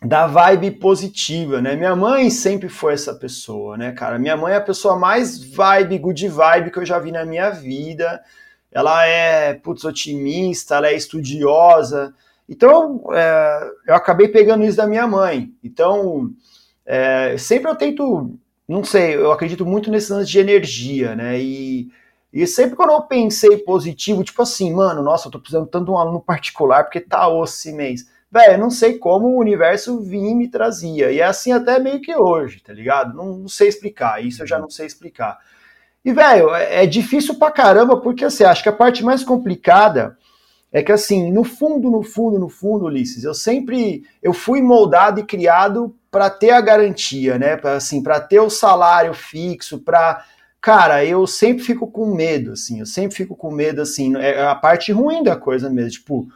da 0.01 0.27
vibe 0.27 0.71
positiva, 0.71 1.61
né? 1.61 1.75
Minha 1.75 1.95
mãe 1.95 2.29
sempre 2.29 2.69
foi 2.69 2.93
essa 2.93 3.13
pessoa, 3.13 3.77
né, 3.77 3.91
cara? 3.91 4.19
Minha 4.19 4.37
mãe 4.37 4.53
é 4.53 4.57
a 4.57 4.61
pessoa 4.61 4.95
mais 4.95 5.43
vibe, 5.43 5.99
good 5.99 6.27
vibe 6.27 6.71
que 6.71 6.79
eu 6.79 6.85
já 6.85 6.99
vi 6.99 7.11
na 7.11 7.25
minha 7.25 7.49
vida. 7.49 8.21
Ela 8.71 9.05
é, 9.05 9.53
putz, 9.53 9.83
otimista, 9.83 10.75
ela 10.75 10.87
é 10.87 10.95
estudiosa. 10.95 12.13
Então, 12.47 13.03
é, 13.13 13.71
eu 13.87 13.95
acabei 13.95 14.27
pegando 14.27 14.63
isso 14.63 14.77
da 14.77 14.85
minha 14.85 15.07
mãe. 15.07 15.51
Então, 15.63 16.29
é, 16.85 17.35
sempre 17.37 17.71
eu 17.71 17.75
tento 17.75 18.37
não 18.67 18.83
sei, 18.83 19.15
eu 19.15 19.31
acredito 19.31 19.65
muito 19.65 19.91
nesse 19.91 20.11
lance 20.11 20.29
de 20.29 20.39
energia, 20.39 21.15
né? 21.15 21.39
E, 21.39 21.91
e 22.33 22.47
sempre 22.47 22.75
quando 22.75 22.91
eu 22.91 23.01
pensei 23.03 23.57
positivo, 23.57 24.23
tipo 24.23 24.41
assim, 24.41 24.73
mano, 24.73 25.01
nossa, 25.03 25.27
eu 25.27 25.31
tô 25.31 25.39
precisando 25.39 25.67
tanto 25.67 25.85
de 25.85 25.91
um 25.91 25.97
aluno 25.97 26.19
particular 26.19 26.83
porque 26.83 26.99
tá 26.99 27.27
osso 27.27 27.55
esse 27.55 27.71
mês. 27.71 28.09
Velho, 28.31 28.53
eu 28.53 28.57
não 28.57 28.69
sei 28.69 28.97
como 28.97 29.27
o 29.27 29.39
universo 29.39 30.01
vinha 30.01 30.31
e 30.31 30.35
me 30.35 30.47
trazia. 30.47 31.11
E 31.11 31.19
é 31.19 31.23
assim 31.23 31.51
até 31.51 31.79
meio 31.79 32.01
que 32.01 32.15
hoje, 32.15 32.59
tá 32.61 32.73
ligado? 32.73 33.15
Não, 33.15 33.37
não 33.37 33.47
sei 33.47 33.67
explicar, 33.67 34.23
isso 34.23 34.43
eu 34.43 34.47
já 34.47 34.59
não 34.59 34.69
sei 34.69 34.85
explicar. 34.85 35.39
E, 36.03 36.11
velho, 36.11 36.53
é, 36.53 36.83
é 36.83 36.85
difícil 36.85 37.35
pra 37.35 37.51
caramba, 37.51 37.97
porque 37.97 38.25
assim, 38.25 38.43
acho 38.43 38.61
que 38.61 38.69
a 38.69 38.73
parte 38.73 39.03
mais 39.03 39.23
complicada 39.23 40.17
é 40.71 40.83
que 40.83 40.91
assim, 40.91 41.31
no 41.31 41.43
fundo, 41.43 41.89
no 41.89 42.03
fundo, 42.03 42.37
no 42.37 42.49
fundo, 42.49 42.85
Ulisses, 42.85 43.23
eu 43.23 43.33
sempre 43.33 44.03
eu 44.21 44.33
fui 44.33 44.61
moldado 44.61 45.19
e 45.19 45.23
criado 45.23 45.95
para 46.11 46.29
ter 46.29 46.51
a 46.51 46.61
garantia, 46.61 47.37
né? 47.37 47.55
Para 47.55 47.73
assim, 47.73 48.01
para 48.01 48.19
ter 48.19 48.39
o 48.39 48.49
salário 48.49 49.13
fixo, 49.13 49.79
para 49.79 50.25
cara, 50.59 51.05
eu 51.05 51.27
sempre 51.27 51.63
fico 51.63 51.85
com 51.87 52.07
medo, 52.07 52.53
assim, 52.53 52.79
eu 52.79 52.87
sempre 52.87 53.15
fico 53.15 53.35
com 53.35 53.51
medo, 53.51 53.81
assim, 53.81 54.15
é 54.17 54.41
a 54.47 54.55
parte 54.55 54.91
ruim 54.91 55.21
da 55.21 55.35
coisa 55.35 55.69
mesmo, 55.69 55.91
tipo, 55.91 56.27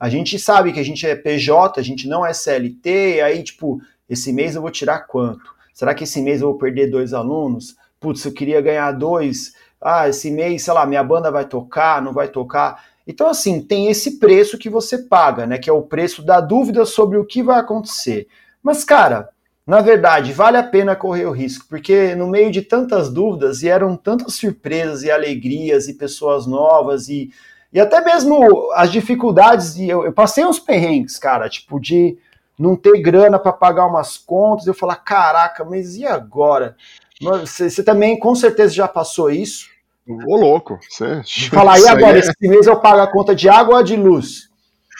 a 0.00 0.08
gente 0.08 0.38
sabe 0.38 0.72
que 0.72 0.80
a 0.80 0.82
gente 0.82 1.06
é 1.06 1.14
PJ, 1.14 1.78
a 1.78 1.82
gente 1.82 2.08
não 2.08 2.24
é 2.24 2.32
CLT, 2.32 3.16
e 3.16 3.20
aí, 3.20 3.42
tipo, 3.42 3.80
esse 4.08 4.32
mês 4.32 4.54
eu 4.54 4.62
vou 4.62 4.70
tirar 4.70 5.00
quanto? 5.00 5.54
Será 5.72 5.94
que 5.94 6.04
esse 6.04 6.22
mês 6.22 6.40
eu 6.40 6.48
vou 6.48 6.58
perder 6.58 6.86
dois 6.86 7.12
alunos? 7.12 7.76
Putz, 7.98 8.24
eu 8.24 8.32
queria 8.32 8.60
ganhar 8.60 8.92
dois. 8.92 9.54
Ah, 9.80 10.08
esse 10.08 10.30
mês, 10.30 10.62
sei 10.62 10.72
lá, 10.72 10.86
minha 10.86 11.02
banda 11.02 11.30
vai 11.30 11.46
tocar, 11.46 12.00
não 12.00 12.12
vai 12.12 12.28
tocar. 12.28 12.84
Então, 13.06 13.28
assim, 13.28 13.60
tem 13.60 13.88
esse 13.88 14.18
preço 14.18 14.58
que 14.58 14.70
você 14.70 14.98
paga, 14.98 15.46
né? 15.46 15.58
Que 15.58 15.68
é 15.68 15.72
o 15.72 15.82
preço 15.82 16.22
da 16.22 16.40
dúvida 16.40 16.84
sobre 16.84 17.18
o 17.18 17.24
que 17.24 17.42
vai 17.42 17.60
acontecer. 17.60 18.26
Mas, 18.62 18.82
cara, 18.82 19.28
na 19.66 19.80
verdade, 19.80 20.32
vale 20.32 20.58
a 20.58 20.62
pena 20.62 20.94
correr 20.94 21.24
o 21.24 21.32
risco, 21.32 21.66
porque 21.68 22.14
no 22.14 22.26
meio 22.26 22.50
de 22.50 22.60
tantas 22.60 23.10
dúvidas, 23.10 23.62
e 23.62 23.68
eram 23.68 23.96
tantas 23.96 24.34
surpresas 24.34 25.02
e 25.02 25.10
alegrias 25.10 25.88
e 25.88 25.94
pessoas 25.94 26.46
novas, 26.46 27.08
e, 27.08 27.30
e 27.72 27.80
até 27.80 28.02
mesmo 28.02 28.70
as 28.74 28.92
dificuldades, 28.92 29.76
e 29.76 29.88
eu, 29.88 30.04
eu 30.04 30.12
passei 30.12 30.44
uns 30.44 30.58
perrengues, 30.58 31.18
cara, 31.18 31.48
tipo, 31.48 31.80
de 31.80 32.18
não 32.58 32.76
ter 32.76 33.00
grana 33.00 33.38
para 33.38 33.52
pagar 33.52 33.86
umas 33.86 34.18
contas, 34.18 34.66
eu 34.66 34.74
falar, 34.74 34.96
caraca, 34.96 35.64
mas 35.64 35.96
e 35.96 36.06
agora? 36.06 36.76
Você, 37.20 37.70
você 37.70 37.82
também 37.82 38.18
com 38.18 38.34
certeza 38.34 38.74
já 38.74 38.86
passou 38.86 39.30
isso, 39.30 39.66
Ô, 40.06 40.36
louco. 40.36 40.78
Você... 40.88 41.22
Falar, 41.50 41.78
e 41.80 41.88
agora, 41.88 42.16
é... 42.16 42.20
esse 42.20 42.32
mês 42.40 42.66
eu 42.66 42.80
pago 42.80 43.00
a 43.00 43.10
conta 43.10 43.34
de 43.34 43.48
água 43.48 43.76
ou 43.76 43.82
de 43.82 43.96
luz? 43.96 44.48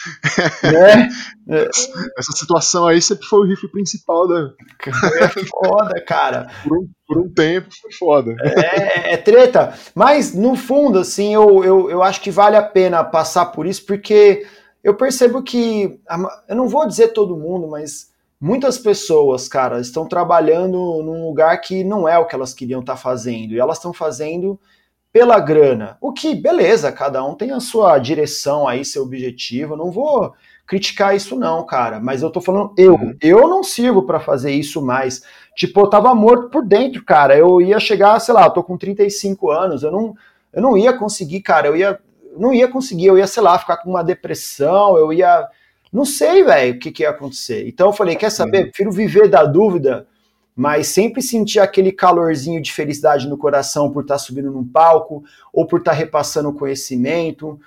né? 0.63 1.09
Essa 2.17 2.31
situação 2.33 2.87
aí 2.87 3.01
sempre 3.01 3.25
foi 3.25 3.39
o 3.39 3.43
riff 3.43 3.67
principal 3.69 4.27
da. 4.27 4.51
É 4.85 5.27
foda, 5.47 6.01
cara. 6.05 6.47
Por 6.63 6.77
um, 6.77 6.87
por 7.07 7.17
um 7.17 7.29
tempo 7.29 7.67
foi 7.81 7.91
foda. 7.93 8.35
É, 8.41 9.13
é, 9.13 9.17
treta. 9.17 9.73
Mas, 9.93 10.33
no 10.33 10.55
fundo, 10.55 10.99
assim, 10.99 11.33
eu, 11.33 11.63
eu, 11.63 11.89
eu 11.89 12.03
acho 12.03 12.21
que 12.21 12.31
vale 12.31 12.55
a 12.55 12.63
pena 12.63 13.03
passar 13.03 13.47
por 13.47 13.65
isso, 13.65 13.85
porque 13.85 14.45
eu 14.83 14.95
percebo 14.95 15.41
que. 15.41 15.99
Eu 16.47 16.55
não 16.55 16.67
vou 16.67 16.87
dizer 16.87 17.09
todo 17.09 17.37
mundo, 17.37 17.67
mas 17.67 18.11
muitas 18.39 18.77
pessoas, 18.77 19.47
cara, 19.47 19.79
estão 19.79 20.07
trabalhando 20.07 20.77
num 21.03 21.25
lugar 21.25 21.59
que 21.61 21.83
não 21.83 22.07
é 22.07 22.17
o 22.17 22.25
que 22.25 22.35
elas 22.35 22.53
queriam 22.53 22.81
estar 22.81 22.93
tá 22.93 22.99
fazendo. 22.99 23.53
E 23.53 23.59
elas 23.59 23.77
estão 23.77 23.93
fazendo 23.93 24.59
pela 25.15 25.39
grana. 25.39 25.97
O 26.01 26.11
que, 26.11 26.35
beleza, 26.35 26.91
cada 26.91 27.23
um 27.23 27.35
tem 27.35 27.51
a 27.51 27.61
sua 27.61 27.97
direção 27.99 28.67
aí, 28.67 28.83
seu 28.83 29.01
objetivo. 29.01 29.77
Não 29.77 29.89
vou 29.89 30.33
criticar 30.67 31.15
isso 31.15 31.37
não, 31.37 31.65
cara, 31.65 32.01
mas 32.01 32.21
eu 32.21 32.29
tô 32.29 32.41
falando 32.41 32.73
eu, 32.77 32.95
uhum. 32.95 33.15
eu 33.21 33.47
não 33.47 33.63
sirvo 33.63 34.03
para 34.03 34.19
fazer 34.19 34.51
isso 34.51 34.81
mais. 34.81 35.23
Tipo, 35.55 35.79
eu 35.79 35.89
tava 35.89 36.13
morto 36.13 36.49
por 36.49 36.65
dentro, 36.65 37.01
cara. 37.01 37.37
Eu 37.37 37.61
ia 37.61 37.79
chegar, 37.79 38.19
sei 38.19 38.33
lá, 38.33 38.43
eu 38.43 38.51
tô 38.51 38.61
com 38.61 38.77
35 38.77 39.49
anos, 39.49 39.83
eu 39.83 39.91
não 39.93 40.13
eu 40.51 40.61
não 40.61 40.77
ia 40.77 40.91
conseguir, 40.91 41.39
cara. 41.39 41.67
Eu 41.67 41.77
ia 41.77 41.97
não 42.37 42.53
ia 42.53 42.67
conseguir, 42.67 43.05
eu 43.05 43.17
ia, 43.17 43.25
sei 43.25 43.41
lá, 43.41 43.57
ficar 43.57 43.77
com 43.77 43.89
uma 43.89 44.03
depressão, 44.03 44.97
eu 44.97 45.13
ia 45.13 45.47
não 45.93 46.03
sei, 46.03 46.43
velho, 46.43 46.75
o 46.75 46.79
que, 46.79 46.91
que 46.91 47.03
ia 47.03 47.11
acontecer. 47.11 47.65
Então 47.69 47.87
eu 47.87 47.93
falei, 47.93 48.17
quer 48.17 48.31
saber? 48.31 48.57
Uhum. 48.57 48.63
Prefiro 48.65 48.91
viver 48.91 49.29
da 49.29 49.45
dúvida 49.45 50.05
mas 50.55 50.87
sempre 50.87 51.21
sentir 51.21 51.59
aquele 51.59 51.91
calorzinho 51.91 52.61
de 52.61 52.71
felicidade 52.71 53.27
no 53.27 53.37
coração 53.37 53.91
por 53.91 54.03
estar 54.03 54.15
tá 54.15 54.19
subindo 54.19 54.49
num 54.49 54.65
palco 54.65 55.23
ou 55.51 55.67
por 55.67 55.79
estar 55.79 55.91
tá 55.91 55.97
repassando 55.97 56.53
conhecimento, 56.53 57.59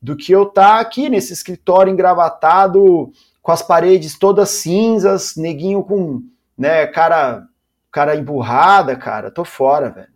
do 0.00 0.16
que 0.16 0.32
eu 0.32 0.42
estar 0.42 0.76
tá 0.76 0.80
aqui 0.80 1.08
nesse 1.08 1.32
escritório 1.32 1.92
engravatado 1.92 3.12
com 3.40 3.52
as 3.52 3.62
paredes 3.62 4.18
todas 4.18 4.50
cinzas, 4.50 5.36
neguinho 5.36 5.84
com, 5.84 6.22
né, 6.58 6.86
cara, 6.86 7.46
cara 7.90 8.16
emburrada, 8.16 8.96
cara, 8.96 9.30
tô 9.30 9.44
fora, 9.44 9.90
velho. 9.90 10.12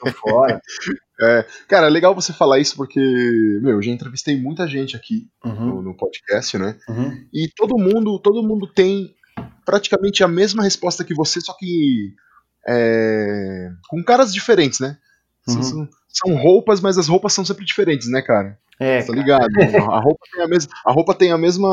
Tô 0.00 0.10
fora. 0.12 0.60
É, 1.20 1.44
cara, 1.66 1.88
é 1.88 1.90
legal 1.90 2.14
você 2.14 2.32
falar 2.32 2.60
isso 2.60 2.76
porque, 2.76 3.00
meu, 3.60 3.72
eu 3.72 3.82
já 3.82 3.90
entrevistei 3.90 4.40
muita 4.40 4.68
gente 4.68 4.94
aqui 4.94 5.28
uhum. 5.44 5.66
no, 5.66 5.82
no, 5.82 5.96
podcast, 5.96 6.56
né? 6.56 6.78
Uhum. 6.88 7.26
E 7.34 7.48
todo 7.56 7.76
mundo, 7.76 8.20
todo 8.20 8.40
mundo 8.40 8.72
tem 8.72 9.16
praticamente 9.64 10.22
a 10.22 10.28
mesma 10.28 10.62
resposta 10.62 11.04
que 11.04 11.14
você, 11.14 11.40
só 11.40 11.54
que 11.54 12.14
é, 12.66 13.70
com 13.88 14.02
caras 14.02 14.32
diferentes, 14.32 14.80
né? 14.80 14.98
Uhum. 15.48 15.62
São, 15.62 15.88
são, 16.08 16.36
roupas, 16.36 16.80
mas 16.80 16.98
as 16.98 17.08
roupas 17.08 17.32
são 17.32 17.44
sempre 17.44 17.64
diferentes, 17.64 18.08
né, 18.10 18.20
cara? 18.20 18.58
É, 18.78 19.02
tá 19.02 19.12
ligado? 19.12 19.48
a, 19.90 19.98
roupa 19.98 20.24
tem 20.32 20.42
a, 20.42 20.48
mesma, 20.48 20.72
a 20.84 20.92
roupa 20.92 21.14
tem 21.14 21.32
a 21.32 21.38
mesma, 21.38 21.68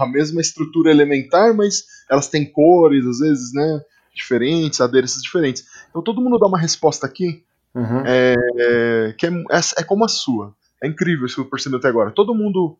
a 0.00 0.06
mesma 0.06 0.40
estrutura 0.40 0.90
elementar, 0.90 1.54
mas 1.54 1.84
elas 2.10 2.28
têm 2.28 2.44
cores, 2.44 3.06
às 3.06 3.18
vezes, 3.18 3.52
né? 3.52 3.80
Diferentes, 4.14 4.80
adereços 4.80 5.22
diferentes. 5.22 5.64
Então 5.90 6.02
todo 6.02 6.20
mundo 6.20 6.38
dá 6.38 6.46
uma 6.46 6.58
resposta 6.58 7.06
aqui 7.06 7.44
uhum. 7.74 8.02
é, 8.06 9.14
que 9.18 9.26
é, 9.26 9.30
é, 9.30 9.60
é 9.78 9.82
como 9.82 10.04
a 10.04 10.08
sua. 10.08 10.54
É 10.82 10.86
incrível 10.86 11.26
isso 11.26 11.36
que 11.36 11.40
eu 11.40 11.50
percebi 11.50 11.76
até 11.76 11.88
agora. 11.88 12.10
Todo 12.10 12.34
mundo 12.34 12.78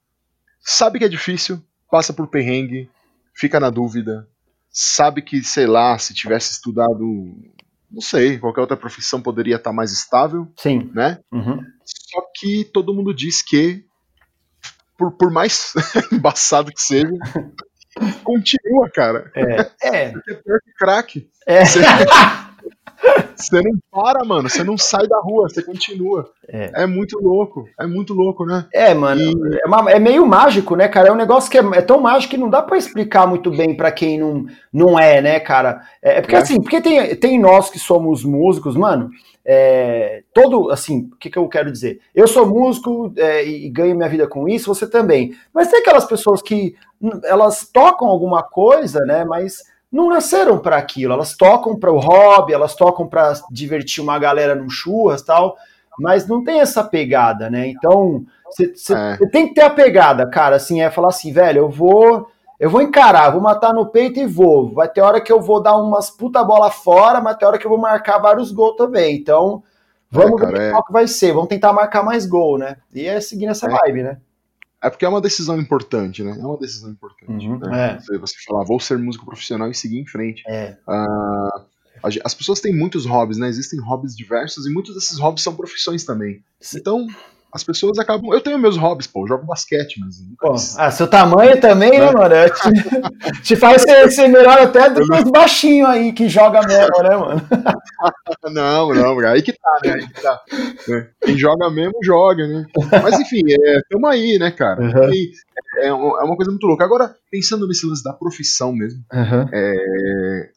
sabe 0.61 0.99
que 0.99 1.05
é 1.05 1.09
difícil, 1.09 1.61
passa 1.91 2.13
por 2.13 2.27
perrengue, 2.29 2.89
fica 3.35 3.59
na 3.59 3.71
dúvida, 3.71 4.29
sabe 4.71 5.23
que, 5.23 5.43
sei 5.43 5.67
lá, 5.67 5.97
se 5.99 6.15
tivesse 6.15 6.53
estudado, 6.53 7.05
não 7.91 8.01
sei, 8.01 8.39
qualquer 8.39 8.61
outra 8.61 8.77
profissão 8.77 9.21
poderia 9.21 9.57
estar 9.57 9.73
mais 9.73 9.93
estável. 9.93 10.51
Sim. 10.57 10.91
Né? 10.95 11.19
Uhum. 11.33 11.61
Só 11.85 12.23
que 12.37 12.65
todo 12.73 12.95
mundo 12.95 13.15
diz 13.15 13.43
que, 13.43 13.85
por, 14.99 15.13
por 15.13 15.31
mais 15.31 15.73
embaçado 16.13 16.73
que 16.73 16.81
seja, 16.83 17.09
continua, 18.25 18.91
cara. 18.93 19.31
É. 19.37 19.71
É. 19.83 20.05
é 20.09 20.13
pior 20.13 20.61
que 20.65 20.73
craque. 20.77 21.31
É. 21.47 21.65
Você... 21.65 21.81
Você 23.37 23.61
não 23.61 23.73
para, 23.91 24.25
mano. 24.25 24.49
Você 24.49 24.65
não 24.65 24.79
sai 24.79 25.07
da 25.07 25.19
rua, 25.19 25.49
você 25.49 25.63
continua. 25.63 26.31
É, 26.49 26.83
é 26.83 26.87
muito 26.87 27.19
louco. 27.19 27.69
É 27.79 27.87
muito 27.87 28.15
louco, 28.15 28.45
né? 28.47 28.67
É, 28.73 28.95
mano. 28.95 29.21
E... 29.21 29.59
É, 29.63 29.67
uma, 29.67 29.91
é, 29.91 29.99
meio 29.99 30.27
mágico, 30.27 30.77
né, 30.77 30.89
cara? 30.89 31.09
É 31.09 31.13
um 31.13 31.17
negócio 31.17 31.51
que 31.51 31.59
é, 31.59 31.63
é, 31.75 31.83
tão 31.83 32.01
mágico 32.01 32.31
que 32.31 32.41
não 32.41 32.49
dá 32.49 32.63
para 32.63 32.79
explicar 32.79 33.27
muito 33.27 33.51
bem 33.51 33.77
para 33.77 33.93
quem 33.93 34.19
não, 34.19 34.47
não 34.73 34.99
é, 34.99 35.21
né, 35.21 35.41
cara? 35.41 35.83
É, 36.03 36.19
é 36.19 36.21
porque 36.21 36.37
é. 36.37 36.39
assim, 36.39 36.61
porque 36.61 36.81
tem, 36.81 37.15
tem 37.17 37.39
nós 37.39 37.71
que 37.71 37.79
somos 37.79 38.25
músicos, 38.25 38.77
mano. 38.77 39.11
É, 39.47 40.23
todo, 40.33 40.71
assim, 40.71 41.11
o 41.13 41.17
que, 41.17 41.29
que 41.29 41.39
eu 41.39 41.47
quero 41.49 41.71
dizer? 41.71 42.01
Eu 42.15 42.27
sou 42.27 42.47
músico 42.47 43.13
e 43.45 43.69
ganho 43.69 43.95
minha 43.95 44.09
vida 44.09 44.27
com 44.27 44.49
isso, 44.49 44.75
você 44.75 44.87
também. 44.89 45.35
Mas 45.53 45.69
tem 45.69 45.81
aquelas 45.81 46.07
pessoas 46.07 46.41
que 46.41 46.75
hum, 47.01 47.21
elas 47.25 47.69
tocam 47.71 48.09
alguma 48.09 48.43
coisa, 48.43 49.01
né? 49.01 49.23
Mas 49.25 49.59
não 49.95 50.09
nasceram 50.09 50.59
para 50.59 50.77
aquilo. 50.77 51.13
Elas 51.13 51.37
tocam 51.37 51.77
para 51.77 51.93
o 51.93 52.01
hobby, 52.01 52.53
elas 52.53 52.75
tocam 52.75 53.07
para 53.07 53.33
divertir 53.49 54.03
uma 54.03 54.19
galera 54.19 54.53
no 54.53 54.69
churras 54.69 55.23
tal, 55.23 55.57
mas 55.97 56.27
não 56.27 56.43
tem 56.43 56.59
essa 56.59 56.83
pegada, 56.83 57.49
né? 57.49 57.69
Então, 57.69 58.25
você 58.51 58.75
é. 58.93 59.17
tem 59.29 59.47
que 59.49 59.55
ter 59.55 59.61
a 59.61 59.71
pegada, 59.71 60.29
cara. 60.29 60.57
Assim, 60.57 60.83
é 60.83 60.91
falar 60.91 61.09
assim, 61.09 61.33
velho, 61.33 61.59
eu 61.59 61.71
vou. 61.71 62.29
Eu 62.59 62.71
vou 62.71 62.83
encarar, 62.83 63.31
vou 63.31 63.41
matar 63.41 63.73
no 63.73 63.87
peito 63.87 64.19
e 64.19 64.27
vou. 64.27 64.73
Vai 64.73 64.89
ter 64.89 65.01
hora 65.01 65.21
que 65.21 65.31
eu 65.31 65.41
vou 65.41 65.61
dar 65.61 65.77
umas 65.77 66.09
puta 66.11 66.43
bola 66.43 66.71
fora, 66.71 67.21
mas 67.21 67.37
tem 67.37 67.47
hora 67.47 67.59
que 67.59 67.67
eu 67.67 67.71
vou 67.71 67.79
marcar 67.79 68.19
vários 68.19 68.51
gols 68.51 68.77
também. 68.77 69.17
Então, 69.17 69.63
vamos 70.11 70.41
é, 70.41 70.45
cara, 70.45 70.59
ver 70.59 70.69
é. 70.69 70.71
qual 70.71 70.85
que 70.85 70.93
vai 70.93 71.07
ser. 71.07 71.33
Vamos 71.33 71.49
tentar 71.49 71.73
marcar 71.73 72.03
mais 72.03 72.27
gol, 72.27 72.59
né? 72.59 72.77
E 72.93 73.07
é 73.07 73.21
seguir 73.21 73.47
nessa 73.47 73.67
é. 73.67 73.71
vibe, 73.71 74.03
né? 74.03 74.19
É 74.85 74.91
porque 74.91 75.07
é 75.07 75.09
uma 75.09 75.21
decisão 75.21 75.59
importante, 75.59 76.23
né? 76.23 76.37
É 76.39 76.45
uma 76.45 76.59
decisão 76.59 76.91
importante. 76.91 77.49
Uhum, 77.49 77.59
né? 77.59 77.99
é. 78.11 78.19
Você 78.19 78.37
falar, 78.47 78.65
vou 78.65 78.79
ser 78.79 78.99
músico 78.99 79.25
profissional 79.25 79.71
e 79.71 79.75
seguir 79.75 79.99
em 79.99 80.07
frente. 80.07 80.43
É. 80.47 80.77
Uh, 80.87 81.65
as 82.23 82.35
pessoas 82.35 82.61
têm 82.61 82.77
muitos 82.77 83.07
hobbies, 83.07 83.39
né? 83.39 83.49
Existem 83.49 83.81
hobbies 83.81 84.15
diversos 84.15 84.67
e 84.67 84.71
muitos 84.71 84.95
desses 84.95 85.19
hobbies 85.19 85.43
são 85.43 85.57
profissões 85.57 86.05
também. 86.05 86.45
Então, 86.77 87.07
as 87.55 87.63
pessoas 87.63 88.01
acabam. 88.01 88.35
Eu 88.35 88.41
tenho 88.41 88.59
meus 88.59 88.77
hobbies, 88.77 89.07
pô, 89.07 89.23
eu 89.23 89.29
jogo 89.29 89.47
basquete, 89.47 90.01
mas. 90.01 90.17
Pô, 90.41 90.55
ah, 90.77 90.91
seu 90.91 91.07
tamanho 91.07 91.61
também, 91.61 91.93
né, 91.93 92.11
mano? 92.11 92.35
Te, 92.51 93.39
te 93.55 93.57
faz 93.57 93.83
ser, 93.83 94.11
ser, 94.11 94.27
melhor 94.27 94.59
até 94.59 94.91
do 94.91 95.07
que 95.07 95.13
os 95.13 95.31
baixinhos 95.31 95.89
aí 95.89 96.13
que 96.13 96.29
joga 96.29 96.67
mesmo, 96.67 97.01
né, 97.01 97.17
mano? 97.17 97.43
não, 98.53 98.93
não, 98.93 99.19
aí 99.21 99.41
que 99.41 99.53
tá, 99.53 99.79
né? 99.85 99.93
Aí 99.93 100.09
que 100.09 100.21
tá. 100.21 100.43
É, 100.91 101.07
quem 101.25 101.39
joga 101.39 101.71
mesmo, 101.71 101.95
joga, 102.03 102.45
né? 102.45 102.67
Mas 103.01 103.21
enfim, 103.21 103.43
é, 103.49 103.81
tamo 103.89 104.09
aí, 104.09 104.37
né, 104.37 104.51
cara? 104.51 104.81
Uhum. 104.83 105.15
E, 105.15 105.31
é, 105.77 105.87
é, 105.87 105.93
uma 105.93 106.35
coisa 106.35 106.51
muito 106.51 106.67
louca. 106.67 106.85
Agora, 106.85 107.15
pensando 107.31 107.69
nesse 107.69 107.87
lance 107.87 108.03
da 108.03 108.13
profissão 108.13 108.73
mesmo, 108.73 109.01
uhum. 109.13 109.49
é, 109.53 110.51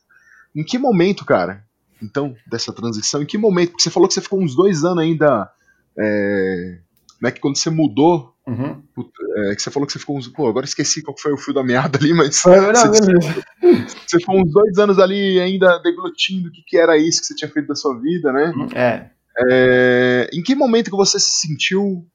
em 0.56 0.64
que 0.64 0.80
momento, 0.80 1.24
cara? 1.24 1.62
Então, 2.02 2.36
dessa 2.48 2.74
transição, 2.74 3.22
em 3.22 3.26
que 3.28 3.38
momento? 3.38 3.70
Porque 3.70 3.84
você 3.84 3.92
falou 3.92 4.08
que 4.08 4.16
você 4.16 4.22
ficou 4.22 4.42
uns 4.42 4.56
dois 4.56 4.84
anos 4.84 5.04
ainda. 5.04 5.48
É, 6.00 6.80
né, 7.22 7.32
que 7.32 7.40
quando 7.40 7.58
você 7.58 7.70
mudou, 7.70 8.34
uhum. 8.46 8.82
é, 9.38 9.56
que 9.56 9.62
você 9.62 9.72
falou 9.72 9.88
que 9.88 9.94
você 9.94 10.00
ficou 10.00 10.18
uns. 10.18 10.28
Pô, 10.28 10.48
agora 10.48 10.66
esqueci 10.66 11.02
qual 11.02 11.18
foi 11.18 11.34
o 11.34 11.38
fio 11.38 11.54
da 11.54 11.64
meada 11.64 11.98
ali, 11.98 12.14
mas. 12.14 12.46
É, 12.46 12.62
não, 12.62 12.86
você, 12.88 13.14
você, 14.08 14.20
ficou 14.20 14.40
uns 14.40 14.52
dois 14.52 14.78
anos 14.78 15.00
ali 15.00 15.40
ainda 15.40 15.80
deglutindo 15.80 16.50
o 16.50 16.52
que, 16.52 16.64
que 16.66 16.78
era 16.78 16.98
isso 16.98 17.22
que 17.22 17.28
você 17.28 17.36
tinha 17.36 17.52
feito 17.52 17.68
da 17.68 17.76
sua 17.76 18.00
vida, 18.00 18.32
né? 18.32 18.54
Uhum. 18.56 18.70
É. 18.74 19.12
é. 19.50 20.30
Em 20.34 20.42
que 20.42 20.56
momento 20.56 20.92
que 20.92 20.98
você 20.98 21.20
se 21.20 21.48
sentiu 21.48 22.06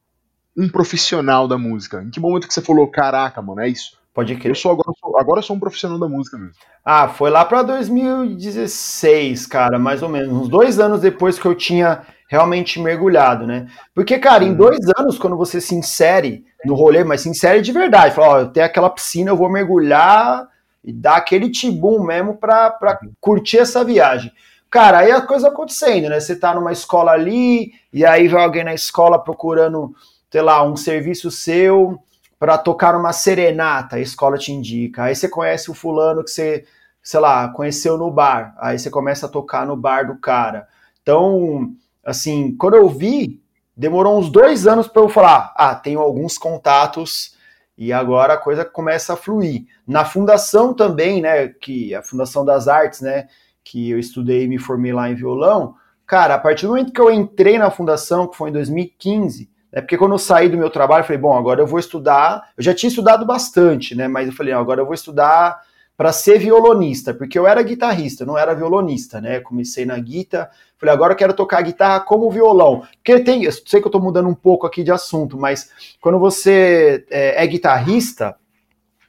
um 0.56 0.68
profissional 0.68 1.48
da 1.48 1.58
música? 1.58 2.02
Em 2.02 2.10
que 2.10 2.20
momento 2.20 2.46
que 2.46 2.54
você 2.54 2.62
falou, 2.62 2.88
caraca, 2.90 3.42
mano, 3.42 3.60
é 3.60 3.68
isso? 3.68 4.00
Pode 4.14 4.36
crer. 4.36 4.50
Eu 4.50 4.54
sou 4.54 4.72
agora, 4.72 4.92
agora 5.18 5.38
eu 5.38 5.42
sou 5.42 5.56
um 5.56 5.60
profissional 5.60 5.98
da 5.98 6.06
música 6.06 6.36
mesmo. 6.36 6.52
Ah, 6.84 7.08
foi 7.08 7.30
lá 7.30 7.44
para 7.46 7.62
2016, 7.62 9.46
cara, 9.46 9.78
mais 9.78 10.02
ou 10.02 10.08
menos. 10.08 10.32
Uns 10.32 10.48
dois 10.48 10.78
anos 10.78 11.00
depois 11.00 11.38
que 11.38 11.46
eu 11.46 11.54
tinha 11.54 12.02
realmente 12.32 12.80
mergulhado, 12.80 13.46
né? 13.46 13.66
Porque, 13.94 14.18
cara, 14.18 14.42
em 14.42 14.54
dois 14.54 14.80
anos, 14.96 15.18
quando 15.18 15.36
você 15.36 15.60
se 15.60 15.74
insere 15.74 16.46
no 16.64 16.74
rolê, 16.74 17.04
mas 17.04 17.20
se 17.20 17.28
insere 17.28 17.60
de 17.60 17.70
verdade, 17.72 18.14
fala, 18.14 18.28
ó, 18.28 18.40
eu 18.40 18.48
tenho 18.48 18.64
aquela 18.64 18.88
piscina, 18.88 19.30
eu 19.30 19.36
vou 19.36 19.50
mergulhar 19.50 20.48
e 20.82 20.94
dar 20.94 21.16
aquele 21.16 21.50
tibum 21.50 22.02
mesmo 22.02 22.38
pra, 22.38 22.70
pra 22.70 22.98
curtir 23.20 23.58
essa 23.58 23.84
viagem. 23.84 24.32
Cara, 24.70 25.00
aí 25.00 25.12
a 25.12 25.20
coisa 25.20 25.48
acontecendo, 25.48 26.08
né? 26.08 26.18
Você 26.18 26.34
tá 26.34 26.54
numa 26.54 26.72
escola 26.72 27.12
ali, 27.12 27.74
e 27.92 28.02
aí 28.02 28.28
vai 28.28 28.42
alguém 28.42 28.64
na 28.64 28.72
escola 28.72 29.18
procurando, 29.18 29.94
sei 30.30 30.40
lá, 30.40 30.64
um 30.64 30.74
serviço 30.74 31.30
seu 31.30 32.00
para 32.38 32.56
tocar 32.56 32.96
uma 32.96 33.12
serenata, 33.12 33.96
a 33.96 34.00
escola 34.00 34.38
te 34.38 34.52
indica. 34.52 35.02
Aí 35.02 35.14
você 35.14 35.28
conhece 35.28 35.70
o 35.70 35.74
fulano 35.74 36.24
que 36.24 36.30
você, 36.30 36.64
sei 37.02 37.20
lá, 37.20 37.46
conheceu 37.48 37.98
no 37.98 38.10
bar. 38.10 38.56
Aí 38.58 38.78
você 38.78 38.88
começa 38.88 39.26
a 39.26 39.28
tocar 39.28 39.66
no 39.66 39.76
bar 39.76 40.06
do 40.06 40.16
cara. 40.16 40.66
Então, 41.02 41.74
assim, 42.04 42.56
quando 42.56 42.74
eu 42.74 42.88
vi, 42.88 43.42
demorou 43.76 44.18
uns 44.18 44.30
dois 44.30 44.66
anos 44.66 44.88
para 44.88 45.02
eu 45.02 45.08
falar, 45.08 45.52
ah, 45.56 45.74
tenho 45.74 46.00
alguns 46.00 46.36
contatos 46.36 47.36
e 47.76 47.92
agora 47.92 48.34
a 48.34 48.38
coisa 48.38 48.64
começa 48.64 49.14
a 49.14 49.16
fluir. 49.16 49.64
Na 49.86 50.04
fundação 50.04 50.74
também, 50.74 51.20
né, 51.20 51.48
que 51.48 51.94
a 51.94 52.02
Fundação 52.02 52.44
das 52.44 52.68
Artes, 52.68 53.00
né, 53.00 53.28
que 53.64 53.90
eu 53.90 53.98
estudei 53.98 54.44
e 54.44 54.48
me 54.48 54.58
formei 54.58 54.92
lá 54.92 55.10
em 55.10 55.14
violão, 55.14 55.74
cara, 56.06 56.34
a 56.34 56.38
partir 56.38 56.66
do 56.66 56.70
momento 56.70 56.92
que 56.92 57.00
eu 57.00 57.10
entrei 57.10 57.58
na 57.58 57.70
fundação, 57.70 58.26
que 58.26 58.36
foi 58.36 58.50
em 58.50 58.52
2015, 58.52 59.50
é 59.72 59.80
porque 59.80 59.96
quando 59.96 60.12
eu 60.12 60.18
saí 60.18 60.50
do 60.50 60.58
meu 60.58 60.68
trabalho, 60.68 61.00
eu 61.00 61.06
falei, 61.06 61.20
bom, 61.20 61.36
agora 61.36 61.62
eu 61.62 61.66
vou 61.66 61.78
estudar. 61.78 62.50
Eu 62.58 62.62
já 62.62 62.74
tinha 62.74 62.88
estudado 62.88 63.24
bastante, 63.24 63.94
né? 63.94 64.06
Mas 64.06 64.28
eu 64.28 64.34
falei, 64.34 64.52
agora 64.52 64.82
eu 64.82 64.84
vou 64.84 64.92
estudar 64.92 65.62
para 66.02 66.12
ser 66.12 66.36
violonista, 66.40 67.14
porque 67.14 67.38
eu 67.38 67.46
era 67.46 67.62
guitarrista, 67.62 68.26
não 68.26 68.36
era 68.36 68.56
violonista, 68.56 69.20
né? 69.20 69.38
Comecei 69.38 69.86
na 69.86 69.96
guitarra, 70.00 70.50
falei, 70.76 70.92
agora 70.92 71.12
eu 71.12 71.16
quero 71.16 71.32
tocar 71.32 71.62
guitarra 71.62 72.00
como 72.00 72.28
violão. 72.28 72.82
Porque 72.94 73.20
tem, 73.20 73.44
eu 73.44 73.52
sei 73.52 73.80
que 73.80 73.86
eu 73.86 73.88
estou 73.88 74.02
mudando 74.02 74.28
um 74.28 74.34
pouco 74.34 74.66
aqui 74.66 74.82
de 74.82 74.90
assunto, 74.90 75.38
mas 75.38 75.70
quando 76.00 76.18
você 76.18 77.06
é, 77.08 77.44
é 77.44 77.46
guitarrista, 77.46 78.34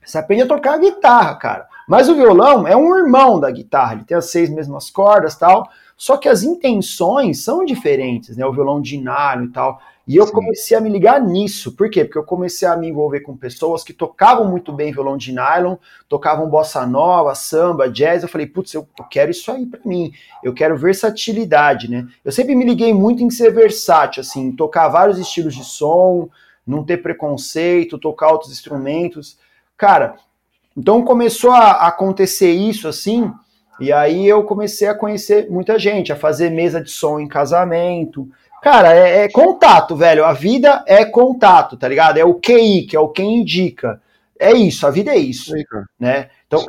você 0.05 0.19
aprende 0.19 0.43
a 0.43 0.47
tocar 0.47 0.75
a 0.75 0.77
guitarra, 0.77 1.33
cara. 1.33 1.67
Mas 1.87 2.09
o 2.09 2.15
violão 2.15 2.67
é 2.67 2.77
um 2.77 2.95
irmão 2.95 3.39
da 3.39 3.49
guitarra, 3.49 3.93
ele 3.93 4.03
tem 4.03 4.15
as 4.15 4.29
seis 4.29 4.47
mesmas 4.47 4.91
cordas 4.91 5.35
tal, 5.35 5.67
só 5.97 6.15
que 6.15 6.29
as 6.29 6.43
intenções 6.43 7.43
são 7.43 7.65
diferentes, 7.65 8.37
né? 8.37 8.45
O 8.45 8.53
violão 8.53 8.79
nylon 8.79 9.45
e 9.45 9.51
tal. 9.51 9.81
E 10.05 10.17
eu 10.17 10.27
Sim. 10.27 10.33
comecei 10.33 10.75
a 10.75 10.81
me 10.81 10.89
ligar 10.89 11.21
nisso. 11.21 11.71
Por 11.71 11.89
quê? 11.89 12.03
Porque 12.03 12.17
eu 12.17 12.25
comecei 12.25 12.67
a 12.67 12.75
me 12.75 12.89
envolver 12.89 13.21
com 13.21 13.37
pessoas 13.37 13.83
que 13.83 13.93
tocavam 13.93 14.45
muito 14.49 14.73
bem 14.73 14.91
violão 14.91 15.15
de 15.15 15.31
nylon, 15.31 15.75
tocavam 16.09 16.49
bossa 16.49 16.85
nova, 16.85 17.33
samba, 17.35 17.89
jazz. 17.89 18.21
Eu 18.21 18.27
falei, 18.29 18.45
putz, 18.45 18.73
eu, 18.73 18.85
quero 19.09 19.31
isso 19.31 19.49
aí 19.49 19.65
para 19.65 19.79
mim. 19.85 20.11
Eu 20.43 20.53
quero 20.53 20.77
versatilidade, 20.77 21.89
né? 21.89 22.05
Eu 22.23 22.33
sempre 22.33 22.53
me 22.53 22.65
liguei 22.65 22.93
muito 22.93 23.23
em 23.23 23.29
ser 23.29 23.51
versátil, 23.53 24.19
assim, 24.19 24.51
tocar 24.51 24.89
vários 24.89 25.17
estilos 25.17 25.55
de 25.55 25.63
som, 25.63 26.29
não 26.67 26.83
ter 26.83 26.97
preconceito, 26.97 27.97
tocar 27.97 28.31
outros 28.31 28.51
instrumentos. 28.51 29.37
Cara, 29.77 30.15
então 30.75 31.03
começou 31.03 31.51
a 31.51 31.87
acontecer 31.87 32.51
isso 32.51 32.87
assim, 32.87 33.31
e 33.79 33.91
aí 33.91 34.27
eu 34.27 34.43
comecei 34.43 34.87
a 34.87 34.95
conhecer 34.95 35.49
muita 35.49 35.79
gente, 35.79 36.11
a 36.11 36.15
fazer 36.15 36.49
mesa 36.49 36.81
de 36.81 36.91
som 36.91 37.19
em 37.19 37.27
casamento, 37.27 38.29
Cara, 38.63 38.95
é, 38.95 39.25
é, 39.25 39.29
contato, 39.29 39.93
velho. 39.93 40.23
A 40.23 40.31
vida 40.31 40.85
é 40.87 41.03
contato, 41.03 41.75
tá 41.75 41.85
ligado? 41.85 42.17
É 42.17 42.23
o 42.23 42.35
QI, 42.35 42.87
que 42.87 42.95
é 42.95 42.99
o 42.99 43.09
quem 43.09 43.41
indica. 43.41 44.01
É 44.39 44.53
isso, 44.53 44.87
a 44.87 44.89
vida 44.89 45.11
é 45.11 45.17
isso. 45.17 45.53
Aí, 45.53 45.65
né? 45.99 46.29
Então. 46.47 46.65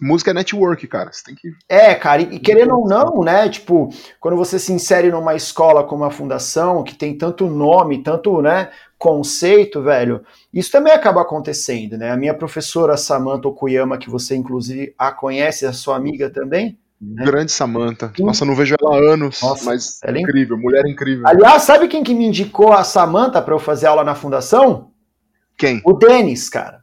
Música 0.00 0.32
é 0.32 0.34
network, 0.34 0.84
cara. 0.88 1.12
Você 1.12 1.22
tem 1.24 1.36
que. 1.36 1.52
É, 1.68 1.94
cara, 1.94 2.22
e, 2.22 2.34
e 2.34 2.38
querendo 2.40 2.76
ou 2.76 2.88
não, 2.88 3.22
né? 3.22 3.48
Tipo, 3.48 3.88
quando 4.18 4.36
você 4.36 4.58
se 4.58 4.72
insere 4.72 5.12
numa 5.12 5.36
escola 5.36 5.84
como 5.84 6.02
a 6.02 6.10
fundação, 6.10 6.82
que 6.82 6.94
tem 6.96 7.16
tanto 7.16 7.46
nome, 7.46 8.02
tanto, 8.02 8.42
né, 8.42 8.70
conceito, 8.98 9.80
velho, 9.80 10.24
isso 10.52 10.72
também 10.72 10.92
acaba 10.92 11.22
acontecendo, 11.22 11.96
né? 11.96 12.10
A 12.10 12.16
minha 12.16 12.34
professora 12.34 12.96
Samantha 12.96 13.46
Okuyama, 13.46 13.96
que 13.96 14.10
você 14.10 14.34
inclusive 14.34 14.92
a 14.98 15.12
conhece, 15.12 15.66
a 15.66 15.72
sua 15.72 15.96
amiga 15.96 16.30
também, 16.30 16.76
né? 17.02 17.24
Grande 17.24 17.50
Samantha. 17.50 18.12
Nossa, 18.20 18.44
não 18.44 18.54
vejo 18.54 18.76
ela 18.80 18.94
há 18.94 19.12
anos, 19.12 19.42
Nossa, 19.42 19.64
mas 19.64 19.98
ela 20.04 20.16
é 20.16 20.20
incrível, 20.20 20.56
mulher 20.56 20.86
incrível. 20.86 21.26
Aliás, 21.26 21.62
sabe 21.62 21.88
quem 21.88 22.04
que 22.04 22.14
me 22.14 22.26
indicou 22.26 22.72
a 22.72 22.84
Samantha 22.84 23.42
para 23.42 23.52
eu 23.52 23.58
fazer 23.58 23.86
aula 23.88 24.04
na 24.04 24.14
fundação? 24.14 24.92
Quem? 25.58 25.82
O 25.84 25.92
Denis, 25.94 26.48
cara. 26.48 26.80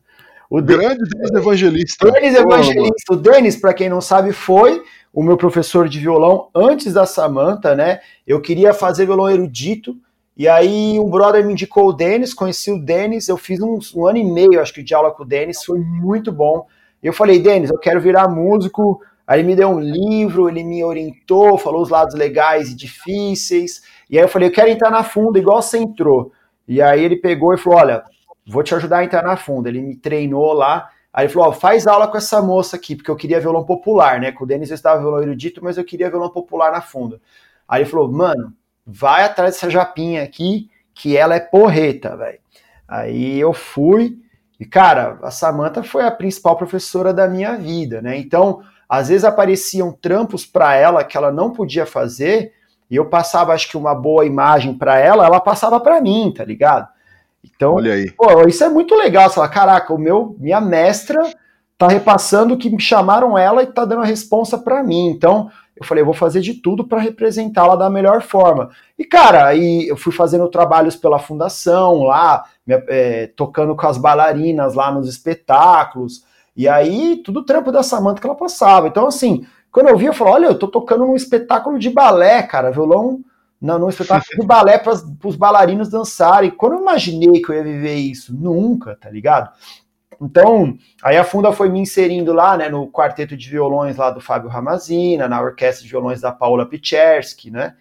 O 0.49 0.61
grande 0.61 1.03
Denis 1.09 1.31
Evangelista. 1.31 2.11
Denis 2.11 2.35
Evangelista. 2.35 3.13
O 3.13 3.15
Denis, 3.15 3.55
para 3.55 3.73
quem 3.73 3.87
não 3.87 4.01
sabe, 4.01 4.33
foi 4.33 4.83
o 5.13 5.23
meu 5.23 5.37
professor 5.37 5.87
de 5.87 5.99
violão 5.99 6.49
antes 6.53 6.93
da 6.93 7.05
Samantha, 7.05 7.73
né? 7.73 7.99
Eu 8.27 8.41
queria 8.41 8.73
fazer 8.73 9.05
violão 9.05 9.29
erudito. 9.29 9.95
E 10.35 10.47
aí 10.47 10.99
um 10.99 11.09
brother 11.09 11.45
me 11.45 11.53
indicou 11.53 11.87
o 11.87 11.93
Denis, 11.93 12.33
conheci 12.33 12.71
o 12.71 12.79
Denis, 12.79 13.27
eu 13.27 13.37
fiz 13.37 13.59
um, 13.61 13.77
um 13.95 14.07
ano 14.07 14.17
e 14.17 14.23
meio, 14.23 14.61
acho 14.61 14.73
que, 14.73 14.83
de 14.83 14.93
aula 14.93 15.11
com 15.11 15.23
o 15.23 15.25
Denis, 15.25 15.63
foi 15.63 15.79
muito 15.79 16.31
bom. 16.31 16.65
Eu 17.01 17.13
falei, 17.13 17.39
Denis, 17.39 17.69
eu 17.69 17.77
quero 17.77 17.99
virar 18.01 18.27
músico, 18.27 19.01
Aí 19.29 19.41
ele 19.41 19.47
me 19.49 19.55
deu 19.55 19.69
um 19.69 19.79
livro, 19.79 20.49
ele 20.49 20.63
me 20.63 20.83
orientou, 20.83 21.55
falou 21.55 21.83
os 21.83 21.89
lados 21.89 22.15
legais 22.15 22.71
e 22.71 22.75
difíceis. 22.75 23.83
E 24.09 24.17
aí 24.17 24.23
eu 24.23 24.27
falei, 24.27 24.49
eu 24.49 24.51
quero 24.51 24.69
entrar 24.69 24.89
na 24.89 25.03
funda 25.03 25.37
igual 25.37 25.61
você 25.61 25.77
entrou. 25.77 26.31
E 26.67 26.81
aí 26.81 27.03
ele 27.03 27.15
pegou 27.15 27.53
e 27.53 27.57
falou, 27.59 27.77
olha, 27.77 28.03
vou 28.47 28.63
te 28.63 28.73
ajudar 28.73 28.97
a 28.97 29.03
entrar 29.03 29.21
na 29.21 29.37
funda. 29.37 29.69
Ele 29.69 29.83
me 29.83 29.95
treinou 29.95 30.51
lá. 30.51 30.89
Aí 31.13 31.27
ele 31.27 31.33
falou, 31.33 31.53
faz 31.53 31.85
aula 31.85 32.07
com 32.07 32.17
essa 32.17 32.41
moça 32.41 32.75
aqui, 32.75 32.95
porque 32.95 33.11
eu 33.11 33.15
queria 33.15 33.39
violão 33.39 33.63
popular, 33.63 34.19
né? 34.19 34.31
Com 34.31 34.45
o 34.45 34.47
Denis 34.47 34.71
eu 34.71 34.73
estava 34.75 34.99
violão 34.99 35.21
erudito, 35.21 35.63
mas 35.63 35.77
eu 35.77 35.85
queria 35.85 36.09
violão 36.09 36.31
popular 36.31 36.71
na 36.71 36.81
funda. 36.81 37.21
Aí 37.67 37.83
ele 37.83 37.89
falou, 37.89 38.11
mano, 38.11 38.51
vai 38.83 39.25
atrás 39.25 39.53
dessa 39.53 39.69
japinha 39.69 40.23
aqui, 40.23 40.71
que 40.91 41.15
ela 41.15 41.35
é 41.35 41.39
porreta, 41.39 42.17
velho. 42.17 42.39
Aí 42.87 43.39
eu 43.39 43.53
fui, 43.53 44.17
e 44.59 44.65
cara, 44.65 45.19
a 45.21 45.29
Samanta 45.29 45.83
foi 45.83 46.03
a 46.03 46.09
principal 46.09 46.57
professora 46.57 47.13
da 47.13 47.27
minha 47.27 47.55
vida, 47.55 48.01
né? 48.01 48.17
Então, 48.17 48.63
às 48.89 49.09
vezes 49.09 49.23
apareciam 49.23 49.91
trampos 49.91 50.45
para 50.45 50.75
ela 50.75 51.03
que 51.03 51.15
ela 51.15 51.31
não 51.31 51.51
podia 51.51 51.85
fazer, 51.85 52.51
e 52.89 52.95
eu 52.95 53.05
passava, 53.05 53.53
acho 53.53 53.69
que, 53.69 53.77
uma 53.77 53.93
boa 53.93 54.25
imagem 54.25 54.73
para 54.73 54.97
ela, 54.97 55.25
ela 55.25 55.39
passava 55.39 55.79
para 55.79 56.01
mim, 56.01 56.33
tá 56.35 56.43
ligado? 56.43 56.87
Então, 57.43 57.75
Olha 57.75 57.93
aí. 57.93 58.11
Pô, 58.11 58.47
isso 58.47 58.63
é 58.63 58.69
muito 58.69 58.95
legal. 58.95 59.29
Você 59.29 59.35
fala, 59.35 59.47
caraca, 59.47 59.93
o 59.93 59.97
meu, 59.97 60.35
minha 60.39 60.59
mestra 60.59 61.21
tá 61.77 61.87
repassando 61.87 62.57
que 62.57 62.69
me 62.69 62.81
chamaram 62.81 63.37
ela 63.37 63.63
e 63.63 63.67
tá 63.67 63.85
dando 63.85 64.01
a 64.01 64.05
resposta 64.05 64.57
para 64.57 64.83
mim. 64.83 65.07
Então, 65.07 65.49
eu 65.77 65.85
falei, 65.85 66.01
eu 66.01 66.05
vou 66.05 66.13
fazer 66.13 66.41
de 66.41 66.55
tudo 66.55 66.83
para 66.83 66.99
representá-la 66.99 67.75
da 67.75 67.89
melhor 67.89 68.21
forma. 68.21 68.69
E, 68.97 69.05
cara, 69.05 69.45
aí 69.45 69.87
eu 69.87 69.95
fui 69.95 70.11
fazendo 70.11 70.49
trabalhos 70.49 70.95
pela 70.95 71.19
fundação 71.19 72.03
lá, 72.03 72.43
é, 72.67 73.27
tocando 73.27 73.75
com 73.75 73.87
as 73.87 73.97
bailarinas 73.97 74.73
lá 74.73 74.91
nos 74.91 75.07
espetáculos. 75.07 76.25
E 76.59 76.67
aí, 76.67 77.15
tudo 77.23 77.45
trampo 77.45 77.71
da 77.71 77.81
Samanta 77.81 78.19
que 78.19 78.27
ela 78.27 78.35
passava. 78.35 78.89
Então, 78.89 79.07
assim, 79.07 79.47
quando 79.71 79.87
eu 79.87 79.97
vi, 79.97 80.07
eu 80.07 80.13
falei, 80.13 80.33
olha, 80.33 80.45
eu 80.47 80.59
tô 80.59 80.67
tocando 80.67 81.05
num 81.05 81.15
espetáculo 81.15 81.79
de 81.79 81.89
balé, 81.89 82.43
cara, 82.43 82.69
violão 82.69 83.23
não, 83.61 83.79
num 83.79 83.87
espetáculo 83.87 84.41
de 84.41 84.45
balé 84.45 84.77
para 84.77 84.91
os 85.23 85.37
bailarinos 85.37 85.87
dançarem. 85.87 86.51
Quando 86.51 86.73
eu 86.73 86.81
imaginei 86.81 87.41
que 87.41 87.49
eu 87.49 87.55
ia 87.55 87.63
viver 87.63 87.95
isso? 87.95 88.35
Nunca, 88.35 88.97
tá 88.97 89.09
ligado? 89.09 89.51
Então, 90.21 90.77
aí 91.01 91.15
a 91.15 91.23
Funda 91.23 91.53
foi 91.53 91.69
me 91.69 91.79
inserindo 91.79 92.33
lá, 92.33 92.57
né, 92.57 92.67
no 92.67 92.91
quarteto 92.91 93.37
de 93.37 93.49
violões 93.49 93.95
lá 93.95 94.11
do 94.11 94.19
Fábio 94.19 94.49
Ramazina, 94.49 95.29
na 95.29 95.41
orquestra 95.41 95.85
de 95.85 95.89
violões 95.89 96.19
da 96.19 96.33
Paula 96.33 96.65
Pichersky, 96.65 97.49
né? 97.49 97.73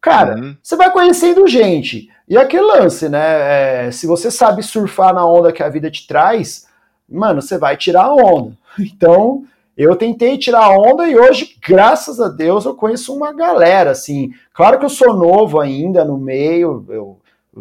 Cara, 0.00 0.36
uhum. 0.36 0.56
você 0.62 0.76
vai 0.76 0.92
conhecendo 0.92 1.48
gente. 1.48 2.08
E 2.28 2.36
aquele 2.36 2.62
lance, 2.62 3.08
né? 3.08 3.86
É, 3.86 3.90
se 3.90 4.06
você 4.06 4.30
sabe 4.30 4.62
surfar 4.62 5.12
na 5.12 5.26
onda 5.26 5.52
que 5.52 5.60
a 5.60 5.68
vida 5.68 5.90
te 5.90 6.06
traz, 6.06 6.70
mano, 7.12 7.42
você 7.42 7.58
vai 7.58 7.76
tirar 7.76 8.04
a 8.04 8.14
onda. 8.14 8.56
Então, 8.78 9.44
eu 9.76 9.94
tentei 9.96 10.38
tirar 10.38 10.64
a 10.64 10.76
onda 10.76 11.06
e 11.08 11.16
hoje, 11.16 11.56
graças 11.66 12.20
a 12.20 12.28
Deus, 12.28 12.64
eu 12.64 12.74
conheço 12.74 13.14
uma 13.14 13.32
galera, 13.32 13.90
assim. 13.90 14.32
Claro 14.54 14.78
que 14.78 14.84
eu 14.84 14.90
sou 14.90 15.14
novo 15.14 15.60
ainda 15.60 16.04
no 16.04 16.18
meio, 16.18 16.84
eu, 16.88 17.18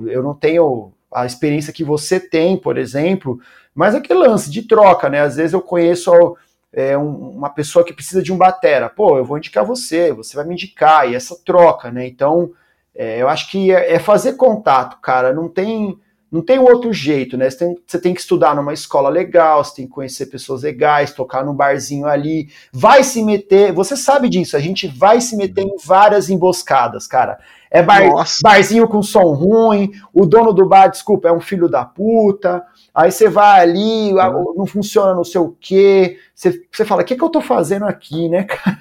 eu 0.08 0.24
não 0.24 0.34
tenho 0.34 0.92
a 1.14 1.26
experiência 1.26 1.74
que 1.74 1.84
você 1.84 2.20
tem, 2.20 2.58
por 2.58 2.78
exemplo, 2.78 3.40
mas 3.76 3.96
aquele 3.96 4.20
lance 4.20 4.50
de 4.50 4.64
troca, 4.64 5.10
né? 5.10 5.22
Às 5.22 5.36
vezes 5.36 5.54
eu 5.54 5.62
conheço 5.62 6.38
é, 6.74 6.98
um, 6.98 7.32
uma 7.32 7.50
pessoa 7.50 7.84
que 7.84 7.94
precisa 7.94 8.22
de 8.22 8.32
um 8.32 8.38
batera, 8.38 8.90
pô, 8.90 9.18
eu 9.18 9.26
vou 9.26 9.38
indicar 9.38 9.66
você, 9.66 10.14
você 10.14 10.36
vai 10.36 10.46
me 10.46 10.54
indicar, 10.54 11.10
e 11.10 11.16
essa 11.16 11.36
troca, 11.44 11.92
né? 11.92 12.08
Então, 12.08 12.52
é, 12.96 13.22
eu 13.22 13.28
acho 13.28 13.50
que 13.50 13.72
é, 13.72 13.94
é 13.94 14.00
fazer 14.00 14.34
contato, 14.34 15.00
cara, 15.02 15.34
não 15.34 15.48
tem 15.50 16.00
não 16.32 16.42
tem 16.42 16.58
outro 16.60 16.94
jeito, 16.94 17.36
né? 17.36 17.50
Você 17.50 17.58
tem, 17.58 17.78
você 17.86 18.00
tem, 18.00 18.14
que 18.14 18.22
estudar 18.22 18.56
numa 18.56 18.72
escola 18.72 19.10
legal, 19.10 19.64
você 19.64 19.76
tem 19.76 19.86
que 19.86 19.92
conhecer 19.92 20.28
pessoas 20.28 20.64
legais, 20.64 21.12
tocar 21.12 21.44
num 21.44 21.54
barzinho 21.54 22.06
ali, 22.06 22.48
vai 22.72 23.04
se 23.04 23.22
meter, 23.22 23.74
você 23.74 23.98
sabe 23.98 24.30
disso, 24.30 24.56
a 24.56 24.60
gente 24.60 24.88
vai 24.88 25.20
se 25.20 25.36
meter 25.36 25.64
em 25.64 25.76
várias 25.84 26.30
emboscadas, 26.30 27.06
cara. 27.06 27.38
É 27.70 27.82
bar, 27.82 28.02
barzinho 28.42 28.88
com 28.88 29.02
som 29.02 29.34
ruim, 29.34 29.92
o 30.14 30.26
dono 30.26 30.54
do 30.54 30.66
bar, 30.66 30.88
desculpa, 30.88 31.28
é 31.28 31.34
um 31.34 31.42
filho 31.42 31.68
da 31.68 31.84
puta, 31.84 32.64
aí 32.96 33.12
você 33.12 33.28
vai 33.28 33.62
ali, 33.62 34.14
uhum. 34.14 34.56
não 34.58 34.66
funciona 34.66 35.14
não 35.14 35.24
sei 35.24 35.42
o 35.42 35.56
quê, 35.60 36.18
você, 36.34 36.64
você 36.72 36.86
fala, 36.86 37.02
o 37.02 37.06
que, 37.06 37.16
que 37.16 37.24
eu 37.24 37.30
tô 37.30 37.42
fazendo 37.42 37.86
aqui, 37.86 38.30
né, 38.30 38.44
cara? 38.44 38.78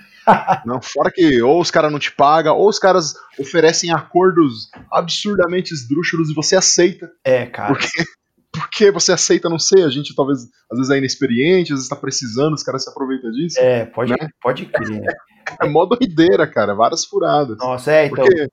Não, 0.64 0.80
fora 0.80 1.10
que 1.10 1.42
ou 1.42 1.60
os 1.60 1.70
caras 1.70 1.90
não 1.90 1.98
te 1.98 2.12
pagam, 2.12 2.56
ou 2.56 2.68
os 2.68 2.78
caras 2.78 3.14
oferecem 3.38 3.92
acordos 3.92 4.70
absurdamente 4.90 5.72
esdrúxulos 5.72 6.30
e 6.30 6.34
você 6.34 6.56
aceita. 6.56 7.10
É, 7.24 7.46
cara. 7.46 7.72
Porque, 7.72 7.88
porque 8.52 8.90
você 8.90 9.12
aceita, 9.12 9.48
não 9.48 9.58
sei, 9.58 9.84
a 9.84 9.88
gente 9.88 10.14
talvez 10.14 10.40
às 10.70 10.78
vezes 10.78 10.90
é 10.90 10.98
inexperiente, 10.98 11.72
às 11.72 11.78
vezes 11.78 11.88
tá 11.88 11.96
precisando, 11.96 12.54
os 12.54 12.62
caras 12.62 12.84
se 12.84 12.90
aproveitam 12.90 13.30
disso. 13.30 13.58
É, 13.58 13.84
pode, 13.86 14.10
né? 14.12 14.28
pode 14.42 14.66
crer. 14.66 15.02
É, 15.02 15.66
é 15.66 15.68
mó 15.68 15.84
doideira, 15.84 16.46
cara, 16.46 16.74
várias 16.74 17.04
furadas. 17.04 17.58
Nossa, 17.58 17.92
é, 17.92 18.06
então. 18.06 18.24
Porque, 18.24 18.48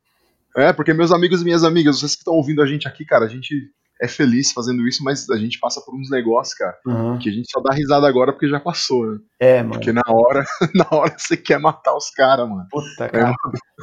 é, 0.56 0.74
porque 0.74 0.94
meus 0.94 1.12
amigos 1.12 1.42
e 1.42 1.46
minhas 1.46 1.64
amigas, 1.64 2.00
vocês 2.00 2.16
que 2.16 2.22
estão 2.22 2.34
ouvindo 2.34 2.62
a 2.62 2.66
gente 2.66 2.88
aqui, 2.88 3.06
cara, 3.06 3.26
a 3.26 3.30
gente 3.30 3.72
é 4.02 4.08
feliz 4.08 4.52
fazendo 4.52 4.88
isso, 4.88 5.04
mas 5.04 5.30
a 5.30 5.38
gente 5.38 5.60
passa 5.60 5.82
por 5.82 5.96
uns 5.96 6.10
negócios, 6.10 6.56
cara, 6.56 6.76
uhum. 6.86 7.18
que 7.18 7.30
a 7.30 7.32
gente 7.32 7.50
só 7.52 7.60
dá 7.62 7.74
risada 7.74 8.08
agora 8.08 8.32
porque 8.32 8.48
já 8.48 8.60
passou, 8.60 9.06
né? 9.06 9.18
É, 9.40 9.58
mano. 9.58 9.72
Porque 9.74 9.92
na 9.92 10.04
hora, 10.08 10.44
na 10.76 10.88
hora 10.92 11.16
você 11.18 11.36
quer 11.36 11.60
matar 11.60 11.96
os 11.96 12.10
caras, 12.10 12.48
mano. 12.48 12.66
Puta, 12.70 13.06
é, 13.06 13.10
cara. 13.10 13.30
É. 13.30 13.34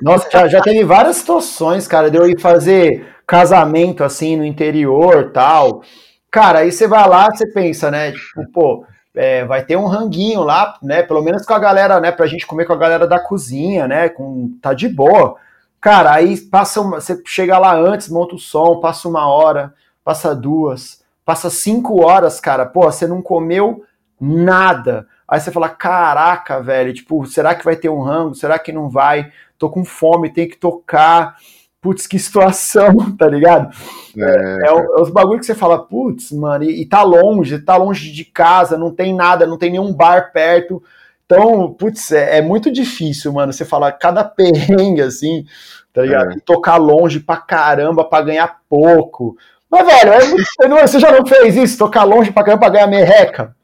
Nossa, 0.02 0.28
já, 0.30 0.48
já 0.48 0.60
teve 0.60 0.84
várias 0.84 1.16
situações, 1.16 1.88
cara, 1.88 2.10
de 2.10 2.16
eu 2.16 2.28
ir 2.28 2.40
fazer 2.40 3.14
casamento 3.26 4.04
assim 4.04 4.36
no 4.36 4.44
interior 4.44 5.32
tal. 5.32 5.82
Cara, 6.30 6.60
aí 6.60 6.72
você 6.72 6.86
vai 6.86 7.08
lá, 7.08 7.28
você 7.30 7.46
pensa, 7.52 7.90
né? 7.90 8.12
Tipo, 8.12 8.52
pô, 8.52 8.86
é, 9.14 9.44
vai 9.44 9.64
ter 9.64 9.76
um 9.76 9.86
ranguinho 9.86 10.42
lá, 10.42 10.76
né? 10.82 11.02
Pelo 11.02 11.22
menos 11.22 11.46
com 11.46 11.54
a 11.54 11.58
galera, 11.58 12.00
né? 12.00 12.10
Pra 12.10 12.26
gente 12.26 12.46
comer 12.46 12.64
com 12.64 12.72
a 12.72 12.78
galera 12.78 13.06
da 13.06 13.20
cozinha, 13.20 13.86
né? 13.86 14.08
Com, 14.08 14.58
tá 14.60 14.74
de 14.74 14.88
boa. 14.88 15.36
Cara, 15.80 16.12
aí 16.14 16.36
passa 16.40 16.80
uma, 16.80 17.00
você 17.00 17.20
chega 17.26 17.58
lá 17.58 17.76
antes, 17.76 18.08
monta 18.08 18.34
o 18.34 18.38
som, 18.38 18.80
passa 18.80 19.06
uma 19.06 19.28
hora, 19.28 19.72
passa 20.04 20.34
duas, 20.34 21.02
passa 21.24 21.48
cinco 21.48 22.04
horas, 22.04 22.38
cara, 22.38 22.66
pô, 22.66 22.82
você 22.82 23.06
não 23.06 23.22
comeu 23.22 23.82
nada. 24.20 25.06
Aí 25.26 25.40
você 25.40 25.50
fala, 25.50 25.68
caraca, 25.68 26.62
velho, 26.62 26.92
tipo, 26.92 27.24
será 27.26 27.54
que 27.54 27.64
vai 27.64 27.76
ter 27.76 27.88
um 27.88 28.02
rango? 28.02 28.34
Será 28.34 28.58
que 28.58 28.70
não 28.72 28.90
vai? 28.90 29.32
Tô 29.58 29.70
com 29.70 29.84
fome, 29.84 30.32
tem 30.32 30.48
que 30.48 30.56
tocar. 30.56 31.36
Putz, 31.80 32.06
que 32.06 32.18
situação, 32.18 32.94
tá 33.18 33.26
ligado? 33.26 33.74
É, 34.16 34.58
é, 34.64 34.68
é 34.68 35.00
os 35.00 35.10
bagulho 35.10 35.40
que 35.40 35.46
você 35.46 35.54
fala, 35.54 35.78
putz, 35.78 36.30
mano, 36.32 36.64
e, 36.64 36.82
e 36.82 36.86
tá 36.86 37.02
longe, 37.02 37.58
tá 37.58 37.76
longe 37.76 38.12
de 38.12 38.24
casa, 38.24 38.78
não 38.78 38.94
tem 38.94 39.14
nada, 39.14 39.46
não 39.46 39.58
tem 39.58 39.70
nenhum 39.70 39.92
bar 39.92 40.32
perto. 40.32 40.82
Então, 41.26 41.72
putz, 41.72 42.12
é, 42.12 42.38
é, 42.38 42.42
muito 42.42 42.70
difícil, 42.70 43.32
mano. 43.32 43.52
Você 43.52 43.64
falar 43.64 43.92
cada 43.92 44.22
perrengue 44.24 45.02
assim, 45.02 45.44
tá 45.92 46.02
ligado? 46.02 46.32
É. 46.32 46.36
tocar 46.44 46.76
longe 46.76 47.20
pra 47.20 47.36
caramba 47.36 48.04
pra 48.04 48.22
ganhar 48.22 48.60
pouco. 48.68 49.36
Mas, 49.82 49.86
velho, 49.86 50.86
você 50.86 51.00
já 51.00 51.10
não 51.10 51.26
fez 51.26 51.56
isso? 51.56 51.78
Tocar 51.78 52.04
longe 52.04 52.30
pra 52.30 52.44
caramba 52.44 52.60
pra 52.60 52.70
ganhar 52.70 52.86
merreca? 52.86 53.54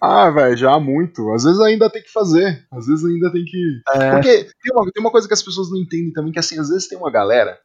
Ah, 0.00 0.30
velho, 0.30 0.56
já 0.56 0.78
muito. 0.78 1.32
Às 1.32 1.44
vezes 1.44 1.60
ainda 1.60 1.90
tem 1.90 2.02
que 2.02 2.12
fazer. 2.12 2.64
Às 2.70 2.86
vezes 2.86 3.04
ainda 3.04 3.30
tem 3.30 3.44
que. 3.44 3.80
É. 3.94 4.10
Porque 4.10 4.44
tem 4.62 4.72
uma, 4.72 4.92
tem 4.92 5.00
uma 5.00 5.10
coisa 5.10 5.26
que 5.26 5.34
as 5.34 5.42
pessoas 5.42 5.70
não 5.70 5.78
entendem 5.78 6.12
também, 6.12 6.32
que 6.32 6.38
assim, 6.38 6.58
às 6.58 6.68
vezes 6.68 6.88
tem 6.88 6.98
uma 6.98 7.10
galera. 7.10 7.58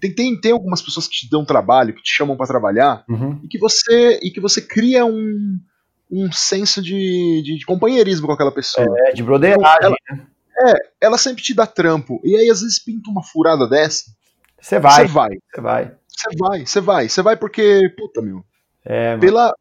Tem, 0.00 0.14
tem, 0.14 0.38
tem 0.40 0.52
algumas 0.52 0.82
pessoas 0.82 1.06
que 1.06 1.14
te 1.14 1.30
dão 1.30 1.44
trabalho, 1.44 1.94
que 1.94 2.02
te 2.02 2.10
chamam 2.10 2.36
para 2.36 2.46
trabalhar, 2.46 3.04
uhum. 3.08 3.40
e 3.42 3.48
que 3.48 3.58
você 3.58 4.18
e 4.22 4.30
que 4.30 4.40
você 4.40 4.60
cria 4.60 5.06
um, 5.06 5.58
um 6.10 6.30
senso 6.32 6.82
de, 6.82 7.42
de, 7.42 7.58
de 7.58 7.64
companheirismo 7.64 8.26
com 8.26 8.32
aquela 8.32 8.52
pessoa. 8.52 8.86
É, 9.06 9.12
de 9.12 9.22
broderagem, 9.22 9.78
ela, 9.80 9.96
né? 10.10 10.26
É, 10.58 11.06
ela 11.06 11.18
sempre 11.18 11.42
te 11.42 11.54
dá 11.54 11.66
trampo. 11.66 12.20
E 12.24 12.36
aí, 12.36 12.50
às 12.50 12.60
vezes, 12.60 12.82
pinta 12.82 13.10
uma 13.10 13.22
furada 13.22 13.68
dessa. 13.68 14.04
Você 14.60 14.78
vai. 14.78 15.06
Você 15.06 15.12
vai. 15.12 15.30
Você 15.52 15.60
vai. 15.60 15.94
Você 16.16 16.36
vai, 16.38 16.66
você 16.66 16.80
vai. 16.80 17.08
Você 17.08 17.22
vai 17.22 17.36
porque, 17.36 17.92
puta, 17.96 18.22
meu. 18.22 18.42
É, 18.84 19.16
pela, 19.18 19.54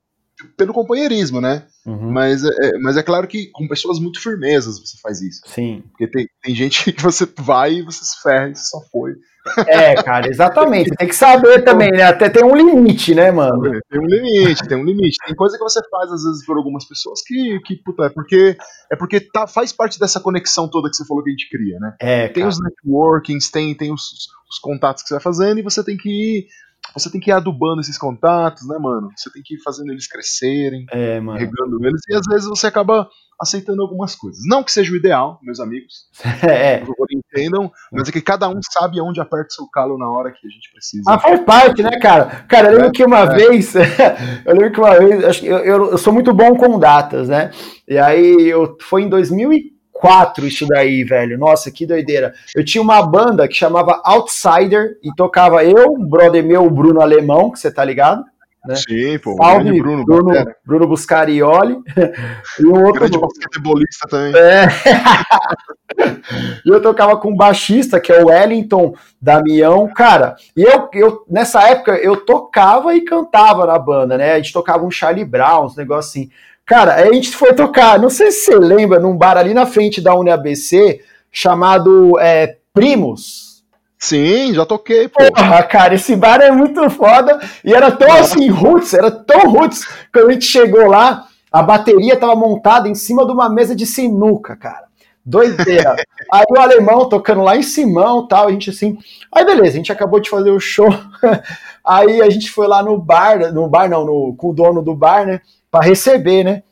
pelo 0.56 0.74
companheirismo, 0.74 1.42
né? 1.42 1.68
Uhum. 1.86 2.12
Mas, 2.12 2.44
é, 2.44 2.50
é, 2.50 2.80
mas 2.80 2.96
é 2.96 3.04
claro 3.04 3.28
que 3.28 3.48
com 3.52 3.68
pessoas 3.68 4.00
muito 4.00 4.22
firmezas 4.22 4.80
você 4.80 4.98
faz 5.02 5.22
isso. 5.22 5.42
Sim. 5.46 5.84
Porque 5.90 6.08
tem, 6.08 6.28
tem 6.42 6.56
gente 6.56 6.92
que 6.94 7.02
você 7.02 7.28
vai 7.38 7.76
e 7.76 7.82
você 7.82 8.04
se 8.06 8.22
ferra 8.22 8.50
e 8.50 8.56
só 8.56 8.80
foi. 8.92 9.14
É, 9.68 9.96
cara, 10.02 10.28
exatamente. 10.28 10.92
Tem 10.96 11.08
que 11.08 11.16
saber 11.16 11.64
também, 11.64 11.92
né? 11.92 12.04
Até 12.04 12.30
tem 12.30 12.44
um 12.44 12.56
limite, 12.56 13.14
né, 13.14 13.32
mano? 13.32 13.76
É, 13.76 13.80
tem 13.90 14.00
um 14.00 14.06
limite, 14.06 14.68
tem 14.68 14.78
um 14.78 14.84
limite. 14.84 15.18
Tem 15.26 15.36
coisa 15.36 15.58
que 15.58 15.64
você 15.64 15.80
faz, 15.90 16.12
às 16.12 16.24
vezes, 16.24 16.46
por 16.46 16.58
algumas 16.58 16.86
pessoas 16.86 17.22
que, 17.22 17.60
que 17.66 17.76
puta, 17.84 18.06
é 18.06 18.10
porque, 18.10 18.58
é 18.92 18.96
porque 18.96 19.20
tá, 19.20 19.48
faz 19.48 19.72
parte 19.72 20.00
dessa 20.00 20.20
conexão 20.20 20.70
toda 20.70 20.90
que 20.90 20.96
você 20.96 21.06
falou 21.06 21.24
que 21.24 21.30
a 21.30 21.34
gente 21.34 21.50
cria, 21.50 21.80
né? 21.80 21.96
É, 22.00 22.28
tem 22.28 22.44
cara. 22.44 22.50
os 22.50 22.60
networkings, 22.62 23.52
tem, 23.52 23.76
tem 23.76 23.94
os, 23.94 24.30
os 24.50 24.60
contatos 24.60 25.04
que 25.04 25.10
você 25.10 25.16
vai 25.16 25.24
fazendo 25.24 25.60
e 25.60 25.64
você 25.64 25.84
tem 25.84 25.98
que 25.98 26.10
ir 26.10 26.48
você 26.94 27.12
tem 27.12 27.20
que 27.20 27.30
ir 27.30 27.34
adubando 27.34 27.82
esses 27.82 27.98
contatos, 27.98 28.68
né, 28.68 28.78
mano? 28.78 29.10
Você 29.16 29.32
tem 29.32 29.42
que 29.44 29.56
ir 29.56 29.62
fazendo 29.62 29.92
eles 29.92 30.08
crescerem, 30.08 30.86
é, 30.92 31.20
mano. 31.20 31.38
regando 31.38 31.86
eles, 31.86 32.02
e 32.10 32.16
às 32.16 32.26
vezes 32.28 32.48
você 32.48 32.68
acaba 32.68 33.08
aceitando 33.40 33.82
algumas 33.82 34.16
coisas. 34.16 34.42
Não 34.46 34.64
que 34.64 34.72
seja 34.72 34.92
o 34.94 34.96
ideal, 34.96 35.40
meus 35.42 35.60
amigos. 35.60 36.06
É. 36.46 36.78
Por 36.80 36.88
favor, 36.88 37.08
entendam, 37.12 37.72
mas 37.92 38.08
é 38.08 38.12
que 38.12 38.22
cada 38.22 38.48
um 38.48 38.60
sabe 38.72 39.00
aonde 39.00 39.20
aperta 39.20 39.48
o 39.50 39.54
seu 39.54 39.68
calo 39.68 39.98
na 39.98 40.10
hora 40.10 40.32
que 40.32 40.48
a 40.48 40.50
gente 40.50 40.72
precisa. 40.72 41.04
Ah, 41.08 41.20
faz 41.20 41.40
parte, 41.42 41.82
né, 41.82 42.00
cara? 42.00 42.46
Cara, 42.48 42.68
eu 42.68 42.74
lembro 42.74 42.88
é, 42.88 42.92
que 42.92 43.04
uma 43.04 43.22
é. 43.22 43.36
vez, 43.36 43.74
eu 44.46 44.54
lembro 44.54 44.72
que 44.72 44.80
uma 44.80 44.98
vez, 44.98 45.44
eu, 45.44 45.58
eu, 45.58 45.92
eu, 45.92 45.98
sou 45.98 46.14
muito 46.14 46.34
bom 46.34 46.56
com 46.56 46.80
datas, 46.80 47.30
né? 47.30 47.52
E 47.88 47.98
aí 47.98 48.48
eu 48.48 48.78
foi 48.80 49.04
em 49.04 49.10
2004 49.10 49.75
isso 50.44 50.68
daí, 50.68 51.04
velho. 51.04 51.38
Nossa, 51.38 51.72
que 51.72 51.86
doideira. 51.86 52.34
Eu 52.56 52.64
tinha 52.64 52.82
uma 52.82 53.02
banda 53.02 53.48
que 53.48 53.56
chamava 53.56 54.02
Outsider 54.04 54.98
e 55.04 55.14
tocava 55.16 55.64
eu, 55.64 55.94
um 55.94 56.06
brother 56.06 56.44
meu, 56.44 56.66
o 56.66 56.70
Bruno 56.70 57.02
Alemão, 57.02 57.52
que 57.52 57.60
você 57.60 57.72
tá 57.72 57.84
ligado? 57.84 58.24
Né? 58.66 58.76
Sim, 58.76 59.20
pô. 59.20 59.36
Salve, 59.36 59.80
Bruno, 59.80 60.04
Bruno, 60.04 60.34
Bruno 60.66 60.88
Buscarioli. 60.88 61.78
e 62.60 62.66
um 62.66 62.84
outro. 62.84 63.02
Grande 63.02 63.20
basquetebolista 63.20 64.08
também. 64.10 64.34
É. 64.36 64.68
e 66.66 66.70
eu 66.70 66.82
tocava 66.82 67.16
com 67.18 67.30
um 67.30 67.36
baixista, 67.36 68.00
que 68.00 68.12
é 68.12 68.24
o 68.24 68.28
Wellington 68.28 68.96
Damião, 69.22 69.88
cara. 69.94 70.36
E 70.58 70.64
eu, 70.64 70.90
eu, 70.94 71.26
nessa 71.30 71.62
época, 71.70 71.96
eu 71.98 72.18
tocava 72.18 72.96
e 72.96 73.02
cantava 73.02 73.68
na 73.68 73.78
banda, 73.78 74.18
né? 74.18 74.34
A 74.34 74.38
gente 74.38 74.52
tocava 74.52 74.84
um 74.84 74.92
Charlie 74.92 75.26
Brown, 75.26 75.66
uns 75.66 75.76
negócios 75.76 76.10
assim. 76.10 76.32
Cara, 76.66 76.96
a 76.96 77.14
gente 77.14 77.36
foi 77.36 77.54
tocar, 77.54 78.00
não 78.00 78.10
sei 78.10 78.32
se 78.32 78.46
você 78.46 78.56
lembra, 78.56 79.00
num 79.00 79.16
bar 79.16 79.38
ali 79.38 79.54
na 79.54 79.68
frente 79.68 80.02
da 80.02 80.16
UniABC, 80.16 81.00
chamado 81.32 82.20
é, 82.20 82.58
Primos. 82.74 83.64
Sim, 84.00 84.54
já 84.54 84.66
toquei, 84.66 85.08
pô. 85.08 85.24
Porra, 85.32 85.64
cara, 85.64 85.96
esse 85.96 86.16
bar 86.16 86.42
é 86.42 86.52
muito 86.52 86.90
foda. 86.90 87.40
E 87.64 87.74
era 87.74 87.92
tão 87.92 88.12
assim, 88.14 88.50
roots, 88.50 88.94
era 88.94 89.10
tão 89.10 89.50
roots. 89.50 89.88
Quando 90.14 90.30
a 90.30 90.34
gente 90.34 90.46
chegou 90.46 90.88
lá, 90.88 91.28
a 91.52 91.64
bateria 91.64 92.20
tava 92.20 92.36
montada 92.36 92.90
em 92.90 92.96
cima 92.96 93.26
de 93.26 93.32
uma 93.32 93.50
mesa 93.50 93.76
de 93.76 93.86
sinuca, 93.86 94.56
cara. 94.56 94.86
Doideira. 95.26 95.96
aí 96.32 96.46
o 96.50 96.60
alemão 96.60 97.10
tocando 97.10 97.42
lá 97.42 97.56
em 97.56 97.64
Simão 97.64 98.28
tal, 98.28 98.48
a 98.48 98.52
gente 98.52 98.70
assim. 98.70 98.98
Aí 99.32 99.44
beleza, 99.44 99.70
a 99.70 99.78
gente 99.78 99.92
acabou 99.92 100.20
de 100.20 100.30
fazer 100.30 100.52
o 100.52 100.60
show. 100.60 100.90
aí 101.84 102.22
a 102.22 102.30
gente 102.30 102.52
foi 102.52 102.68
lá 102.68 102.84
no 102.84 102.98
bar, 102.98 103.52
no 103.54 103.68
bar 103.68 103.90
não, 103.90 104.06
no, 104.06 104.36
com 104.36 104.50
o 104.50 104.54
dono 104.54 104.84
do 104.84 104.94
bar, 104.94 105.26
né? 105.26 105.42
Pra 105.76 105.84
receber, 105.84 106.46
né? 106.46 106.64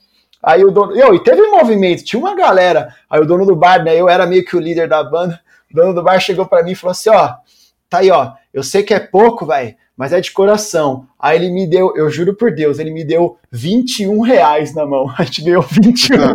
Aí 0.41 0.63
o 0.63 0.71
dono. 0.71 0.95
Eu, 0.95 1.13
e 1.13 1.21
teve 1.21 1.41
um 1.41 1.57
movimento, 1.57 2.05
tinha 2.05 2.17
uma 2.17 2.33
galera. 2.33 2.95
Aí 3.09 3.19
o 3.19 3.25
dono 3.25 3.45
do 3.45 3.53
bar, 3.53 3.83
né? 3.83 3.93
Eu 3.99 4.07
era 4.07 4.25
meio 4.25 4.45
que 4.45 4.55
o 4.55 4.61
líder 4.61 4.87
da 4.87 5.03
banda. 5.03 5.41
O 5.69 5.75
dono 5.75 5.93
do 5.93 6.01
bar 6.01 6.17
chegou 6.21 6.45
para 6.45 6.63
mim 6.63 6.71
e 6.71 6.75
falou 6.75 6.91
assim: 6.91 7.09
ó, 7.09 7.33
tá 7.89 7.97
aí, 7.97 8.09
ó, 8.09 8.31
eu 8.53 8.63
sei 8.63 8.81
que 8.81 8.93
é 8.93 9.01
pouco, 9.01 9.45
velho, 9.45 9.75
mas 9.95 10.11
é 10.11 10.19
de 10.19 10.31
coração. 10.31 11.05
Aí 11.19 11.37
ele 11.37 11.51
me 11.51 11.67
deu, 11.67 11.95
eu 11.95 12.09
juro 12.09 12.33
por 12.33 12.51
Deus, 12.53 12.79
ele 12.79 12.91
me 12.91 13.03
deu 13.03 13.37
21 13.51 14.21
reais 14.21 14.73
na 14.73 14.85
mão. 14.85 15.11
A 15.17 15.23
gente 15.23 15.43
ganhou 15.43 15.61
21. 15.61 16.17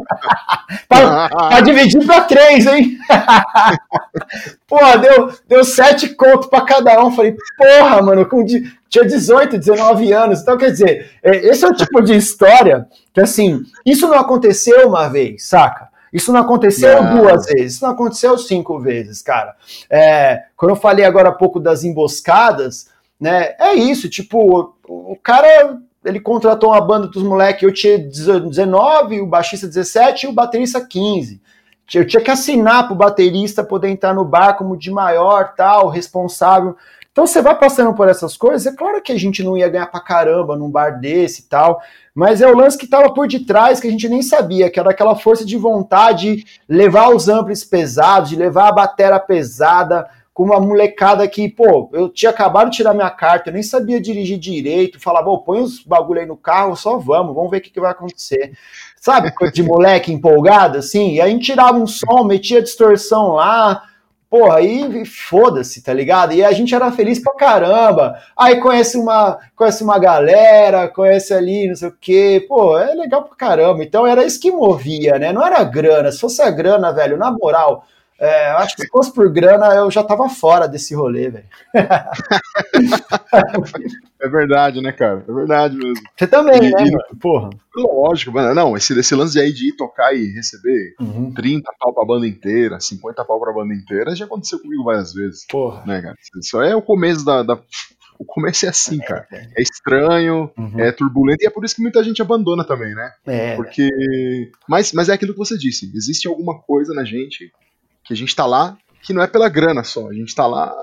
pra, 0.88 1.28
pra 1.28 1.60
dividir 1.60 2.04
pra 2.06 2.22
três, 2.22 2.66
hein? 2.66 2.96
Pô, 4.66 4.78
deu, 4.98 5.32
deu 5.48 5.64
sete 5.64 6.10
conto 6.10 6.48
pra 6.48 6.60
cada 6.60 7.04
um. 7.04 7.10
Falei, 7.10 7.36
porra, 7.56 8.00
mano, 8.00 8.26
com, 8.26 8.44
tinha 8.44 9.04
18, 9.04 9.58
19 9.58 10.12
anos. 10.12 10.40
Então, 10.40 10.56
quer 10.56 10.70
dizer, 10.70 11.10
é, 11.22 11.36
esse 11.48 11.64
é 11.64 11.68
o 11.68 11.74
tipo 11.74 12.00
de 12.00 12.14
história 12.14 12.86
que, 13.12 13.20
assim, 13.20 13.62
isso 13.84 14.06
não 14.06 14.18
aconteceu 14.18 14.88
uma 14.88 15.08
vez, 15.08 15.46
saca? 15.46 15.88
Isso 16.12 16.32
não 16.32 16.40
aconteceu 16.40 17.02
não. 17.02 17.18
duas 17.18 17.46
vezes, 17.46 17.74
isso 17.74 17.84
não 17.84 17.92
aconteceu 17.92 18.38
cinco 18.38 18.78
vezes, 18.80 19.20
cara. 19.20 19.54
É, 19.90 20.44
quando 20.56 20.70
eu 20.70 20.76
falei 20.76 21.04
agora 21.04 21.28
há 21.28 21.32
pouco 21.32 21.60
das 21.60 21.84
emboscadas, 21.84 22.88
né? 23.20 23.54
É 23.58 23.74
isso, 23.74 24.08
tipo, 24.08 24.74
o, 24.86 25.16
cara 25.16 25.78
ele 26.04 26.20
contratou 26.20 26.70
uma 26.70 26.80
banda 26.80 27.08
dos 27.08 27.22
moleques, 27.22 27.62
eu 27.62 27.72
tinha 27.72 27.98
19, 27.98 29.20
o 29.20 29.26
baixista 29.26 29.66
17 29.66 30.26
e 30.26 30.28
o 30.28 30.32
baterista 30.32 30.80
15. 30.80 31.40
Eu 31.94 32.06
tinha 32.06 32.22
que 32.22 32.30
assinar 32.30 32.86
pro 32.86 32.94
baterista 32.94 33.64
poder 33.64 33.88
entrar 33.88 34.14
no 34.14 34.24
bar 34.24 34.54
como 34.54 34.76
de 34.76 34.90
maior, 34.90 35.54
tal, 35.56 35.88
responsável. 35.88 36.76
Então 37.10 37.26
você 37.26 37.42
vai 37.42 37.58
passando 37.58 37.92
por 37.94 38.08
essas 38.08 38.36
coisas, 38.36 38.72
é 38.72 38.76
claro 38.76 39.02
que 39.02 39.10
a 39.10 39.18
gente 39.18 39.42
não 39.42 39.56
ia 39.58 39.68
ganhar 39.68 39.86
pra 39.86 39.98
caramba 39.98 40.56
num 40.56 40.70
bar 40.70 41.00
desse 41.00 41.42
e 41.42 41.44
tal, 41.46 41.80
mas 42.14 42.40
é 42.40 42.46
o 42.46 42.56
lance 42.56 42.78
que 42.78 42.84
estava 42.84 43.12
por 43.12 43.26
detrás 43.26 43.80
que 43.80 43.88
a 43.88 43.90
gente 43.90 44.08
nem 44.08 44.22
sabia, 44.22 44.70
que 44.70 44.78
era 44.78 44.90
aquela 44.90 45.16
força 45.16 45.44
de 45.44 45.56
vontade 45.56 46.36
de 46.36 46.46
levar 46.68 47.08
os 47.08 47.28
amplos 47.28 47.64
pesados, 47.64 48.30
de 48.30 48.36
levar 48.36 48.68
a 48.68 48.72
bateria 48.72 49.18
pesada, 49.18 50.08
com 50.38 50.44
uma 50.44 50.60
molecada 50.60 51.26
que, 51.26 51.48
pô, 51.48 51.90
eu 51.92 52.08
tinha 52.08 52.30
acabado 52.30 52.70
de 52.70 52.76
tirar 52.76 52.94
minha 52.94 53.10
carta, 53.10 53.50
eu 53.50 53.52
nem 53.54 53.62
sabia 53.64 54.00
dirigir 54.00 54.38
direito, 54.38 55.00
falava, 55.00 55.24
pô, 55.24 55.38
põe 55.38 55.60
os 55.60 55.82
bagulho 55.82 56.20
aí 56.20 56.26
no 56.26 56.36
carro, 56.36 56.76
só 56.76 56.96
vamos, 56.96 57.34
vamos 57.34 57.50
ver 57.50 57.56
o 57.56 57.60
que, 57.60 57.70
que 57.70 57.80
vai 57.80 57.90
acontecer. 57.90 58.52
Sabe, 59.00 59.32
coisa 59.32 59.52
de 59.52 59.64
moleque 59.64 60.12
empolgado, 60.12 60.78
assim? 60.78 61.14
E 61.14 61.20
a 61.20 61.26
gente 61.26 61.46
tirava 61.46 61.76
um 61.76 61.88
som, 61.88 62.22
metia 62.22 62.62
distorção 62.62 63.32
lá, 63.32 63.82
Porra, 64.30 64.58
aí 64.58 65.06
foda-se, 65.06 65.82
tá 65.82 65.92
ligado? 65.92 66.34
E 66.34 66.44
a 66.44 66.52
gente 66.52 66.74
era 66.74 66.92
feliz 66.92 67.18
pra 67.18 67.34
caramba. 67.34 68.18
Aí 68.36 68.60
conhece 68.60 68.98
uma, 68.98 69.38
conhece 69.56 69.82
uma 69.82 69.98
galera, 69.98 70.86
conhece 70.86 71.32
ali, 71.32 71.66
não 71.66 71.74
sei 71.74 71.88
o 71.88 71.96
quê. 71.98 72.44
Pô, 72.46 72.78
é 72.78 72.94
legal 72.94 73.24
pra 73.24 73.34
caramba. 73.34 73.82
Então 73.82 74.06
era 74.06 74.22
isso 74.22 74.38
que 74.38 74.50
movia, 74.50 75.18
né? 75.18 75.32
Não 75.32 75.42
era 75.44 75.64
grana. 75.64 76.12
Se 76.12 76.20
fosse 76.20 76.42
a 76.42 76.50
grana, 76.50 76.92
velho, 76.92 77.16
na 77.16 77.32
moral, 77.32 77.86
é, 78.20 78.48
acho 78.50 78.74
que 78.74 78.82
se 78.82 78.88
fosse 78.88 79.12
por 79.12 79.32
grana, 79.32 79.72
eu 79.76 79.88
já 79.92 80.02
tava 80.02 80.28
fora 80.28 80.66
desse 80.66 80.92
rolê, 80.92 81.30
velho. 81.30 81.44
é 84.20 84.28
verdade, 84.28 84.80
né, 84.80 84.90
cara? 84.90 85.24
É 85.28 85.32
verdade 85.32 85.76
mesmo. 85.76 86.04
Você 86.16 86.26
também, 86.26 86.56
e, 86.56 86.72
né, 86.72 86.84
e? 86.84 87.16
Porra. 87.16 87.50
Lógico, 87.76 88.32
mano. 88.32 88.52
Não, 88.54 88.76
esse, 88.76 88.98
esse 88.98 89.14
lance 89.14 89.38
aí 89.38 89.52
de 89.52 89.68
ir 89.68 89.76
tocar 89.76 90.12
e 90.14 90.32
receber 90.32 90.96
uhum. 90.98 91.32
30 91.32 91.70
pau 91.78 91.94
pra 91.94 92.04
banda 92.04 92.26
inteira, 92.26 92.80
50 92.80 93.24
pau 93.24 93.38
pra 93.38 93.52
banda 93.52 93.72
inteira, 93.72 94.16
já 94.16 94.24
aconteceu 94.24 94.58
comigo 94.58 94.82
várias 94.82 95.12
vezes. 95.12 95.46
Porra. 95.46 95.86
Né, 95.86 96.02
cara? 96.02 96.16
Isso 96.42 96.60
é 96.60 96.74
o 96.74 96.82
começo 96.82 97.24
da, 97.24 97.44
da 97.44 97.56
o 98.18 98.24
começo 98.24 98.66
é 98.66 98.68
assim, 98.68 98.98
cara. 98.98 99.28
É 99.30 99.62
estranho, 99.62 100.50
uhum. 100.58 100.80
é 100.80 100.90
turbulento, 100.90 101.44
e 101.44 101.46
é 101.46 101.50
por 101.50 101.64
isso 101.64 101.76
que 101.76 101.82
muita 101.82 102.02
gente 102.02 102.20
abandona 102.20 102.64
também, 102.64 102.96
né? 102.96 103.12
É. 103.24 103.54
Porque. 103.54 103.88
Mas, 104.68 104.92
mas 104.92 105.08
é 105.08 105.12
aquilo 105.12 105.32
que 105.32 105.38
você 105.38 105.56
disse: 105.56 105.88
existe 105.94 106.26
alguma 106.26 106.58
coisa 106.58 106.92
na 106.92 107.04
gente 107.04 107.52
que 108.08 108.14
a 108.14 108.16
gente 108.16 108.34
tá 108.34 108.46
lá 108.46 108.76
que 109.02 109.12
não 109.12 109.22
é 109.22 109.26
pela 109.26 109.48
grana 109.48 109.84
só. 109.84 110.08
A 110.08 110.14
gente 110.14 110.34
tá 110.34 110.46
lá. 110.46 110.74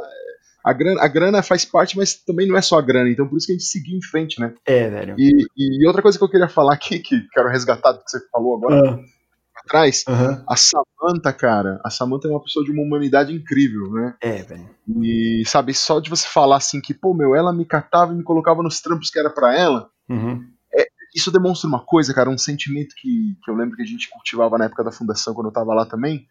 A 0.63 0.73
grana, 0.73 1.01
a 1.01 1.07
grana 1.07 1.43
faz 1.43 1.65
parte, 1.65 1.97
mas 1.97 2.13
também 2.15 2.47
não 2.47 2.55
é 2.55 2.61
só 2.61 2.77
a 2.79 2.81
grana. 2.81 3.09
Então 3.09 3.27
por 3.27 3.37
isso 3.37 3.47
que 3.47 3.51
a 3.53 3.55
gente 3.55 3.67
seguiu 3.67 3.97
em 3.97 4.01
frente, 4.01 4.39
né? 4.39 4.53
É, 4.65 4.89
velho. 4.89 5.15
E, 5.17 5.45
e 5.57 5.87
outra 5.87 6.01
coisa 6.01 6.17
que 6.17 6.23
eu 6.23 6.29
queria 6.29 6.47
falar 6.47 6.73
aqui, 6.73 6.99
que 6.99 7.27
quero 7.33 7.49
resgatar 7.49 7.91
do 7.91 8.03
que 8.03 8.09
você 8.09 8.19
falou 8.31 8.55
agora 8.55 8.99
atrás, 9.55 10.03
Aham. 10.07 10.43
a 10.47 10.55
Samantha, 10.55 11.33
cara, 11.33 11.81
a 11.83 11.89
Samantha 11.89 12.27
é 12.27 12.31
uma 12.31 12.41
pessoa 12.41 12.63
de 12.63 12.71
uma 12.71 12.83
humanidade 12.83 13.33
incrível, 13.33 13.91
né? 13.91 14.15
É, 14.21 14.43
velho. 14.43 14.69
E 15.01 15.43
sabe, 15.45 15.73
só 15.73 15.99
de 15.99 16.09
você 16.09 16.27
falar 16.27 16.57
assim 16.57 16.79
que, 16.79 16.93
pô, 16.93 17.13
meu, 17.13 17.35
ela 17.35 17.51
me 17.51 17.65
catava 17.65 18.13
e 18.13 18.15
me 18.15 18.23
colocava 18.23 18.61
nos 18.61 18.79
trampos 18.81 19.09
que 19.09 19.19
era 19.19 19.29
pra 19.29 19.55
ela, 19.57 19.89
Uhum. 20.07 20.45
isso 21.15 21.31
demonstra 21.31 21.67
uma 21.67 21.79
coisa, 21.83 22.13
cara, 22.13 22.29
um 22.29 22.37
sentimento 22.37 22.93
que, 22.95 23.35
que 23.43 23.49
eu 23.49 23.55
lembro 23.55 23.75
que 23.75 23.81
a 23.81 23.87
gente 23.87 24.07
cultivava 24.09 24.57
na 24.57 24.65
época 24.65 24.83
da 24.83 24.91
fundação, 24.91 25.33
quando 25.33 25.47
eu 25.47 25.53
tava 25.53 25.73
lá 25.73 25.85
também, 25.85 26.27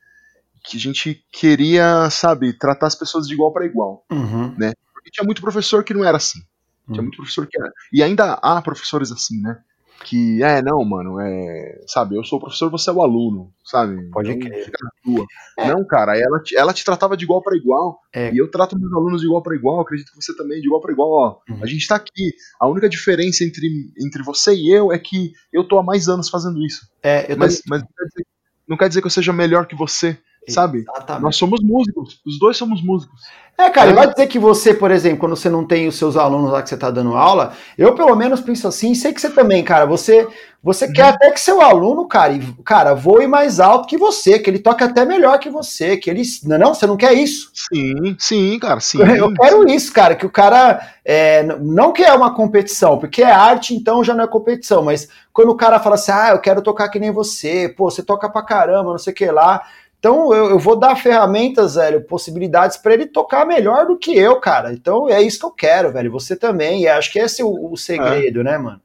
que 0.65 0.77
a 0.77 0.81
gente 0.81 1.23
queria, 1.31 2.09
sabe, 2.11 2.53
tratar 2.59 2.87
as 2.87 2.95
pessoas 2.95 3.27
de 3.29 3.35
igual 3.35 3.53
para 3.53 3.67
igual. 3.67 4.05
Uhum. 4.11 4.51
Porque 4.95 5.11
tinha 5.13 5.25
muito 5.25 5.43
professor 5.43 5.85
que 5.85 5.93
não 5.95 6.05
era 6.05 6.17
assim. 6.17 6.41
Tinha 6.87 7.01
Hum. 7.01 7.05
muito 7.05 7.17
professor 7.17 7.47
que 7.47 7.61
era. 7.61 7.71
E 7.93 8.03
ainda 8.03 8.35
há 8.43 8.61
professores 8.63 9.11
assim, 9.13 9.41
né? 9.41 9.59
Que, 10.05 10.43
é, 10.43 10.61
não, 10.61 10.85
mano, 10.85 11.19
é. 11.21 11.81
Sabe, 11.87 12.17
eu 12.17 12.25
sou 12.25 12.39
o 12.39 12.41
professor, 12.41 12.71
você 12.71 12.91
é 12.91 12.93
o 12.93 13.01
aluno, 13.01 13.53
sabe? 13.65 14.11
Pode 14.11 14.33
Então, 14.33 14.49
crer. 14.51 14.65
Fica 14.65 14.79
na 14.83 14.91
tua. 15.03 15.27
É. 15.59 15.69
Não, 15.73 15.87
cara, 15.87 16.19
ela 16.19 16.43
te, 16.43 16.55
ela 16.57 16.75
te 16.75 16.85
tratava 16.85 17.17
de 17.17 17.25
igual 17.25 17.41
para 17.43 17.57
igual. 17.57 18.01
É. 18.13 18.33
E 18.35 18.37
eu 18.39 18.51
trato 18.51 18.79
meus 18.79 18.93
alunos 18.93 19.21
de 19.23 19.27
igual 19.27 19.43
para 19.43 19.55
igual, 19.55 19.81
acredito 19.81 20.11
que 20.11 20.17
você 20.23 20.37
também 20.37 20.61
de 20.61 20.67
igual 20.67 20.81
para 20.81 20.93
igual, 20.93 21.11
ó. 21.11 21.39
Uhum. 21.49 21.61
A 21.63 21.67
gente 21.67 21.87
tá 21.87 21.97
aqui. 21.97 22.33
A 22.61 22.67
única 22.69 22.89
diferença 22.89 23.45
entre, 23.45 23.67
entre 23.99 24.23
você 24.23 24.55
e 24.55 24.71
eu 24.75 24.93
é 24.93 24.99
que 24.99 25.33
eu 25.53 25.65
tô 25.67 25.79
há 25.79 25.83
mais 25.83 26.07
anos 26.09 26.29
fazendo 26.29 26.63
isso. 26.63 26.87
É, 27.03 27.31
eu 27.33 27.37
Mas, 27.39 27.61
também. 27.61 27.81
mas 27.81 27.83
não, 27.83 27.89
quer 27.97 28.05
dizer, 28.07 28.27
não 28.69 28.77
quer 28.77 28.89
dizer 28.89 29.01
que 29.01 29.07
eu 29.07 29.11
seja 29.11 29.33
melhor 29.33 29.67
que 29.67 29.77
você, 29.77 30.19
sabe? 30.49 30.79
Exatamente. 30.79 31.23
Nós 31.23 31.37
somos 31.37 31.61
músicos, 31.63 32.21
os 32.25 32.39
dois 32.39 32.57
somos 32.57 32.83
músicos. 32.83 33.21
É, 33.57 33.71
cara, 33.71 33.91
É. 33.91 33.93
e 33.93 33.95
vai 33.95 34.09
dizer 34.11 34.27
que 34.27 34.39
você, 34.39 34.75
por 34.75 34.91
exemplo, 34.91 35.19
quando 35.19 35.37
você 35.37 35.49
não 35.49 35.65
tem 35.65 35.87
os 35.87 35.97
seus 35.97 36.17
alunos 36.17 36.51
lá 36.51 36.61
que 36.61 36.69
você 36.69 36.77
tá 36.77 36.91
dando 36.91 37.15
aula, 37.17 37.53
eu 37.79 37.95
pelo 37.95 38.17
menos 38.17 38.41
penso 38.41 38.67
assim, 38.67 38.91
e 38.91 38.97
sei 38.97 39.13
que 39.13 39.21
você 39.21 39.31
também, 39.31 39.63
cara, 39.63 39.87
você 39.87 40.27
você 40.61 40.91
quer 40.91 41.03
até 41.03 41.31
que 41.31 41.39
seu 41.39 41.61
aluno, 41.61 42.09
cara, 42.09 42.33
e, 42.33 42.41
cara, 42.65 42.95
voe 42.95 43.27
mais 43.27 43.61
alto 43.61 43.87
que 43.87 43.99
você, 43.99 44.39
que 44.39 44.49
ele 44.49 44.59
toque 44.59 44.83
até 44.83 45.05
melhor 45.05 45.39
que 45.39 45.51
você, 45.51 45.95
que 45.99 46.09
ele, 46.09 46.23
não, 46.43 46.59
não, 46.59 46.75
você 46.75 46.87
não 46.87 46.97
quer 46.97 47.13
isso? 47.13 47.51
Sim, 47.53 48.17
sim, 48.19 48.59
cara, 48.59 48.81
sim. 48.81 48.99
Eu 48.99 49.31
quero 49.35 49.69
isso, 49.69 49.93
cara, 49.93 50.15
que 50.15 50.25
o 50.25 50.31
cara 50.31 50.81
é, 51.05 51.43
não 51.61 51.93
quer 51.93 52.15
uma 52.15 52.35
competição, 52.35 52.99
porque 52.99 53.23
é 53.23 53.31
arte, 53.31 53.75
então 53.75 54.03
já 54.03 54.15
não 54.15 54.25
é 54.25 54.27
competição, 54.27 54.83
mas 54.83 55.07
quando 55.35 55.51
o 55.51 55.57
cara 55.57 55.79
fala 55.79 55.97
assim, 55.97 56.13
ah, 56.13 56.31
eu 56.31 56.39
quero 56.41 56.63
tocar 56.63 56.89
que 56.89 56.99
nem 56.99 57.11
você, 57.11 57.69
pô, 57.69 57.91
você 57.91 58.03
toca 58.03 58.27
pra 58.31 58.43
caramba, 58.43 58.91
não 58.91 58.99
sei 58.99 59.13
o 59.13 59.17
que 59.17 59.27
lá. 59.31 59.63
Então 60.05 60.35
eu, 60.35 60.51
eu 60.51 60.59
vou 60.59 60.77
dar 60.77 60.97
ferramentas, 60.97 61.77
velho, 61.77 62.05
possibilidades 62.05 62.77
pra 62.77 62.93
ele 62.93 63.07
tocar 63.07 63.47
melhor 63.47 63.87
do 63.87 63.97
que 63.97 64.15
eu, 64.15 64.39
cara. 64.39 64.71
Então 64.71 65.09
é 65.09 65.23
isso 65.23 65.39
que 65.39 65.47
eu 65.47 65.51
quero, 65.51 65.91
velho. 65.91 66.13
Você 66.13 66.37
também. 66.37 66.83
E 66.83 66.87
acho 66.89 67.11
que 67.11 67.19
esse 67.19 67.41
é 67.41 67.45
o, 67.45 67.73
o 67.73 67.75
segredo, 67.75 68.45
né, 68.45 68.59
mano? 68.59 68.79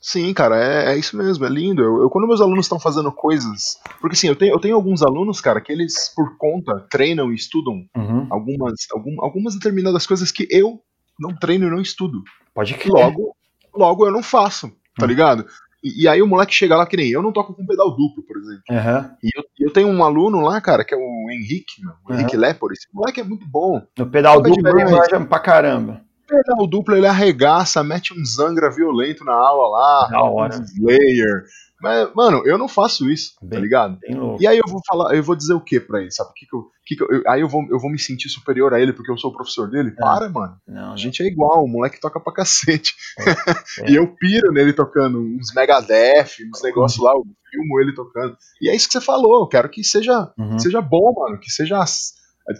Sim, 0.00 0.32
cara, 0.32 0.56
é, 0.56 0.92
é 0.92 0.96
isso 0.96 1.16
mesmo, 1.16 1.44
é 1.44 1.48
lindo. 1.48 1.82
Eu, 1.82 2.02
eu- 2.02 2.08
quando 2.10 2.28
meus 2.28 2.40
alunos 2.40 2.66
estão 2.66 2.78
fazendo 2.78 3.10
coisas. 3.10 3.80
Porque 4.00 4.14
assim, 4.14 4.28
eu 4.28 4.36
tenho, 4.36 4.54
eu 4.54 4.60
tenho 4.60 4.76
alguns 4.76 5.02
alunos, 5.02 5.40
cara, 5.40 5.60
que 5.60 5.72
eles, 5.72 6.12
por 6.14 6.36
conta, 6.38 6.86
treinam 6.88 7.32
e 7.32 7.34
estudam 7.34 7.84
Uhum. 7.96 8.28
algumas, 8.30 8.74
algum- 8.92 9.24
algumas 9.24 9.54
determinadas 9.54 10.06
coisas 10.06 10.30
que 10.30 10.46
eu 10.52 10.80
não 11.18 11.34
treino 11.34 11.66
e 11.66 11.70
não 11.70 11.80
estudo. 11.80 12.22
Pode 12.54 12.74
crer. 12.74 12.92
Logo, 12.92 13.34
logo 13.74 14.06
eu 14.06 14.12
não 14.12 14.22
faço, 14.22 14.68
tá 14.96 15.04
Hum. 15.04 15.08
ligado? 15.08 15.46
E, 15.84 16.04
e 16.04 16.08
aí 16.08 16.22
o 16.22 16.26
moleque 16.26 16.54
chega 16.54 16.76
lá 16.76 16.86
que 16.86 16.96
nem 16.96 17.10
eu 17.10 17.22
não 17.22 17.30
toco 17.32 17.52
com 17.54 17.66
pedal 17.66 17.90
duplo, 17.90 18.24
por 18.26 18.38
exemplo. 18.38 18.62
Aham. 18.70 19.10
E 19.22 19.28
eu, 19.38 19.44
eu 19.66 19.72
tenho 19.72 19.88
um 19.88 20.02
aluno 20.02 20.40
lá, 20.40 20.58
cara, 20.60 20.82
que 20.84 20.94
é 20.94 20.96
o 20.96 21.30
Henrique, 21.30 21.82
meu, 21.82 21.92
o 21.92 22.10
Aham. 22.12 22.20
Henrique 22.20 22.36
Lepore. 22.36 22.72
Esse 22.72 22.86
moleque 22.92 23.20
é 23.20 23.24
muito 23.24 23.46
bom. 23.46 23.82
No 23.98 24.06
pedal 24.06 24.36
Toca 24.36 24.48
duplo 24.48 24.68
ele 24.80 24.90
manja 24.90 25.20
pra 25.20 25.38
caramba. 25.38 26.00
Pedal 26.26 26.66
duplo 26.66 26.96
ele 26.96 27.06
arregaça, 27.06 27.84
mete 27.84 28.14
um 28.18 28.24
zangra 28.24 28.70
violento 28.70 29.24
na 29.24 29.34
aula 29.34 29.68
lá, 29.78 30.08
Da 30.08 30.22
hora. 30.22 30.56
um 30.58 30.62
Slayer. 30.62 31.44
Mas, 31.84 32.14
mano, 32.14 32.42
eu 32.46 32.56
não 32.58 32.66
faço 32.66 33.08
isso, 33.10 33.34
tá 33.40 33.46
Bem- 33.46 33.60
ligado? 33.60 33.98
Bem 34.00 34.14
louco. 34.16 34.42
E 34.42 34.46
aí 34.46 34.56
eu 34.58 34.64
vou 34.66 34.80
falar, 34.86 35.14
eu 35.14 35.22
vou 35.22 35.36
dizer 35.36 35.54
o 35.54 35.60
que 35.60 35.78
pra 35.78 36.00
ele, 36.00 36.10
sabe? 36.10 36.30
O 36.30 36.32
que 36.34 36.46
que 36.46 36.56
eu, 36.56 36.66
que 36.86 36.96
que 36.96 37.02
eu- 37.02 37.22
aí 37.28 37.40
eu 37.42 37.48
vou, 37.48 37.62
eu 37.70 37.78
vou 37.78 37.90
me 37.90 37.98
sentir 37.98 38.28
superior 38.28 38.72
a 38.72 38.80
ele 38.80 38.92
porque 38.92 39.10
eu 39.10 39.16
sou 39.18 39.30
o 39.30 39.34
professor 39.34 39.68
dele? 39.70 39.90
Para, 39.92 40.28
mano. 40.28 40.56
Não, 40.66 40.94
A 40.94 40.96
gente 40.96 41.22
é 41.22 41.26
igual, 41.26 41.62
o 41.62 41.68
moleque 41.68 42.00
toca 42.00 42.18
pra 42.18 42.32
cacete. 42.32 42.94
É. 43.18 43.24
e 43.92 43.94
eu 43.96 44.06
piro 44.18 44.50
nele 44.52 44.72
tocando 44.72 45.20
uns 45.20 45.52
Megadeth, 45.54 46.42
uns 46.52 46.62
negócios 46.62 47.02
lá, 47.04 47.12
eu 47.12 47.22
filmo 47.50 47.80
ele 47.80 47.94
tocando. 47.94 48.36
E 48.60 48.68
é 48.70 48.74
isso 48.74 48.86
que 48.88 48.92
você 48.94 49.00
falou, 49.00 49.40
eu 49.42 49.46
quero 49.46 49.68
que 49.68 49.84
seja, 49.84 50.32
Uhum. 50.38 50.56
que 50.56 50.62
seja 50.62 50.80
bom, 50.80 51.12
mano, 51.14 51.38
que 51.38 51.50
seja 51.50 51.84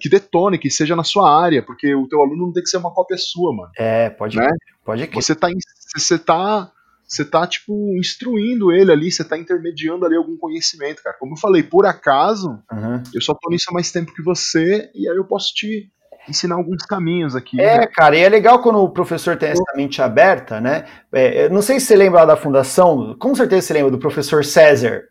que 0.01 0.09
detone, 0.09 0.59
que 0.59 0.71
seja 0.71 0.97
na 0.97 1.05
sua 1.05 1.31
área, 1.43 1.63
porque 1.63 1.95
o 1.95 2.09
teu 2.09 2.21
aluno 2.23 2.47
não 2.47 2.53
tem 2.53 2.63
que 2.63 2.71
ser 2.71 2.79
uma 2.79 2.91
cópia 2.91 3.19
sua, 3.19 3.55
mano. 3.55 3.71
É, 3.77 4.09
pode 4.11 4.37
Né? 4.37 4.49
Pode 4.85 5.07
crer. 5.07 5.23
Você 5.23 5.35
tá, 5.35 5.49
você 5.97 6.19
tá, 6.19 6.71
você 7.07 7.25
tá 7.25 7.47
tipo 7.47 7.73
instruindo 7.99 8.73
ele 8.73 8.91
ali, 8.93 9.11
você 9.13 9.23
tá 9.25 9.37
intermediando 9.39 10.05
ali 10.07 10.17
algum 10.17 10.37
conhecimento, 10.37 11.03
cara. 11.03 11.17
Como 11.19 11.35
eu 11.35 11.39
falei, 11.39 11.63
por 11.63 11.87
acaso, 11.87 12.59
Uhum. 12.73 13.03
eu 13.15 13.21
só 13.21 13.35
tô 13.35 13.51
nisso 13.51 13.67
há 13.71 13.73
mais 13.73 13.91
tempo 13.93 14.13
que 14.15 14.23
você 14.23 14.91
e 14.95 15.09
aí 15.09 15.17
eu 15.17 15.25
posso 15.25 15.53
te 15.55 15.91
ensinar 16.29 16.55
alguns 16.55 16.85
caminhos 16.87 17.37
aqui. 17.37 17.61
É, 17.61 17.81
né? 17.81 17.87
cara, 17.87 18.17
e 18.17 18.21
é 18.23 18.29
legal 18.29 18.63
quando 18.63 18.79
o 18.79 18.89
professor 18.89 19.37
tem 19.37 19.51
essa 19.51 19.63
mente 19.77 20.01
aberta, 20.01 20.59
né? 20.61 20.87
É, 21.13 21.45
eu 21.47 21.51
não 21.51 21.61
sei 21.61 21.79
se 21.79 21.87
você 21.87 21.97
lembra 21.97 22.21
lá 22.21 22.27
da 22.27 22.37
fundação, 22.37 23.15
com 23.19 23.35
certeza 23.35 23.67
você 23.67 23.75
lembra 23.75 23.91
do 23.91 23.99
professor 23.99 24.43
César, 24.45 25.03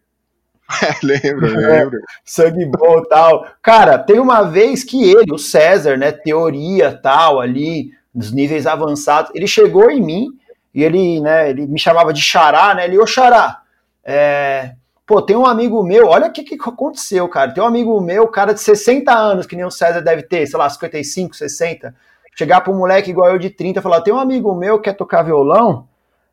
lembro, 1.04 1.46
É. 1.60 1.80
lembro. 1.84 2.00
sangue 2.26 2.66
bom 2.66 3.00
e 3.00 3.08
tal. 3.10 3.46
Cara, 3.62 4.00
tem 4.00 4.20
uma 4.20 4.42
vez 4.44 4.84
que 4.84 5.04
ele, 5.04 5.32
o 5.32 5.38
César, 5.38 5.98
né, 5.98 6.12
teoria 6.12 6.92
tal, 6.98 7.40
ali, 7.40 7.92
nos 8.14 8.32
níveis 8.32 8.66
avançados, 8.66 9.32
ele 9.36 9.46
chegou 9.48 9.90
em 9.92 10.02
mim 10.02 10.28
e 10.74 10.84
ele, 10.84 11.20
né, 11.22 11.50
ele 11.50 11.68
me 11.68 11.80
chamava 11.80 12.12
de 12.12 12.22
Xará, 12.22 12.74
né? 12.74 12.86
Ele, 12.86 12.98
ô 12.98 13.06
Xará, 13.06 13.62
é, 14.04 14.74
pô, 15.06 15.22
tem 15.22 15.36
um 15.36 15.46
amigo 15.46 15.84
meu, 15.84 16.08
olha 16.08 16.28
o 16.28 16.32
que, 16.32 16.44
que 16.44 16.56
aconteceu, 16.56 17.28
cara. 17.30 17.52
Tem 17.52 17.64
um 17.64 17.68
amigo 17.68 18.00
meu, 18.02 18.28
cara 18.28 18.54
de 18.54 18.62
60 18.62 19.12
anos, 19.12 19.46
que 19.46 19.56
nem 19.56 19.66
o 19.66 19.72
César 19.72 20.02
deve 20.02 20.24
ter, 20.24 20.48
sei 20.48 20.58
lá, 20.58 20.70
55, 20.70 21.36
60. 21.36 21.94
Chegar 22.36 22.62
pra 22.62 22.74
um 22.74 22.78
moleque 22.78 23.12
igual 23.12 23.30
eu 23.30 23.38
de 23.38 23.50
30 23.50 23.80
e 23.80 23.84
falar: 23.84 24.02
tem 24.02 24.14
um 24.14 24.20
amigo 24.20 24.54
meu 24.56 24.78
que 24.78 24.86
quer 24.86 24.94
tocar 24.94 25.22
violão, 25.22 25.88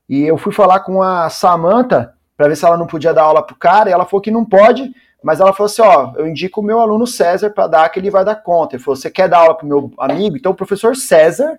e 0.09 0.23
eu 0.23 0.39
fui 0.39 0.53
falar 0.53 0.81
com 0.81 1.03
a 1.03 1.29
Samantha 1.29 2.15
para 2.37 2.49
ver 2.49 2.57
se 2.57 2.65
ela 2.65 2.79
não 2.79 2.87
podia 2.87 3.13
dar 3.13 3.25
aula 3.25 3.43
pro 3.43 3.55
cara, 3.55 3.91
e 3.91 3.93
ela 3.93 4.07
falou 4.07 4.23
que 4.23 4.31
não 4.31 4.45
pode, 4.45 4.91
mas 5.23 5.41
ela 5.41 5.53
falou 5.53 5.67
assim: 5.67 5.83
ó, 5.83 6.13
eu 6.17 6.27
indico 6.27 6.61
o 6.61 6.65
meu 6.65 6.81
aluno 6.81 7.07
César 7.07 7.51
para 7.51 7.67
dar, 7.67 7.89
que 7.91 8.01
ele 8.01 8.11
vai 8.11 8.25
dar 8.25 8.37
conta. 8.37 8.77
Ele 8.77 8.83
falou: 8.83 8.97
você 8.97 9.11
quer 9.11 9.29
dar 9.29 9.41
aula 9.41 9.55
pro 9.55 9.67
meu 9.67 9.93
amigo? 9.99 10.37
Então 10.37 10.53
o 10.53 10.57
professor 10.57 10.97
César, 10.97 11.59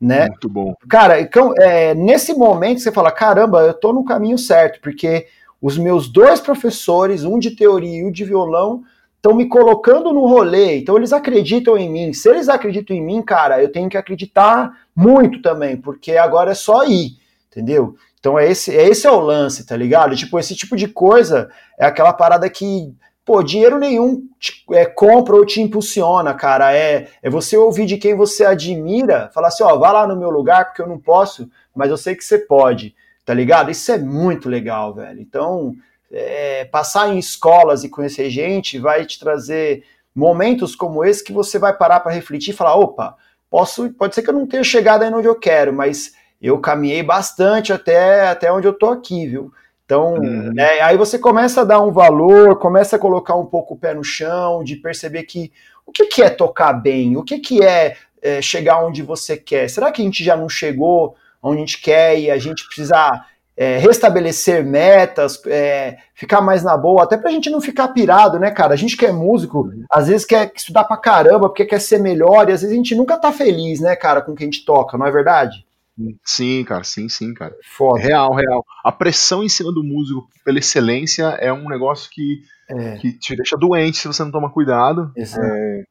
né? 0.00 0.28
Muito 0.28 0.48
bom. 0.48 0.74
Cara, 0.88 1.20
então, 1.20 1.54
é, 1.58 1.94
nesse 1.94 2.34
momento 2.34 2.80
você 2.80 2.92
fala: 2.92 3.10
caramba, 3.10 3.62
eu 3.62 3.74
tô 3.74 3.92
no 3.92 4.04
caminho 4.04 4.38
certo, 4.38 4.80
porque 4.80 5.26
os 5.60 5.78
meus 5.78 6.08
dois 6.08 6.40
professores, 6.40 7.24
um 7.24 7.38
de 7.38 7.52
teoria 7.52 8.00
e 8.00 8.04
um 8.04 8.10
de 8.10 8.24
violão, 8.24 8.82
estão 9.16 9.34
me 9.34 9.48
colocando 9.48 10.12
no 10.12 10.26
rolê, 10.26 10.78
então 10.78 10.96
eles 10.96 11.12
acreditam 11.12 11.76
em 11.76 11.90
mim. 11.90 12.12
Se 12.12 12.28
eles 12.28 12.48
acreditam 12.48 12.96
em 12.96 13.02
mim, 13.02 13.22
cara, 13.22 13.60
eu 13.60 13.72
tenho 13.72 13.88
que 13.88 13.96
acreditar 13.96 14.72
muito 14.94 15.42
também, 15.42 15.76
porque 15.76 16.12
agora 16.12 16.52
é 16.52 16.54
só 16.54 16.84
ir, 16.84 17.16
entendeu? 17.50 17.96
Então 18.20 18.38
é 18.38 18.48
esse, 18.48 18.74
é 18.76 18.88
esse 18.88 19.06
é 19.06 19.10
o 19.10 19.20
lance, 19.20 19.66
tá 19.66 19.76
ligado? 19.76 20.14
Tipo, 20.14 20.38
esse 20.38 20.54
tipo 20.54 20.76
de 20.76 20.88
coisa 20.88 21.48
é 21.78 21.86
aquela 21.86 22.12
parada 22.12 22.48
que, 22.48 22.94
pô, 23.26 23.42
dinheiro 23.42 23.76
nenhum 23.76 24.22
te, 24.38 24.64
é, 24.70 24.86
compra 24.86 25.34
ou 25.34 25.44
te 25.44 25.60
impulsiona, 25.60 26.32
cara. 26.32 26.72
É, 26.72 27.08
é 27.20 27.28
você 27.28 27.56
ouvir 27.56 27.84
de 27.84 27.98
quem 27.98 28.14
você 28.14 28.46
admira, 28.46 29.28
falar 29.34 29.48
assim, 29.48 29.64
ó, 29.64 29.76
vá 29.76 29.90
lá 29.90 30.06
no 30.06 30.16
meu 30.16 30.30
lugar, 30.30 30.66
porque 30.66 30.80
eu 30.80 30.86
não 30.86 30.98
posso, 30.98 31.50
mas 31.74 31.90
eu 31.90 31.96
sei 31.96 32.14
que 32.14 32.24
você 32.24 32.38
pode, 32.38 32.94
tá 33.24 33.34
ligado? 33.34 33.68
Isso 33.68 33.90
é 33.90 33.98
muito 33.98 34.48
legal, 34.48 34.94
velho. 34.94 35.20
Então, 35.20 35.74
é, 36.10 36.64
passar 36.66 37.08
em 37.08 37.18
escolas 37.18 37.82
e 37.82 37.88
conhecer 37.88 38.30
gente 38.30 38.78
vai 38.78 39.04
te 39.04 39.18
trazer 39.18 39.82
momentos 40.14 40.76
como 40.76 41.04
esse 41.04 41.22
que 41.22 41.32
você 41.32 41.58
vai 41.58 41.76
parar 41.76 42.00
para 42.00 42.12
refletir 42.12 42.54
e 42.54 42.56
falar, 42.56 42.76
opa, 42.76 43.16
posso, 43.50 43.90
pode 43.90 44.14
ser 44.14 44.22
que 44.22 44.30
eu 44.30 44.34
não 44.34 44.46
tenha 44.46 44.62
chegado 44.62 45.02
aí 45.02 45.12
onde 45.12 45.26
eu 45.26 45.34
quero, 45.34 45.72
mas 45.72 46.12
eu 46.40 46.60
caminhei 46.60 47.02
bastante 47.02 47.72
até, 47.72 48.28
até 48.28 48.52
onde 48.52 48.68
eu 48.68 48.72
tô 48.72 48.86
aqui, 48.86 49.26
viu? 49.26 49.52
Então, 49.86 50.14
Uhum. 50.14 50.52
né, 50.52 50.80
aí 50.80 50.96
você 50.96 51.16
começa 51.16 51.60
a 51.60 51.64
dar 51.64 51.80
um 51.80 51.92
valor, 51.92 52.58
começa 52.58 52.96
a 52.96 52.98
colocar 52.98 53.36
um 53.36 53.46
pouco 53.46 53.74
o 53.74 53.78
pé 53.78 53.94
no 53.94 54.02
chão, 54.02 54.64
de 54.64 54.74
perceber 54.74 55.22
que 55.22 55.52
o 55.86 55.92
que, 55.92 56.06
que 56.06 56.22
é 56.22 56.28
tocar 56.28 56.72
bem, 56.72 57.16
o 57.16 57.22
que, 57.22 57.38
que 57.38 57.62
é, 57.62 57.96
é 58.20 58.42
chegar 58.42 58.84
onde 58.84 59.00
você 59.00 59.36
quer. 59.36 59.70
Será 59.70 59.92
que 59.92 60.02
a 60.02 60.04
gente 60.04 60.24
já 60.24 60.36
não 60.36 60.48
chegou 60.48 61.14
onde 61.40 61.58
a 61.58 61.60
gente 61.60 61.80
quer 61.80 62.18
e 62.18 62.28
a 62.28 62.36
gente 62.36 62.66
precisa 62.66 63.24
é, 63.56 63.78
restabelecer 63.78 64.66
metas, 64.66 65.40
é, 65.46 65.96
ficar 66.14 66.40
mais 66.40 66.64
na 66.64 66.76
boa, 66.76 67.04
até 67.04 67.16
pra 67.16 67.30
gente 67.30 67.48
não 67.48 67.60
ficar 67.60 67.86
pirado, 67.88 68.40
né, 68.40 68.50
cara? 68.50 68.74
A 68.74 68.76
gente 68.76 68.96
que 68.96 69.06
é 69.06 69.12
músico, 69.12 69.70
às 69.88 70.08
vezes 70.08 70.26
quer 70.26 70.50
estudar 70.54 70.82
pra 70.82 70.96
caramba, 70.96 71.48
porque 71.48 71.64
quer 71.64 71.80
ser 71.80 71.98
melhor, 72.00 72.48
e 72.48 72.52
às 72.52 72.62
vezes 72.62 72.72
a 72.72 72.76
gente 72.76 72.94
nunca 72.96 73.16
tá 73.16 73.30
feliz, 73.30 73.78
né, 73.80 73.94
cara, 73.94 74.20
com 74.20 74.32
o 74.32 74.34
que 74.34 74.42
a 74.42 74.46
gente 74.46 74.64
toca, 74.64 74.98
não 74.98 75.06
é 75.06 75.12
verdade? 75.12 75.64
Sim, 76.24 76.64
cara, 76.64 76.84
sim, 76.84 77.08
sim, 77.08 77.32
cara. 77.34 77.54
Foda. 77.64 78.00
Real, 78.00 78.34
real. 78.34 78.64
A 78.84 78.92
pressão 78.92 79.42
em 79.42 79.48
cima 79.48 79.72
do 79.72 79.82
músico 79.82 80.28
pela 80.44 80.58
excelência 80.58 81.24
é 81.40 81.52
um 81.52 81.68
negócio 81.68 82.10
que, 82.10 82.42
É, 82.68 82.96
que 82.98 83.12
te 83.12 83.34
deixa 83.34 83.56
doente 83.56 83.98
se 83.98 84.08
você 84.08 84.22
não 84.22 84.30
toma 84.30 84.50
cuidado. 84.50 85.12
É, 85.16 85.84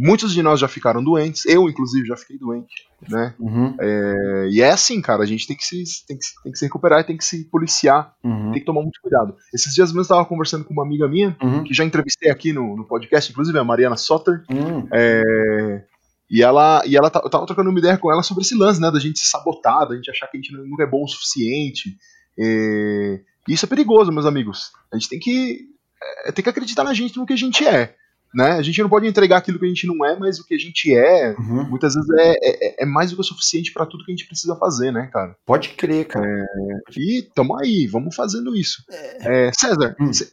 Muitos 0.00 0.32
de 0.32 0.44
nós 0.44 0.60
já 0.60 0.68
ficaram 0.68 1.02
doentes, 1.02 1.44
eu 1.44 1.68
inclusive 1.68 2.06
já 2.06 2.16
fiquei 2.16 2.38
doente, 2.38 2.86
né? 3.08 3.34
Uhum. 3.36 3.74
É, 3.80 4.48
e 4.48 4.62
é 4.62 4.70
assim, 4.70 5.00
cara, 5.00 5.24
a 5.24 5.26
gente 5.26 5.44
tem 5.44 5.56
que, 5.56 5.64
se, 5.64 6.06
tem, 6.06 6.16
que, 6.16 6.24
tem 6.44 6.52
que 6.52 6.58
se 6.58 6.64
recuperar 6.66 7.00
e 7.00 7.04
tem 7.04 7.16
que 7.16 7.24
se 7.24 7.44
policiar, 7.50 8.14
uhum. 8.22 8.52
tem 8.52 8.60
que 8.60 8.64
tomar 8.64 8.82
muito 8.82 9.00
cuidado. 9.02 9.34
Esses 9.52 9.74
dias 9.74 9.88
mesmo 9.88 9.98
eu 9.98 10.02
estava 10.02 10.24
conversando 10.24 10.64
com 10.64 10.72
uma 10.72 10.84
amiga 10.84 11.08
minha, 11.08 11.36
uhum. 11.42 11.64
que 11.64 11.74
já 11.74 11.84
entrevistei 11.84 12.30
aqui 12.30 12.52
no, 12.52 12.76
no 12.76 12.86
podcast, 12.86 13.32
inclusive 13.32 13.58
a 13.58 13.64
Mariana 13.64 13.96
Sotter, 13.96 14.44
uhum. 14.48 14.86
é, 14.92 15.82
e 16.30 16.42
ela, 16.42 16.82
e 16.86 16.96
ela 16.96 17.10
eu 17.14 17.30
tava 17.30 17.46
trocando 17.46 17.70
uma 17.70 17.78
ideia 17.78 17.96
com 17.96 18.12
ela 18.12 18.22
sobre 18.22 18.42
esse 18.42 18.54
lance, 18.54 18.80
né, 18.80 18.90
da 18.90 19.00
gente 19.00 19.18
se 19.18 19.26
sabotar, 19.26 19.88
da 19.88 19.96
gente 19.96 20.10
achar 20.10 20.26
que 20.26 20.36
a 20.36 20.40
gente 20.40 20.52
nunca 20.52 20.82
é 20.82 20.86
bom 20.86 21.04
o 21.04 21.08
suficiente. 21.08 21.96
É, 22.38 23.20
e 23.48 23.52
isso 23.54 23.64
é 23.64 23.68
perigoso, 23.68 24.12
meus 24.12 24.26
amigos. 24.26 24.70
A 24.92 24.96
gente 24.96 25.08
tem 25.08 25.18
que, 25.18 25.66
é, 26.26 26.32
tem 26.32 26.42
que 26.42 26.50
acreditar 26.50 26.84
na 26.84 26.94
gente 26.94 27.16
no 27.16 27.26
que 27.26 27.32
a 27.32 27.36
gente 27.36 27.66
é 27.66 27.94
né? 28.34 28.52
A 28.52 28.62
gente 28.62 28.82
não 28.82 28.88
pode 28.88 29.06
entregar 29.06 29.38
aquilo 29.38 29.58
que 29.58 29.64
a 29.64 29.68
gente 29.68 29.86
não 29.86 30.04
é, 30.04 30.16
mas 30.16 30.38
o 30.38 30.46
que 30.46 30.54
a 30.54 30.58
gente 30.58 30.94
é, 30.94 31.34
uhum. 31.38 31.68
muitas 31.68 31.94
vezes 31.94 32.10
é, 32.10 32.32
é, 32.42 32.82
é, 32.82 32.86
mais 32.86 33.10
do 33.10 33.16
que 33.16 33.22
o 33.22 33.24
suficiente 33.24 33.72
para 33.72 33.86
tudo 33.86 34.04
que 34.04 34.12
a 34.12 34.14
gente 34.14 34.26
precisa 34.26 34.54
fazer, 34.56 34.92
né, 34.92 35.08
cara? 35.12 35.34
Pode 35.46 35.70
crer, 35.70 36.06
cara. 36.06 36.26
É, 36.26 36.44
e 36.96 37.22
tamo 37.34 37.58
aí, 37.58 37.86
vamos 37.86 38.14
fazendo 38.14 38.54
isso. 38.54 38.82
É. 38.90 39.48
é 39.48 39.52
César, 39.52 39.96
hum. 40.00 40.06
você, 40.06 40.28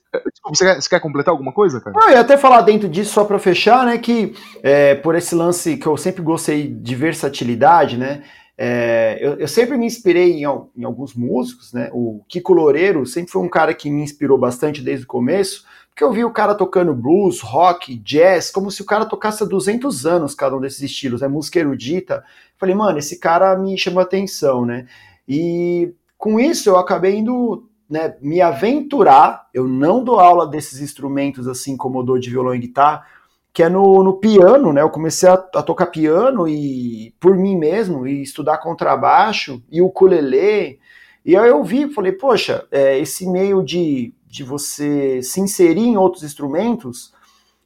você, 0.50 0.66
quer, 0.66 0.82
você, 0.82 0.90
quer, 0.90 1.00
completar 1.00 1.32
alguma 1.32 1.54
coisa, 1.54 1.80
cara? 1.80 1.96
Não, 1.98 2.10
eu 2.10 2.16
ia 2.16 2.22
até 2.22 2.38
falar 2.38 2.62
dentro 2.62 2.90
disso, 2.90 3.14
só 3.14 3.24
para 3.24 3.40
fechar, 3.40 3.86
né, 3.86 3.98
que 3.98 4.34
é, 4.62 4.96
por 4.96 5.16
esse 5.16 5.34
lance 5.34 5.78
que 5.78 5.88
eu 5.88 5.96
sempre 5.98 6.22
gostei 6.22 6.68
de 6.68 6.96
versatilidade, 6.96 7.98
né, 7.98 8.24
é, 8.58 9.18
eu, 9.20 9.34
eu, 9.36 9.48
sempre 9.48 9.78
me 9.78 9.86
inspirei 9.86 10.32
em, 10.32 10.44
em, 10.44 10.84
alguns 10.86 11.14
músicos, 11.14 11.74
né? 11.74 11.90
O 11.92 12.24
Kiko 12.30 12.54
Loureiro 12.54 13.06
sempre 13.06 13.30
foi 13.30 13.42
um 13.42 13.50
cara 13.50 13.74
que 13.74 13.90
me 13.90 14.02
inspirou 14.02 14.38
bastante 14.38 14.82
desde 14.82 15.04
o 15.04 15.08
começo, 15.08 15.66
porque 15.96 16.04
eu 16.04 16.12
vi 16.12 16.26
o 16.26 16.30
cara 16.30 16.54
tocando 16.54 16.94
blues, 16.94 17.40
rock, 17.40 17.96
jazz, 17.96 18.52
como 18.52 18.70
se 18.70 18.82
o 18.82 18.86
cara 18.86 19.06
tocasse 19.06 19.42
há 19.42 19.46
200 19.46 20.06
anos 20.06 20.36
cada 20.36 20.54
um 20.54 20.60
desses 20.60 20.82
estilos, 20.82 21.22
é 21.22 21.28
música 21.30 21.58
erudita. 21.58 22.22
Falei, 22.58 22.76
mano, 22.76 23.00
esse 23.00 23.18
cara 23.18 23.58
me 23.58 23.78
chamou 23.78 24.02
atenção, 24.02 24.66
né? 24.66 24.88
E 25.26 25.94
com 26.18 26.38
isso 26.38 26.68
eu 26.68 26.76
acabei 26.76 27.16
indo 27.16 27.70
né, 27.90 28.14
me 28.22 28.42
aventurar. 28.42 29.48
Eu 29.54 29.70
não 29.70 30.04
dou 30.04 30.20
aula 30.20 30.46
desses 30.46 30.82
instrumentos 30.82 31.48
assim 31.48 31.78
como 31.78 32.00
eu 32.00 32.04
dou 32.04 32.20
de 32.20 32.30
violão 32.30 32.54
e 32.54 32.60
guitarra, 32.60 33.06
que 33.54 33.64
é 33.64 33.70
no, 33.70 34.04
no 34.04 34.18
piano, 34.18 34.74
né? 34.74 34.82
Eu 34.82 34.90
comecei 34.90 35.30
a, 35.30 35.36
a, 35.36 35.64
tocar 35.64 35.86
piano 35.86 36.46
e 36.46 37.16
por 37.22 37.38
mim 37.38 37.56
mesmo, 37.56 38.06
e 38.06 38.22
estudar 38.22 38.58
contrabaixo 38.58 39.64
e 39.72 39.82
o 39.82 39.86
ukulele. 39.86 40.78
E 41.24 41.38
aí 41.38 41.48
eu 41.48 41.64
vi, 41.64 41.90
falei, 41.94 42.12
poxa, 42.12 42.68
é, 42.70 43.00
esse 43.00 43.26
meio 43.26 43.64
de 43.64 44.14
de 44.36 44.44
você 44.44 45.22
se 45.24 45.40
inserir 45.40 45.88
em 45.88 45.96
outros 45.96 46.22
instrumentos, 46.22 47.14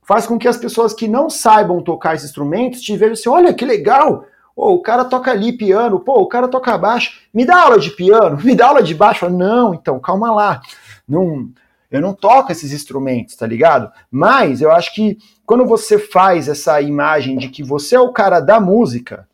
faz 0.03 0.27
com 0.27 0.37
que 0.37 0.47
as 0.47 0.55
pessoas 0.55 0.93
que 0.93 1.07
não 1.07 1.27
saibam 1.27 1.81
tocar 1.81 2.13
esses 2.13 2.29
instrumentos 2.29 2.79
te 2.81 2.95
vejam 2.95 3.13
assim, 3.13 3.29
olha 3.29 3.53
que 3.55 3.65
legal, 3.65 4.23
oh, 4.55 4.75
o 4.75 4.81
cara 4.81 5.03
toca 5.03 5.31
ali 5.31 5.51
piano, 5.51 5.99
pô, 5.99 6.21
o 6.21 6.27
cara 6.27 6.47
toca 6.47 6.77
baixo, 6.77 7.21
me 7.33 7.43
dá 7.43 7.63
aula 7.63 7.79
de 7.79 7.89
piano, 7.89 8.37
me 8.45 8.53
dá 8.53 8.67
aula 8.67 8.83
de 8.83 8.93
baixo. 8.93 9.27
Não, 9.31 9.73
então, 9.73 9.99
calma 9.99 10.31
lá, 10.31 10.61
não, 11.07 11.49
eu 11.89 12.01
não 12.01 12.13
toco 12.13 12.51
esses 12.51 12.71
instrumentos, 12.71 13.35
tá 13.35 13.47
ligado? 13.47 13.91
Mas 14.11 14.61
eu 14.61 14.71
acho 14.71 14.93
que 14.93 15.17
quando 15.47 15.65
você 15.65 15.97
faz 15.97 16.47
essa 16.47 16.79
imagem 16.79 17.35
de 17.35 17.49
que 17.49 17.63
você 17.63 17.95
é 17.95 17.99
o 17.99 18.13
cara 18.13 18.39
da 18.39 18.59
música, 18.59 19.27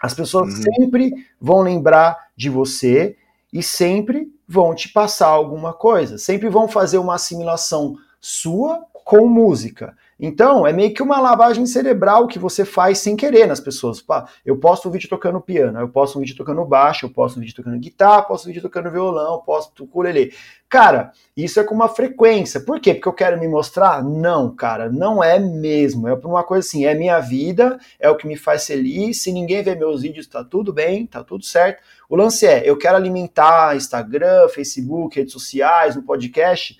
as 0.00 0.14
pessoas 0.14 0.54
uhum. 0.54 0.62
sempre 0.62 1.12
vão 1.40 1.60
lembrar 1.60 2.28
de 2.36 2.48
você 2.48 3.16
e 3.52 3.64
sempre 3.64 4.28
vão 4.52 4.74
te 4.74 4.90
passar 4.90 5.28
alguma 5.28 5.72
coisa, 5.72 6.18
sempre 6.18 6.50
vão 6.50 6.68
fazer 6.68 6.98
uma 6.98 7.14
assimilação 7.14 7.96
sua 8.20 8.84
com 8.92 9.26
música. 9.26 9.96
Então, 10.24 10.64
é 10.64 10.72
meio 10.72 10.94
que 10.94 11.02
uma 11.02 11.18
lavagem 11.18 11.66
cerebral 11.66 12.28
que 12.28 12.38
você 12.38 12.64
faz 12.64 12.98
sem 12.98 13.16
querer 13.16 13.48
nas 13.48 13.58
pessoas. 13.58 14.04
Eu 14.46 14.56
posto 14.56 14.88
um 14.88 14.92
vídeo 14.92 15.08
tocando 15.08 15.40
piano, 15.40 15.80
eu 15.80 15.88
posto 15.88 16.16
um 16.16 16.20
vídeo 16.20 16.36
tocando 16.36 16.64
baixo, 16.64 17.06
eu 17.06 17.10
posto 17.10 17.38
um 17.38 17.40
vídeo 17.40 17.56
tocando 17.56 17.76
guitarra, 17.76 18.22
posto 18.22 18.44
um 18.44 18.52
vídeo 18.52 18.62
tocando 18.62 18.88
violão, 18.88 19.42
posto 19.44 19.82
ukulele. 19.82 20.32
Cara, 20.68 21.10
isso 21.36 21.58
é 21.58 21.64
com 21.64 21.74
uma 21.74 21.88
frequência. 21.88 22.60
Por 22.60 22.78
quê? 22.78 22.94
Porque 22.94 23.08
eu 23.08 23.12
quero 23.12 23.40
me 23.40 23.48
mostrar? 23.48 24.00
Não, 24.04 24.54
cara, 24.54 24.88
não 24.88 25.24
é 25.24 25.40
mesmo. 25.40 26.06
É 26.06 26.14
por 26.14 26.30
uma 26.30 26.44
coisa 26.44 26.64
assim, 26.64 26.86
é 26.86 26.94
minha 26.94 27.18
vida, 27.18 27.76
é 27.98 28.08
o 28.08 28.16
que 28.16 28.28
me 28.28 28.36
faz 28.36 28.64
feliz. 28.64 29.20
Se 29.24 29.32
ninguém 29.32 29.60
vê 29.64 29.74
meus 29.74 30.02
vídeos, 30.02 30.28
tá 30.28 30.44
tudo 30.44 30.72
bem, 30.72 31.04
tá 31.04 31.24
tudo 31.24 31.44
certo. 31.44 31.82
O 32.08 32.14
lance 32.14 32.46
é, 32.46 32.62
eu 32.64 32.78
quero 32.78 32.96
alimentar 32.96 33.74
Instagram, 33.74 34.48
Facebook, 34.50 35.16
redes 35.16 35.32
sociais, 35.32 35.96
no 35.96 36.04
podcast, 36.04 36.78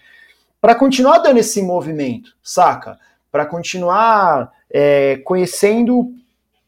para 0.61 0.76
continuar 0.76 1.18
dando 1.18 1.38
esse 1.38 1.61
movimento, 1.61 2.36
saca? 2.40 3.01
Para 3.33 3.47
continuar 3.47 4.53
é, 4.70 5.16
conhecendo 5.24 6.12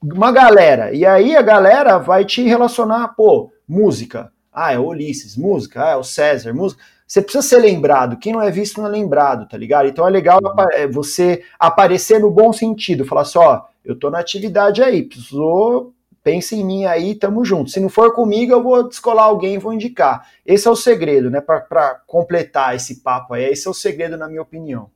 uma 0.03 0.33
galera. 0.33 0.93
E 0.93 1.05
aí 1.05 1.37
a 1.37 1.43
galera 1.43 1.99
vai 1.99 2.25
te 2.25 2.43
relacionar, 2.43 3.09
pô, 3.09 3.53
música. 3.69 4.33
Ah, 4.53 4.73
é 4.73 4.79
o 4.79 4.87
Ulisses, 4.87 5.37
música. 5.37 5.85
Ah, 5.85 5.91
é 5.91 5.97
o 5.97 6.03
César, 6.03 6.55
música. 6.55 6.83
Você 7.07 7.21
precisa 7.21 7.47
ser 7.47 7.59
lembrado. 7.59 8.17
Quem 8.17 8.33
não 8.33 8.41
é 8.41 8.51
visto 8.51 8.81
não 8.81 8.89
é 8.89 8.91
lembrado, 8.91 9.47
tá 9.47 9.59
ligado? 9.59 9.89
Então 9.89 10.09
é 10.09 10.11
legal 10.11 10.41
é, 10.73 10.87
você 10.87 11.45
aparecer 11.59 12.19
no 12.19 12.31
bom 12.31 12.53
sentido. 12.53 13.05
Falar 13.05 13.23
assim, 13.23 13.39
ó, 13.39 13.63
eu 13.85 13.97
tô 13.97 14.11
na 14.11 14.19
atividade 14.19 14.83
aí, 14.83 15.03
precisou 15.03 15.95
pense 16.25 16.57
em 16.57 16.65
mim 16.65 16.87
aí, 16.87 17.15
tamo 17.15 17.45
junto. 17.45 17.71
Se 17.71 17.79
não 17.79 17.91
for 17.91 18.15
comigo, 18.15 18.51
eu 18.51 18.63
vou 18.63 18.89
descolar 18.89 19.25
alguém 19.25 19.55
e 19.55 19.59
vou 19.59 19.75
indicar. 19.75 20.27
Esse 20.45 20.67
é 20.67 20.71
o 20.71 20.75
segredo, 20.75 21.31
né? 21.31 21.43
Para 21.43 22.01
completar 22.07 22.75
esse 22.75 23.03
papo 23.03 23.35
aí. 23.35 23.45
Esse 23.45 23.69
é 23.69 23.71
o 23.71 23.75
segredo, 23.75 24.17
na 24.17 24.27
minha 24.27 24.41
opinião. 24.41 24.91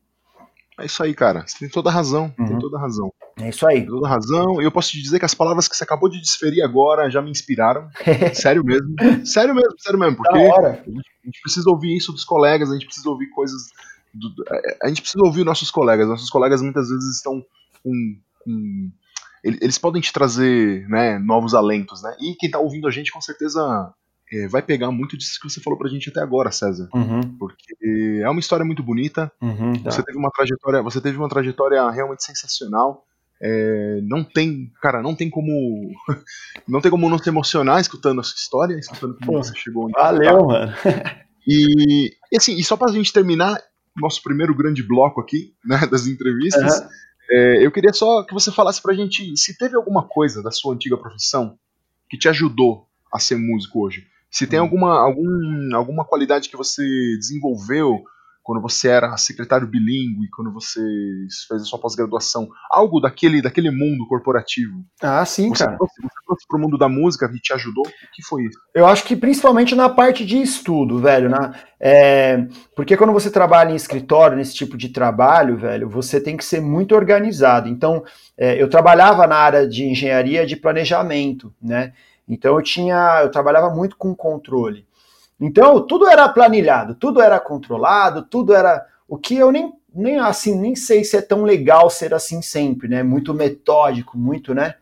É 0.78 0.86
isso 0.86 1.02
aí, 1.02 1.12
cara. 1.12 1.44
Você 1.46 1.58
tem 1.58 1.68
toda 1.68 1.90
a 1.90 1.92
razão. 1.92 2.32
Uhum. 2.38 2.46
Tem 2.46 2.58
toda 2.58 2.76
a 2.78 2.80
razão. 2.80 3.12
É 3.40 3.48
isso 3.48 3.66
aí. 3.66 3.80
Tem 3.80 3.86
toda 3.86 4.06
a 4.06 4.10
razão. 4.10 4.60
E 4.60 4.64
eu 4.64 4.70
posso 4.70 4.90
te 4.90 5.02
dizer 5.02 5.18
que 5.18 5.24
as 5.24 5.34
palavras 5.34 5.66
que 5.66 5.76
você 5.76 5.82
acabou 5.82 6.08
de 6.08 6.20
desferir 6.20 6.62
agora 6.62 7.10
já 7.10 7.20
me 7.20 7.30
inspiraram. 7.30 7.88
sério 8.34 8.64
mesmo. 8.64 8.94
Sério 9.26 9.54
mesmo, 9.54 9.74
sério 9.78 9.98
mesmo. 9.98 10.16
Porque 10.16 10.38
a 10.38 10.38
gente, 10.38 10.88
a 10.88 11.26
gente, 11.26 11.40
precisa 11.42 11.68
ouvir 11.68 11.96
isso 11.96 12.12
dos 12.12 12.24
colegas, 12.24 12.70
a 12.70 12.74
gente 12.74 12.86
precisa 12.86 13.08
ouvir 13.08 13.28
coisas. 13.30 13.62
Do, 14.14 14.32
a 14.82 14.88
gente 14.88 15.02
precisa 15.02 15.24
ouvir 15.24 15.44
nossos 15.44 15.70
colegas. 15.70 16.06
Nossos 16.06 16.30
colegas 16.30 16.62
muitas 16.62 16.88
vezes 16.88 17.16
estão 17.16 17.44
com. 17.82 18.20
com 18.44 18.90
eles 19.42 19.78
podem 19.78 20.02
te 20.02 20.12
trazer 20.12 20.86
né, 20.88 21.18
novos 21.18 21.54
alentos, 21.54 22.02
né? 22.02 22.14
E 22.20 22.34
quem 22.34 22.48
está 22.48 22.58
ouvindo 22.58 22.88
a 22.88 22.90
gente 22.90 23.12
com 23.12 23.20
certeza 23.20 23.92
é, 24.32 24.48
vai 24.48 24.62
pegar 24.62 24.90
muito 24.90 25.16
disso 25.16 25.38
que 25.40 25.48
você 25.48 25.60
falou 25.60 25.78
pra 25.78 25.88
gente 25.88 26.10
até 26.10 26.20
agora, 26.20 26.50
César. 26.50 26.88
Uhum. 26.94 27.36
Porque 27.38 27.74
é 28.22 28.28
uma 28.28 28.40
história 28.40 28.64
muito 28.64 28.82
bonita. 28.82 29.32
Uhum, 29.40 29.72
tá. 29.74 29.90
Você 29.90 30.02
teve 30.02 30.18
uma 30.18 30.30
trajetória, 30.30 30.82
você 30.82 31.00
teve 31.00 31.16
uma 31.16 31.28
trajetória 31.28 31.90
realmente 31.90 32.24
sensacional. 32.24 33.04
É, 33.40 34.00
não 34.02 34.24
tem, 34.24 34.70
cara, 34.82 35.00
não 35.00 35.14
tem 35.14 35.30
como, 35.30 35.92
não 36.66 36.80
tem 36.80 36.90
como 36.90 37.08
não 37.08 37.18
se 37.18 37.28
emocionar 37.28 37.80
escutando 37.80 38.20
a 38.20 38.24
sua 38.24 38.36
história, 38.36 38.76
escutando 38.76 39.16
como 39.18 39.38
Pô, 39.38 39.44
você 39.44 39.54
chegou. 39.54 39.88
Valeu, 39.90 40.38
tá. 40.38 40.44
mano. 40.44 40.74
E, 41.46 42.10
e, 42.30 42.36
assim, 42.36 42.56
e 42.56 42.62
só 42.62 42.76
pra 42.76 42.92
gente 42.92 43.10
terminar 43.10 43.58
nosso 43.96 44.22
primeiro 44.22 44.54
grande 44.54 44.82
bloco 44.82 45.20
aqui, 45.20 45.54
né, 45.64 45.78
das 45.90 46.06
entrevistas, 46.06 46.80
uhum. 46.80 46.88
é, 47.30 47.66
eu 47.66 47.72
queria 47.72 47.92
só 47.92 48.22
que 48.22 48.34
você 48.34 48.52
falasse 48.52 48.82
pra 48.82 48.94
gente 48.94 49.34
se 49.36 49.56
teve 49.56 49.74
alguma 49.74 50.06
coisa 50.06 50.42
da 50.42 50.50
sua 50.50 50.74
antiga 50.74 50.98
profissão 50.98 51.58
que 52.10 52.18
te 52.18 52.28
ajudou 52.28 52.86
a 53.12 53.18
ser 53.18 53.36
músico 53.36 53.84
hoje. 53.84 54.06
Se 54.30 54.46
tem 54.46 54.58
hum. 54.58 54.62
alguma, 54.62 54.98
algum, 54.98 55.74
alguma 55.74 56.04
qualidade 56.04 56.48
que 56.48 56.56
você 56.56 56.82
desenvolveu 57.18 58.02
quando 58.48 58.62
você 58.62 58.88
era 58.88 59.14
secretário 59.18 59.66
bilíngue, 59.66 60.30
quando 60.34 60.50
você 60.50 60.80
fez 61.46 61.60
a 61.60 61.64
sua 61.66 61.78
pós-graduação, 61.78 62.48
algo 62.70 62.98
daquele, 62.98 63.42
daquele 63.42 63.70
mundo 63.70 64.08
corporativo. 64.08 64.82
Ah, 65.02 65.22
sim, 65.26 65.50
você 65.50 65.64
cara. 65.64 65.76
Trouxe, 65.76 66.00
você 66.00 66.14
trouxe 66.26 66.46
pro 66.48 66.58
mundo 66.58 66.78
da 66.78 66.88
música 66.88 67.30
e 67.30 67.38
te 67.38 67.52
ajudou? 67.52 67.86
O 67.86 68.10
que 68.10 68.22
foi 68.22 68.44
isso? 68.44 68.58
Eu 68.74 68.86
acho 68.86 69.04
que 69.04 69.14
principalmente 69.14 69.74
na 69.74 69.90
parte 69.90 70.24
de 70.24 70.40
estudo, 70.40 70.98
velho, 70.98 71.28
né? 71.28 71.52
É, 71.78 72.48
porque 72.74 72.96
quando 72.96 73.12
você 73.12 73.30
trabalha 73.30 73.70
em 73.70 73.76
escritório, 73.76 74.38
nesse 74.38 74.54
tipo 74.54 74.78
de 74.78 74.88
trabalho, 74.88 75.58
velho, 75.58 75.86
você 75.86 76.18
tem 76.18 76.34
que 76.34 76.44
ser 76.44 76.62
muito 76.62 76.94
organizado. 76.94 77.68
Então, 77.68 78.02
é, 78.34 78.60
eu 78.60 78.70
trabalhava 78.70 79.26
na 79.26 79.36
área 79.36 79.68
de 79.68 79.84
engenharia 79.84 80.46
de 80.46 80.56
planejamento, 80.56 81.52
né? 81.60 81.92
Então 82.28 82.56
eu 82.56 82.62
tinha, 82.62 83.22
eu 83.22 83.30
trabalhava 83.30 83.70
muito 83.74 83.96
com 83.96 84.14
controle. 84.14 84.86
Então 85.40 85.86
tudo 85.86 86.06
era 86.08 86.28
planilhado, 86.28 86.94
tudo 86.94 87.22
era 87.22 87.40
controlado, 87.40 88.22
tudo 88.22 88.54
era 88.54 88.86
o 89.08 89.16
que 89.16 89.36
eu 89.36 89.50
nem 89.50 89.72
nem 89.94 90.18
assim 90.18 90.54
nem 90.54 90.76
sei 90.76 91.02
se 91.02 91.16
é 91.16 91.22
tão 91.22 91.42
legal 91.44 91.88
ser 91.88 92.12
assim 92.12 92.42
sempre, 92.42 92.88
né? 92.88 93.02
Muito 93.02 93.32
metódico, 93.32 94.18
muito, 94.18 94.54
né? 94.54 94.74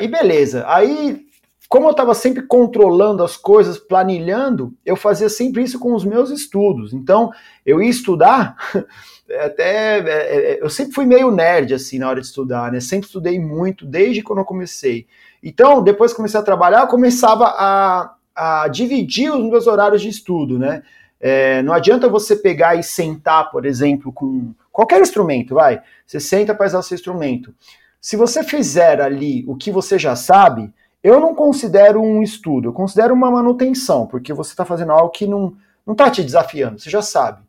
E 0.00 0.08
beleza. 0.08 0.64
Aí 0.66 1.30
como 1.70 1.86
eu 1.86 1.92
estava 1.92 2.14
sempre 2.14 2.42
controlando 2.42 3.22
as 3.22 3.36
coisas, 3.36 3.78
planilhando, 3.78 4.74
eu 4.84 4.96
fazia 4.96 5.28
sempre 5.28 5.62
isso 5.62 5.78
com 5.78 5.94
os 5.94 6.04
meus 6.04 6.28
estudos. 6.28 6.92
Então, 6.92 7.30
eu 7.64 7.80
ia 7.80 7.88
estudar, 7.88 8.56
até 9.40 10.00
é, 10.00 10.54
é, 10.54 10.58
eu 10.60 10.68
sempre 10.68 10.92
fui 10.92 11.06
meio 11.06 11.30
nerd 11.30 11.72
assim 11.72 12.00
na 12.00 12.08
hora 12.08 12.20
de 12.20 12.26
estudar, 12.26 12.72
né? 12.72 12.80
Sempre 12.80 13.06
estudei 13.06 13.38
muito 13.38 13.86
desde 13.86 14.20
quando 14.20 14.40
eu 14.40 14.44
comecei. 14.44 15.06
Então, 15.42 15.82
depois 15.82 16.12
que 16.12 16.16
comecei 16.16 16.38
a 16.38 16.42
trabalhar, 16.42 16.80
eu 16.80 16.86
começava 16.86 17.46
a, 17.46 18.14
a 18.34 18.68
dividir 18.68 19.32
os 19.32 19.42
meus 19.44 19.66
horários 19.66 20.02
de 20.02 20.08
estudo, 20.08 20.58
né? 20.58 20.82
É, 21.20 21.62
não 21.62 21.74
adianta 21.74 22.08
você 22.08 22.34
pegar 22.34 22.76
e 22.76 22.82
sentar, 22.82 23.50
por 23.50 23.66
exemplo, 23.66 24.12
com, 24.12 24.54
qualquer 24.72 25.00
instrumento, 25.00 25.54
vai. 25.54 25.82
Você 26.06 26.18
senta 26.18 26.54
para 26.54 26.66
usar 26.66 26.82
seu 26.82 26.94
instrumento. 26.94 27.54
Se 28.00 28.16
você 28.16 28.42
fizer 28.42 29.00
ali 29.00 29.44
o 29.46 29.54
que 29.54 29.70
você 29.70 29.98
já 29.98 30.16
sabe, 30.16 30.72
eu 31.02 31.20
não 31.20 31.34
considero 31.34 32.00
um 32.00 32.22
estudo, 32.22 32.68
eu 32.68 32.72
considero 32.72 33.14
uma 33.14 33.30
manutenção, 33.30 34.06
porque 34.06 34.32
você 34.32 34.50
está 34.50 34.64
fazendo 34.64 34.92
algo 34.92 35.10
que 35.10 35.26
não 35.26 35.54
está 35.86 36.10
te 36.10 36.22
desafiando, 36.22 36.78
você 36.78 36.88
já 36.88 37.02
sabe. 37.02 37.42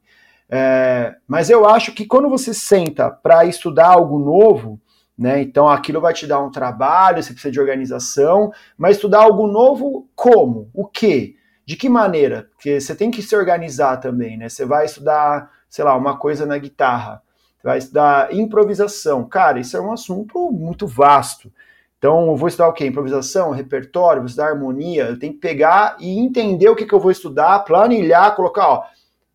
É, 0.49 1.15
mas 1.25 1.49
eu 1.49 1.65
acho 1.65 1.93
que 1.93 2.05
quando 2.05 2.29
você 2.29 2.53
senta 2.53 3.09
para 3.09 3.45
estudar 3.45 3.87
algo 3.87 4.19
novo, 4.19 4.77
né, 5.21 5.39
então 5.39 5.69
aquilo 5.69 6.01
vai 6.01 6.15
te 6.15 6.25
dar 6.25 6.39
um 6.39 6.49
trabalho, 6.49 7.21
você 7.21 7.31
precisa 7.31 7.51
de 7.51 7.59
organização, 7.59 8.51
mas 8.75 8.95
estudar 8.95 9.21
algo 9.21 9.45
novo 9.45 10.09
como? 10.15 10.71
O 10.73 10.83
quê? 10.83 11.35
De 11.63 11.75
que 11.75 11.87
maneira? 11.87 12.49
Porque 12.53 12.81
você 12.81 12.95
tem 12.95 13.11
que 13.11 13.21
se 13.21 13.35
organizar 13.35 13.97
também, 13.97 14.35
né? 14.35 14.49
Você 14.49 14.65
vai 14.65 14.83
estudar, 14.83 15.51
sei 15.69 15.85
lá, 15.85 15.95
uma 15.95 16.17
coisa 16.17 16.43
na 16.43 16.57
guitarra, 16.57 17.21
vai 17.63 17.77
estudar 17.77 18.33
improvisação. 18.33 19.23
Cara, 19.29 19.59
isso 19.59 19.77
é 19.77 19.79
um 19.79 19.91
assunto 19.91 20.51
muito 20.51 20.87
vasto. 20.87 21.53
Então, 21.99 22.25
eu 22.29 22.35
vou 22.35 22.47
estudar 22.47 22.69
o 22.69 22.73
quê? 22.73 22.87
Improvisação, 22.87 23.51
repertório, 23.51 24.23
vou 24.23 24.27
estudar 24.27 24.47
harmonia. 24.47 25.03
Eu 25.03 25.19
tenho 25.19 25.33
que 25.33 25.39
pegar 25.39 25.97
e 25.99 26.17
entender 26.17 26.67
o 26.67 26.75
que, 26.75 26.87
que 26.87 26.95
eu 26.95 26.99
vou 26.99 27.11
estudar, 27.11 27.59
planilhar, 27.59 28.35
colocar, 28.35 28.67
ó, 28.67 28.83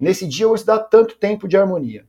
nesse 0.00 0.26
dia 0.26 0.46
eu 0.46 0.48
vou 0.48 0.56
estudar 0.56 0.80
tanto 0.80 1.16
tempo 1.16 1.46
de 1.46 1.56
harmonia. 1.56 2.04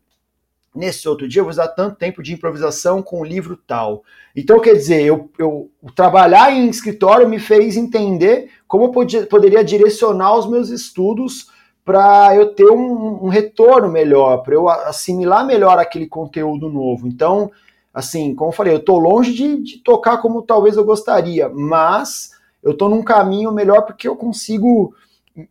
Nesse 0.77 1.09
outro 1.09 1.27
dia 1.27 1.39
eu 1.39 1.43
vou 1.43 1.49
estudar 1.49 1.69
tanto 1.69 1.95
tempo 1.95 2.21
de 2.21 2.33
improvisação 2.33 3.01
com 3.01 3.21
o 3.21 3.25
livro 3.25 3.57
tal. 3.57 4.03
Então, 4.35 4.59
quer 4.59 4.73
dizer, 4.73 5.01
eu, 5.01 5.27
eu 5.39 5.71
trabalhar 5.95 6.53
em 6.53 6.69
escritório 6.69 7.27
me 7.27 7.39
fez 7.39 7.75
entender 7.75 8.51
como 8.67 8.85
eu 8.85 8.91
podia, 8.91 9.25
poderia 9.25 9.63
direcionar 9.63 10.37
os 10.37 10.47
meus 10.47 10.69
estudos 10.69 11.47
para 11.83 12.35
eu 12.35 12.53
ter 12.53 12.69
um, 12.69 13.25
um 13.25 13.27
retorno 13.27 13.89
melhor, 13.89 14.43
para 14.43 14.53
eu 14.53 14.69
assimilar 14.69 15.47
melhor 15.47 15.79
aquele 15.79 16.05
conteúdo 16.05 16.69
novo. 16.69 17.07
Então, 17.07 17.49
assim, 17.91 18.35
como 18.35 18.51
eu 18.51 18.55
falei, 18.55 18.73
eu 18.73 18.77
estou 18.77 18.99
longe 18.99 19.33
de, 19.33 19.63
de, 19.63 19.77
tocar 19.79 20.17
como 20.17 20.43
talvez 20.43 20.77
eu 20.77 20.85
gostaria, 20.85 21.49
mas 21.49 22.33
eu 22.61 22.73
estou 22.73 22.87
num 22.87 23.01
caminho 23.01 23.51
melhor 23.51 23.81
porque 23.81 24.07
eu 24.07 24.15
consigo 24.15 24.93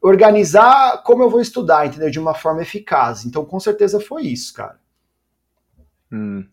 organizar 0.00 1.02
como 1.02 1.24
eu 1.24 1.30
vou 1.30 1.40
estudar, 1.40 1.84
entendeu? 1.84 2.10
De 2.10 2.20
uma 2.20 2.34
forma 2.34 2.62
eficaz. 2.62 3.24
Então, 3.24 3.44
com 3.44 3.58
certeza 3.58 3.98
foi 3.98 4.22
isso, 4.22 4.54
cara. 4.54 4.85
Hum, 6.12 6.44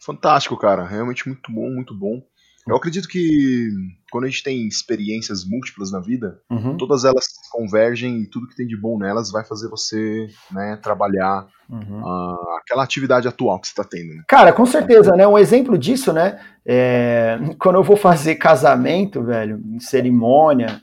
fantástico, 0.00 0.56
cara. 0.56 0.84
Realmente 0.86 1.28
muito 1.28 1.52
bom, 1.52 1.70
muito 1.70 1.94
bom. 1.94 2.22
Eu 2.66 2.76
acredito 2.76 3.06
que 3.08 3.68
quando 4.10 4.24
a 4.24 4.28
gente 4.28 4.42
tem 4.42 4.66
experiências 4.66 5.44
múltiplas 5.44 5.92
na 5.92 6.00
vida, 6.00 6.40
uhum. 6.50 6.76
todas 6.78 7.04
elas 7.04 7.26
convergem 7.52 8.22
e 8.22 8.26
tudo 8.26 8.48
que 8.48 8.56
tem 8.56 8.66
de 8.66 8.76
bom 8.76 8.98
nelas 8.98 9.30
vai 9.30 9.44
fazer 9.44 9.68
você 9.68 10.28
né, 10.50 10.78
trabalhar 10.82 11.46
uhum. 11.68 12.00
uh, 12.00 12.56
aquela 12.58 12.82
atividade 12.82 13.28
atual 13.28 13.60
que 13.60 13.66
você 13.66 13.72
está 13.72 13.84
tendo. 13.84 14.14
Né? 14.14 14.22
Cara, 14.26 14.50
com 14.50 14.64
certeza, 14.64 15.12
né? 15.12 15.26
Um 15.26 15.36
exemplo 15.36 15.76
disso, 15.76 16.10
né? 16.10 16.40
É, 16.64 17.38
quando 17.58 17.76
eu 17.76 17.82
vou 17.82 17.98
fazer 17.98 18.36
casamento, 18.36 19.22
velho, 19.22 19.60
em 19.66 19.80
cerimônia, 19.80 20.80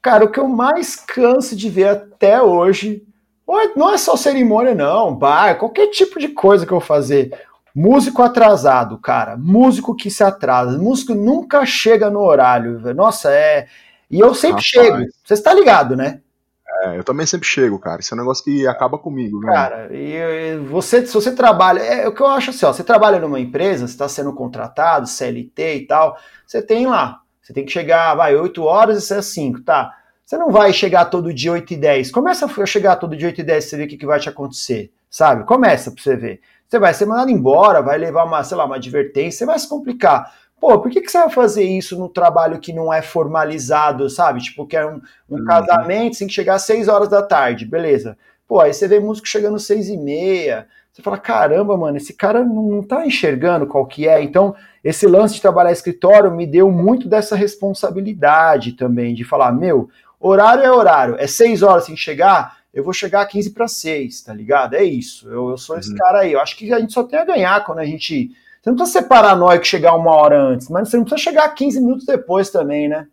cara, 0.00 0.24
o 0.24 0.30
que 0.30 0.40
eu 0.40 0.48
mais 0.48 0.96
canso 0.96 1.54
de 1.54 1.70
ver 1.70 1.88
até 1.88 2.42
hoje, 2.42 3.06
não 3.76 3.92
é 3.92 3.98
só 3.98 4.16
cerimônia, 4.16 4.74
não, 4.74 5.14
bar, 5.14 5.56
qualquer 5.56 5.88
tipo 5.88 6.18
de 6.18 6.28
coisa 6.28 6.66
que 6.66 6.72
eu 6.72 6.80
vou 6.80 6.86
fazer 6.86 7.32
Músico 7.74 8.22
atrasado, 8.22 8.98
cara. 8.98 9.36
Músico 9.36 9.94
que 9.94 10.10
se 10.10 10.22
atrasa. 10.22 10.78
Músico 10.78 11.14
nunca 11.14 11.64
chega 11.64 12.10
no 12.10 12.20
horário. 12.20 12.80
Nossa, 12.94 13.30
é. 13.32 13.66
E 14.10 14.20
eu 14.20 14.34
sempre 14.34 14.62
Rapaz. 14.62 14.64
chego. 14.66 15.06
Você 15.24 15.34
está 15.34 15.54
ligado, 15.54 15.96
né? 15.96 16.20
É, 16.82 16.98
eu 16.98 17.04
também 17.04 17.26
sempre 17.26 17.46
chego, 17.46 17.78
cara. 17.78 18.00
Isso 18.00 18.12
é 18.12 18.16
um 18.16 18.20
negócio 18.20 18.44
que 18.44 18.66
acaba 18.66 18.98
comigo. 18.98 19.40
Né? 19.40 19.52
Cara, 19.52 19.88
e, 19.92 20.56
você, 20.68 21.06
se 21.06 21.14
você 21.14 21.32
trabalha. 21.32 21.80
É, 21.80 22.04
é 22.04 22.08
o 22.08 22.14
que 22.14 22.20
eu 22.20 22.26
acho 22.26 22.50
assim, 22.50 22.66
ó. 22.66 22.72
Você 22.72 22.82
trabalha 22.84 23.18
numa 23.18 23.40
empresa, 23.40 23.86
você 23.86 23.92
está 23.92 24.08
sendo 24.08 24.32
contratado, 24.34 25.06
CLT 25.06 25.76
e 25.76 25.86
tal. 25.86 26.16
Você 26.46 26.60
tem 26.60 26.86
lá. 26.86 27.20
Você 27.40 27.52
tem 27.52 27.64
que 27.64 27.72
chegar, 27.72 28.14
vai, 28.14 28.36
8 28.36 28.62
horas 28.62 28.98
e 28.98 29.06
você 29.06 29.16
é 29.16 29.22
5, 29.22 29.62
tá? 29.62 29.92
Você 30.24 30.38
não 30.38 30.50
vai 30.50 30.72
chegar 30.72 31.06
todo 31.06 31.34
dia 31.34 31.52
8 31.52 31.72
e 31.72 31.76
10. 31.76 32.10
Começa 32.10 32.46
a 32.46 32.66
chegar 32.66 32.96
todo 32.96 33.16
dia 33.16 33.28
8 33.28 33.40
e 33.40 33.44
10 33.44 33.64
pra 33.64 33.70
você 33.70 33.76
ver 33.76 33.84
o 33.84 33.88
que, 33.88 33.96
que 33.96 34.06
vai 34.06 34.20
te 34.20 34.28
acontecer, 34.28 34.92
sabe? 35.10 35.44
Começa 35.44 35.90
pra 35.90 36.02
você 36.02 36.16
ver. 36.16 36.40
Você 36.72 36.78
vai 36.78 36.94
ser 36.94 37.04
mandado 37.04 37.30
embora, 37.30 37.82
vai 37.82 37.98
levar 37.98 38.24
uma, 38.24 38.42
sei 38.42 38.56
lá, 38.56 38.64
uma 38.64 38.76
advertência, 38.76 39.46
vai 39.46 39.58
se 39.58 39.68
complicar. 39.68 40.32
Pô, 40.58 40.78
por 40.78 40.90
que, 40.90 41.02
que 41.02 41.10
você 41.10 41.18
vai 41.18 41.28
fazer 41.28 41.64
isso 41.64 41.98
no 41.98 42.08
trabalho 42.08 42.58
que 42.58 42.72
não 42.72 42.90
é 42.90 43.02
formalizado, 43.02 44.08
sabe? 44.08 44.40
Tipo, 44.40 44.66
que 44.66 44.74
é 44.74 44.86
um, 44.86 44.98
um 45.28 45.36
uhum. 45.36 45.44
casamento, 45.44 46.16
tem 46.16 46.26
que 46.26 46.32
chegar 46.32 46.54
às 46.54 46.62
6 46.62 46.88
horas 46.88 47.10
da 47.10 47.20
tarde, 47.20 47.66
beleza. 47.66 48.16
Pô, 48.48 48.58
aí 48.58 48.72
você 48.72 48.88
vê 48.88 48.98
músico 48.98 49.28
chegando 49.28 49.56
às 49.56 49.64
6 49.64 49.90
e 49.90 49.98
meia. 49.98 50.66
Você 50.90 51.02
fala, 51.02 51.18
caramba, 51.18 51.76
mano, 51.76 51.98
esse 51.98 52.14
cara 52.14 52.42
não, 52.42 52.62
não 52.62 52.82
tá 52.82 53.04
enxergando 53.04 53.66
qual 53.66 53.84
que 53.84 54.08
é. 54.08 54.22
Então, 54.22 54.54
esse 54.82 55.06
lance 55.06 55.34
de 55.34 55.42
trabalhar 55.42 55.72
escritório 55.72 56.34
me 56.34 56.46
deu 56.46 56.70
muito 56.70 57.06
dessa 57.06 57.36
responsabilidade 57.36 58.72
também, 58.72 59.14
de 59.14 59.24
falar, 59.24 59.52
meu, 59.52 59.90
horário 60.18 60.64
é 60.64 60.72
horário, 60.72 61.16
é 61.18 61.26
6 61.26 61.62
horas 61.62 61.84
sem 61.84 61.98
chegar, 61.98 62.61
eu 62.72 62.82
vou 62.82 62.92
chegar 62.92 63.20
a 63.20 63.26
15 63.26 63.50
para 63.50 63.68
6, 63.68 64.22
tá 64.22 64.32
ligado? 64.32 64.74
É 64.74 64.82
isso. 64.82 65.28
Eu, 65.28 65.50
eu 65.50 65.58
sou 65.58 65.78
esse 65.78 65.90
uhum. 65.90 65.96
cara 65.96 66.20
aí. 66.20 66.32
Eu 66.32 66.40
acho 66.40 66.56
que 66.56 66.72
a 66.72 66.80
gente 66.80 66.92
só 66.92 67.04
tem 67.04 67.18
a 67.18 67.24
ganhar 67.24 67.64
quando 67.64 67.80
a 67.80 67.84
gente. 67.84 68.30
Você 68.60 68.70
não 68.70 68.76
precisa 68.76 69.00
ser 69.00 69.08
paranoico 69.08 69.66
chegar 69.66 69.94
uma 69.94 70.12
hora 70.12 70.40
antes, 70.40 70.68
mas 70.68 70.88
você 70.88 70.96
não 70.96 71.04
precisa 71.04 71.30
chegar 71.30 71.48
15 71.48 71.80
minutos 71.80 72.06
depois 72.06 72.48
também, 72.48 72.88
né? 72.88 73.08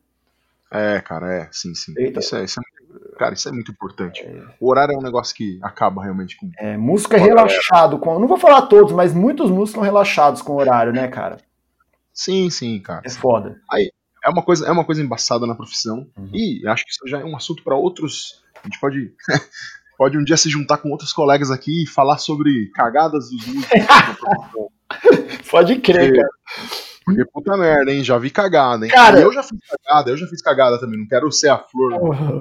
É, 0.71 1.01
cara, 1.01 1.33
é, 1.33 1.49
sim, 1.51 1.73
sim. 1.73 1.93
Eita. 1.97 2.19
Isso 2.19 2.35
é, 2.35 2.43
isso 2.43 2.59
é, 2.59 3.17
cara, 3.17 3.33
isso 3.33 3.49
é 3.49 3.51
muito 3.51 3.71
importante. 3.71 4.21
É. 4.21 4.43
O 4.59 4.69
horário 4.69 4.93
é 4.93 4.97
um 4.97 5.01
negócio 5.01 5.35
que 5.35 5.59
acaba 5.61 6.03
realmente 6.03 6.37
com. 6.37 6.49
É, 6.57 6.77
música 6.77 7.17
é 7.17 7.19
relaxado. 7.19 7.97
Com, 7.97 8.19
não 8.19 8.27
vou 8.27 8.37
falar 8.37 8.63
todos, 8.63 8.93
mas 8.93 9.13
muitos 9.13 9.49
músicos 9.49 9.71
são 9.71 9.83
relaxados 9.83 10.41
com 10.41 10.53
o 10.53 10.57
horário, 10.57 10.93
né, 10.93 11.07
cara? 11.07 11.37
Sim, 12.13 12.49
sim, 12.49 12.79
cara. 12.79 13.01
É 13.03 13.09
foda. 13.09 13.59
Aí, 13.69 13.91
é 14.23 14.29
uma 14.29 14.43
coisa, 14.43 14.67
é 14.67 14.71
uma 14.71 14.85
coisa 14.85 15.01
embaçada 15.01 15.47
na 15.47 15.55
profissão. 15.55 16.07
Uhum. 16.15 16.29
E 16.33 16.67
acho 16.67 16.85
que 16.85 16.91
isso 16.91 17.07
já 17.07 17.19
é 17.19 17.25
um 17.25 17.35
assunto 17.35 17.63
para 17.63 17.75
outros 17.75 18.43
a 18.63 18.67
gente 18.67 18.79
pode, 18.79 19.13
pode 19.97 20.17
um 20.17 20.23
dia 20.23 20.37
se 20.37 20.49
juntar 20.49 20.77
com 20.77 20.89
outros 20.89 21.13
colegas 21.13 21.51
aqui 21.51 21.83
e 21.83 21.87
falar 21.87 22.17
sobre 22.17 22.69
cagadas 22.73 23.29
dos 23.29 23.47
músicos. 23.47 23.79
pode 25.49 25.79
crer, 25.79 26.07
porque, 26.07 26.21
cara. 26.21 26.29
Porque 27.09 27.25
puta 27.25 27.57
merda, 27.57 27.91
hein? 27.91 28.03
Já 28.03 28.19
vi 28.19 28.29
cagada, 28.29 28.85
hein? 28.85 28.91
Cara, 28.91 29.19
eu 29.19 29.33
já 29.33 29.41
fiz 29.41 29.57
cagada, 29.67 30.11
eu 30.11 30.17
já 30.17 30.27
fiz 30.27 30.41
cagada 30.41 30.79
também. 30.79 30.99
Não 30.99 31.07
quero 31.07 31.31
ser 31.31 31.49
a 31.49 31.57
flor, 31.57 31.93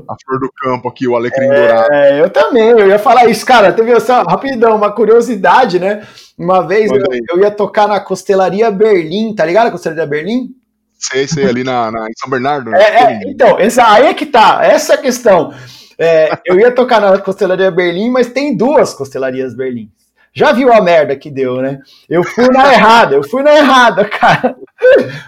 a 0.09 0.15
flor 0.25 0.41
do 0.41 0.53
campo 0.53 0.89
aqui, 0.89 1.09
o 1.09 1.17
alecrim 1.17 1.47
é, 1.47 1.59
dourado. 1.59 1.93
É, 1.93 2.21
eu 2.21 2.31
também, 2.31 2.69
eu 2.69 2.87
ia 2.87 2.99
falar 2.99 3.27
isso, 3.27 3.47
cara. 3.47 3.73
Teve 3.73 3.99
só, 4.01 4.23
rapidão, 4.25 4.77
uma 4.77 4.93
curiosidade, 4.93 5.79
né? 5.79 6.07
Uma 6.37 6.67
vez 6.67 6.91
eu, 6.91 7.03
eu, 7.31 7.41
ia 7.41 7.51
tocar 7.51 7.89
na 7.89 7.99
Costelaria 7.99 8.71
Berlim, 8.71 9.35
tá 9.35 9.45
ligado 9.45 9.69
a 9.69 9.71
Costelaria 9.71 10.07
Berlim? 10.07 10.55
Sei, 10.99 11.27
sei, 11.27 11.47
ali 11.47 11.65
na, 11.65 11.91
na 11.91 12.07
em 12.07 12.13
São 12.19 12.29
Bernardo. 12.29 12.71
Né? 12.71 12.79
É, 12.79 13.05
é, 13.05 13.21
então, 13.31 13.59
essa, 13.59 13.91
aí 13.91 14.07
é 14.07 14.15
que 14.15 14.27
tá, 14.27 14.59
essa 14.63 14.95
é 14.95 14.97
a 14.97 15.01
questão. 15.01 15.55
É, 15.99 16.31
eu 16.47 16.59
ia 16.61 16.71
tocar 16.71 17.01
na 17.01 17.19
Costelaria 17.19 17.71
Berlim, 17.71 18.11
mas 18.11 18.29
tem 18.29 18.57
duas 18.57 18.95
Costelarias 18.95 19.55
Berlim. 19.55 19.91
Já 20.33 20.53
viu 20.53 20.73
a 20.73 20.81
merda 20.81 21.17
que 21.17 21.31
deu, 21.31 21.57
né? 21.61 21.81
Eu 22.09 22.23
fui 22.23 22.47
na 22.49 22.73
errada, 22.73 23.17
eu 23.17 23.25
fui 23.25 23.43
na 23.43 23.57
errada, 23.57 24.05
cara. 24.05 24.57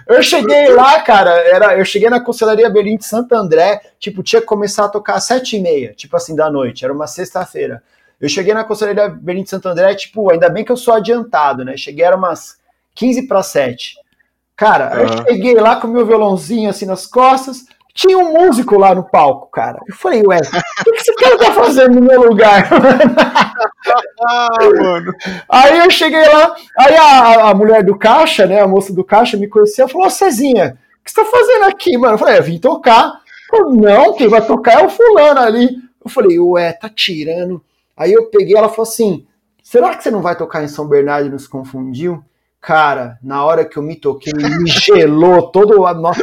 Eu 0.07 0.23
cheguei 0.23 0.69
lá, 0.69 1.01
cara, 1.01 1.31
era, 1.31 1.77
eu 1.77 1.85
cheguei 1.85 2.09
na 2.09 2.21
Costelaria 2.21 2.71
Berlim 2.71 2.97
de 2.97 3.05
Santo 3.05 3.35
André, 3.35 3.81
tipo, 3.99 4.23
tinha 4.23 4.41
que 4.41 4.47
começar 4.47 4.85
a 4.85 4.89
tocar 4.89 5.15
às 5.15 5.25
sete 5.25 5.57
e 5.57 5.61
meia, 5.61 5.93
tipo 5.95 6.17
assim, 6.17 6.37
da 6.37 6.49
noite, 6.49 6.85
era 6.85 6.95
uma 6.95 7.09
sexta-feira. 7.09 7.83
Eu 8.21 8.29
cheguei 8.29 8.55
na 8.55 8.63
Costelaria 8.63 9.09
Berlim 9.09 9.43
de 9.43 9.51
Santo 9.51 9.69
André, 9.69 9.95
tipo, 9.95 10.31
ainda 10.31 10.49
bem 10.49 10.65
que 10.65 10.71
eu 10.71 10.77
sou 10.77 10.95
adiantado, 10.95 11.65
né? 11.65 11.77
Cheguei, 11.77 12.05
era 12.05 12.17
umas 12.17 12.59
15 12.95 13.27
para 13.27 13.43
7. 13.43 13.97
Cara, 14.55 14.95
uhum. 14.95 15.01
eu 15.01 15.25
cheguei 15.25 15.55
lá 15.55 15.77
com 15.77 15.89
meu 15.89 16.07
violãozinho 16.07 16.69
assim 16.69 16.85
nas 16.85 17.07
costas, 17.07 17.65
tinha 17.95 18.17
um 18.19 18.33
músico 18.33 18.79
lá 18.79 18.95
no 18.95 19.05
palco, 19.05 19.51
cara. 19.51 19.81
Eu 19.87 19.95
falei, 19.95 20.23
ué, 20.27 20.39
o 20.39 20.85
que, 20.85 20.91
esse 20.97 21.15
cara 21.15 21.39
tá 21.39 21.53
fazendo 21.53 22.01
no 22.01 22.07
meu 22.07 22.23
lugar? 22.23 22.69
ah, 24.27 24.49
mano. 24.81 25.13
Aí 25.49 25.79
eu 25.79 25.91
cheguei 25.91 26.27
lá, 26.27 26.55
aí 26.79 26.97
a, 26.97 27.51
a 27.51 27.55
mulher 27.55 27.83
do 27.83 27.99
caixa, 27.99 28.47
né, 28.47 28.61
a 28.61 28.69
moça 28.69 28.93
do 28.93 29.05
caixa 29.05 29.37
me 29.37 29.49
conheceu 29.49 29.87
e 29.87 29.91
falou, 29.91 30.11
Cezinha, 30.11 30.79
o 31.01 31.05
que 31.05 31.11
você 31.11 31.23
tá 31.23 31.25
fazendo 31.25 31.65
aqui, 31.65 31.97
mano? 31.97 32.15
Eu 32.15 32.19
falei, 32.19 32.39
eu 32.39 32.43
vim 32.43 32.59
tocar. 32.59 33.21
Falei, 33.51 33.77
não, 33.77 34.15
quem 34.15 34.29
vai 34.29 34.47
tocar 34.47 34.81
é 34.81 34.87
o 34.87 34.91
fulano 34.91 35.41
ali. 35.41 35.69
Eu 36.05 36.11
falei, 36.11 36.39
ué, 36.39 36.73
tá 36.73 36.89
tirando. 36.89 37.63
Aí 37.97 38.13
eu 38.13 38.27
peguei, 38.31 38.57
ela 38.57 38.69
falou 38.69 38.89
assim, 38.89 39.27
será 39.63 39.95
que 39.95 40.03
você 40.03 40.11
não 40.11 40.23
vai 40.23 40.37
tocar 40.37 40.63
em 40.63 40.69
São 40.69 40.87
Bernardo 40.87 41.27
e 41.27 41.31
nos 41.31 41.47
confundiu? 41.47 42.25
Cara, 42.61 43.19
na 43.23 43.45
hora 43.45 43.65
que 43.65 43.79
eu 43.79 43.83
me 43.83 43.97
toquei, 43.97 44.33
me 44.35 44.69
gelou 44.69 45.51
todo 45.51 45.87
a 45.87 45.95
nossa. 45.95 46.23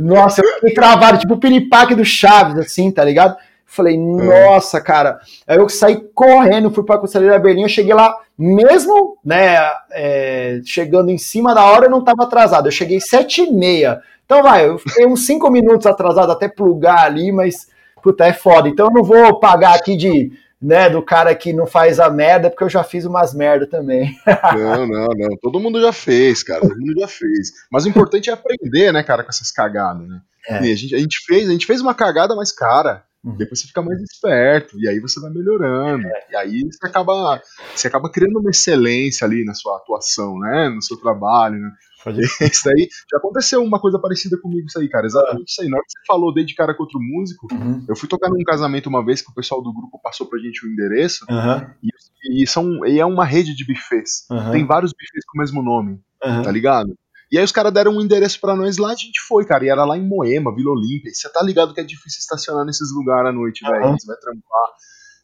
Nossa, 0.00 0.42
eu 0.42 0.54
fiquei 0.54 0.74
travado, 0.74 1.18
tipo 1.18 1.34
o 1.34 1.38
piripaque 1.38 1.94
do 1.94 2.04
Chaves, 2.04 2.58
assim, 2.58 2.90
tá 2.90 3.04
ligado? 3.04 3.36
Falei, 3.64 3.96
nossa, 3.96 4.80
cara. 4.80 5.20
Aí 5.46 5.56
eu 5.56 5.68
saí 5.68 6.00
correndo, 6.12 6.72
fui 6.72 6.82
pra 6.82 6.98
Conselheira 6.98 7.38
Berlim, 7.38 7.62
eu 7.62 7.68
cheguei 7.68 7.94
lá, 7.94 8.16
mesmo, 8.36 9.16
né, 9.24 9.58
é, 9.92 10.60
chegando 10.64 11.08
em 11.10 11.18
cima 11.18 11.54
da 11.54 11.64
hora, 11.64 11.86
eu 11.86 11.90
não 11.90 12.02
tava 12.02 12.24
atrasado. 12.24 12.66
Eu 12.66 12.72
cheguei 12.72 13.00
sete 13.00 13.42
e 13.42 13.52
meia. 13.52 14.00
Então 14.26 14.42
vai, 14.42 14.66
eu 14.66 14.78
fiquei 14.78 15.06
uns 15.06 15.24
cinco 15.24 15.48
minutos 15.50 15.86
atrasado 15.86 16.32
até 16.32 16.48
plugar 16.48 17.04
ali, 17.04 17.30
mas, 17.30 17.68
puta, 18.02 18.24
é 18.26 18.32
foda. 18.32 18.68
Então 18.68 18.86
eu 18.86 18.92
não 18.92 19.04
vou 19.04 19.38
pagar 19.38 19.74
aqui 19.74 19.96
de 19.96 20.32
né, 20.60 20.90
do 20.90 21.02
cara 21.02 21.34
que 21.34 21.52
não 21.52 21.66
faz 21.66 21.98
a 21.98 22.10
merda, 22.10 22.50
porque 22.50 22.64
eu 22.64 22.68
já 22.68 22.84
fiz 22.84 23.04
umas 23.06 23.32
merda 23.32 23.66
também. 23.66 24.14
Não, 24.54 24.86
não, 24.86 25.06
não. 25.06 25.36
Todo 25.40 25.60
mundo 25.60 25.80
já 25.80 25.92
fez, 25.92 26.42
cara. 26.42 26.60
Todo 26.60 26.78
mundo 26.78 27.00
já 27.00 27.08
fez. 27.08 27.52
Mas 27.72 27.84
o 27.84 27.88
importante 27.88 28.28
é 28.28 28.32
aprender, 28.32 28.92
né, 28.92 29.02
cara, 29.02 29.22
com 29.22 29.30
essas 29.30 29.50
cagadas, 29.50 30.06
né? 30.06 30.20
É. 30.48 30.58
A, 30.58 30.62
gente, 30.62 30.94
a, 30.94 30.98
gente 30.98 31.24
fez, 31.26 31.48
a 31.48 31.52
gente 31.52 31.66
fez 31.66 31.80
uma 31.80 31.94
cagada, 31.94 32.34
mas, 32.34 32.52
cara, 32.52 33.04
uhum. 33.24 33.36
depois 33.36 33.60
você 33.60 33.68
fica 33.68 33.82
mais 33.82 34.00
esperto, 34.00 34.78
e 34.78 34.88
aí 34.88 34.98
você 34.98 35.20
vai 35.20 35.30
melhorando. 35.30 36.06
É. 36.06 36.26
E 36.30 36.36
aí 36.36 36.60
você 36.62 36.86
acaba, 36.86 37.40
você 37.74 37.86
acaba 37.86 38.10
criando 38.10 38.38
uma 38.38 38.50
excelência 38.50 39.26
ali 39.26 39.44
na 39.44 39.54
sua 39.54 39.76
atuação, 39.76 40.38
né? 40.38 40.68
No 40.68 40.82
seu 40.82 40.96
trabalho, 40.96 41.58
né? 41.58 41.70
Isso 42.52 42.64
daí 42.64 42.88
já 43.10 43.18
aconteceu 43.18 43.62
uma 43.62 43.80
coisa 43.80 43.98
parecida 43.98 44.38
comigo, 44.40 44.66
isso 44.66 44.78
aí, 44.78 44.88
cara. 44.88 45.06
Exatamente 45.06 45.50
isso 45.50 45.62
aí. 45.62 45.68
Na 45.68 45.76
hora 45.76 45.84
que 45.84 45.92
você 45.92 46.06
falou 46.06 46.32
desde 46.32 46.54
cara 46.54 46.74
com 46.74 46.82
outro 46.82 47.00
músico, 47.00 47.46
uhum. 47.52 47.84
eu 47.88 47.96
fui 47.96 48.08
tocar 48.08 48.28
num 48.30 48.42
casamento 48.44 48.88
uma 48.88 49.04
vez 49.04 49.22
que 49.22 49.30
o 49.30 49.34
pessoal 49.34 49.62
do 49.62 49.72
grupo 49.72 50.00
passou 50.02 50.26
pra 50.26 50.38
gente 50.38 50.66
o 50.66 50.70
endereço. 50.70 51.24
Uhum. 51.28 51.70
E, 51.82 52.42
e, 52.42 52.46
são, 52.46 52.86
e 52.86 52.98
é 52.98 53.06
uma 53.06 53.24
rede 53.24 53.54
de 53.54 53.64
buffets. 53.64 54.26
Uhum. 54.30 54.52
Tem 54.52 54.66
vários 54.66 54.92
buffets 54.92 55.24
com 55.26 55.38
o 55.38 55.40
mesmo 55.40 55.62
nome, 55.62 56.00
tá 56.20 56.50
ligado? 56.50 56.96
E 57.30 57.38
aí 57.38 57.44
os 57.44 57.52
caras 57.52 57.72
deram 57.72 57.92
um 57.92 58.00
endereço 58.00 58.40
para 58.40 58.56
nós 58.56 58.76
lá, 58.76 58.90
a 58.90 58.96
gente 58.96 59.20
foi, 59.20 59.44
cara. 59.44 59.64
E 59.64 59.68
era 59.68 59.84
lá 59.84 59.96
em 59.96 60.06
Moema, 60.06 60.54
Vila 60.54 60.72
Olímpia. 60.72 61.12
Você 61.14 61.28
tá 61.28 61.40
ligado 61.42 61.72
que 61.72 61.80
é 61.80 61.84
difícil 61.84 62.18
estacionar 62.18 62.64
nesses 62.64 62.92
lugares 62.92 63.30
à 63.30 63.32
noite, 63.32 63.64
velho. 63.64 63.92
Você 63.92 64.06
vai 64.06 64.16
trampar. 64.16 64.68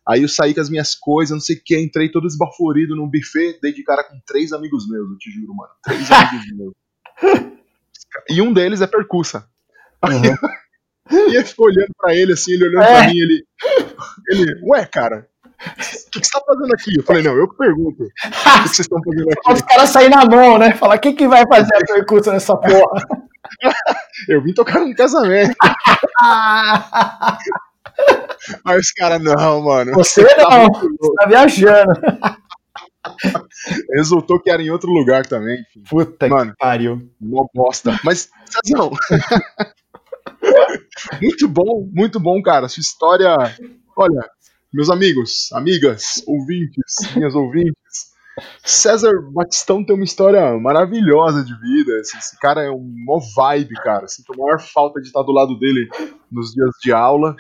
Aí 0.09 0.23
eu 0.23 0.29
saí 0.29 0.55
com 0.55 0.61
as 0.61 0.71
minhas 0.71 0.95
coisas, 0.95 1.33
não 1.33 1.41
sei 1.41 1.57
o 1.57 1.63
que, 1.65 1.79
entrei 1.79 2.11
todo 2.11 2.27
esbaforido 2.27 2.95
num 2.95 3.11
buffet, 3.11 3.59
dei 3.61 3.73
de 3.73 3.83
cara 3.83 4.05
com 4.05 4.21
três 4.25 4.53
amigos 4.53 4.89
meus, 4.89 5.11
eu 5.11 5.19
te 5.19 5.31
juro, 5.31 5.55
mano. 5.55 5.73
Três 5.83 6.09
amigos 6.13 6.47
meus. 6.53 6.75
E 8.31 8.41
um 8.41 8.53
deles 8.53 8.81
é 8.81 8.87
percussa. 8.87 9.49
Uhum. 10.05 10.23
e 11.31 11.37
ele 11.37 11.45
ficou 11.45 11.67
olhando 11.67 11.91
pra 11.99 12.15
ele 12.15 12.33
assim, 12.33 12.53
ele 12.53 12.69
olhando 12.69 12.85
é. 12.85 12.99
pra 12.99 13.09
mim, 13.09 13.19
ele. 13.19 13.45
Ele, 14.29 14.61
ué, 14.65 14.87
cara, 14.87 15.29
o 15.59 16.11
que, 16.11 16.21
que 16.21 16.27
você 16.27 16.33
tá 16.33 16.43
fazendo 16.47 16.73
aqui? 16.75 16.97
Eu 16.97 17.03
falei, 17.03 17.23
não, 17.23 17.37
eu 17.37 17.49
que 17.49 17.57
pergunto. 17.57 18.05
O 18.05 18.07
que, 18.07 18.31
que 18.31 18.69
vocês 18.69 18.81
estão 18.81 19.01
fazendo 19.03 19.29
aqui? 19.31 19.53
Os 19.53 19.63
caras 19.63 19.91
saem 19.91 20.11
na 20.11 20.25
mão, 20.25 20.59
né? 20.59 20.75
Falar, 20.75 20.99
quem 20.99 21.15
que 21.15 21.27
vai 21.27 21.47
fazer 21.49 21.75
a 21.75 21.87
percussa 21.95 22.33
nessa 22.33 22.57
porra? 22.57 23.07
eu 24.29 24.43
vim 24.43 24.53
tocar 24.53 24.81
num 24.81 24.95
casamento. 24.95 25.57
Aí 28.65 28.79
os 28.79 28.93
caras, 28.93 29.23
não, 29.23 29.63
mano. 29.63 29.93
Você 29.95 30.23
não, 30.23 30.71
você 30.71 31.15
tá 31.19 31.27
viajando. 31.27 31.93
Resultou 33.95 34.41
que 34.41 34.51
era 34.51 34.63
em 34.63 34.71
outro 34.71 34.91
lugar 34.91 35.27
também. 35.27 35.61
Enfim. 35.61 35.83
Puta 35.89 36.29
mano, 36.29 36.53
que 36.53 36.59
pariu. 36.59 37.11
Uma 37.21 37.47
bosta. 37.55 37.99
Mas, 38.05 38.29
não. 38.69 38.91
muito 41.21 41.49
bom, 41.49 41.89
muito 41.93 42.21
bom, 42.21 42.41
cara. 42.43 42.69
Sua 42.69 42.81
história. 42.81 43.35
Olha, 43.97 44.29
meus 44.73 44.91
amigos, 44.91 45.51
amigas, 45.53 46.23
ouvintes, 46.27 47.15
minhas 47.15 47.35
ouvintes. 47.35 48.17
César 48.63 49.13
Batistão 49.33 49.83
tem 49.83 49.95
uma 49.95 50.05
história 50.05 50.59
maravilhosa 50.59 51.43
de 51.43 51.59
vida. 51.59 51.99
Esse, 52.01 52.19
esse 52.19 52.39
cara 52.39 52.63
é 52.63 52.71
um 52.71 52.93
mó 53.05 53.19
vibe, 53.35 53.75
cara. 53.77 54.07
Sinto 54.09 54.35
a 54.35 54.37
maior 54.37 54.61
falta 54.61 55.01
de 55.01 55.07
estar 55.07 55.23
do 55.23 55.33
lado 55.33 55.59
dele 55.59 55.89
nos 56.31 56.53
dias 56.53 56.71
de 56.83 56.93
aula. 56.93 57.35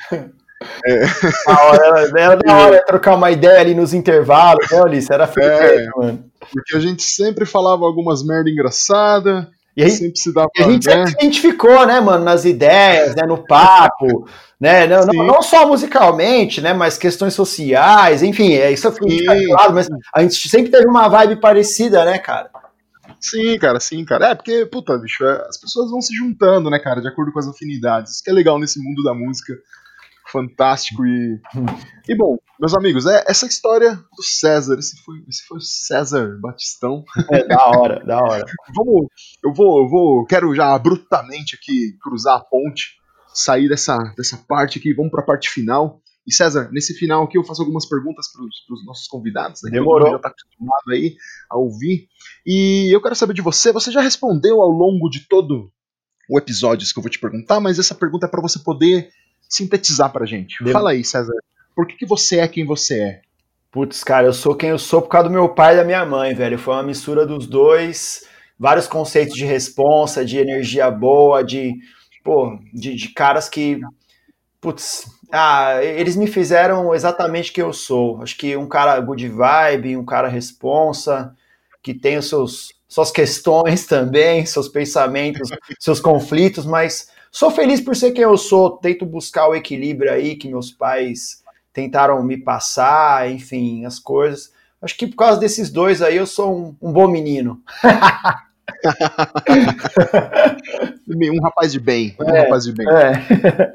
É. 0.84 1.02
Hora, 1.50 2.10
era 2.16 2.36
da 2.36 2.54
hora 2.56 2.84
trocar 2.86 3.14
uma 3.14 3.30
ideia 3.30 3.60
ali 3.60 3.74
nos 3.74 3.92
intervalos, 3.92 4.70
né, 4.70 4.80
Ulisses? 4.80 5.10
Era 5.10 5.26
perfeito, 5.26 5.90
é, 5.90 5.90
mano. 5.96 6.24
Porque 6.52 6.76
a 6.76 6.80
gente 6.80 7.02
sempre 7.02 7.44
falava 7.44 7.84
algumas 7.84 8.24
merda 8.24 8.50
engraçada. 8.50 9.48
E 9.76 9.82
a 9.82 9.88
gente, 9.88 9.98
sempre 9.98 10.18
se 10.18 10.32
dava, 10.32 10.48
e 10.56 10.62
a 10.62 10.70
gente 10.70 10.86
né? 10.86 10.92
sempre 10.92 11.10
se 11.10 11.16
identificou, 11.16 11.86
né, 11.86 12.00
mano, 12.00 12.24
nas 12.24 12.46
ideias, 12.46 13.14
né, 13.14 13.24
no 13.26 13.46
papo, 13.46 14.26
né, 14.58 14.86
não, 14.86 15.04
não, 15.04 15.26
não, 15.26 15.42
só 15.42 15.68
musicalmente, 15.68 16.62
né, 16.62 16.72
mas 16.72 16.96
questões 16.96 17.34
sociais, 17.34 18.22
enfim, 18.22 18.54
é, 18.54 18.72
isso 18.72 18.90
fica 18.90 19.36
claro, 19.54 19.74
mas 19.74 19.86
a 20.14 20.22
gente 20.22 20.48
sempre 20.48 20.70
teve 20.70 20.88
uma 20.88 21.08
vibe 21.08 21.36
parecida, 21.36 22.06
né, 22.06 22.18
cara? 22.18 22.48
Sim, 23.20 23.58
cara, 23.58 23.80
sim, 23.80 24.04
cara. 24.04 24.28
É, 24.28 24.34
porque, 24.34 24.66
puta, 24.66 24.96
bicho, 24.98 25.24
é, 25.24 25.46
as 25.48 25.58
pessoas 25.58 25.90
vão 25.90 26.00
se 26.00 26.14
juntando, 26.14 26.70
né, 26.70 26.78
cara, 26.78 27.00
de 27.00 27.08
acordo 27.08 27.32
com 27.32 27.38
as 27.38 27.48
afinidades. 27.48 28.12
Isso 28.12 28.24
que 28.24 28.30
é 28.30 28.32
legal 28.32 28.58
nesse 28.58 28.82
mundo 28.82 29.02
da 29.02 29.12
música 29.14 29.52
fantástico 30.30 31.04
e. 31.04 31.40
E 32.08 32.16
bom, 32.16 32.36
meus 32.58 32.74
amigos, 32.74 33.06
é 33.06 33.24
essa 33.26 33.46
história 33.46 33.94
do 33.94 34.22
César. 34.22 34.78
Esse 34.78 34.96
foi, 35.02 35.24
esse 35.28 35.44
foi 35.46 35.58
o 35.58 35.60
César 35.60 36.38
Batistão. 36.40 37.04
É, 37.32 37.46
da 37.46 37.66
hora, 37.66 38.04
da 38.04 38.18
hora. 38.18 38.44
Vamos, 38.74 39.08
eu 39.42 39.52
vou, 39.52 39.82
eu 39.82 39.88
vou, 39.88 40.24
quero 40.26 40.54
já 40.54 40.74
abruptamente 40.74 41.56
aqui 41.56 41.96
cruzar 42.00 42.36
a 42.36 42.44
ponte, 42.44 42.96
sair 43.34 43.68
dessa, 43.68 43.96
dessa 44.16 44.36
parte 44.36 44.78
aqui, 44.78 44.94
vamos 44.94 45.10
para 45.10 45.22
a 45.22 45.26
parte 45.26 45.48
final. 45.50 46.00
E 46.26 46.32
César, 46.32 46.68
nesse 46.72 46.92
final 46.94 47.24
aqui 47.24 47.38
eu 47.38 47.44
faço 47.44 47.62
algumas 47.62 47.88
perguntas 47.88 48.26
para 48.32 48.42
os 48.44 48.84
nossos 48.84 49.06
convidados, 49.06 49.62
né? 49.62 49.70
Demorou. 49.70 50.10
já 50.10 50.16
está 50.16 50.28
acostumado 50.28 50.90
aí 50.90 51.16
a 51.48 51.56
ouvir. 51.56 52.08
E 52.44 52.94
eu 52.94 53.00
quero 53.00 53.14
saber 53.14 53.34
de 53.34 53.42
você, 53.42 53.72
você 53.72 53.92
já 53.92 54.00
respondeu 54.00 54.60
ao 54.60 54.70
longo 54.70 55.08
de 55.08 55.28
todo 55.28 55.70
o 56.28 56.38
episódio 56.38 56.82
isso 56.82 56.92
que 56.92 56.98
eu 56.98 57.02
vou 57.02 57.10
te 57.10 57.20
perguntar, 57.20 57.60
mas 57.60 57.78
essa 57.78 57.94
pergunta 57.94 58.26
é 58.26 58.28
para 58.28 58.42
você 58.42 58.58
poder 58.58 59.08
sintetizar 59.48 60.12
pra 60.12 60.26
gente. 60.26 60.62
Deu. 60.62 60.72
Fala 60.72 60.90
aí, 60.90 61.04
César. 61.04 61.34
Por 61.74 61.86
que, 61.86 61.96
que 61.96 62.06
você 62.06 62.38
é 62.38 62.48
quem 62.48 62.64
você 62.64 63.00
é? 63.00 63.20
Putz, 63.70 64.02
cara, 64.02 64.26
eu 64.26 64.32
sou 64.32 64.54
quem 64.54 64.70
eu 64.70 64.78
sou 64.78 65.02
por 65.02 65.08
causa 65.08 65.28
do 65.28 65.34
meu 65.34 65.48
pai 65.50 65.74
e 65.74 65.76
da 65.76 65.84
minha 65.84 66.04
mãe, 66.06 66.34
velho. 66.34 66.58
Foi 66.58 66.74
uma 66.74 66.82
mistura 66.82 67.26
dos 67.26 67.46
dois, 67.46 68.24
vários 68.58 68.86
conceitos 68.86 69.34
de 69.34 69.44
responsa, 69.44 70.24
de 70.24 70.38
energia 70.38 70.90
boa, 70.90 71.44
de, 71.44 71.74
pô, 72.24 72.58
de, 72.72 72.94
de 72.94 73.08
caras 73.10 73.48
que, 73.48 73.80
putz, 74.60 75.06
ah, 75.30 75.82
eles 75.84 76.16
me 76.16 76.26
fizeram 76.26 76.94
exatamente 76.94 77.52
quem 77.52 77.62
eu 77.62 77.72
sou. 77.72 78.22
Acho 78.22 78.36
que 78.38 78.56
um 78.56 78.66
cara 78.66 78.98
good 79.00 79.28
vibe, 79.28 79.96
um 79.96 80.04
cara 80.04 80.28
responsa, 80.28 81.34
que 81.82 81.92
tem 81.92 82.16
os 82.16 82.28
seus 82.28 82.74
suas 82.88 83.10
questões 83.10 83.84
também, 83.86 84.46
seus 84.46 84.68
pensamentos, 84.68 85.50
seus 85.78 86.00
conflitos, 86.00 86.64
mas 86.64 87.10
Sou 87.36 87.50
feliz 87.50 87.82
por 87.82 87.94
ser 87.94 88.12
quem 88.12 88.24
eu 88.24 88.34
sou, 88.38 88.78
tento 88.78 89.04
buscar 89.04 89.46
o 89.46 89.54
equilíbrio 89.54 90.10
aí 90.10 90.36
que 90.36 90.48
meus 90.48 90.70
pais 90.70 91.42
tentaram 91.70 92.22
me 92.22 92.38
passar, 92.38 93.30
enfim, 93.30 93.84
as 93.84 93.98
coisas. 93.98 94.50
Acho 94.80 94.96
que 94.96 95.06
por 95.06 95.16
causa 95.16 95.38
desses 95.38 95.70
dois 95.70 96.00
aí 96.00 96.16
eu 96.16 96.26
sou 96.26 96.56
um, 96.56 96.74
um 96.80 96.90
bom 96.90 97.06
menino. 97.06 97.60
um 101.30 101.42
rapaz 101.42 101.72
de 101.72 101.78
bem, 101.78 102.16
um 102.18 102.34
é, 102.34 102.40
rapaz 102.44 102.64
de 102.64 102.72
bem. 102.72 102.86
É. 102.88 103.74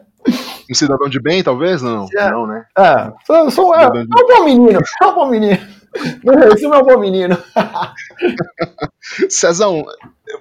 Um 0.68 0.74
cidadão 0.74 1.08
de 1.08 1.22
bem, 1.22 1.44
talvez? 1.44 1.84
Não, 1.84 2.08
é, 2.18 2.32
não, 2.32 2.48
né? 2.48 2.66
É, 2.76 3.14
sou, 3.28 3.52
sou, 3.52 3.76
é, 3.76 3.88
um 3.88 4.08
bom 4.08 4.44
menino, 4.44 4.80
é 5.04 5.06
um 5.06 5.14
bom 5.14 5.28
menino. 5.28 5.62
Esse 6.56 6.64
não 6.64 6.76
é 6.76 6.80
um 6.80 6.86
bom 6.86 6.98
menino. 6.98 7.38
Cezão, 9.30 9.86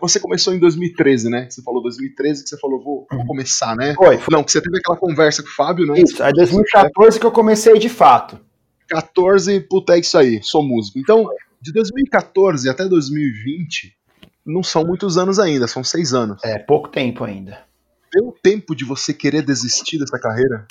você 0.01 0.21
começou 0.21 0.55
em 0.55 0.59
2013, 0.59 1.31
né? 1.31 1.49
Você 1.49 1.63
falou 1.63 1.83
2013 1.83 2.43
que 2.43 2.49
você 2.49 2.59
falou, 2.59 2.83
vou, 2.83 3.07
vou 3.11 3.27
começar, 3.27 3.75
né? 3.77 3.95
Foi, 3.95 4.19
foi. 4.19 4.35
Não, 4.35 4.45
que 4.45 4.53
você 4.53 4.61
teve 4.61 4.79
aquela 4.79 4.97
conversa 4.97 5.43
com 5.43 5.49
o 5.49 5.53
Fábio, 5.53 5.87
né? 5.87 6.01
Isso, 6.01 6.23
é 6.23 6.33
2014 6.33 7.19
que 7.19 7.27
eu 7.27 7.33
comecei 7.33 7.79
de 7.79 7.89
fato. 7.89 8.39
14, 8.89 9.61
puta, 9.61 9.95
é 9.95 10.01
isso 10.01 10.19
aí, 10.19 10.41
sou 10.43 10.63
músico. 10.63 10.99
Então, 10.99 11.29
de 11.61 11.73
2014 11.73 12.69
até 12.69 12.85
2020, 12.87 13.95
não 14.45 14.63
são 14.63 14.85
muitos 14.85 15.17
anos 15.17 15.39
ainda, 15.39 15.67
são 15.67 15.85
seis 15.85 16.13
anos. 16.13 16.43
É, 16.45 16.59
pouco 16.59 16.89
tempo 16.89 17.25
ainda. 17.25 17.59
Deu 18.13 18.35
tempo 18.43 18.75
de 18.75 18.85
você 18.85 19.15
querer 19.15 19.43
desistir 19.43 19.99
dessa 19.99 20.19
carreira? 20.19 20.67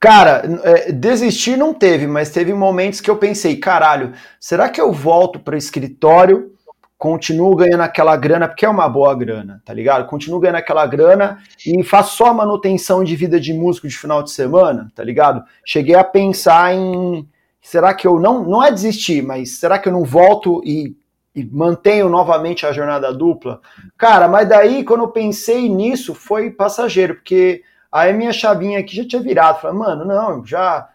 Cara, 0.00 0.42
é, 0.62 0.92
desistir 0.92 1.56
não 1.56 1.74
teve, 1.74 2.06
mas 2.06 2.30
teve 2.30 2.54
momentos 2.54 3.00
que 3.00 3.10
eu 3.10 3.16
pensei, 3.16 3.56
caralho, 3.56 4.14
será 4.40 4.68
que 4.68 4.80
eu 4.80 4.92
volto 4.92 5.38
para 5.38 5.54
o 5.54 5.58
escritório, 5.58 6.54
continuo 6.98 7.54
ganhando 7.54 7.82
aquela 7.82 8.16
grana, 8.16 8.48
porque 8.48 8.66
é 8.66 8.68
uma 8.68 8.88
boa 8.88 9.14
grana, 9.14 9.62
tá 9.64 9.72
ligado? 9.72 10.08
Continuo 10.08 10.40
ganhando 10.40 10.56
aquela 10.56 10.84
grana 10.84 11.38
e 11.64 11.82
faço 11.84 12.16
só 12.16 12.34
manutenção 12.34 13.04
de 13.04 13.14
vida 13.14 13.38
de 13.38 13.54
músico 13.54 13.88
de 13.88 13.96
final 13.96 14.22
de 14.22 14.32
semana, 14.32 14.90
tá 14.94 15.04
ligado? 15.04 15.44
Cheguei 15.64 15.94
a 15.94 16.02
pensar 16.02 16.74
em, 16.74 17.26
será 17.62 17.94
que 17.94 18.06
eu 18.06 18.18
não, 18.18 18.42
não 18.42 18.62
é 18.62 18.72
desistir, 18.72 19.22
mas 19.22 19.58
será 19.58 19.78
que 19.78 19.88
eu 19.88 19.92
não 19.92 20.04
volto 20.04 20.60
e, 20.64 20.96
e 21.34 21.44
mantenho 21.44 22.08
novamente 22.08 22.66
a 22.66 22.72
jornada 22.72 23.14
dupla? 23.14 23.60
Cara, 23.96 24.26
mas 24.26 24.48
daí 24.48 24.82
quando 24.82 25.04
eu 25.04 25.08
pensei 25.08 25.68
nisso 25.68 26.14
foi 26.14 26.50
passageiro, 26.50 27.14
porque 27.14 27.62
Aí 27.90 28.12
minha 28.12 28.32
chavinha 28.32 28.78
aqui 28.78 28.94
já 28.94 29.06
tinha 29.06 29.22
virado. 29.22 29.60
Falei, 29.60 29.78
mano, 29.78 30.04
não, 30.04 30.44
já. 30.44 30.88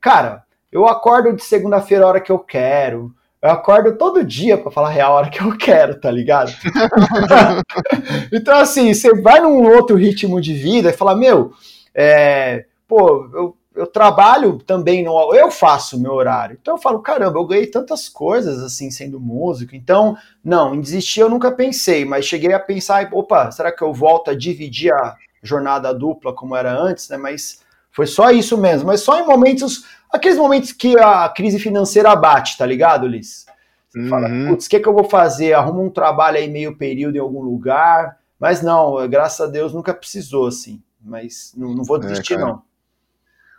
Cara, 0.00 0.44
eu 0.70 0.86
acordo 0.86 1.34
de 1.34 1.42
segunda-feira 1.44 2.04
a 2.04 2.08
hora 2.08 2.20
que 2.20 2.30
eu 2.30 2.38
quero. 2.38 3.12
Eu 3.46 3.52
acordo 3.52 3.96
todo 3.96 4.24
dia 4.24 4.58
para 4.58 4.70
falar 4.70 4.90
real 4.90 5.12
a 5.12 5.16
hora 5.16 5.30
que 5.30 5.40
eu 5.40 5.56
quero, 5.56 6.00
tá 6.00 6.10
ligado? 6.10 6.52
então, 8.32 8.56
assim, 8.58 8.92
você 8.92 9.14
vai 9.14 9.40
num 9.40 9.62
outro 9.62 9.96
ritmo 9.96 10.40
de 10.40 10.52
vida 10.52 10.90
e 10.90 10.96
fala, 10.96 11.14
meu, 11.14 11.52
é, 11.94 12.66
pô, 12.88 13.30
eu, 13.32 13.56
eu 13.76 13.86
trabalho 13.86 14.58
também 14.58 15.04
no. 15.04 15.34
Eu 15.34 15.50
faço 15.50 15.96
o 15.96 16.00
meu 16.00 16.12
horário. 16.12 16.58
Então 16.60 16.74
eu 16.74 16.80
falo, 16.80 17.00
caramba, 17.00 17.38
eu 17.38 17.46
ganhei 17.46 17.66
tantas 17.66 18.08
coisas 18.08 18.62
assim 18.62 18.90
sendo 18.90 19.20
músico. 19.20 19.76
Então, 19.76 20.16
não, 20.42 20.74
em 20.74 20.80
desistir 20.80 21.20
eu 21.20 21.30
nunca 21.30 21.52
pensei, 21.52 22.04
mas 22.04 22.24
cheguei 22.24 22.52
a 22.52 22.58
pensar, 22.58 23.08
opa, 23.12 23.50
será 23.50 23.70
que 23.70 23.82
eu 23.82 23.92
volto 23.92 24.30
a 24.30 24.34
dividir 24.34 24.92
a 24.92 25.14
jornada 25.42 25.94
dupla 25.94 26.34
como 26.34 26.56
era 26.56 26.76
antes, 26.76 27.08
né? 27.08 27.16
Mas 27.16 27.60
foi 27.92 28.06
só 28.06 28.30
isso 28.30 28.58
mesmo. 28.58 28.88
Mas 28.88 29.00
só 29.00 29.20
em 29.20 29.26
momentos 29.26 29.84
aqueles 30.10 30.38
momentos 30.38 30.72
que 30.72 30.98
a 30.98 31.28
crise 31.28 31.58
financeira 31.58 32.14
bate, 32.16 32.56
tá 32.56 32.66
ligado, 32.66 33.06
Liz? 33.06 33.46
Você 33.88 34.00
uhum. 34.00 34.08
fala, 34.08 34.28
putz, 34.48 34.66
o 34.66 34.68
que, 34.70 34.80
que 34.80 34.88
eu 34.88 34.94
vou 34.94 35.04
fazer? 35.04 35.54
Arruma 35.54 35.80
um 35.80 35.90
trabalho 35.90 36.36
aí 36.36 36.48
meio 36.48 36.76
período 36.76 37.16
em 37.16 37.20
algum 37.20 37.40
lugar. 37.40 38.18
Mas 38.38 38.62
não, 38.62 39.08
graças 39.08 39.40
a 39.40 39.50
Deus 39.50 39.72
nunca 39.72 39.94
precisou, 39.94 40.46
assim. 40.46 40.82
Mas 41.00 41.52
não, 41.56 41.74
não 41.74 41.84
vou 41.84 41.96
é, 41.96 42.00
desistir, 42.00 42.34
é, 42.34 42.38
não. 42.38 42.62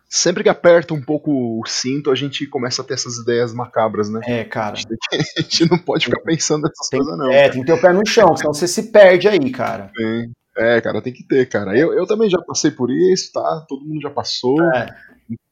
Sempre 0.10 0.44
que 0.44 0.50
aperta 0.50 0.94
um 0.94 1.02
pouco 1.02 1.60
o 1.60 1.66
cinto, 1.66 2.12
a 2.12 2.16
gente 2.16 2.46
começa 2.48 2.82
a 2.82 2.86
ter 2.86 2.94
essas 2.94 3.18
ideias 3.18 3.54
macabras, 3.54 4.10
né? 4.10 4.22
É, 4.26 4.44
cara. 4.44 4.76
A 4.76 4.78
gente, 4.78 4.98
a 5.38 5.42
gente 5.42 5.70
não 5.70 5.78
pode 5.78 6.06
ficar 6.06 6.22
pensando 6.22 6.64
nessas 6.64 6.88
tem, 6.88 7.00
coisas, 7.00 7.18
não. 7.18 7.32
É, 7.32 7.50
tem 7.50 7.62
que 7.62 7.68
ter 7.68 7.74
o 7.74 7.82
pé 7.82 7.92
no 7.92 8.06
chão, 8.06 8.36
senão 8.38 8.54
você 8.54 8.68
se 8.68 8.84
perde 8.84 9.28
aí, 9.28 9.50
cara. 9.50 9.92
Tem. 9.96 10.32
É, 10.58 10.82
cara, 10.82 11.02
tem 11.02 11.14
que 11.14 11.24
ter, 11.24 11.48
cara. 11.48 11.78
Eu, 11.78 11.94
eu 11.94 12.08
também 12.08 12.30
já 12.30 12.42
passei 12.42 12.72
por 12.72 12.90
isso, 12.90 13.32
tá? 13.32 13.66
Todo 13.68 13.86
mundo 13.86 14.02
já 14.02 14.10
passou. 14.10 14.60
É. 14.74 14.88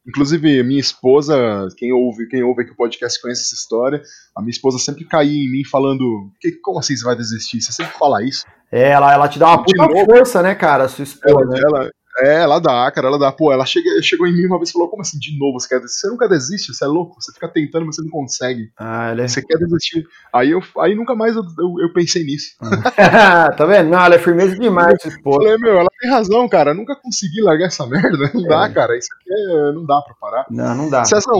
Inclusive, 0.06 0.62
minha 0.62 0.80
esposa, 0.80 1.68
quem 1.76 1.92
ouve, 1.92 2.28
quem 2.28 2.42
ouve 2.42 2.62
aqui 2.62 2.70
o 2.70 2.76
podcast 2.76 3.20
conhece 3.20 3.42
essa 3.42 3.54
história. 3.54 4.00
A 4.36 4.40
minha 4.40 4.50
esposa 4.50 4.78
sempre 4.78 5.04
caía 5.04 5.44
em 5.44 5.50
mim 5.50 5.64
falando: 5.64 6.30
que, 6.40 6.52
como 6.62 6.78
assim 6.78 6.96
você 6.96 7.04
vai 7.04 7.16
desistir? 7.16 7.60
Você 7.60 7.72
sempre 7.72 7.92
fala 7.98 8.22
isso. 8.22 8.44
É, 8.70 8.90
ela, 8.90 9.12
ela 9.12 9.28
te 9.28 9.38
dá 9.38 9.48
uma 9.48 9.64
puta 9.64 9.88
força, 10.04 10.42
né, 10.42 10.54
cara, 10.54 10.88
sua 10.88 11.04
esposa. 11.04 11.56
Ela, 11.56 11.80
ela, 11.80 11.90
é, 12.18 12.42
ela 12.42 12.58
dá, 12.58 12.90
cara, 12.90 13.08
ela 13.08 13.18
dá. 13.18 13.30
Pô, 13.30 13.52
ela 13.52 13.66
chega, 13.66 14.00
chegou 14.02 14.26
em 14.26 14.34
mim 14.34 14.46
uma 14.46 14.56
vez 14.56 14.70
e 14.70 14.72
falou: 14.72 14.88
Como 14.88 15.02
assim, 15.02 15.18
de 15.18 15.38
novo? 15.38 15.60
Você, 15.60 15.68
quer 15.68 15.80
você 15.80 16.08
nunca 16.08 16.28
desiste, 16.28 16.72
você 16.72 16.84
é 16.84 16.88
louco, 16.88 17.20
você 17.20 17.32
fica 17.32 17.48
tentando, 17.48 17.84
mas 17.84 17.96
você 17.96 18.02
não 18.02 18.10
consegue. 18.10 18.70
Ah, 18.78 19.10
ela 19.10 19.22
é... 19.22 19.28
Você 19.28 19.42
quer 19.42 19.58
desistir. 19.58 20.06
Aí, 20.32 20.50
eu, 20.50 20.62
aí 20.78 20.94
nunca 20.94 21.14
mais 21.14 21.36
eu, 21.36 21.42
eu, 21.42 21.74
eu 21.80 21.92
pensei 21.92 22.24
nisso. 22.24 22.56
tá 23.56 23.66
vendo? 23.66 23.90
Não, 23.90 24.00
ela 24.00 24.14
é 24.14 24.18
firmeza 24.18 24.56
demais, 24.56 24.98
pô. 25.22 25.34
Falei, 25.34 25.58
meu, 25.58 25.78
ela 25.78 25.88
tem 26.00 26.10
razão, 26.10 26.48
cara. 26.48 26.72
nunca 26.72 26.96
consegui 26.96 27.42
largar 27.42 27.66
essa 27.66 27.86
merda. 27.86 28.30
Não 28.32 28.46
é. 28.46 28.48
dá, 28.48 28.68
cara. 28.70 28.96
Isso 28.96 29.08
aqui 29.14 29.30
é, 29.32 29.72
não 29.72 29.84
dá 29.84 30.00
pra 30.00 30.14
parar. 30.14 30.46
Não, 30.50 30.74
não 30.74 30.90
dá. 30.90 31.04
César, 31.04 31.32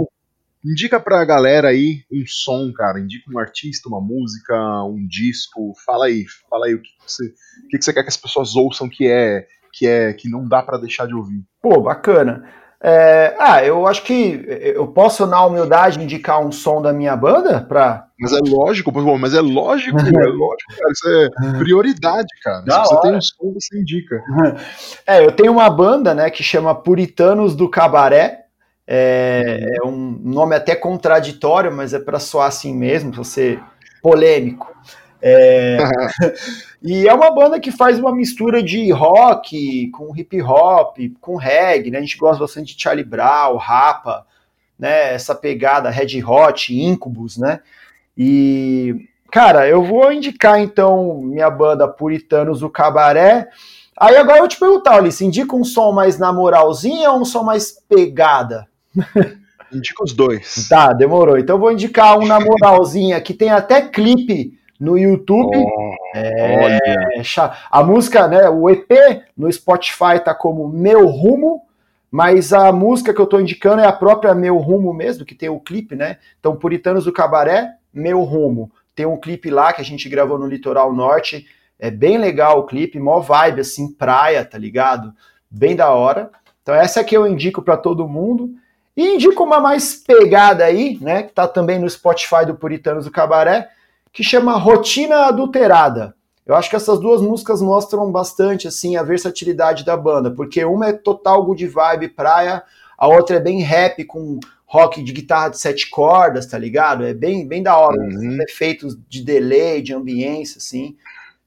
indica 0.65 1.01
pra 1.01 1.24
galera 1.24 1.69
aí 1.69 2.05
um 2.12 2.24
som, 2.27 2.70
cara. 2.74 3.01
Indica 3.01 3.31
um 3.31 3.39
artista, 3.39 3.89
uma 3.89 4.01
música, 4.01 4.55
um 4.85 5.07
disco. 5.07 5.73
Fala 5.86 6.07
aí, 6.07 6.27
fala 6.51 6.66
aí 6.66 6.74
o 6.74 6.82
que 6.82 6.90
você, 7.07 7.24
o 7.24 7.69
que 7.70 7.81
você 7.81 7.93
quer 7.94 8.03
que 8.03 8.11
as 8.11 8.16
pessoas 8.16 8.57
ouçam 8.57 8.89
que 8.90 9.07
é 9.07 9.47
que 9.77 9.86
é 9.86 10.12
que 10.15 10.28
não 10.28 10.48
dá 10.48 10.62
para 10.62 10.78
deixar 10.78 11.07
de 11.07 11.15
ouvir. 11.15 11.44
Pô, 11.61 11.81
bacana. 11.81 12.44
É, 12.82 13.35
ah, 13.39 13.65
eu 13.65 13.86
acho 13.86 14.03
que 14.05 14.44
eu 14.47 14.86
posso, 14.86 15.27
na 15.27 15.44
humildade, 15.44 16.03
indicar 16.03 16.40
um 16.40 16.53
som 16.53 16.81
da 16.81 16.93
minha 16.93 17.16
banda 17.16 17.61
para. 17.61 18.07
Mas 18.19 18.32
é 18.32 18.39
lógico, 18.43 18.93
mas 19.19 19.35
é 19.35 19.40
lógico, 19.40 19.97
é 20.01 20.27
lógico, 20.27 20.74
cara. 20.78 20.93
Isso 20.93 21.09
é 21.09 21.59
prioridade, 21.59 22.28
cara. 22.43 22.61
Da 22.62 22.85
Se 22.85 22.89
você 22.89 22.94
hora. 22.94 23.03
tem 23.03 23.16
um 23.16 23.20
som, 23.20 23.53
você 23.53 23.78
indica. 23.78 24.23
É, 25.07 25.24
eu 25.24 25.32
tenho 25.32 25.53
uma 25.53 25.69
banda, 25.69 26.15
né, 26.15 26.31
que 26.31 26.43
chama 26.43 26.74
Puritanos 26.74 27.55
do 27.55 27.69
Cabaré. 27.69 28.44
É, 28.86 29.78
é 29.82 29.86
um 29.86 30.20
nome 30.23 30.55
até 30.55 30.77
contraditório, 30.77 31.73
mas 31.73 31.93
é 31.93 31.98
para 31.98 32.20
soar 32.20 32.47
assim 32.47 32.74
mesmo, 32.74 33.11
para 33.11 33.24
ser 33.24 33.61
polêmico. 34.01 34.73
É... 35.28 35.78
e 36.81 37.09
é 37.09 37.12
uma 37.12 37.35
banda 37.35 37.59
que 37.59 37.73
faz 37.73 37.98
uma 37.98 38.15
mistura 38.15 38.62
de 38.62 38.93
rock 38.93 39.90
com 39.90 40.16
hip 40.16 40.40
hop, 40.40 40.98
com 41.20 41.35
reggae, 41.35 41.90
né? 41.90 41.98
A 41.98 42.01
gente 42.01 42.16
gosta 42.16 42.39
bastante 42.39 42.77
de 42.77 42.81
Charlie 42.81 43.05
Brown, 43.05 43.57
Rapa, 43.57 44.24
né? 44.78 45.12
Essa 45.15 45.35
pegada 45.35 45.90
Red 45.90 46.23
Hot, 46.23 46.73
Incubus, 46.73 47.36
né? 47.36 47.59
E, 48.16 49.09
cara, 49.32 49.69
eu 49.69 49.82
vou 49.82 50.12
indicar 50.12 50.61
então 50.61 51.20
minha 51.23 51.51
banda 51.51 51.89
Puritanos 51.89 52.61
do 52.61 52.70
Cabaré. 52.70 53.48
Aí 53.98 54.16
agora 54.16 54.36
eu 54.36 54.43
vou 54.43 54.48
te 54.48 54.61
perguntar, 54.61 54.97
Alice, 54.97 55.24
indica 55.24 55.57
um 55.57 55.65
som 55.65 55.90
mais 55.90 56.19
na 56.19 56.32
moralzinha 56.32 57.11
ou 57.11 57.23
um 57.23 57.24
som 57.24 57.43
mais 57.43 57.73
pegada? 57.89 58.69
Indica 59.73 60.05
os 60.05 60.12
dois. 60.12 60.69
Tá, 60.69 60.93
demorou. 60.93 61.36
Então 61.36 61.57
eu 61.57 61.61
vou 61.61 61.73
indicar 61.73 62.16
um 62.16 62.27
na 62.27 62.39
moralzinha 62.39 63.20
que 63.20 63.35
tem 63.35 63.51
até 63.51 63.82
clipe 63.82 64.57
no 64.78 64.98
YouTube. 64.98 65.57
Oh, 65.57 65.94
é, 66.15 67.23
a 67.70 67.82
música, 67.82 68.28
né, 68.28 68.48
o 68.48 68.69
EP 68.70 68.90
no 69.36 69.51
Spotify 69.53 70.20
tá 70.23 70.35
como 70.35 70.69
Meu 70.69 71.07
Rumo, 71.07 71.62
mas 72.11 72.53
a 72.53 72.73
música 72.73 73.12
que 73.12 73.20
eu 73.20 73.27
tô 73.27 73.40
indicando 73.40 73.82
é 73.82 73.86
a 73.86 73.93
própria 73.93 74.35
Meu 74.35 74.57
Rumo 74.59 74.93
mesmo, 74.93 75.24
que 75.24 75.35
tem 75.35 75.48
o 75.48 75.61
clipe, 75.61 75.94
né? 75.94 76.19
Então, 76.39 76.57
Puritanos 76.57 77.05
do 77.05 77.12
Cabaré, 77.12 77.74
Meu 77.93 78.23
Rumo. 78.23 78.70
Tem 78.94 79.05
um 79.05 79.19
clipe 79.19 79.51
lá 79.51 79.73
que 79.73 79.82
a 79.82 79.85
gente 79.85 80.09
gravou 80.09 80.39
no 80.39 80.47
Litoral 80.47 80.93
Norte. 80.93 81.47
É 81.78 81.90
bem 81.90 82.16
legal 82.16 82.61
o 82.61 82.65
clipe, 82.65 82.98
mó 82.98 83.20
vibe, 83.20 83.61
assim, 83.61 83.93
praia, 83.93 84.44
tá 84.44 84.57
ligado? 84.57 85.12
Bem 85.51 85.77
da 85.77 85.90
hora. 85.90 86.31
Então, 86.62 86.74
essa 86.74 87.01
aqui 87.01 87.15
eu 87.15 87.27
indico 87.27 87.61
para 87.61 87.77
todo 87.77 88.09
mundo. 88.09 88.51
E 88.97 89.15
indico 89.15 89.44
uma 89.44 89.61
mais 89.61 89.94
pegada 89.94 90.65
aí, 90.65 90.98
né? 91.03 91.24
Que 91.24 91.32
tá 91.32 91.47
também 91.47 91.78
no 91.78 91.90
Spotify 91.90 92.47
do 92.47 92.55
Puritanos 92.55 93.05
do 93.05 93.11
Cabaré, 93.11 93.69
que 94.16 94.24
chama 94.24 94.56
Rotina 94.56 95.26
Adulterada. 95.26 96.16
Eu 96.47 96.55
acho 96.55 96.70
que 96.70 96.76
essas 96.76 96.98
duas 96.98 97.20
músicas 97.20 97.60
mostram 97.60 98.10
bastante 98.10 98.66
assim 98.66 98.97
a 98.97 99.02
versatilidade 99.02 99.84
da 99.84 99.94
banda, 99.94 100.30
porque 100.30 100.64
uma 100.64 100.88
é 100.88 100.93
total 100.94 101.44
good 101.44 101.66
vibe 101.66 102.09
praia, 102.09 102.62
a 102.97 103.06
outra 103.06 103.36
é 103.36 103.40
bem 103.40 103.60
rap 103.60 104.02
com 104.05 104.40
rock 104.64 105.02
de 105.02 105.12
guitarra 105.12 105.51
de 105.51 105.59
sete 105.59 105.90
cordas, 105.90 106.47
tá 106.47 106.56
ligado? 106.56 107.05
É 107.05 107.12
bem, 107.12 107.47
bem 107.47 107.62
da 107.62 107.76
hora, 107.76 108.01
uhum. 108.01 108.38
efeitos 108.48 108.97
de 109.06 109.22
delay, 109.22 109.82
de 109.82 109.93
ambiência, 109.93 110.56
assim. 110.56 110.97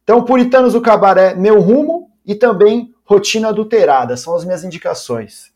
Então, 0.03 0.23
Puritanos 0.23 0.73
do 0.73 0.81
Cabaré, 0.81 1.33
Meu 1.33 1.59
Rumo 1.59 2.11
e 2.23 2.35
também 2.35 2.93
Rotina 3.03 3.49
Adulterada, 3.49 4.15
são 4.15 4.35
as 4.35 4.45
minhas 4.45 4.63
indicações. 4.63 5.51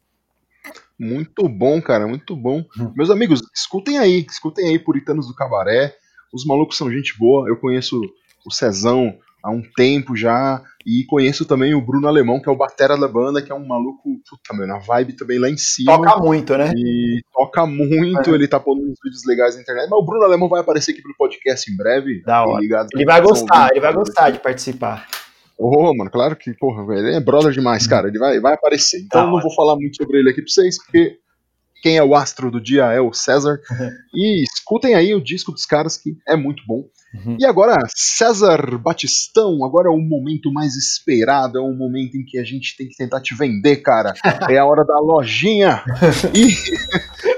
Muito 0.98 1.48
bom, 1.48 1.80
cara, 1.80 2.08
muito 2.08 2.36
bom. 2.36 2.66
Uhum. 2.76 2.92
Meus 2.96 3.12
amigos, 3.12 3.40
escutem 3.54 4.00
aí, 4.00 4.26
escutem 4.28 4.70
aí 4.70 4.80
Puritanos 4.80 5.28
do 5.28 5.36
Cabaré. 5.36 5.96
Os 6.34 6.46
malucos 6.46 6.78
são 6.78 6.92
gente 6.92 7.18
boa. 7.18 7.48
Eu 7.48 7.58
conheço 7.58 8.02
o 8.46 8.52
Cezão 8.52 9.14
há 9.44 9.52
um 9.52 9.62
tempo 9.76 10.16
já. 10.16 10.62
E 10.86 11.06
conheço 11.06 11.46
também 11.46 11.74
o 11.74 11.82
Bruno 11.82 12.08
Alemão, 12.08 12.42
que 12.42 12.50
é 12.50 12.52
o 12.52 12.58
batera 12.58 12.98
da 12.98 13.08
banda, 13.08 13.42
que 13.42 13.52
é 13.52 13.56
um 13.56 13.66
maluco, 13.66 14.02
puta, 14.30 14.54
meu, 14.54 14.68
na 14.68 14.80
vibe 14.80 15.14
também 15.14 15.40
lá 15.40 15.50
em 15.50 15.56
cima. 15.56 15.96
Toca 15.96 16.18
muito, 16.18 16.58
né? 16.58 16.74
E 16.76 17.22
toca 17.32 17.66
muito, 17.66 18.32
é. 18.32 18.34
ele 18.34 18.48
tá 18.48 18.60
pondo 18.60 18.82
uns 18.82 18.98
vídeos 19.02 19.26
legais 19.26 19.56
na 19.56 19.62
internet. 19.62 19.90
Mas 19.90 20.00
o 20.00 20.06
Bruno 20.06 20.26
Alemão 20.26 20.50
vai 20.50 20.60
aparecer 20.60 20.92
aqui 20.92 21.02
pelo 21.02 21.16
podcast 21.16 21.72
em 21.72 21.78
breve. 21.78 22.22
Da 22.24 22.44
hora. 22.44 22.60
Ligado, 22.60 22.90
ele 22.94 23.06
vai 23.06 23.22
gostar, 23.22 23.70
ele 23.72 23.80
vai 23.80 23.94
gostar 23.94 24.30
de 24.32 24.40
participar. 24.40 25.08
Ô, 25.58 25.90
oh, 25.90 25.96
mano, 25.96 26.10
claro 26.10 26.36
que, 26.36 26.52
porra, 26.54 26.84
ele 26.98 27.16
é 27.16 27.20
brother 27.22 27.52
demais, 27.52 27.88
cara. 27.88 28.08
Ele 28.10 28.20
vai, 28.20 28.40
vai 28.40 28.56
aparecer. 28.56 29.02
Então 29.06 29.26
eu 29.26 29.32
não 29.32 29.40
vou 29.40 29.54
falar 29.54 29.76
muito 29.76 29.96
sobre 29.96 30.20
ele 30.20 30.32
aqui 30.32 30.42
pra 30.42 30.50
vocês, 30.50 30.84
porque 30.84 31.18
quem 31.84 31.98
é 31.98 32.04
o 32.04 32.16
astro 32.16 32.50
do 32.50 32.62
dia 32.62 32.86
é 32.86 33.02
o 33.02 33.12
César. 33.12 33.60
Uhum. 33.70 33.90
E 34.16 34.44
escutem 34.44 34.94
aí 34.94 35.16
o 35.16 35.24
disco 35.24 35.52
dos 35.52 35.66
caras 35.66 35.98
que 35.98 36.16
é 36.28 36.36
muito 36.36 36.62
bom. 36.68 36.84
Uhum. 37.16 37.36
E 37.40 37.46
agora, 37.48 37.76
César 37.96 38.78
Batistão, 38.78 39.66
agora 39.66 39.88
é 39.88 39.92
o 39.92 39.98
momento 39.98 40.54
mais 40.54 40.76
esperado, 40.76 41.58
é 41.58 41.62
o 41.62 41.74
momento 41.74 42.16
em 42.16 42.24
que 42.24 42.38
a 42.38 42.44
gente 42.44 42.78
tem 42.78 42.88
que 42.88 42.96
tentar 42.96 43.22
te 43.22 43.36
vender, 43.36 43.78
cara. 43.78 44.14
É 44.50 44.60
a 44.60 44.66
hora 44.66 44.86
da 44.86 45.00
lojinha. 45.00 45.84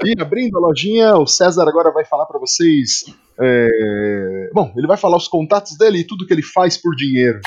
E, 0.04 0.10
e 0.10 0.20
abrindo 0.20 0.58
a 0.58 0.60
lojinha, 0.60 1.16
o 1.16 1.26
César 1.26 1.66
agora 1.66 1.90
vai 1.90 2.04
falar 2.04 2.26
para 2.26 2.38
vocês. 2.38 3.04
É... 3.40 4.50
Bom, 4.52 4.72
ele 4.76 4.86
vai 4.86 4.98
falar 4.98 5.16
os 5.16 5.28
contatos 5.28 5.78
dele 5.78 6.00
e 6.00 6.04
tudo 6.04 6.26
que 6.26 6.34
ele 6.34 6.42
faz 6.42 6.76
por 6.76 6.94
dinheiro. 6.94 7.40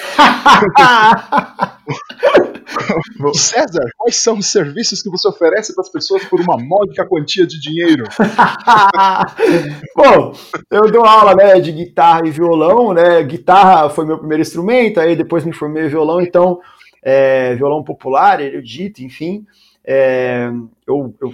César, 3.33 3.85
quais 3.97 4.15
são 4.15 4.37
os 4.37 4.47
serviços 4.47 5.01
que 5.01 5.09
você 5.09 5.27
oferece 5.27 5.73
para 5.73 5.81
as 5.81 5.89
pessoas 5.89 6.23
por 6.25 6.39
uma 6.39 6.57
módica 6.57 7.05
quantia 7.05 7.45
de 7.45 7.59
dinheiro? 7.59 8.03
Bom, 9.95 10.33
eu 10.71 10.91
dou 10.91 11.05
aula 11.05 11.35
né, 11.35 11.59
de 11.59 11.71
guitarra 11.71 12.21
e 12.25 12.31
violão, 12.31 12.93
né? 12.93 13.21
Guitarra 13.23 13.89
foi 13.89 14.05
meu 14.05 14.17
primeiro 14.17 14.41
instrumento, 14.41 14.99
aí 14.99 15.15
depois 15.15 15.43
me 15.43 15.53
formei 15.53 15.85
em 15.85 15.89
violão, 15.89 16.21
então 16.21 16.59
é, 17.03 17.55
violão 17.55 17.83
popular, 17.83 18.41
erudito, 18.41 19.03
enfim. 19.03 19.45
É, 19.91 20.49
eu, 20.85 21.15
eu, 21.19 21.33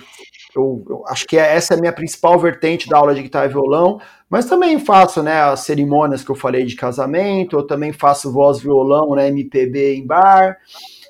eu, 0.55 0.85
eu, 0.89 1.03
acho 1.07 1.25
que 1.25 1.37
essa 1.37 1.73
é 1.73 1.77
a 1.77 1.79
minha 1.79 1.91
principal 1.91 2.39
vertente 2.39 2.87
da 2.87 2.97
aula 2.97 3.13
de 3.13 3.23
guitarra 3.23 3.47
e 3.47 3.49
violão, 3.49 3.99
mas 4.29 4.45
também 4.45 4.79
faço 4.79 5.21
né, 5.21 5.41
as 5.41 5.61
cerimônias 5.61 6.23
que 6.23 6.31
eu 6.31 6.35
falei 6.35 6.63
de 6.65 6.75
casamento, 6.75 7.57
eu 7.57 7.67
também 7.67 7.91
faço 7.91 8.31
voz 8.31 8.59
violão, 8.59 9.15
né, 9.15 9.27
MPB 9.27 9.95
em 9.95 10.05
bar. 10.05 10.57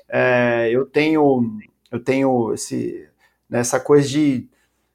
É, 0.08 0.68
eu 0.70 0.86
tenho 0.86 1.58
eu 1.90 2.02
tenho 2.02 2.52
esse, 2.52 3.08
nessa 3.48 3.80
coisa 3.80 4.08
de, 4.08 4.48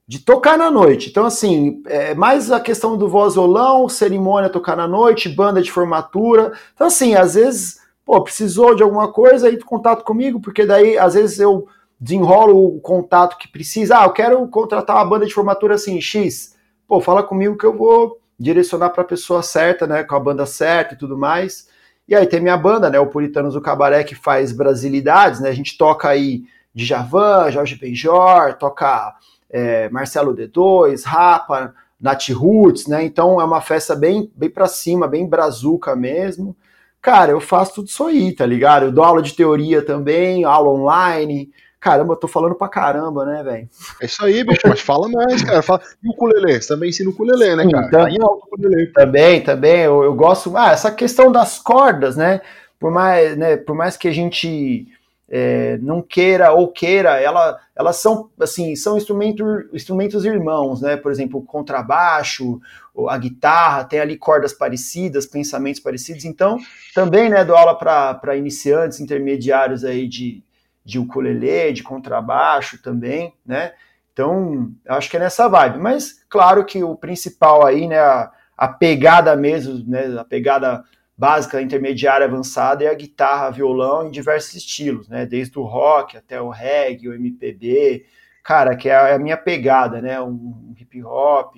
de 0.08 0.20
tocar 0.20 0.58
na 0.58 0.70
noite. 0.70 1.10
Então, 1.10 1.26
assim, 1.26 1.82
é 1.88 2.14
mais 2.14 2.52
a 2.52 2.60
questão 2.60 2.98
do 2.98 3.08
vozolão, 3.08 3.90
cerimônia 3.90 4.50
tocar 4.50 4.76
na 4.76 4.88
noite, 4.88 5.30
banda 5.30 5.62
de 5.62 5.72
formatura. 5.72 6.54
Então, 6.74 6.88
assim, 6.88 7.16
às 7.16 7.36
vezes, 7.36 7.80
pô, 8.06 8.22
precisou 8.22 8.76
de 8.76 8.84
alguma 8.84 9.12
coisa, 9.12 9.48
aí 9.48 9.58
contato 9.60 10.04
comigo, 10.04 10.40
porque 10.40 10.66
daí, 10.66 10.98
às 10.98 11.14
vezes, 11.14 11.40
eu 11.40 11.68
desenrolo 12.00 12.76
o 12.76 12.80
contato 12.82 13.38
que 13.38 13.48
precisa. 13.48 14.00
Ah, 14.00 14.06
eu 14.06 14.12
quero 14.12 14.48
contratar 14.48 14.96
uma 14.96 15.06
banda 15.06 15.26
de 15.26 15.34
formatura 15.34 15.76
assim, 15.76 16.02
X. 16.02 16.56
Pô, 16.88 17.00
fala 17.00 17.24
comigo 17.24 17.58
que 17.58 17.66
eu 17.66 17.78
vou 17.78 18.20
direcionar 18.40 18.90
para 18.90 19.04
a 19.04 19.06
pessoa 19.06 19.44
certa, 19.44 19.86
né, 19.86 20.04
com 20.04 20.16
a 20.16 20.20
banda 20.20 20.48
certa 20.48 20.96
e 20.96 20.98
tudo 20.98 21.16
mais. 21.16 21.70
E 22.12 22.16
aí 22.16 22.28
tem 22.28 22.42
minha 22.42 22.58
banda, 22.58 22.90
né, 22.90 23.00
o 23.00 23.08
Puritanos 23.08 23.54
do 23.54 23.62
Cabaré, 23.62 24.04
que 24.04 24.16
faz 24.16 24.52
brasilidades, 24.52 25.40
né? 25.40 25.48
A 25.48 25.54
gente 25.54 25.78
toca 25.78 26.10
aí 26.10 26.44
Djavan, 26.76 27.50
Jorge 27.50 27.78
Benjor, 27.78 28.54
toca 28.56 29.16
é, 29.50 29.88
Marcelo 29.88 30.36
D2, 30.36 31.06
Rapa, 31.06 31.74
Nat 31.98 32.28
Roots, 32.32 32.86
né? 32.86 33.02
Então 33.02 33.40
é 33.40 33.46
uma 33.46 33.62
festa 33.62 33.96
bem, 33.96 34.30
bem 34.36 34.50
pra 34.50 34.68
cima, 34.68 35.08
bem 35.08 35.26
brazuca 35.26 35.96
mesmo. 35.96 36.54
Cara, 37.02 37.32
eu 37.32 37.40
faço 37.40 37.76
tudo 37.76 37.88
isso 37.88 38.06
aí, 38.06 38.36
tá 38.36 38.46
ligado? 38.46 38.88
Eu 38.88 38.92
dou 38.92 39.06
aula 39.06 39.22
de 39.22 39.34
teoria 39.34 39.82
também, 39.82 40.44
aula 40.44 40.70
online. 40.70 41.50
Caramba, 41.82 42.14
eu 42.14 42.18
tô 42.18 42.28
falando 42.28 42.54
pra 42.54 42.70
caramba, 42.70 43.26
né, 43.26 43.42
velho? 43.42 43.68
É 44.00 44.06
isso 44.06 44.24
aí, 44.24 44.44
bicho, 44.44 44.62
mas 44.66 44.80
fala 44.80 45.10
mais, 45.10 45.42
cara. 45.42 45.64
Fala... 45.64 45.82
E 46.04 46.08
o 46.08 46.12
ukulele? 46.12 46.62
Você 46.62 46.68
também 46.68 46.90
ensina 46.90 47.10
o 47.10 47.14
ukulele, 47.14 47.56
né, 47.56 47.68
cara? 47.72 47.88
Então, 47.88 48.28
tá 48.28 48.46
ukulele. 48.46 48.86
Também, 48.94 49.42
também. 49.42 49.80
Eu, 49.80 50.04
eu 50.04 50.14
gosto. 50.14 50.56
Ah, 50.56 50.72
essa 50.72 50.92
questão 50.92 51.32
das 51.32 51.58
cordas, 51.58 52.16
né? 52.16 52.40
Por 52.80 52.92
mais, 52.92 53.36
né, 53.36 53.58
por 53.58 53.76
mais 53.76 53.98
que 53.98 54.08
a 54.08 54.12
gente 54.12 54.88
é, 55.28 55.80
não 55.82 56.04
queira 56.04 56.52
ou 56.52 56.68
queira, 56.68 57.20
ela, 57.20 57.60
elas 57.76 57.96
são 57.96 58.30
assim 58.40 58.76
são 58.76 58.96
instrumento, 58.96 59.44
instrumentos 59.74 60.24
irmãos, 60.24 60.82
né? 60.82 60.98
Por 60.98 61.12
exemplo, 61.12 61.40
o 61.40 61.44
contrabaixo, 61.44 62.62
a 63.10 63.18
guitarra 63.18 63.86
tem 63.86 64.00
ali 64.00 64.18
cordas 64.18 64.54
parecidas, 64.54 65.26
pensamentos 65.26 65.82
parecidos. 65.82 66.26
Então, 66.26 66.60
também, 66.94 67.28
né, 67.28 67.44
dou 67.44 67.56
aula 67.56 67.76
para 67.76 68.38
iniciantes, 68.38 69.00
intermediários 69.00 69.84
aí 69.84 70.08
de, 70.08 70.44
de 70.84 71.00
ukulele, 71.00 71.74
de 71.74 71.84
contrabaixo 71.84 72.82
também, 72.82 73.34
né? 73.46 73.74
Então, 74.14 74.72
acho 74.88 75.10
que 75.10 75.18
é 75.18 75.20
nessa 75.20 75.48
vibe. 75.48 75.80
Mas, 75.80 76.24
claro 76.30 76.66
que 76.66 76.84
o 76.84 76.96
principal 76.96 77.66
aí, 77.66 77.88
né, 77.88 78.00
a, 78.00 78.32
a 78.58 78.68
pegada 78.68 79.36
mesmo, 79.36 79.84
né, 79.88 80.20
a 80.20 80.26
pegada 80.26 80.84
básica, 81.18 81.62
intermediária, 81.62 82.26
avançada 82.26 82.84
é 82.84 82.88
a 82.88 82.94
guitarra, 82.94 83.52
violão 83.52 84.08
em 84.08 84.12
diversos 84.12 84.56
estilos, 84.56 85.08
né? 85.08 85.26
Desde 85.26 85.58
o 85.60 85.64
rock 85.64 86.18
até 86.18 86.42
o 86.42 86.50
reggae, 86.50 87.08
o 87.08 87.14
MPB, 87.14 88.06
cara, 88.44 88.76
que 88.76 88.90
é 88.90 88.96
a, 88.96 89.08
é 89.10 89.20
minha 89.20 89.38
pegada, 89.38 90.02
né? 90.02 90.20
Um, 90.20 90.74
hip 90.80 91.04
hop, 91.04 91.56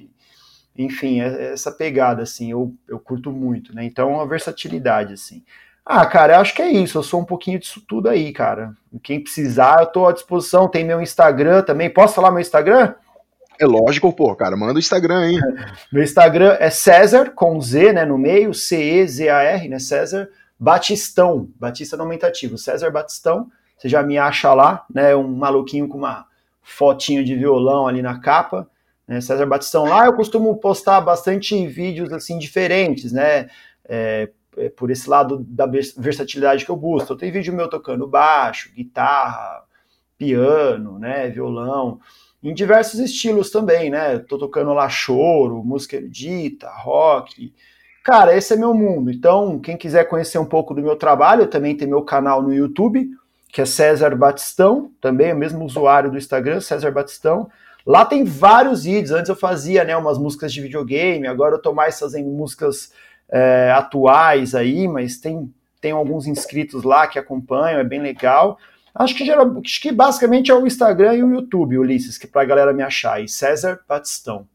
enfim, 0.76 1.22
é, 1.22 1.28
é 1.28 1.54
essa 1.54 1.72
pegada, 1.72 2.24
assim, 2.24 2.52
eu, 2.52 2.76
eu 2.88 3.00
curto 3.00 3.32
muito, 3.32 3.74
né? 3.74 3.86
Então, 3.86 4.20
a 4.20 4.26
versatilidade, 4.26 5.14
assim. 5.14 5.44
Ah, 5.86 6.06
cara, 6.06 6.36
eu 6.36 6.40
acho 6.40 6.56
que 6.56 6.62
é 6.62 6.72
isso. 6.72 6.98
Eu 6.98 7.04
sou 7.04 7.20
um 7.20 7.26
pouquinho 7.26 7.60
disso 7.60 7.82
tudo 7.88 8.08
aí, 8.08 8.32
cara. 8.32 8.74
Quem 9.02 9.22
precisar, 9.22 9.78
eu 9.80 9.88
tô 9.88 10.08
à 10.08 10.14
disposição. 10.14 10.68
Tem 10.68 10.86
meu 10.86 11.02
Instagram 11.02 11.62
também. 11.62 11.90
Posso 11.90 12.16
falar 12.16 12.32
meu 12.32 12.40
Instagram? 12.40 12.96
É 13.60 13.66
lógico, 13.66 14.12
pô, 14.12 14.36
cara, 14.36 14.58
manda 14.58 14.74
o 14.74 14.80
Instagram, 14.80 15.30
hein? 15.30 15.40
Meu 15.92 16.04
Instagram 16.04 16.58
é 16.60 16.70
César, 16.70 17.32
com 17.32 17.62
Z, 17.62 17.94
né, 17.94 18.04
no 18.04 18.18
meio, 18.18 18.54
C-E-Z-A-R, 18.54 19.70
né, 19.70 19.80
César 19.80 20.28
Batistão, 20.60 21.50
Batista 21.60 21.96
nomentativo, 21.96 22.58
César 22.58 22.90
Batistão, 22.90 23.50
você 23.78 23.88
já 23.88 24.02
me 24.02 24.18
acha 24.18 24.54
lá, 24.54 24.86
né, 24.94 25.16
um 25.16 25.28
maluquinho 25.28 25.88
com 25.88 26.00
uma 26.00 26.26
fotinho 26.62 27.24
de 27.24 27.36
violão 27.36 27.88
ali 27.88 28.02
na 28.02 28.20
capa, 28.20 28.68
né, 29.08 29.22
César 29.22 29.46
Batistão. 29.46 29.86
Lá 29.86 30.06
eu 30.08 30.14
costumo 30.14 30.56
postar 30.58 31.00
bastante 31.02 31.68
vídeos, 31.68 32.12
assim, 32.12 32.40
diferentes, 32.40 33.12
né, 33.12 33.28
é, 33.30 33.50
é, 33.88 34.30
por 34.76 34.92
esse 34.92 35.10
lado 35.10 35.40
da 35.48 35.66
versatilidade 35.66 36.66
que 36.66 36.72
eu 36.72 36.76
busco. 36.76 37.14
Eu 37.14 37.18
tenho 37.18 37.34
vídeo 37.34 37.54
meu 37.54 37.70
tocando 37.70 38.08
baixo, 38.08 38.72
guitarra, 38.74 39.64
piano, 40.18 41.00
né, 41.00 41.30
violão, 41.30 42.00
em 42.44 42.54
diversos 42.54 43.00
estilos 43.00 43.50
também, 43.50 43.90
né? 43.90 44.20
tô 44.20 44.38
tocando 44.38 44.74
lá 44.74 44.90
choro, 44.90 45.64
música 45.64 45.96
erudita, 45.96 46.70
rock. 46.70 47.54
Cara, 48.04 48.36
esse 48.36 48.54
é 48.54 48.58
meu 48.58 48.74
mundo. 48.74 49.10
Então, 49.10 49.58
quem 49.60 49.78
quiser 49.78 50.04
conhecer 50.10 50.38
um 50.38 50.46
pouco 50.46 50.74
do 50.74 50.82
meu 50.82 50.98
trabalho, 50.98 51.48
também 51.48 51.76
tem 51.76 51.88
meu 51.88 52.02
canal 52.02 52.42
no 52.42 52.54
YouTube, 52.54 53.10
que 53.48 53.62
é 53.62 53.66
César 53.66 54.14
Batistão, 54.18 54.92
também 55.00 55.30
é 55.30 55.34
o 55.34 55.38
mesmo 55.38 55.64
usuário 55.64 56.12
do 56.12 56.18
Instagram, 56.18 56.60
César 56.60 56.92
Batistão. 56.92 57.50
Lá 57.86 58.04
tem 58.04 58.26
vários 58.26 58.84
vídeos. 58.84 59.12
Antes 59.12 59.30
eu 59.30 59.36
fazia 59.38 59.86
né, 59.86 59.96
umas 59.96 60.18
músicas 60.18 60.52
de 60.52 60.60
videogame, 60.60 61.28
agora 61.28 61.56
eu 61.56 61.62
tô 61.62 61.72
mais 61.72 61.98
fazendo 61.98 62.30
músicas 62.30 62.92
é, 63.34 63.72
atuais 63.72 64.54
aí, 64.54 64.88
mas 64.88 65.18
tem, 65.18 65.52
tem 65.82 65.92
alguns 65.92 66.28
inscritos 66.28 66.84
lá 66.84 67.08
que 67.08 67.18
acompanham, 67.18 67.80
é 67.80 67.84
bem 67.84 68.00
legal. 68.00 68.60
Acho 68.94 69.16
que, 69.16 69.26
geral, 69.26 69.60
acho 69.66 69.82
que 69.82 69.92
basicamente 69.92 70.52
é 70.52 70.54
o 70.54 70.68
Instagram 70.68 71.16
e 71.16 71.24
o 71.24 71.34
YouTube, 71.34 71.80
Ulisses, 71.80 72.16
que 72.16 72.28
pra 72.28 72.46
galera 72.46 72.72
me 72.72 72.84
achar. 72.84 73.24
E 73.24 73.28
César 73.28 73.80
Batistão. 73.90 74.48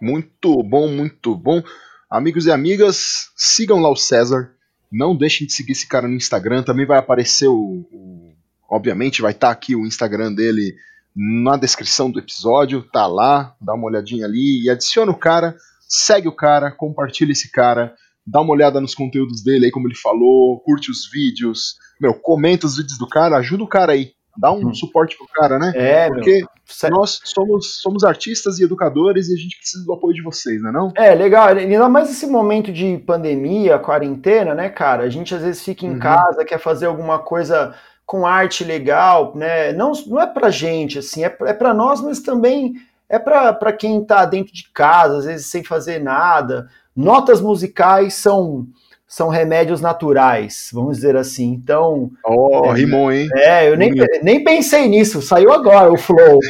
Muito 0.00 0.62
bom, 0.62 0.88
muito 0.88 1.36
bom. 1.36 1.62
Amigos 2.10 2.46
e 2.46 2.50
amigas, 2.50 3.30
sigam 3.36 3.78
lá 3.78 3.90
o 3.90 3.96
César. 3.96 4.52
Não 4.90 5.14
deixem 5.14 5.46
de 5.46 5.52
seguir 5.52 5.72
esse 5.72 5.86
cara 5.86 6.08
no 6.08 6.14
Instagram. 6.14 6.62
Também 6.62 6.86
vai 6.86 6.98
aparecer 6.98 7.48
o. 7.48 7.86
o 7.92 8.32
obviamente, 8.70 9.20
vai 9.20 9.32
estar 9.32 9.48
tá 9.48 9.52
aqui 9.52 9.76
o 9.76 9.86
Instagram 9.86 10.32
dele 10.32 10.74
na 11.14 11.58
descrição 11.58 12.10
do 12.10 12.18
episódio. 12.18 12.82
Tá 12.90 13.06
lá, 13.06 13.54
dá 13.60 13.74
uma 13.74 13.86
olhadinha 13.86 14.24
ali 14.24 14.64
e 14.64 14.70
adiciona 14.70 15.12
o 15.12 15.18
cara. 15.18 15.54
Segue 15.88 16.28
o 16.28 16.34
cara, 16.34 16.70
compartilha 16.70 17.32
esse 17.32 17.50
cara 17.50 17.94
dá 18.26 18.40
uma 18.40 18.52
olhada 18.52 18.80
nos 18.80 18.94
conteúdos 18.94 19.42
dele 19.42 19.66
aí, 19.66 19.70
como 19.70 19.86
ele 19.86 19.94
falou, 19.94 20.58
curte 20.60 20.90
os 20.90 21.08
vídeos, 21.10 21.76
meu, 22.00 22.12
comenta 22.14 22.66
os 22.66 22.76
vídeos 22.76 22.98
do 22.98 23.08
cara, 23.08 23.36
ajuda 23.36 23.62
o 23.62 23.68
cara 23.68 23.92
aí. 23.92 24.16
Dá 24.38 24.52
um 24.52 24.66
hum. 24.66 24.74
suporte 24.74 25.16
pro 25.16 25.26
cara, 25.28 25.58
né? 25.58 25.72
É, 25.74 26.08
Porque 26.08 26.42
meu, 26.82 26.90
nós 26.90 27.20
somos, 27.24 27.80
somos 27.80 28.04
artistas 28.04 28.58
e 28.58 28.64
educadores 28.64 29.30
e 29.30 29.32
a 29.32 29.36
gente 29.36 29.56
precisa 29.56 29.82
do 29.82 29.94
apoio 29.94 30.14
de 30.14 30.22
vocês, 30.22 30.60
né 30.60 30.70
não? 30.70 30.92
É, 30.94 31.14
legal. 31.14 31.48
Ainda 31.48 31.88
mais 31.88 32.10
esse 32.10 32.26
momento 32.26 32.70
de 32.70 32.98
pandemia, 32.98 33.78
quarentena, 33.78 34.54
né, 34.54 34.68
cara? 34.68 35.04
A 35.04 35.08
gente 35.08 35.34
às 35.34 35.40
vezes 35.40 35.62
fica 35.62 35.86
em 35.86 35.92
uhum. 35.92 35.98
casa, 35.98 36.44
quer 36.44 36.58
fazer 36.58 36.84
alguma 36.84 37.18
coisa 37.18 37.74
com 38.04 38.26
arte 38.26 38.62
legal, 38.62 39.34
né? 39.34 39.72
Não, 39.72 39.92
não 40.06 40.20
é 40.20 40.26
pra 40.26 40.50
gente, 40.50 40.98
assim, 40.98 41.24
é, 41.24 41.34
é 41.46 41.54
pra 41.54 41.72
nós, 41.72 42.02
mas 42.02 42.20
também 42.20 42.74
é 43.08 43.18
pra, 43.18 43.72
quem 43.72 44.04
tá 44.04 44.24
dentro 44.24 44.52
de 44.52 44.68
casa, 44.72 45.18
às 45.18 45.24
vezes 45.24 45.46
sem 45.46 45.62
fazer 45.62 46.00
nada. 46.00 46.68
Notas 46.94 47.40
musicais 47.40 48.14
são 48.14 48.66
são 49.08 49.28
remédios 49.28 49.80
naturais, 49.80 50.68
vamos 50.72 50.96
dizer 50.96 51.16
assim. 51.16 51.52
Então. 51.52 52.10
Oh, 52.24 52.66
é, 52.66 52.74
rimou, 52.74 53.12
hein? 53.12 53.28
É, 53.34 53.68
eu 53.68 53.76
nem, 53.76 53.92
nem 54.22 54.42
pensei 54.42 54.88
nisso, 54.88 55.22
saiu 55.22 55.52
agora 55.52 55.92
o 55.92 55.96
flow. 55.96 56.40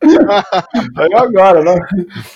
saiu 0.96 1.18
agora, 1.18 1.62
né? 1.62 1.74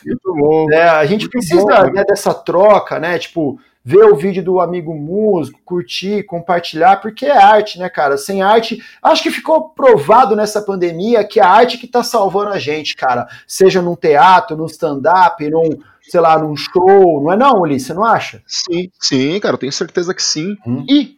Muito 0.05 0.35
bom. 0.35 0.71
É, 0.71 0.89
a 0.89 1.05
gente 1.07 1.29
precisa 1.31 1.65
bom, 1.65 1.93
né, 1.93 2.05
dessa 2.05 2.35
troca, 2.35 2.99
né? 2.99 3.19
Tipo, 3.19 3.59
ver 3.89 4.05
o 4.05 4.17
vídeo 4.17 4.45
do 4.45 4.61
amigo 4.61 4.95
músico, 4.95 5.59
curtir, 5.65 6.23
compartilhar, 6.25 6.99
porque 7.01 7.25
é 7.25 7.43
arte, 7.43 7.79
né, 7.79 7.89
cara? 7.89 8.19
Sem 8.19 8.43
arte, 8.43 8.85
acho 9.03 9.23
que 9.23 9.31
ficou 9.31 9.71
provado 9.71 10.37
nessa 10.37 10.61
pandemia 10.61 11.25
que 11.25 11.41
é 11.41 11.43
a 11.43 11.49
arte 11.49 11.79
que 11.79 11.87
tá 11.87 12.03
salvando 12.03 12.51
a 12.51 12.59
gente, 12.59 12.95
cara. 12.95 13.27
Seja 13.47 13.81
num 13.81 13.97
teatro, 13.97 14.59
num 14.59 14.67
stand-up, 14.67 15.49
num 15.49 15.79
sei 16.03 16.21
lá, 16.21 16.39
num 16.39 16.55
show, 16.55 17.23
não 17.23 17.33
é 17.33 17.37
não, 17.37 17.63
Ulisses, 17.63 17.87
você 17.87 17.95
não 17.95 18.05
acha? 18.05 18.43
Sim, 18.47 18.91
sim, 19.01 19.41
cara, 19.41 19.55
eu 19.55 19.59
tenho 19.59 19.73
certeza 19.73 20.13
que 20.13 20.23
sim. 20.23 20.55
Hum. 20.67 20.85
E, 20.87 21.17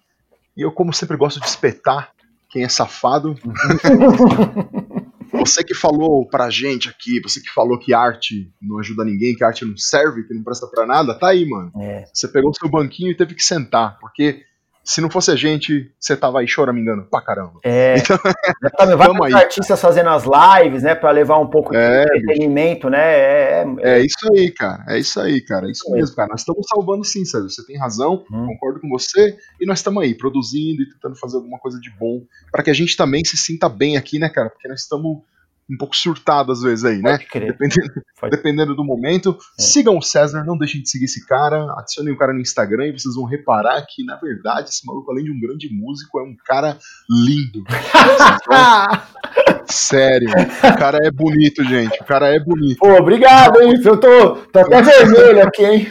e 0.56 0.62
eu, 0.62 0.70
como 0.70 0.92
sempre, 0.92 1.16
gosto 1.16 1.40
de 1.40 1.46
espetar 1.46 2.10
quem 2.48 2.62
é 2.62 2.68
safado. 2.68 3.36
você 5.50 5.64
que 5.64 5.74
falou 5.74 6.26
pra 6.28 6.50
gente 6.50 6.88
aqui, 6.88 7.20
você 7.20 7.40
que 7.40 7.50
falou 7.50 7.78
que 7.78 7.92
arte 7.92 8.52
não 8.60 8.78
ajuda 8.78 9.04
ninguém, 9.04 9.34
que 9.34 9.44
arte 9.44 9.64
não 9.64 9.76
serve, 9.76 10.24
que 10.24 10.34
não 10.34 10.42
presta 10.42 10.66
pra 10.66 10.86
nada, 10.86 11.14
tá 11.14 11.28
aí, 11.28 11.48
mano. 11.48 11.72
É. 11.80 12.04
Você 12.12 12.28
pegou 12.28 12.50
o 12.50 12.54
seu 12.54 12.68
banquinho 12.68 13.10
e 13.10 13.16
teve 13.16 13.34
que 13.34 13.42
sentar, 13.42 13.98
porque 13.98 14.44
se 14.82 15.00
não 15.00 15.10
fosse 15.10 15.30
a 15.30 15.36
gente, 15.36 15.92
você 16.00 16.16
tava 16.16 16.40
aí 16.40 16.48
choramingando 16.48 17.04
pra 17.04 17.20
caramba. 17.20 17.60
É. 17.62 17.94
Então, 18.62 18.86
também 18.86 18.96
vários 18.96 19.34
artistas 19.34 19.80
fazendo 19.80 20.08
as 20.08 20.24
lives, 20.24 20.82
né, 20.82 20.94
para 20.94 21.10
levar 21.10 21.38
um 21.38 21.46
pouco 21.46 21.74
é, 21.74 22.04
de 22.04 22.18
entretenimento, 22.18 22.88
né? 22.88 22.98
É, 22.98 23.64
é, 23.80 23.98
é, 23.98 24.00
isso 24.00 24.32
aí, 24.32 24.50
cara. 24.50 24.84
É 24.88 24.98
isso 24.98 25.20
aí, 25.20 25.40
cara. 25.40 25.66
É 25.66 25.70
isso 25.70 25.90
mesmo, 25.90 26.16
cara. 26.16 26.28
Nós 26.30 26.40
estamos 26.40 26.66
salvando 26.66 27.04
sim, 27.04 27.24
Sérgio. 27.24 27.50
Você 27.50 27.64
tem 27.66 27.78
razão, 27.78 28.24
hum. 28.30 28.46
concordo 28.46 28.80
com 28.80 28.88
você. 28.88 29.36
E 29.60 29.66
nós 29.66 29.78
estamos 29.78 30.02
aí, 30.02 30.14
produzindo 30.14 30.82
e 30.82 30.90
tentando 30.90 31.16
fazer 31.16 31.36
alguma 31.36 31.58
coisa 31.58 31.78
de 31.78 31.90
bom 31.90 32.22
para 32.50 32.62
que 32.62 32.70
a 32.70 32.74
gente 32.74 32.96
também 32.96 33.24
se 33.24 33.36
sinta 33.36 33.68
bem 33.68 33.96
aqui, 33.96 34.18
né, 34.18 34.28
cara? 34.28 34.50
Porque 34.50 34.68
nós 34.68 34.80
estamos 34.80 35.18
um 35.70 35.76
pouco 35.76 35.96
surtado 35.96 36.52
às 36.52 36.62
vezes 36.62 36.84
aí, 36.84 37.00
né? 37.00 37.18
Dependendo, 37.18 38.02
dependendo, 38.30 38.74
do 38.74 38.84
momento. 38.84 39.36
É. 39.58 39.62
Sigam 39.62 39.96
o 39.96 40.02
César, 40.02 40.44
não 40.44 40.58
deixem 40.58 40.82
de 40.82 40.90
seguir 40.90 41.04
esse 41.04 41.26
cara, 41.26 41.72
adicionem 41.78 42.12
o 42.12 42.18
cara 42.18 42.32
no 42.32 42.40
Instagram 42.40 42.88
e 42.88 42.98
vocês 42.98 43.14
vão 43.14 43.24
reparar 43.24 43.84
que, 43.88 44.04
na 44.04 44.16
verdade, 44.16 44.70
esse 44.70 44.84
maluco, 44.86 45.10
além 45.10 45.24
de 45.24 45.30
um 45.30 45.40
grande 45.40 45.68
músico, 45.72 46.18
é 46.20 46.24
um 46.24 46.36
cara 46.44 46.78
lindo. 47.08 47.64
Sério, 49.66 50.28
o 50.28 50.78
cara 50.78 50.98
é 51.02 51.10
bonito, 51.10 51.62
gente. 51.64 52.00
O 52.00 52.04
cara 52.04 52.34
é 52.34 52.40
bonito. 52.40 52.78
Pô, 52.78 52.92
obrigado, 52.96 53.62
hein? 53.62 53.80
Eu 53.84 53.96
tô, 53.96 54.36
tô 54.36 54.58
até 54.58 54.82
vermelho 54.82 55.46
aqui, 55.46 55.64
hein? 55.64 55.88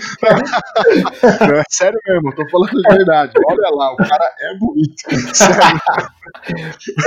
É 1.24 1.64
sério 1.70 2.00
mesmo, 2.06 2.36
tô 2.36 2.48
falando 2.50 2.72
de 2.72 2.82
verdade. 2.82 3.34
Olha 3.46 3.70
lá, 3.72 3.94
o 3.94 3.98
cara 3.98 4.30
é 4.42 4.58
bonito. 4.58 5.02
Sério. 5.34 5.80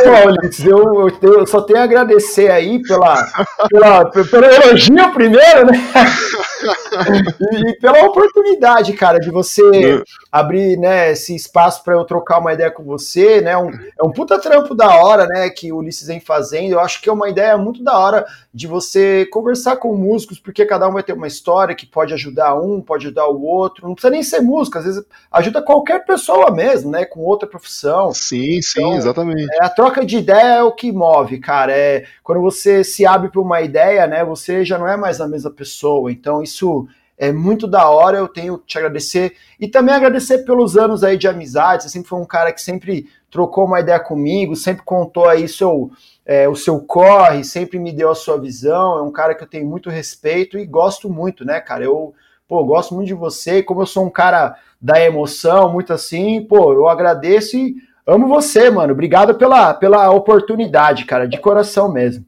Pô, 0.02 0.28
Ulisses, 0.28 0.64
eu, 0.64 0.78
eu, 0.78 1.38
eu, 1.38 1.46
só 1.46 1.60
tenho 1.62 1.80
a 1.80 1.84
agradecer 1.84 2.50
aí 2.50 2.61
pela, 2.86 3.28
pela, 3.68 4.10
pelo 4.10 4.44
elogio 4.44 5.12
primeiro, 5.12 5.66
né? 5.66 5.72
e, 7.52 7.70
e, 7.70 7.76
pela 7.78 8.04
oportunidade, 8.04 8.92
cara, 8.92 9.18
de 9.18 9.30
você 9.30 9.96
é. 9.96 10.02
abrir 10.30 10.76
né, 10.78 11.12
esse 11.12 11.34
espaço 11.34 11.82
para 11.82 11.94
eu 11.94 12.04
trocar 12.04 12.38
uma 12.38 12.52
ideia 12.52 12.70
com 12.70 12.82
você, 12.82 13.40
né? 13.40 13.56
Um, 13.56 13.70
é 13.70 14.04
um 14.04 14.12
puta 14.12 14.38
trampo 14.40 14.74
da 14.74 14.96
hora, 14.96 15.26
né? 15.26 15.50
Que 15.50 15.72
o 15.72 15.78
Ulisses 15.78 16.06
vem 16.06 16.20
fazendo. 16.20 16.72
Eu 16.72 16.80
acho 16.80 17.00
que 17.00 17.08
é 17.08 17.12
uma 17.12 17.28
ideia 17.28 17.56
muito 17.56 17.82
da 17.82 17.98
hora 17.98 18.24
de 18.52 18.66
você 18.66 19.26
conversar 19.26 19.76
com 19.76 19.96
músicos, 19.96 20.38
porque 20.38 20.64
cada 20.66 20.88
um 20.88 20.92
vai 20.92 21.02
ter 21.02 21.12
uma 21.12 21.26
história 21.26 21.74
que 21.74 21.86
pode 21.86 22.12
ajudar 22.14 22.54
um, 22.54 22.80
pode 22.80 23.06
ajudar 23.06 23.26
o 23.28 23.42
outro. 23.42 23.86
Não 23.86 23.94
precisa 23.94 24.12
nem 24.12 24.22
ser 24.22 24.40
músico, 24.40 24.78
às 24.78 24.84
vezes 24.84 25.04
ajuda 25.30 25.62
qualquer 25.62 26.04
pessoa 26.04 26.50
mesmo, 26.50 26.90
né? 26.90 27.04
Com 27.04 27.20
outra 27.20 27.48
profissão. 27.48 28.12
Sim, 28.12 28.60
sim, 28.62 28.80
então, 28.80 28.94
exatamente. 28.94 29.48
É, 29.60 29.64
a 29.64 29.68
troca 29.68 30.04
de 30.04 30.18
ideia 30.18 30.58
é 30.58 30.62
o 30.62 30.72
que 30.72 30.92
move, 30.92 31.38
cara. 31.38 31.72
É 31.72 32.04
quando 32.22 32.41
você 32.42 32.84
se 32.84 33.06
abre 33.06 33.30
para 33.30 33.40
uma 33.40 33.60
ideia, 33.62 34.06
né? 34.06 34.24
Você 34.24 34.64
já 34.64 34.78
não 34.78 34.88
é 34.88 34.96
mais 34.96 35.20
a 35.20 35.28
mesma 35.28 35.50
pessoa. 35.50 36.10
Então, 36.12 36.42
isso 36.42 36.86
é 37.16 37.32
muito 37.32 37.66
da 37.66 37.88
hora, 37.88 38.18
eu 38.18 38.28
tenho 38.28 38.58
que 38.58 38.66
te 38.66 38.78
agradecer. 38.78 39.34
E 39.58 39.68
também 39.68 39.94
agradecer 39.94 40.38
pelos 40.38 40.76
anos 40.76 41.04
aí 41.04 41.16
de 41.16 41.28
amizade. 41.28 41.84
Você 41.84 41.88
sempre 41.88 42.08
foi 42.08 42.18
um 42.18 42.26
cara 42.26 42.52
que 42.52 42.60
sempre 42.60 43.06
trocou 43.30 43.64
uma 43.64 43.80
ideia 43.80 44.00
comigo, 44.00 44.54
sempre 44.54 44.84
contou 44.84 45.28
aí 45.28 45.48
seu 45.48 45.90
é, 46.24 46.48
o 46.48 46.54
seu 46.54 46.80
corre, 46.80 47.44
sempre 47.44 47.78
me 47.78 47.92
deu 47.92 48.10
a 48.10 48.14
sua 48.14 48.38
visão, 48.38 48.98
é 48.98 49.02
um 49.02 49.10
cara 49.10 49.34
que 49.34 49.42
eu 49.42 49.48
tenho 49.48 49.66
muito 49.66 49.90
respeito 49.90 50.58
e 50.58 50.66
gosto 50.66 51.10
muito, 51.10 51.44
né, 51.44 51.60
cara? 51.60 51.84
Eu, 51.84 52.14
pô, 52.46 52.64
gosto 52.64 52.94
muito 52.94 53.08
de 53.08 53.14
você, 53.14 53.62
como 53.62 53.82
eu 53.82 53.86
sou 53.86 54.04
um 54.04 54.10
cara 54.10 54.56
da 54.80 55.00
emoção, 55.00 55.72
muito 55.72 55.92
assim, 55.92 56.44
pô, 56.44 56.72
eu 56.72 56.88
agradeço 56.88 57.56
e 57.56 57.74
amo 58.06 58.28
você, 58.28 58.70
mano. 58.70 58.92
Obrigado 58.92 59.34
pela, 59.34 59.74
pela 59.74 60.10
oportunidade, 60.10 61.04
cara, 61.04 61.26
de 61.26 61.38
coração 61.38 61.92
mesmo. 61.92 62.24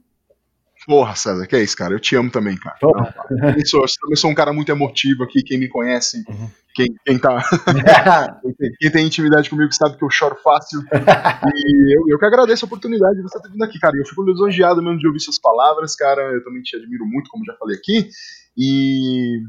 Porra, 0.86 1.16
César, 1.16 1.46
que 1.46 1.56
é 1.56 1.62
isso, 1.62 1.76
cara? 1.76 1.94
Eu 1.94 2.00
te 2.00 2.14
amo 2.14 2.30
também, 2.30 2.56
cara. 2.56 2.76
Não, 2.82 3.50
eu, 3.50 3.66
sou, 3.66 3.80
eu 3.80 3.86
também 4.00 4.16
sou 4.16 4.30
um 4.30 4.34
cara 4.34 4.52
muito 4.52 4.70
emotivo 4.70 5.24
aqui, 5.24 5.42
quem 5.42 5.58
me 5.58 5.68
conhece, 5.68 6.22
uhum. 6.28 6.50
quem, 6.74 6.94
quem 7.06 7.18
tá. 7.18 7.42
quem, 8.78 8.90
tem, 8.90 9.06
intimidade 9.06 9.48
comigo 9.48 9.72
sabe 9.72 9.96
que 9.96 10.04
eu 10.04 10.10
choro 10.10 10.36
fácil. 10.44 10.80
e 10.82 11.96
eu, 11.96 12.04
eu 12.08 12.18
que 12.18 12.26
agradeço 12.26 12.64
a 12.64 12.68
oportunidade 12.68 13.16
de 13.16 13.22
você 13.22 13.40
ter 13.40 13.50
vindo 13.50 13.64
aqui, 13.64 13.78
cara. 13.78 13.96
Eu 13.96 14.04
fico 14.04 14.22
lisonjeado 14.24 14.82
mesmo 14.82 14.98
de 14.98 15.06
ouvir 15.06 15.20
suas 15.20 15.38
palavras, 15.38 15.96
cara. 15.96 16.20
Eu 16.20 16.44
também 16.44 16.62
te 16.62 16.76
admiro 16.76 17.06
muito, 17.06 17.30
como 17.30 17.44
já 17.44 17.54
falei 17.54 17.76
aqui. 17.76 18.10
E. 18.56 19.40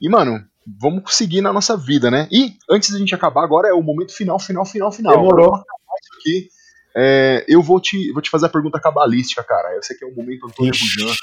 E, 0.00 0.08
mano, 0.08 0.40
vamos 0.80 1.02
seguir 1.14 1.40
na 1.40 1.52
nossa 1.52 1.76
vida, 1.76 2.10
né? 2.10 2.28
E 2.30 2.54
antes 2.70 2.92
da 2.92 2.98
gente 2.98 3.14
acabar, 3.14 3.42
agora 3.42 3.68
é 3.68 3.72
o 3.72 3.82
momento 3.82 4.14
final, 4.14 4.38
final, 4.38 4.64
final, 4.64 4.90
final. 4.90 5.16
Demorou. 5.16 5.50
Vamos 5.50 5.60
acabar 5.60 5.98
isso 6.00 6.14
aqui 6.18 6.57
é, 6.96 7.44
eu 7.48 7.62
vou 7.62 7.80
te, 7.80 8.12
vou 8.12 8.22
te 8.22 8.30
fazer 8.30 8.46
a 8.46 8.50
pergunta 8.50 8.80
cabalística, 8.80 9.42
cara. 9.42 9.76
Esse 9.78 9.92
aqui 9.92 10.04
é 10.04 10.08
o 10.08 10.14
momento 10.14 10.46
Antônio 10.46 10.72
Bujanra. 10.72 11.16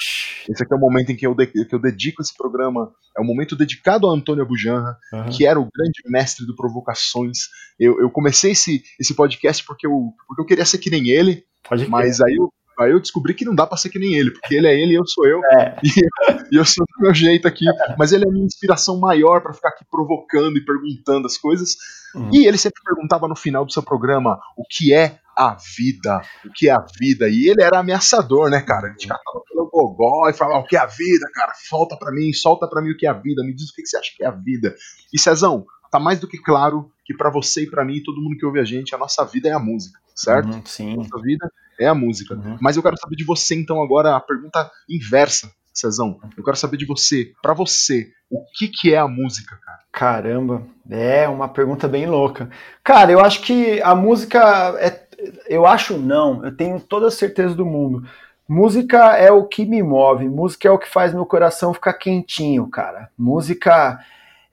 Esse 0.47 0.63
aqui 0.63 0.73
é 0.73 0.77
o 0.77 0.79
momento 0.79 1.11
em 1.11 1.15
que 1.15 1.25
eu, 1.25 1.33
de, 1.33 1.47
que 1.47 1.73
eu 1.73 1.79
dedico 1.79 2.21
esse 2.21 2.35
programa. 2.35 2.91
É 3.17 3.21
um 3.21 3.25
momento 3.25 3.55
dedicado 3.55 4.07
a 4.07 4.13
Antônio 4.13 4.45
Bujanra, 4.45 4.97
uhum. 5.11 5.29
que 5.29 5.45
era 5.45 5.59
o 5.59 5.67
grande 5.73 6.01
mestre 6.07 6.45
do 6.45 6.55
Provocações. 6.55 7.49
Eu, 7.79 7.99
eu 7.99 8.09
comecei 8.09 8.51
esse, 8.51 8.83
esse 8.99 9.13
podcast 9.13 9.63
porque 9.65 9.87
eu, 9.87 10.13
porque 10.27 10.41
eu 10.41 10.45
queria 10.45 10.65
ser 10.65 10.77
que 10.77 10.89
nem 10.89 11.09
ele, 11.09 11.43
mas 11.89 12.21
aí 12.21 12.35
eu, 12.35 12.51
Aí 12.79 12.91
eu 12.91 12.99
descobri 12.99 13.33
que 13.33 13.45
não 13.45 13.55
dá 13.55 13.65
pra 13.65 13.77
ser 13.77 13.89
que 13.89 13.99
nem 13.99 14.13
ele, 14.13 14.31
porque 14.31 14.55
ele 14.55 14.67
é 14.67 14.73
ele 14.73 14.93
e 14.93 14.95
eu 14.95 15.05
sou 15.05 15.25
eu. 15.25 15.41
É. 15.45 15.77
E, 15.83 15.89
e, 16.51 16.57
eu 16.57 16.65
sou 16.65 16.85
do 16.85 17.03
meu 17.03 17.13
jeito 17.13 17.47
aqui. 17.47 17.65
Mas 17.97 18.11
ele 18.11 18.25
é 18.25 18.27
a 18.27 18.31
minha 18.31 18.45
inspiração 18.45 18.99
maior 18.99 19.41
para 19.41 19.53
ficar 19.53 19.69
aqui 19.69 19.85
provocando 19.89 20.57
e 20.57 20.65
perguntando 20.65 21.25
as 21.25 21.37
coisas. 21.37 21.75
Uhum. 22.13 22.29
E 22.33 22.47
ele 22.47 22.57
sempre 22.57 22.81
perguntava 22.83 23.27
no 23.27 23.35
final 23.35 23.65
do 23.65 23.71
seu 23.71 23.83
programa 23.83 24.39
o 24.57 24.63
que 24.69 24.93
é 24.93 25.19
a 25.37 25.57
vida, 25.77 26.21
o 26.45 26.51
que 26.53 26.69
é 26.69 26.71
a 26.71 26.85
vida. 26.99 27.27
E 27.27 27.49
ele 27.49 27.61
era 27.61 27.79
ameaçador, 27.79 28.49
né, 28.49 28.61
cara? 28.61 28.87
Ele 28.87 28.95
te 28.95 29.07
catava 29.07 29.41
pelo 29.49 29.69
gogó 29.69 30.29
e 30.29 30.33
falava: 30.33 30.59
o 30.59 30.65
que 30.65 30.77
é 30.77 30.79
a 30.79 30.85
vida, 30.85 31.29
cara? 31.33 31.51
Falta 31.69 31.97
para 31.97 32.11
mim, 32.11 32.31
solta 32.31 32.67
para 32.67 32.81
mim 32.81 32.91
o 32.91 32.97
que 32.97 33.05
é 33.05 33.09
a 33.09 33.13
vida, 33.13 33.43
me 33.43 33.53
diz 33.53 33.69
o 33.69 33.73
que 33.73 33.85
você 33.85 33.97
acha 33.97 34.11
que 34.15 34.23
é 34.23 34.27
a 34.27 34.31
vida. 34.31 34.73
E 35.13 35.19
Cezão, 35.19 35.65
tá 35.91 35.99
mais 35.99 36.19
do 36.19 36.27
que 36.27 36.37
claro 36.37 36.89
que 37.05 37.13
para 37.13 37.29
você 37.29 37.63
e 37.63 37.69
para 37.69 37.85
mim, 37.85 38.01
todo 38.03 38.21
mundo 38.21 38.37
que 38.37 38.45
ouve 38.45 38.59
a 38.59 38.63
gente, 38.63 38.95
a 38.95 38.97
nossa 38.97 39.23
vida 39.25 39.49
é 39.49 39.51
a 39.51 39.59
música, 39.59 39.99
certo? 40.15 40.47
Uhum, 40.47 40.61
sim. 40.65 40.95
Nossa 40.95 41.21
vida 41.21 41.51
é 41.79 41.87
a 41.87 41.93
música. 41.93 42.35
Uhum. 42.35 42.57
Mas 42.61 42.77
eu 42.77 42.83
quero 42.83 42.97
saber 42.97 43.15
de 43.15 43.23
você, 43.23 43.55
então, 43.55 43.81
agora 43.83 44.15
a 44.15 44.19
pergunta 44.19 44.71
inversa, 44.89 45.51
Cezão. 45.73 46.19
Eu 46.37 46.43
quero 46.43 46.55
saber 46.55 46.77
de 46.77 46.85
você, 46.85 47.33
para 47.41 47.53
você, 47.53 48.09
o 48.29 48.45
que, 48.55 48.69
que 48.69 48.93
é 48.93 48.97
a 48.97 49.07
música, 49.07 49.59
cara? 49.63 49.79
Caramba, 49.91 50.63
é 50.89 51.27
uma 51.27 51.49
pergunta 51.49 51.87
bem 51.87 52.05
louca. 52.05 52.49
Cara, 52.83 53.11
eu 53.11 53.19
acho 53.19 53.41
que 53.41 53.81
a 53.81 53.93
música 53.93 54.39
é 54.79 55.05
eu 55.47 55.65
acho 55.65 55.97
não, 55.97 56.45
eu 56.45 56.55
tenho 56.55 56.79
toda 56.79 57.07
a 57.07 57.11
certeza 57.11 57.55
do 57.55 57.65
mundo. 57.65 58.07
Música 58.47 59.17
é 59.17 59.31
o 59.31 59.45
que 59.45 59.65
me 59.65 59.81
move, 59.81 60.29
música 60.29 60.67
é 60.67 60.71
o 60.71 60.77
que 60.77 60.89
faz 60.89 61.13
meu 61.13 61.25
coração 61.25 61.73
ficar 61.73 61.93
quentinho, 61.93 62.67
cara. 62.69 63.09
Música 63.17 63.99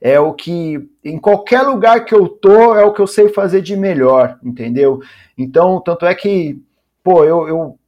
é 0.05 0.19
o 0.19 0.33
que, 0.33 0.85
em 1.01 1.17
qualquer 1.17 1.61
lugar 1.61 2.03
que 2.03 2.13
eu 2.13 2.27
tô, 2.27 2.75
é 2.75 2.83
o 2.83 2.91
que 2.91 2.99
eu 2.99 3.07
sei 3.07 3.29
fazer 3.29 3.61
de 3.61 3.77
melhor, 3.77 4.37
entendeu? 4.43 4.99
Então, 5.37 5.79
tanto 5.79 6.05
é 6.05 6.13
que, 6.13 6.61
pô, 7.01 7.23
eu, 7.23 7.47
eu, 7.47 7.79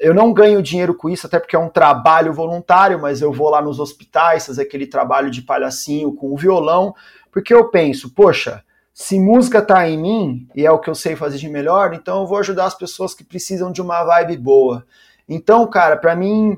eu 0.00 0.12
não 0.12 0.32
ganho 0.32 0.60
dinheiro 0.60 0.92
com 0.92 1.08
isso, 1.08 1.28
até 1.28 1.38
porque 1.38 1.54
é 1.54 1.58
um 1.58 1.68
trabalho 1.68 2.34
voluntário, 2.34 3.00
mas 3.00 3.22
eu 3.22 3.32
vou 3.32 3.48
lá 3.48 3.62
nos 3.62 3.78
hospitais 3.78 4.44
fazer 4.44 4.62
aquele 4.62 4.88
trabalho 4.88 5.30
de 5.30 5.40
palhacinho 5.40 6.12
com 6.16 6.34
o 6.34 6.36
violão, 6.36 6.92
porque 7.30 7.54
eu 7.54 7.70
penso, 7.70 8.12
poxa, 8.12 8.64
se 8.92 9.20
música 9.20 9.62
tá 9.62 9.88
em 9.88 9.96
mim 9.96 10.48
e 10.52 10.66
é 10.66 10.70
o 10.72 10.80
que 10.80 10.90
eu 10.90 10.96
sei 10.96 11.14
fazer 11.14 11.38
de 11.38 11.48
melhor, 11.48 11.94
então 11.94 12.22
eu 12.22 12.26
vou 12.26 12.38
ajudar 12.38 12.64
as 12.64 12.74
pessoas 12.74 13.14
que 13.14 13.22
precisam 13.22 13.70
de 13.70 13.80
uma 13.80 14.02
vibe 14.02 14.36
boa. 14.36 14.84
Então, 15.28 15.64
cara, 15.68 15.96
para 15.96 16.16
mim, 16.16 16.56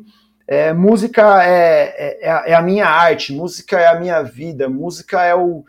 é, 0.52 0.70
música 0.74 1.42
é, 1.42 2.18
é, 2.20 2.50
é, 2.50 2.54
a 2.54 2.60
minha 2.60 2.86
arte, 2.86 3.32
música 3.32 3.80
é 3.80 3.86
a 3.86 3.98
minha 3.98 4.22
vida, 4.22 4.68
música 4.68 5.24
é 5.24 5.34
o, 5.34 5.64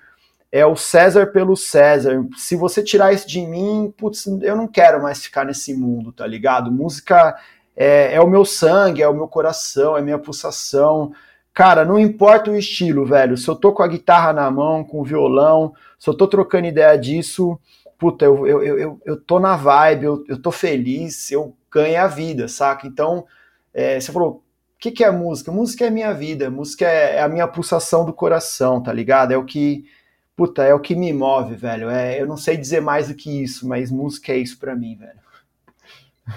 é 0.52 0.66
o 0.66 0.76
César 0.76 1.28
pelo 1.28 1.56
César. 1.56 2.22
Se 2.36 2.58
você 2.58 2.84
tirar 2.84 3.14
isso 3.14 3.26
de 3.26 3.40
mim, 3.48 3.94
putz, 3.98 4.28
eu 4.42 4.58
não 4.58 4.68
quero 4.68 5.02
mais 5.02 5.24
ficar 5.24 5.46
nesse 5.46 5.74
mundo, 5.74 6.12
tá 6.12 6.28
ligado? 6.28 6.70
Música 6.70 7.34
é, 7.78 8.14
é 8.14 8.20
o 8.20 8.28
meu 8.28 8.44
sangue, 8.44 9.02
é 9.02 9.08
o 9.08 9.14
meu 9.14 9.26
coração, 9.26 9.96
é 9.96 10.02
minha 10.02 10.20
pulsação. 10.20 11.14
Cara, 11.54 11.86
não 11.86 11.98
importa 11.98 12.52
o 12.52 12.58
estilo, 12.58 13.06
velho. 13.06 13.38
Se 13.38 13.48
eu 13.48 13.56
tô 13.56 13.72
com 13.72 13.84
a 13.84 13.88
guitarra 13.88 14.34
na 14.34 14.52
mão, 14.52 14.84
com 14.84 15.00
o 15.00 15.06
violão, 15.06 15.74
se 15.98 16.10
eu 16.10 16.14
tô 16.14 16.28
trocando 16.28 16.68
ideia 16.68 16.98
disso, 16.98 17.58
puta, 17.98 18.26
eu, 18.26 18.46
eu, 18.46 18.62
eu, 18.78 19.02
eu 19.06 19.16
tô 19.16 19.40
na 19.40 19.56
vibe, 19.56 20.04
eu, 20.04 20.26
eu 20.28 20.42
tô 20.42 20.52
feliz, 20.52 21.32
eu 21.32 21.56
ganho 21.72 22.02
a 22.02 22.08
vida, 22.08 22.50
saca? 22.50 22.86
Então, 22.86 23.26
é, 23.74 23.98
você 23.98 24.12
falou, 24.12 24.44
que, 24.84 24.92
que 24.92 25.04
é 25.04 25.10
música? 25.10 25.50
Música 25.50 25.86
é 25.86 25.90
minha 25.90 26.14
vida, 26.14 26.50
música 26.50 26.86
é, 26.86 27.16
é, 27.16 27.22
a 27.22 27.30
minha 27.30 27.48
pulsação 27.48 28.04
do 28.04 28.12
coração, 28.12 28.84
tá 28.84 28.92
ligado? 28.92 29.32
É 29.32 29.38
o 29.38 29.46
que, 29.46 29.86
puta, 30.36 30.62
é 30.62 30.74
o 30.74 30.80
que 30.80 30.94
me 30.94 31.14
move, 31.14 31.56
velho. 31.56 31.90
É, 31.90 32.22
eu 32.22 32.28
não 32.28 32.36
sei 32.36 32.58
dizer 32.58 32.82
mais 32.82 33.08
do 33.08 33.16
que 33.16 33.42
isso, 33.42 33.66
mas 33.66 33.90
música 33.90 34.34
é 34.34 34.38
isso 34.38 34.60
para 34.60 34.76
mim, 34.76 34.98
velho. 34.98 35.24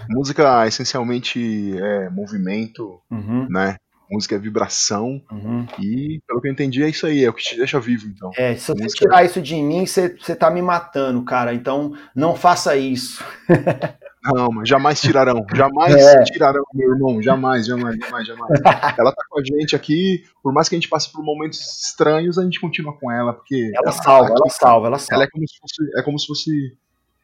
Música 0.08 0.64
essencialmente 0.64 1.76
é 1.76 2.08
movimento, 2.08 3.00
uhum. 3.10 3.48
né? 3.50 3.76
música 4.08 4.36
é 4.36 4.38
vibração 4.38 5.20
uhum. 5.32 5.66
e, 5.80 6.20
pelo 6.28 6.40
que 6.40 6.46
eu 6.46 6.52
entendi, 6.52 6.80
é 6.80 6.88
isso 6.88 7.06
aí, 7.06 7.24
é 7.24 7.28
o 7.28 7.32
que 7.32 7.42
te 7.42 7.56
deixa 7.56 7.80
vivo, 7.80 8.06
então. 8.06 8.30
É, 8.36 8.54
se 8.54 8.68
você 8.68 8.84
música... 8.84 9.04
tirar 9.04 9.24
isso 9.24 9.42
de 9.42 9.56
mim, 9.56 9.84
você, 9.84 10.16
você 10.16 10.36
tá 10.36 10.48
me 10.48 10.62
matando, 10.62 11.24
cara, 11.24 11.52
então 11.52 11.92
não 12.14 12.36
faça 12.36 12.76
isso. 12.76 13.24
Mas 14.52 14.68
jamais 14.68 15.00
tirarão, 15.00 15.44
jamais 15.54 15.94
é. 15.94 16.22
tirarão, 16.24 16.62
meu 16.74 16.92
irmão, 16.92 17.22
jamais, 17.22 17.66
jamais, 17.66 17.96
jamais, 17.96 18.26
jamais. 18.26 18.60
ela 18.98 19.12
tá 19.12 19.22
com 19.28 19.40
a 19.40 19.42
gente 19.44 19.76
aqui, 19.76 20.24
por 20.42 20.52
mais 20.52 20.68
que 20.68 20.74
a 20.74 20.78
gente 20.78 20.88
passe 20.88 21.10
por 21.10 21.24
momentos 21.24 21.60
estranhos, 21.86 22.38
a 22.38 22.44
gente 22.44 22.60
continua 22.60 22.96
com 22.96 23.10
ela, 23.10 23.32
porque... 23.32 23.70
Ela, 23.74 23.86
ela 23.86 23.92
salva, 23.92 24.28
ela 24.30 24.50
salva, 24.50 24.86
ela 24.88 24.98
salva. 24.98 25.14
Ela 25.14 25.24
é 25.24 25.30
como 25.30 25.48
se 25.48 25.58
fosse, 25.58 25.98
é 25.98 26.02
como 26.02 26.18
se 26.18 26.26
fosse 26.26 26.76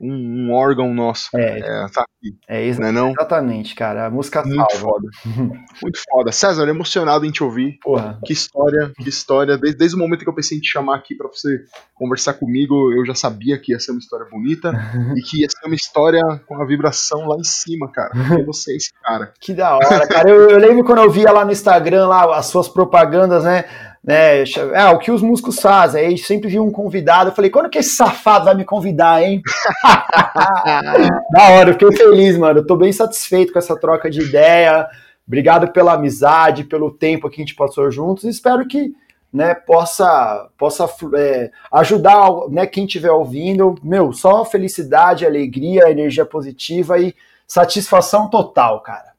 um, 0.02 0.48
um, 0.48 0.52
órgão 0.52 0.92
nosso. 0.92 1.28
É, 1.36 1.60
é 1.60 1.86
tá 1.88 2.02
aqui. 2.02 2.36
É, 2.48 2.62
ex- 2.64 2.80
é 2.80 2.90
não? 2.90 3.10
exatamente, 3.10 3.74
cara. 3.74 4.06
A 4.06 4.10
música 4.10 4.42
Muito 4.42 4.76
salva. 4.76 4.78
foda. 4.78 5.08
Muito 5.82 6.00
foda. 6.10 6.32
César, 6.32 6.68
emocionado 6.68 7.24
em 7.24 7.30
te 7.30 7.44
ouvir. 7.44 7.78
Porra. 7.80 8.18
Que 8.24 8.32
história, 8.32 8.92
que 8.96 9.08
história. 9.08 9.56
Desde, 9.56 9.78
desde 9.78 9.96
o 9.96 9.98
momento 9.98 10.24
que 10.24 10.28
eu 10.28 10.34
pensei 10.34 10.58
em 10.58 10.60
te 10.60 10.70
chamar 10.70 10.96
aqui 10.96 11.14
para 11.14 11.28
você 11.28 11.64
conversar 11.94 12.34
comigo, 12.34 12.92
eu 12.92 13.06
já 13.06 13.14
sabia 13.14 13.58
que 13.58 13.72
ia 13.72 13.78
ser 13.78 13.92
uma 13.92 14.00
história 14.00 14.26
bonita 14.30 14.72
e 15.16 15.22
que 15.22 15.42
ia 15.42 15.48
ser 15.48 15.66
uma 15.66 15.76
história 15.76 16.22
com 16.46 16.60
a 16.60 16.66
vibração 16.66 17.26
lá 17.28 17.36
em 17.36 17.44
cima, 17.44 17.90
cara. 17.92 18.10
Porque 18.10 18.42
você 18.44 18.72
é 18.72 18.76
esse 18.76 18.92
cara. 19.02 19.32
Que 19.40 19.54
da 19.54 19.76
hora, 19.76 20.06
cara. 20.08 20.28
Eu, 20.28 20.50
eu 20.50 20.58
lembro 20.58 20.84
quando 20.84 21.02
eu 21.02 21.10
via 21.10 21.30
lá 21.30 21.44
no 21.44 21.52
Instagram 21.52 22.08
lá 22.08 22.36
as 22.36 22.46
suas 22.46 22.68
propagandas, 22.68 23.44
né? 23.44 23.64
Né? 24.04 24.42
É, 24.74 24.86
o 24.90 24.98
que 24.98 25.10
os 25.10 25.22
músicos 25.22 25.60
fazem. 25.60 26.06
Aí 26.06 26.18
sempre 26.18 26.48
vi 26.48 26.58
um 26.58 26.70
convidado. 26.70 27.30
Eu 27.30 27.34
falei, 27.34 27.50
quando 27.50 27.70
que 27.70 27.78
esse 27.78 27.90
safado 27.90 28.46
vai 28.46 28.54
me 28.54 28.64
convidar, 28.64 29.22
hein? 29.22 29.40
da 31.30 31.50
hora, 31.50 31.70
eu 31.70 31.74
fiquei 31.74 31.92
feliz, 31.92 32.36
mano. 32.36 32.60
Eu 32.60 32.66
tô 32.66 32.76
bem 32.76 32.92
satisfeito 32.92 33.52
com 33.52 33.58
essa 33.58 33.78
troca 33.78 34.10
de 34.10 34.20
ideia. 34.20 34.88
Obrigado 35.26 35.70
pela 35.72 35.92
amizade, 35.92 36.64
pelo 36.64 36.90
tempo 36.90 37.30
que 37.30 37.40
a 37.40 37.44
gente 37.44 37.54
passou 37.54 37.90
juntos. 37.90 38.24
Espero 38.24 38.66
que 38.66 38.92
né, 39.32 39.54
possa, 39.54 40.48
possa 40.58 40.88
é, 41.16 41.50
ajudar 41.72 42.28
né, 42.50 42.66
quem 42.66 42.84
estiver 42.84 43.12
ouvindo. 43.12 43.76
Meu, 43.82 44.12
só 44.12 44.44
felicidade, 44.44 45.24
alegria, 45.24 45.90
energia 45.90 46.26
positiva 46.26 46.98
e 46.98 47.14
satisfação 47.46 48.28
total, 48.28 48.80
cara. 48.80 49.11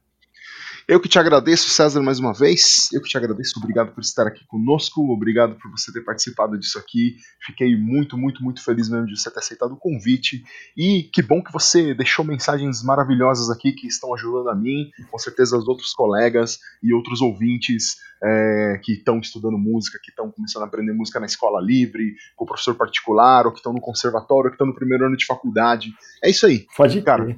Eu 0.85 0.99
que 0.99 1.07
te 1.07 1.17
agradeço, 1.17 1.69
César, 1.69 2.01
mais 2.01 2.19
uma 2.19 2.33
vez. 2.33 2.89
Eu 2.91 3.01
que 3.01 3.07
te 3.07 3.17
agradeço. 3.17 3.57
Obrigado 3.57 3.93
por 3.93 4.01
estar 4.01 4.27
aqui 4.27 4.45
conosco. 4.45 5.01
Obrigado 5.13 5.55
por 5.55 5.71
você 5.71 5.93
ter 5.93 6.01
participado 6.01 6.59
disso 6.59 6.77
aqui. 6.77 7.15
Fiquei 7.45 7.77
muito, 7.77 8.17
muito, 8.17 8.43
muito 8.43 8.61
feliz 8.61 8.89
mesmo 8.89 9.07
de 9.07 9.17
você 9.17 9.31
ter 9.31 9.39
aceitado 9.39 9.71
o 9.71 9.77
convite. 9.77 10.43
E 10.75 11.03
que 11.13 11.21
bom 11.21 11.41
que 11.41 11.53
você 11.53 11.93
deixou 11.93 12.25
mensagens 12.25 12.83
maravilhosas 12.83 13.49
aqui 13.49 13.71
que 13.71 13.87
estão 13.87 14.13
ajudando 14.13 14.49
a 14.49 14.55
mim, 14.55 14.89
com 15.09 15.17
certeza 15.17 15.57
os 15.57 15.69
outros 15.69 15.93
colegas 15.93 16.59
e 16.83 16.93
outros 16.93 17.21
ouvintes 17.21 17.95
é, 18.21 18.79
que 18.81 18.93
estão 18.93 19.19
estudando 19.19 19.57
música, 19.57 19.99
que 20.01 20.09
estão 20.09 20.31
começando 20.31 20.63
a 20.63 20.65
aprender 20.65 20.93
música 20.93 21.19
na 21.19 21.25
escola 21.25 21.61
livre, 21.61 22.15
com 22.35 22.45
o 22.45 22.47
professor 22.47 22.75
particular, 22.75 23.45
ou 23.45 23.51
que 23.51 23.59
estão 23.59 23.73
no 23.73 23.81
conservatório, 23.81 24.45
ou 24.45 24.49
que 24.49 24.55
estão 24.55 24.67
no 24.67 24.75
primeiro 24.75 25.05
ano 25.05 25.17
de 25.17 25.25
faculdade. 25.25 25.93
É 26.23 26.29
isso 26.29 26.45
aí. 26.45 26.65
Pode, 26.75 27.01
cara. 27.01 27.37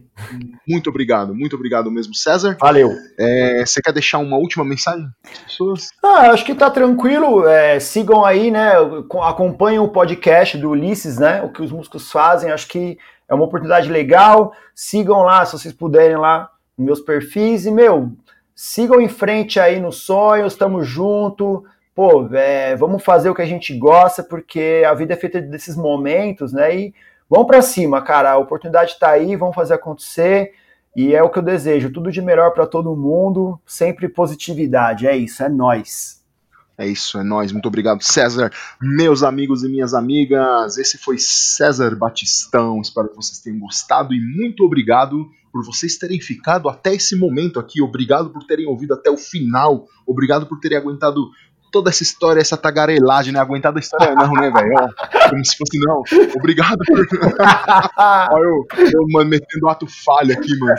Muito 0.68 0.90
obrigado, 0.90 1.34
muito 1.34 1.56
obrigado 1.56 1.90
mesmo, 1.92 2.14
César. 2.14 2.58
Valeu. 2.60 2.92
É, 3.20 3.35
você 3.66 3.82
quer 3.82 3.92
deixar 3.92 4.20
uma 4.20 4.38
última 4.38 4.64
mensagem 4.64 5.08
para 5.22 5.32
as 5.32 5.40
pessoas? 5.40 5.90
Ah, 6.04 6.32
acho 6.32 6.46
que 6.46 6.56
tá 6.56 6.70
tranquilo. 6.70 7.48
É, 7.48 7.80
sigam 7.80 8.24
aí, 8.24 8.52
né? 8.52 8.74
Acompanhem 9.24 9.80
o 9.80 9.90
podcast 9.90 10.58
do 10.58 10.70
Ulisses, 10.70 11.18
né? 11.18 11.42
O 11.42 11.50
que 11.50 11.62
os 11.62 11.72
músicos 11.72 12.12
fazem. 12.12 12.52
Acho 12.52 12.68
que 12.68 12.98
é 13.28 13.34
uma 13.34 13.46
oportunidade 13.46 13.90
legal. 13.90 14.54
Sigam 14.74 15.24
lá, 15.24 15.46
se 15.46 15.54
vocês 15.54 15.74
puderem 15.74 16.18
lá, 16.18 16.50
meus 16.78 17.00
perfis. 17.00 17.66
E, 17.66 17.72
meu, 17.72 18.12
sigam 18.54 19.02
em 19.02 19.10
frente 19.10 19.60
aí 19.60 19.80
nos 19.80 19.98
sonhos, 19.98 20.54
estamos 20.54 20.88
junto. 20.88 21.64
Pô, 21.94 22.28
é, 22.34 22.76
vamos 22.76 23.04
fazer 23.04 23.30
o 23.30 23.36
que 23.36 23.42
a 23.42 23.48
gente 23.48 23.78
gosta, 23.78 24.22
porque 24.22 24.84
a 24.86 24.94
vida 24.94 25.14
é 25.14 25.18
feita 25.18 25.42
desses 25.42 25.76
momentos, 25.76 26.52
né? 26.52 26.76
E 26.76 26.94
vamos 27.30 27.48
para 27.48 27.62
cima, 27.62 28.02
cara. 28.02 28.32
A 28.32 28.38
oportunidade 28.38 28.92
está 28.92 29.12
aí, 29.12 29.36
vamos 29.36 29.56
fazer 29.56 29.76
acontecer. 29.76 30.54
E 30.96 31.14
é 31.14 31.22
o 31.22 31.30
que 31.30 31.40
eu 31.40 31.44
desejo, 31.44 31.92
tudo 31.92 32.12
de 32.12 32.22
melhor 32.22 32.52
para 32.54 32.66
todo 32.66 32.96
mundo, 32.96 33.60
sempre 33.66 34.08
positividade. 34.08 35.06
É 35.06 35.16
isso, 35.16 35.44
é 35.44 35.50
nós. 35.50 36.24
É 36.78 36.88
isso, 36.88 37.18
é 37.18 37.24
nós. 37.24 37.52
Muito 37.52 37.68
obrigado, 37.68 38.02
César. 38.02 38.52
Meus 38.82 39.24
amigos 39.24 39.64
e 39.64 39.70
minhas 39.70 39.94
amigas, 39.94 40.78
esse 40.78 40.98
foi 40.98 41.18
César 41.18 41.96
Batistão. 41.96 42.82
Espero 42.82 43.10
que 43.10 43.16
vocês 43.16 43.40
tenham 43.40 43.60
gostado 43.60 44.14
e 44.14 44.20
muito 44.20 44.64
obrigado 44.64 45.30
por 45.52 45.66
vocês 45.66 45.98
terem 45.98 46.20
ficado 46.20 46.68
até 46.68 46.94
esse 46.94 47.18
momento 47.18 47.60
aqui. 47.60 47.82
Obrigado 47.82 48.30
por 48.30 48.44
terem 48.44 48.68
ouvido 48.68 48.94
até 48.94 49.10
o 49.10 49.18
final. 49.18 49.88
Obrigado 50.06 50.46
por 50.48 50.60
terem 50.60 50.78
aguentado 50.78 51.30
toda 51.72 51.90
essa 51.90 52.04
história, 52.04 52.40
essa 52.40 52.58
tagarelagem, 52.58 53.34
né? 53.34 53.40
Aguentado 53.40 53.78
a 53.78 53.80
história 53.80 54.16
não, 54.16 54.32
né, 54.34 54.52
velho? 54.52 55.30
Como 55.30 55.46
se 55.46 55.58
fosse 55.58 55.80
não. 55.80 56.02
Obrigado 56.36 56.78
por. 56.86 57.00
Olha 58.32 58.44
eu, 58.44 58.66
eu, 58.94 59.06
mano, 59.10 59.30
metendo 59.30 59.68
ato 59.68 59.88
falho 59.88 60.34
aqui, 60.34 60.58
mano. 60.58 60.76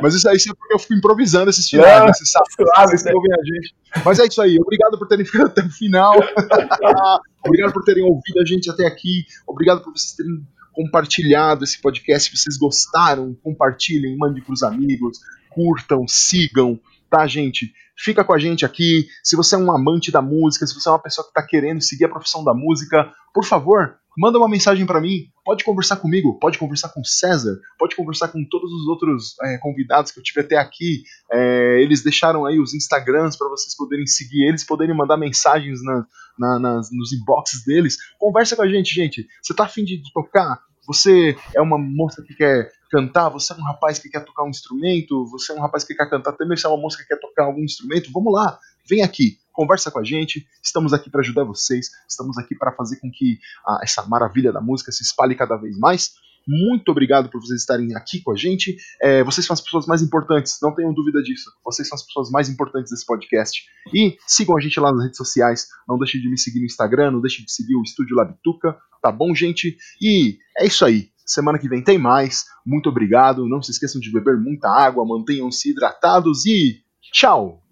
Mas 0.00 0.14
isso 0.14 0.28
aí 0.28 0.36
é 0.36 0.54
porque 0.54 0.74
eu 0.74 0.78
fico 0.78 0.94
improvisando 0.94 1.50
esses 1.50 1.68
finais, 1.68 2.06
né? 2.06 2.12
Você 2.12 2.24
sabe, 2.26 2.44
vocês 2.88 3.02
que 3.02 3.14
ouvem 3.14 3.32
a 3.32 3.44
gente. 3.44 3.74
Mas 4.04 4.18
é 4.18 4.26
isso 4.26 4.40
aí. 4.40 4.56
Obrigado 4.58 4.98
por 4.98 5.06
terem 5.06 5.24
ficado 5.24 5.46
até 5.46 5.62
o 5.62 5.70
final. 5.70 6.14
Obrigado 7.44 7.72
por 7.72 7.84
terem 7.84 8.04
ouvido 8.04 8.40
a 8.40 8.44
gente 8.44 8.70
até 8.70 8.86
aqui. 8.86 9.24
Obrigado 9.46 9.82
por 9.82 9.92
vocês 9.92 10.14
terem 10.14 10.46
compartilhado 10.72 11.64
esse 11.64 11.80
podcast. 11.80 12.30
Se 12.30 12.36
vocês 12.36 12.56
gostaram, 12.56 13.36
compartilhem, 13.42 14.16
mandem 14.16 14.42
para 14.42 14.54
os 14.54 14.62
amigos, 14.62 15.18
curtam, 15.50 16.06
sigam, 16.08 16.80
tá, 17.10 17.26
gente? 17.26 17.72
Fica 18.02 18.24
com 18.24 18.32
a 18.32 18.38
gente 18.38 18.64
aqui. 18.64 19.06
Se 19.22 19.36
você 19.36 19.54
é 19.54 19.58
um 19.58 19.70
amante 19.70 20.10
da 20.10 20.20
música, 20.20 20.66
se 20.66 20.74
você 20.74 20.88
é 20.88 20.92
uma 20.92 20.98
pessoa 20.98 21.24
que 21.24 21.30
está 21.30 21.46
querendo 21.46 21.80
seguir 21.80 22.06
a 22.06 22.08
profissão 22.08 22.42
da 22.42 22.52
música, 22.52 23.12
por 23.32 23.44
favor, 23.44 23.96
manda 24.18 24.38
uma 24.38 24.48
mensagem 24.48 24.84
para 24.84 25.00
mim. 25.00 25.26
Pode 25.44 25.62
conversar 25.62 25.96
comigo, 25.96 26.36
pode 26.40 26.58
conversar 26.58 26.88
com 26.88 27.04
César, 27.04 27.56
pode 27.78 27.94
conversar 27.94 28.28
com 28.28 28.44
todos 28.50 28.72
os 28.72 28.88
outros 28.88 29.36
é, 29.42 29.58
convidados 29.58 30.10
que 30.10 30.18
eu 30.18 30.22
tive 30.24 30.40
até 30.40 30.56
aqui. 30.56 31.04
É, 31.30 31.80
eles 31.80 32.02
deixaram 32.02 32.44
aí 32.44 32.58
os 32.58 32.74
Instagrams 32.74 33.36
para 33.36 33.48
vocês 33.48 33.76
poderem 33.76 34.06
seguir 34.06 34.48
eles, 34.48 34.64
poderem 34.64 34.96
mandar 34.96 35.16
mensagens 35.16 35.80
na, 35.84 36.06
na, 36.36 36.58
nas, 36.58 36.88
nos 36.90 37.12
inboxes 37.12 37.64
deles. 37.64 37.96
Conversa 38.18 38.56
com 38.56 38.62
a 38.62 38.68
gente, 38.68 38.92
gente. 38.92 39.28
Você 39.40 39.54
tá 39.54 39.64
afim 39.64 39.84
de 39.84 40.02
tocar? 40.12 40.58
Você 40.88 41.36
é 41.54 41.60
uma 41.60 41.78
moça 41.78 42.20
que 42.22 42.34
quer 42.34 42.68
cantar, 42.92 43.30
você 43.30 43.54
é 43.54 43.56
um 43.56 43.64
rapaz 43.64 43.98
que 43.98 44.10
quer 44.10 44.22
tocar 44.22 44.44
um 44.44 44.50
instrumento, 44.50 45.24
você 45.30 45.50
é 45.50 45.54
um 45.54 45.60
rapaz 45.60 45.82
que 45.82 45.94
quer 45.94 46.10
cantar 46.10 46.32
também, 46.34 46.58
você 46.58 46.66
é 46.66 46.70
uma 46.70 46.80
moça 46.80 46.98
que 46.98 47.08
quer 47.08 47.18
tocar 47.18 47.44
algum 47.44 47.64
instrumento, 47.64 48.12
vamos 48.12 48.30
lá, 48.30 48.58
vem 48.86 49.02
aqui, 49.02 49.38
conversa 49.50 49.90
com 49.90 49.98
a 49.98 50.04
gente, 50.04 50.46
estamos 50.62 50.92
aqui 50.92 51.08
para 51.08 51.22
ajudar 51.22 51.44
vocês, 51.44 51.88
estamos 52.06 52.36
aqui 52.36 52.54
para 52.54 52.70
fazer 52.72 52.96
com 52.96 53.10
que 53.10 53.38
ah, 53.66 53.80
essa 53.82 54.02
maravilha 54.06 54.52
da 54.52 54.60
música 54.60 54.92
se 54.92 55.02
espalhe 55.02 55.34
cada 55.34 55.56
vez 55.56 55.78
mais. 55.78 56.12
Muito 56.46 56.90
obrigado 56.90 57.30
por 57.30 57.40
vocês 57.40 57.60
estarem 57.60 57.94
aqui 57.94 58.20
com 58.20 58.32
a 58.32 58.36
gente. 58.36 58.76
É, 59.00 59.22
vocês 59.22 59.46
são 59.46 59.54
as 59.54 59.60
pessoas 59.60 59.86
mais 59.86 60.02
importantes, 60.02 60.58
não 60.60 60.74
tenham 60.74 60.92
dúvida 60.92 61.22
disso. 61.22 61.48
Vocês 61.64 61.86
são 61.88 61.94
as 61.94 62.04
pessoas 62.04 62.30
mais 62.30 62.48
importantes 62.48 62.90
desse 62.90 63.06
podcast. 63.06 63.62
E 63.94 64.16
sigam 64.26 64.56
a 64.56 64.60
gente 64.60 64.80
lá 64.80 64.92
nas 64.92 65.04
redes 65.04 65.18
sociais. 65.18 65.68
Não 65.88 65.96
deixem 65.96 66.20
de 66.20 66.28
me 66.28 66.36
seguir 66.36 66.58
no 66.58 66.66
Instagram, 66.66 67.12
não 67.12 67.20
deixem 67.20 67.44
de 67.44 67.52
seguir 67.52 67.76
o 67.76 67.82
Estúdio 67.82 68.16
Labituca, 68.16 68.76
tá 69.00 69.12
bom, 69.12 69.32
gente? 69.32 69.76
E 70.00 70.38
é 70.58 70.66
isso 70.66 70.84
aí. 70.84 71.11
Semana 71.26 71.58
que 71.58 71.68
vem 71.68 71.82
tem 71.82 71.98
mais. 71.98 72.44
Muito 72.66 72.88
obrigado. 72.88 73.48
Não 73.48 73.62
se 73.62 73.70
esqueçam 73.72 74.00
de 74.00 74.12
beber 74.12 74.36
muita 74.38 74.68
água, 74.68 75.06
mantenham-se 75.06 75.70
hidratados 75.70 76.46
e 76.46 76.80
tchau! 77.12 77.62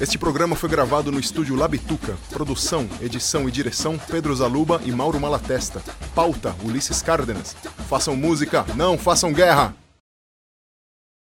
Este 0.00 0.16
programa 0.16 0.56
foi 0.56 0.70
gravado 0.70 1.12
no 1.12 1.20
estúdio 1.20 1.54
Labituca. 1.54 2.16
Produção, 2.30 2.88
edição 3.02 3.46
e 3.46 3.52
direção 3.52 3.98
Pedro 4.10 4.34
Zaluba 4.34 4.80
e 4.84 4.90
Mauro 4.90 5.20
Malatesta. 5.20 5.82
Pauta 6.14 6.56
Ulisses 6.64 7.02
Cárdenas. 7.02 7.54
Façam 7.86 8.16
música, 8.16 8.64
não 8.76 8.96
façam 8.96 9.30
guerra! 9.30 9.74